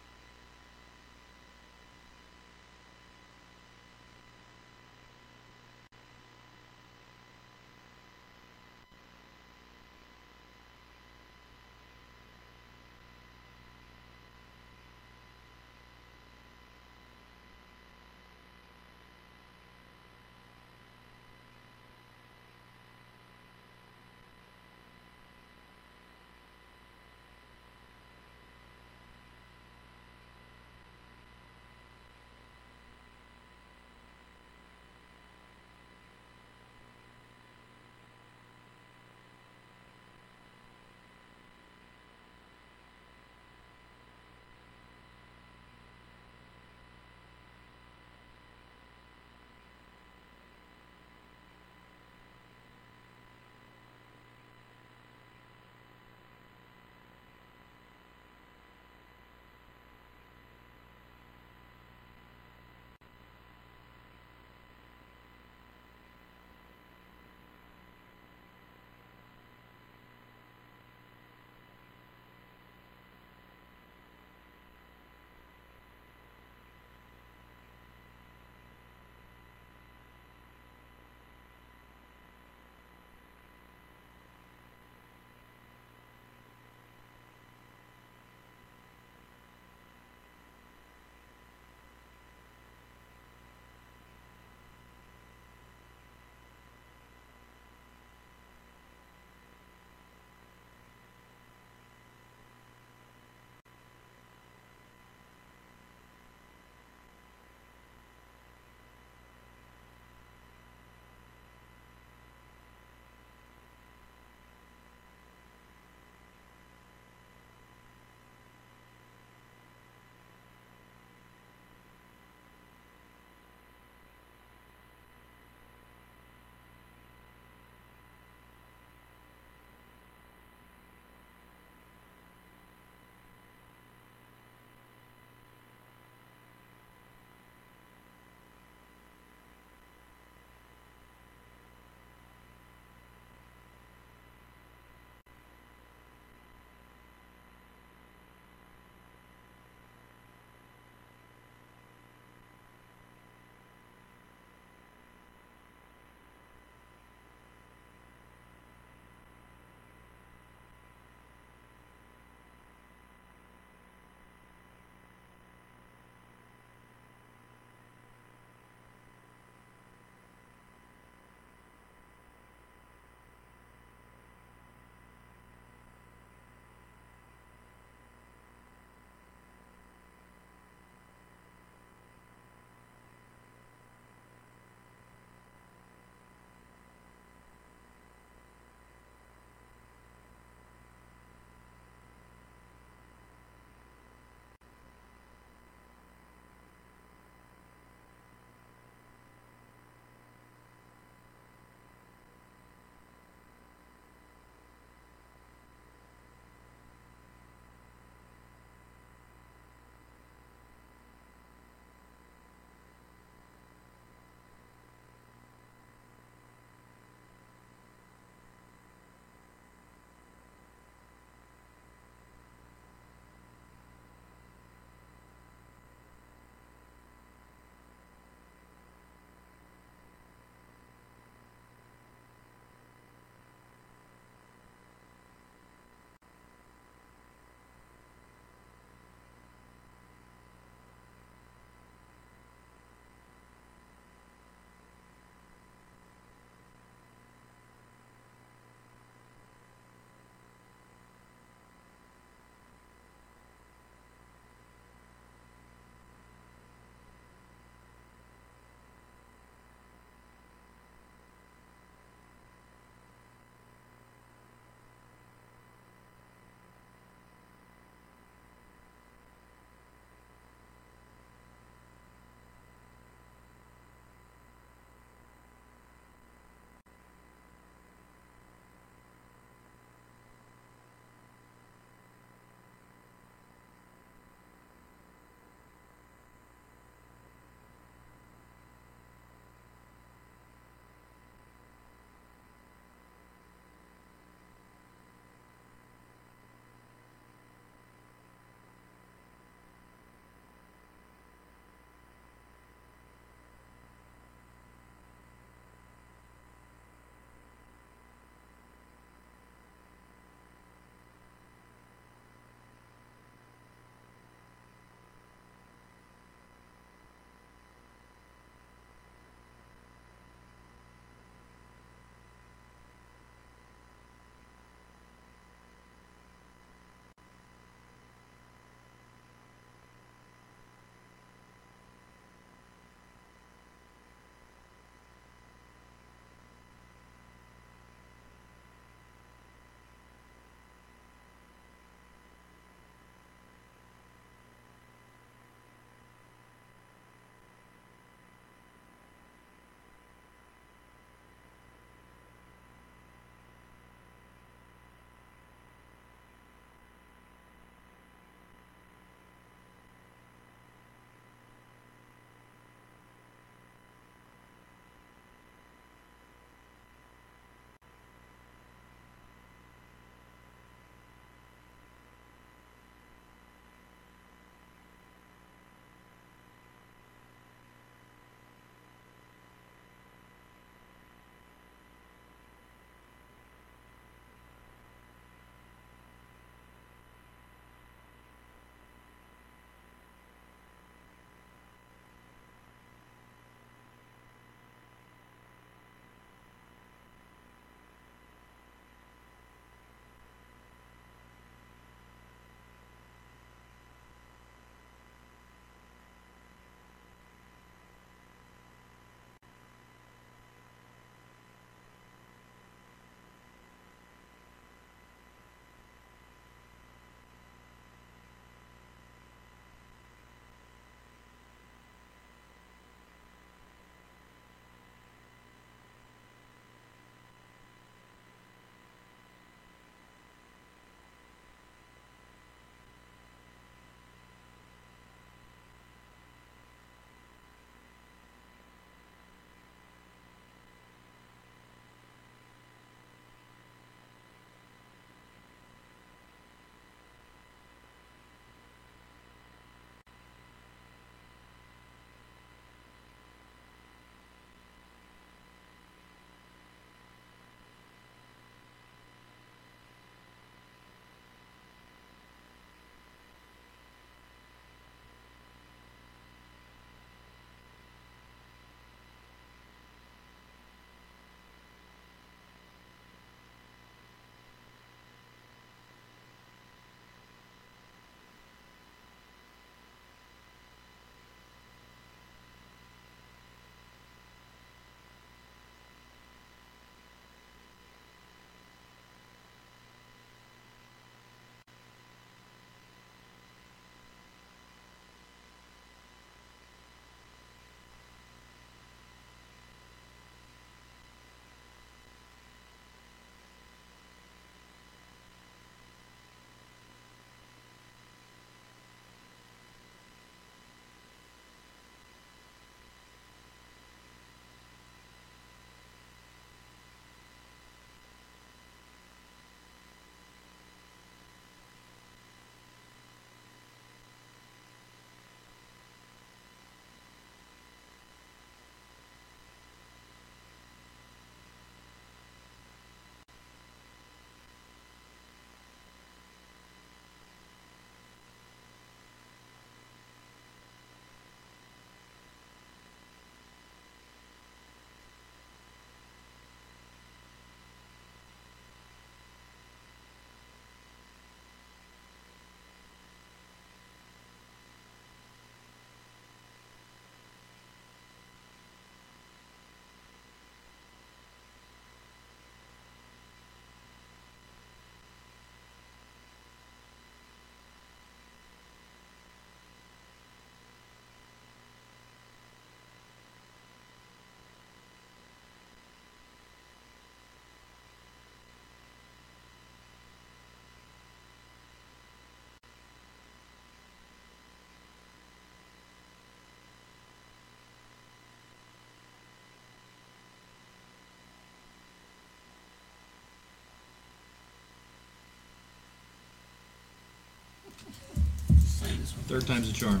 Third 599.28 599.46
time's 599.46 599.70
a 599.70 599.72
charm. 599.72 600.00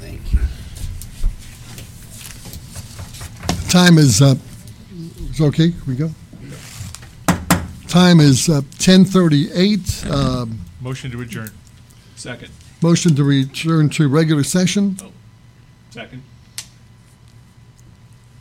Thank 0.00 0.32
you. 0.32 0.40
Time 3.68 3.98
is, 3.98 4.22
uh, 4.22 4.34
it's 5.30 5.40
okay, 5.40 5.70
Here 5.70 5.82
we 5.86 5.96
go. 5.96 6.10
Time 7.88 8.18
is 8.20 8.48
uh, 8.48 8.60
10:38. 8.78 10.10
Um, 10.10 10.60
Motion 10.80 11.10
to 11.12 11.20
adjourn. 11.20 11.50
Second. 12.16 12.50
Motion 12.82 13.14
to 13.14 13.24
return 13.24 13.88
to 13.90 14.08
regular 14.08 14.42
session. 14.42 14.96
Second. 15.90 16.22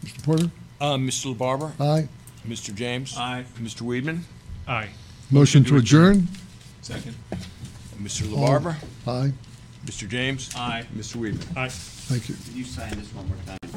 Mr. 0.04 0.24
Porter? 0.24 0.52
Uh, 0.82 0.96
Mr. 0.96 1.36
LaBarbara? 1.36 1.80
Aye. 1.80 2.08
Mr. 2.48 2.74
James? 2.74 3.16
Aye. 3.18 3.46
Mr. 3.60 3.84
Weidman? 3.84 4.22
Aye. 4.68 4.90
Motion 5.32 5.64
to 5.66 5.78
adjourn. 5.78 6.28
Second. 6.82 7.16
Mr. 8.04 8.24
LaBarbara? 8.28 8.76
Aye. 9.08 9.32
Mr. 9.86 10.08
James? 10.08 10.50
Aye. 10.56 10.86
Mr. 10.96 11.16
Weidman? 11.18 11.58
Aye. 11.58 11.70
Thank 11.70 12.28
you. 12.30 12.36
Could 12.36 12.54
you 12.54 12.64
sign 12.66 12.90
this 13.00 13.14
one 13.14 13.28
more 13.28 13.38
time? 13.46 13.58
I'm 13.64 13.70
sorry. 13.70 13.73